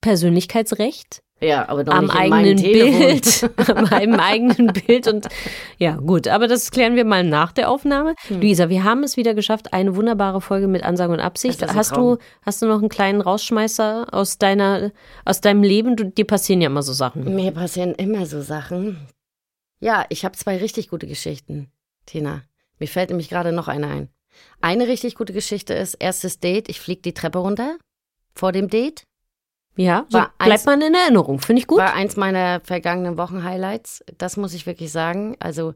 Persönlichkeitsrecht 0.00 1.22
Ja, 1.40 1.68
aber 1.68 1.84
doch 1.84 1.94
am 1.94 2.10
eigenen. 2.10 2.56
Bild. 2.56 3.50
am 3.68 3.84
meinem 3.84 4.18
eigenen 4.18 4.72
Bild. 4.72 5.06
Und 5.06 5.28
ja, 5.78 5.96
gut, 5.96 6.26
aber 6.26 6.48
das 6.48 6.70
klären 6.70 6.96
wir 6.96 7.04
mal 7.04 7.22
nach 7.22 7.52
der 7.52 7.70
Aufnahme. 7.70 8.14
Hm. 8.26 8.40
Luisa, 8.40 8.68
wir 8.68 8.82
haben 8.82 9.04
es 9.04 9.16
wieder 9.16 9.34
geschafft. 9.34 9.72
Eine 9.72 9.94
wunderbare 9.94 10.40
Folge 10.40 10.66
mit 10.66 10.82
Ansage 10.82 11.12
und 11.12 11.20
Absicht. 11.20 11.62
Hast 11.62 11.96
du, 11.96 12.18
hast 12.42 12.60
du 12.60 12.66
noch 12.66 12.80
einen 12.80 12.88
kleinen 12.88 13.20
Rausschmeißer 13.20 14.08
aus 14.12 14.38
deiner, 14.38 14.90
aus 15.24 15.40
deinem 15.40 15.62
Leben? 15.62 15.94
Du, 15.96 16.04
dir 16.04 16.26
passieren 16.26 16.60
ja 16.60 16.66
immer 16.66 16.82
so 16.82 16.92
Sachen. 16.92 17.34
Mir 17.34 17.52
passieren 17.52 17.94
immer 17.94 18.26
so 18.26 18.42
Sachen. 18.42 18.98
Ja, 19.80 20.06
ich 20.08 20.24
habe 20.24 20.36
zwei 20.36 20.56
richtig 20.56 20.88
gute 20.88 21.06
Geschichten, 21.06 21.70
Tina. 22.04 22.42
Mir 22.80 22.88
fällt 22.88 23.10
nämlich 23.10 23.28
gerade 23.28 23.52
noch 23.52 23.68
eine 23.68 23.86
ein. 23.86 24.08
Eine 24.60 24.88
richtig 24.88 25.14
gute 25.14 25.32
Geschichte 25.32 25.74
ist, 25.74 25.94
erstes 25.94 26.40
Date, 26.40 26.68
ich 26.68 26.80
fliege 26.80 27.02
die 27.02 27.14
Treppe 27.14 27.38
runter 27.38 27.76
vor 28.34 28.52
dem 28.52 28.68
Date. 28.68 29.04
Ja, 29.78 30.06
so 30.08 30.18
War 30.18 30.32
bleibt 30.38 30.52
eins- 30.52 30.64
man 30.66 30.82
in 30.82 30.94
Erinnerung. 30.94 31.38
Finde 31.38 31.60
ich 31.60 31.66
gut. 31.68 31.78
War 31.78 31.94
eins 31.94 32.16
meiner 32.16 32.60
vergangenen 32.64 33.16
Wochen-Highlights. 33.16 34.04
Das 34.18 34.36
muss 34.36 34.52
ich 34.52 34.66
wirklich 34.66 34.90
sagen. 34.90 35.36
Also, 35.38 35.74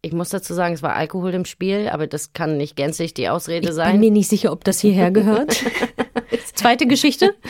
ich 0.00 0.12
muss 0.12 0.30
dazu 0.30 0.54
sagen, 0.54 0.74
es 0.74 0.82
war 0.82 0.96
Alkohol 0.96 1.34
im 1.34 1.44
Spiel, 1.44 1.88
aber 1.90 2.06
das 2.06 2.32
kann 2.32 2.56
nicht 2.56 2.74
gänzlich 2.76 3.12
die 3.14 3.28
Ausrede 3.28 3.68
Ich 3.68 3.74
sein. 3.74 3.92
bin 3.92 4.00
mir 4.00 4.10
nicht 4.10 4.28
sicher, 4.28 4.52
ob 4.52 4.64
das 4.64 4.80
hierher 4.80 5.10
gehört. 5.10 5.62
Zweite 6.54 6.86
Geschichte? 6.86 7.34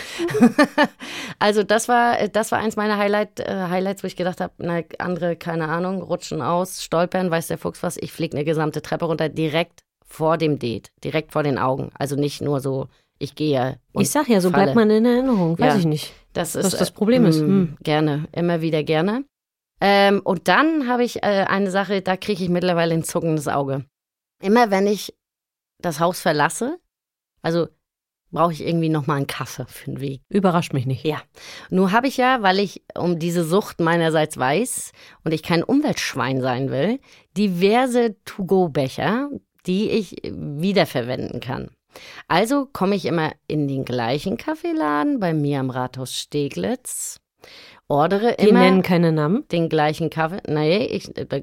Also 1.38 1.62
das 1.62 1.88
war 1.88 2.28
das 2.28 2.52
war 2.52 2.58
eins 2.60 2.76
meiner 2.76 2.96
Highlight, 2.98 3.40
äh, 3.40 3.66
Highlights, 3.68 4.02
wo 4.02 4.06
ich 4.06 4.16
gedacht 4.16 4.40
habe, 4.40 4.52
na, 4.58 4.82
andere, 4.98 5.36
keine 5.36 5.68
Ahnung, 5.68 6.02
rutschen 6.02 6.40
aus, 6.42 6.82
stolpern, 6.84 7.30
weiß 7.30 7.48
der 7.48 7.58
Fuchs 7.58 7.82
was. 7.82 7.96
Ich 7.96 8.12
fliege 8.12 8.36
eine 8.36 8.44
gesamte 8.44 8.80
Treppe 8.82 9.06
runter, 9.06 9.28
direkt 9.28 9.80
vor 10.06 10.36
dem 10.38 10.58
Date, 10.58 10.90
direkt 11.04 11.32
vor 11.32 11.42
den 11.42 11.58
Augen. 11.58 11.90
Also 11.98 12.16
nicht 12.16 12.40
nur 12.42 12.60
so, 12.60 12.86
ich 13.22 13.34
gehe. 13.34 13.78
und 13.92 14.02
Ich 14.02 14.10
sag 14.10 14.28
ja, 14.28 14.40
so 14.40 14.50
falle. 14.50 14.64
bleibt 14.64 14.76
man 14.76 14.90
in 14.90 15.04
Erinnerung. 15.04 15.58
Weiß 15.58 15.74
Ja. 15.74 15.78
ich 15.78 15.86
nicht. 15.86 16.12
Das 16.32 16.54
ist 16.54 16.64
was 16.64 16.76
das 16.78 16.90
äh, 16.90 16.92
Problem 16.92 17.24
ist. 17.26 17.40
mm, 17.40 17.44
Hm. 17.46 17.76
Gerne, 17.82 18.28
immer 18.32 18.60
wieder 18.62 18.82
gerne. 18.82 19.24
Ähm, 19.80 20.20
und 20.24 20.48
dann 20.48 20.88
habe 20.88 21.04
ich 21.04 21.22
äh, 21.22 21.44
eine 21.48 21.70
Sache, 21.70 22.02
da 22.02 22.16
kriege 22.16 22.42
ich 22.42 22.48
mittlerweile 22.48 22.94
ein 22.94 23.04
zuckendes 23.04 23.48
Auge. 23.48 23.84
Immer 24.42 24.70
wenn 24.70 24.86
ich 24.86 25.14
das 25.80 25.98
Haus 26.00 26.20
verlasse, 26.20 26.78
also 27.42 27.66
brauche 28.30 28.52
ich 28.52 28.64
irgendwie 28.66 28.88
nochmal 28.88 29.18
einen 29.18 29.26
Kaffee 29.26 29.66
für 29.68 29.90
den 29.90 30.00
Weg. 30.00 30.22
Überrascht 30.30 30.72
mich 30.72 30.86
nicht. 30.86 31.04
Ja, 31.04 31.20
nur 31.68 31.92
habe 31.92 32.06
ich 32.06 32.16
ja, 32.16 32.40
weil 32.42 32.60
ich 32.60 32.82
um 32.96 33.18
diese 33.18 33.44
Sucht 33.44 33.80
meinerseits 33.80 34.38
weiß 34.38 34.92
und 35.24 35.32
ich 35.32 35.42
kein 35.42 35.62
Umweltschwein 35.62 36.40
sein 36.40 36.70
will, 36.70 36.98
diverse 37.36 38.16
To-Go-Becher, 38.24 39.28
die 39.66 39.90
ich 39.90 40.16
wiederverwenden 40.24 41.40
kann. 41.40 41.70
Also 42.28 42.66
komme 42.72 42.94
ich 42.96 43.06
immer 43.06 43.32
in 43.46 43.68
den 43.68 43.84
gleichen 43.84 44.36
Kaffeeladen 44.36 45.20
bei 45.20 45.34
mir 45.34 45.60
am 45.60 45.70
Rathaus 45.70 46.14
Steglitz, 46.16 47.18
ordere 47.88 48.34
Wir 48.38 48.48
immer 48.48 48.60
nennen 48.60 48.82
keine 48.82 49.12
Namen. 49.12 49.46
den 49.52 49.68
gleichen 49.68 50.10
Kaffee. 50.10 50.40
Nee, 50.48 50.84
ich, 50.86 51.16
äh, 51.16 51.26
da, 51.26 51.38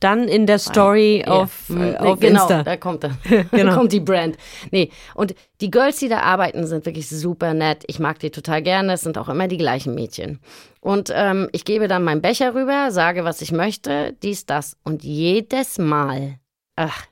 Dann 0.00 0.28
in 0.28 0.46
der 0.46 0.58
Story 0.58 1.20
ja. 1.20 1.28
auf, 1.28 1.68
Hm, 1.68 1.94
äh, 1.94 1.96
auf 1.96 2.20
genau, 2.20 2.40
Insta. 2.42 2.62
da 2.64 2.76
kommt 2.76 3.04
er. 3.04 3.16
Genau. 3.50 3.70
da 3.70 3.76
kommt 3.76 3.92
die 3.92 4.00
Brand. 4.00 4.36
Nee, 4.70 4.90
und 5.14 5.34
die 5.62 5.70
Girls, 5.70 5.98
die 5.98 6.08
da 6.08 6.20
arbeiten, 6.20 6.66
sind 6.66 6.84
wirklich 6.84 7.08
super 7.08 7.54
nett. 7.54 7.82
Ich 7.86 7.98
mag 7.98 8.18
die 8.18 8.30
total 8.30 8.60
gerne. 8.62 8.92
Es 8.92 9.00
sind 9.02 9.16
auch 9.16 9.28
immer 9.30 9.48
die 9.48 9.56
gleichen 9.56 9.94
Mädchen. 9.94 10.40
Und 10.80 11.10
ähm, 11.14 11.48
ich 11.52 11.64
gebe 11.64 11.88
dann 11.88 12.04
meinen 12.04 12.20
Becher 12.20 12.54
rüber, 12.54 12.90
sage, 12.90 13.24
was 13.24 13.40
ich 13.40 13.52
möchte, 13.52 14.14
dies, 14.22 14.44
das. 14.44 14.76
Und 14.84 15.02
jedes 15.02 15.78
Mal, 15.78 16.40
ach, 16.76 17.06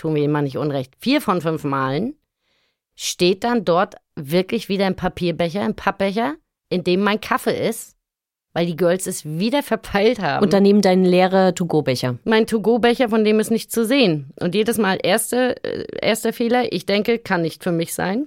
tun 0.00 0.14
wir 0.14 0.22
ihm 0.22 0.30
mal 0.32 0.42
nicht 0.42 0.56
unrecht, 0.56 0.94
vier 0.98 1.20
von 1.20 1.40
fünf 1.40 1.64
Malen 1.64 2.14
steht 2.94 3.44
dann 3.44 3.64
dort 3.64 3.96
wirklich 4.16 4.68
wieder 4.68 4.86
ein 4.86 4.96
Papierbecher, 4.96 5.62
ein 5.62 5.74
Pappbecher, 5.74 6.34
in 6.68 6.84
dem 6.84 7.00
mein 7.02 7.20
Kaffee 7.20 7.68
ist. 7.68 7.96
weil 8.52 8.66
die 8.66 8.76
Girls 8.76 9.06
es 9.06 9.24
wieder 9.24 9.62
verpeilt 9.72 10.20
haben. 10.20 10.42
Und 10.42 10.52
daneben 10.52 10.80
dein 10.82 11.04
leerer 11.04 11.54
To-Go-Becher. 11.54 12.18
mein 12.24 12.46
To-Go-Becher, 12.46 13.08
von 13.08 13.24
dem 13.24 13.38
ist 13.38 13.50
nicht 13.50 13.70
zu 13.70 13.84
sehen. 13.84 14.32
Und 14.40 14.54
jedes 14.54 14.76
Mal 14.76 14.98
erste, 15.02 15.62
äh, 15.62 15.84
erster 16.02 16.32
Fehler, 16.32 16.72
ich 16.72 16.84
denke, 16.84 17.18
kann 17.18 17.42
nicht 17.42 17.62
für 17.62 17.72
mich 17.72 17.94
sein. 17.94 18.26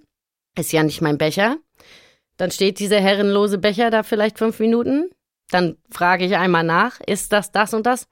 Ist 0.58 0.72
ja 0.72 0.82
nicht 0.84 1.02
mein 1.02 1.18
Becher. 1.18 1.58
Dann 2.38 2.52
steht 2.52 2.80
dieser 2.80 3.02
herrenlose 3.02 3.58
Becher 3.58 3.90
da 3.90 4.04
vielleicht 4.04 4.38
fünf 4.38 4.60
Minuten. 4.60 5.10
Dann 5.50 5.76
frage 5.90 6.26
ich 6.26 6.36
einmal 6.36 6.64
nach, 6.64 7.00
ist 7.06 7.34
das 7.34 7.52
das 7.52 7.74
und 7.74 7.86
das? 7.86 8.08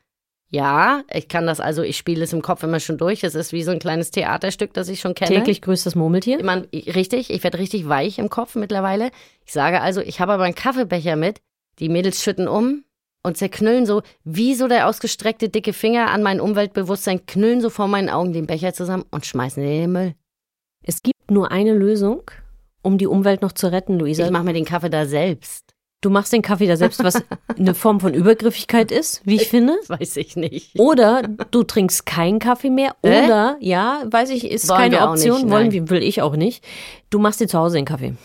Ja, 0.53 1.03
ich 1.14 1.30
kann 1.30 1.48
das 1.48 1.61
also, 1.61 1.82
ich 1.82 1.95
spiele 1.95 2.26
es 2.26 2.34
im 2.34 2.41
Kopf 2.41 2.61
immer 2.64 2.82
schon 2.82 2.98
durch. 2.98 3.23
Es 3.23 3.36
ist 3.36 3.53
wie 3.53 3.64
so 3.64 3.72
ein 3.72 3.80
kleines 3.80 4.11
Theaterstück, 4.11 4.73
das 4.73 4.90
ich 4.90 4.99
schon 4.99 5.15
kenne. 5.15 5.34
Täglich 5.34 5.61
grüßt 5.61 5.86
das 5.86 5.95
Murmeltier. 5.95 6.40
Ich 6.40 6.44
mein, 6.44 6.68
richtig, 6.73 7.30
ich 7.30 7.41
werde 7.44 7.57
richtig 7.57 7.88
weich 7.88 8.19
im 8.19 8.30
Kopf 8.30 8.56
mittlerweile. 8.56 9.11
Ich 9.45 9.53
sage 9.53 9.80
also, 9.80 10.02
ich 10.02 10.19
habe 10.19 10.34
aber 10.34 10.44
einen 10.44 10.53
Kaffeebecher 10.56 11.15
mit. 11.15 11.40
Die 11.80 11.88
Mädels 11.88 12.22
schütten 12.22 12.49
um 12.49 12.84
und 13.23 13.38
zerknüllen 13.38 13.86
so, 13.86 14.02
wie 14.26 14.53
so 14.53 14.68
der 14.68 14.88
ausgestreckte 14.90 15.48
dicke 15.48 15.72
Finger 15.72 16.10
an 16.10 16.22
mein 16.22 16.41
Umweltbewusstsein, 16.41 17.26
knüllen 17.26 17.61
so 17.61 17.69
vor 17.69 17.88
meinen 17.88 18.10
Augen 18.10 18.34
den 18.34 18.45
Becher 18.45 18.73
zusammen 18.73 19.06
und 19.10 19.26
schmeißen 19.26 19.64
den 19.64 19.72
in 19.72 19.82
den 19.82 19.91
Müll. 19.94 20.15
Es 20.84 21.02
gibt 21.02 21.32
nur 21.32 21.49
eine 21.52 21.73
Lösung, 21.73 22.23
um 22.82 22.98
die 22.98 23.07
Umwelt 23.07 23.41
noch 23.41 23.53
zu 23.53 23.72
retten, 23.72 23.98
Luisa. 23.98 24.26
Ich 24.26 24.32
mache 24.32 24.44
mir 24.44 24.53
den 24.53 24.65
Kaffee 24.65 24.90
da 24.90 25.06
selbst. 25.06 25.70
Du 26.02 26.10
machst 26.10 26.34
den 26.34 26.41
Kaffee 26.41 26.65
da 26.65 26.78
selbst, 26.78 27.03
was 27.03 27.23
eine 27.57 27.76
Form 27.76 27.99
von 27.99 28.15
Übergriffigkeit 28.15 28.91
ist, 28.91 29.22
wie 29.23 29.36
ich 29.36 29.49
finde. 29.49 29.78
Das 29.88 29.99
weiß 29.99 30.18
ich 30.18 30.36
nicht. 30.36 30.80
Oder 30.80 31.22
du 31.23 31.64
trinkst 31.64 32.07
keinen 32.07 32.40
Kaffee 32.40 32.72
mehr. 32.72 32.95
Äh? 33.03 33.26
Oder, 33.26 33.57
ja, 33.60 34.02
weiß 34.06 34.32
ich, 34.32 34.49
ist 34.49 34.68
Wollen 34.68 34.80
keine 34.80 35.07
Option. 35.07 35.41
nicht, 35.41 35.52
Wollen 35.52 35.72
wir, 35.72 35.90
will 35.91 36.02
ich 36.02 36.23
auch 36.23 36.36
nicht. 36.36 36.65
Du 37.11 37.19
machst 37.19 37.40
dir 37.40 37.48
zu 37.48 37.60
Hause 37.60 37.76
den 37.78 37.86
Kaffee. 37.86 38.15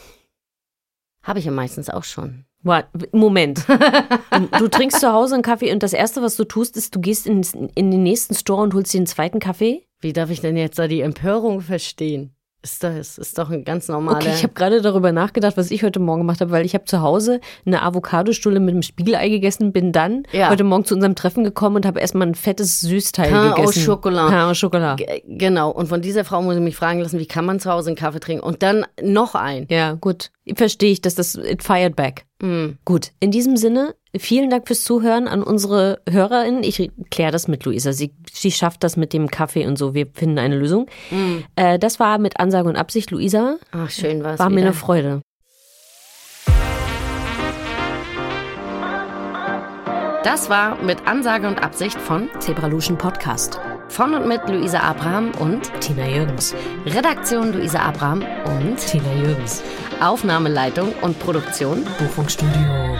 Habe 1.22 1.38
ich 1.38 1.44
ja 1.44 1.50
meistens 1.50 1.90
auch 1.90 2.04
schon. 2.04 2.46
What? 2.62 2.86
Moment. 3.12 3.64
Du, 3.68 4.58
du 4.58 4.68
trinkst 4.68 5.00
zu 5.00 5.12
Hause 5.12 5.34
einen 5.34 5.42
Kaffee 5.42 5.72
und 5.72 5.82
das 5.82 5.92
Erste, 5.92 6.22
was 6.22 6.36
du 6.36 6.44
tust, 6.44 6.76
ist, 6.76 6.94
du 6.94 7.00
gehst 7.00 7.26
in, 7.26 7.42
in 7.74 7.90
den 7.90 8.02
nächsten 8.02 8.34
Store 8.34 8.62
und 8.62 8.74
holst 8.74 8.92
dir 8.94 8.98
einen 8.98 9.06
zweiten 9.06 9.38
Kaffee. 9.38 9.86
Wie 10.00 10.12
darf 10.12 10.30
ich 10.30 10.40
denn 10.40 10.56
jetzt 10.56 10.78
da 10.78 10.88
die 10.88 11.00
Empörung 11.00 11.60
verstehen? 11.60 12.35
Ist 12.66 12.82
das 12.82 13.16
ist 13.16 13.38
doch 13.38 13.48
ein 13.48 13.62
ganz 13.62 13.86
normaler. 13.86 14.16
Okay, 14.16 14.32
ich 14.34 14.42
habe 14.42 14.52
gerade 14.54 14.82
darüber 14.82 15.12
nachgedacht, 15.12 15.56
was 15.56 15.70
ich 15.70 15.84
heute 15.84 16.00
Morgen 16.00 16.22
gemacht 16.22 16.40
habe, 16.40 16.50
weil 16.50 16.66
ich 16.66 16.74
habe 16.74 16.84
zu 16.84 17.00
Hause 17.00 17.40
eine 17.64 17.80
Avocadostulle 17.82 18.58
mit 18.58 18.72
einem 18.74 18.82
Spiegelei 18.82 19.28
gegessen, 19.28 19.72
bin 19.72 19.92
dann 19.92 20.24
Ja. 20.32 20.50
heute 20.50 20.64
Morgen 20.64 20.84
zu 20.84 20.94
unserem 20.96 21.14
Treffen 21.14 21.44
gekommen 21.44 21.76
und 21.76 21.86
habe 21.86 22.00
erstmal 22.00 22.26
ein 22.26 22.34
fettes 22.34 22.80
Süßteil 22.80 23.30
Pain 23.30 23.52
au 23.52 23.54
gegessen. 23.54 23.86
Chocolat. 23.86 24.30
Pain 24.30 24.40
au 24.50 24.52
Chocolat. 24.52 24.96
G- 24.98 25.22
Genau. 25.28 25.70
Und 25.70 25.86
von 25.88 26.00
dieser 26.02 26.24
Frau 26.24 26.42
muss 26.42 26.56
ich 26.56 26.60
mich 26.60 26.74
fragen 26.74 26.98
lassen, 27.00 27.20
wie 27.20 27.26
kann 27.26 27.44
man 27.44 27.60
zu 27.60 27.70
Hause 27.70 27.90
einen 27.90 27.96
Kaffee 27.96 28.18
trinken? 28.18 28.42
Und 28.42 28.64
dann 28.64 28.84
noch 29.00 29.36
ein. 29.36 29.66
Ja, 29.70 29.92
gut. 29.92 30.32
Verstehe 30.56 30.90
ich, 30.90 31.00
dass 31.00 31.14
das 31.14 31.36
it 31.36 31.62
fired 31.62 31.94
back. 31.94 32.24
Mm. 32.40 32.72
Gut, 32.84 33.12
in 33.20 33.30
diesem 33.30 33.56
Sinne, 33.56 33.94
vielen 34.16 34.50
Dank 34.50 34.66
fürs 34.66 34.84
Zuhören 34.84 35.26
an 35.26 35.42
unsere 35.42 36.00
HörerInnen. 36.08 36.62
Ich 36.64 36.90
kläre 37.10 37.32
das 37.32 37.48
mit 37.48 37.64
Luisa. 37.64 37.92
Sie, 37.92 38.12
sie 38.30 38.50
schafft 38.52 38.84
das 38.84 38.96
mit 38.96 39.12
dem 39.12 39.28
Kaffee 39.30 39.66
und 39.66 39.76
so. 39.78 39.94
Wir 39.94 40.06
finden 40.12 40.38
eine 40.38 40.56
Lösung. 40.56 40.86
Äh, 41.56 41.78
das 41.78 41.98
war 41.98 42.18
mit 42.18 42.38
Ansage 42.38 42.68
und 42.68 42.76
Absicht, 42.76 43.10
Luisa. 43.10 43.56
Ach, 43.72 43.90
schön 43.90 44.22
war's 44.22 44.38
War 44.38 44.50
mir 44.50 44.56
wieder. 44.56 44.66
eine 44.66 44.74
Freude. 44.74 45.22
Das 50.24 50.50
war 50.50 50.82
mit 50.82 51.06
Ansage 51.06 51.46
und 51.46 51.62
Absicht 51.62 51.98
von 52.00 52.28
Zebraluschen 52.40 52.98
Podcast. 52.98 53.60
von 53.88 54.14
und 54.14 54.26
mit 54.26 54.40
Luisa 54.48 54.80
Abraham 54.80 55.30
und 55.38 55.70
Tina 55.80 56.08
Jürgens. 56.08 56.54
Redaktion 56.86 57.52
Luisa 57.52 57.78
Abraham 57.78 58.24
und 58.44 58.76
Tina 58.78 59.12
Jürgens. 59.22 59.62
Aufnahmeleitung 60.00 60.92
und 61.02 61.18
Produktion 61.18 61.84
Buchfunkstudio. 61.98 62.96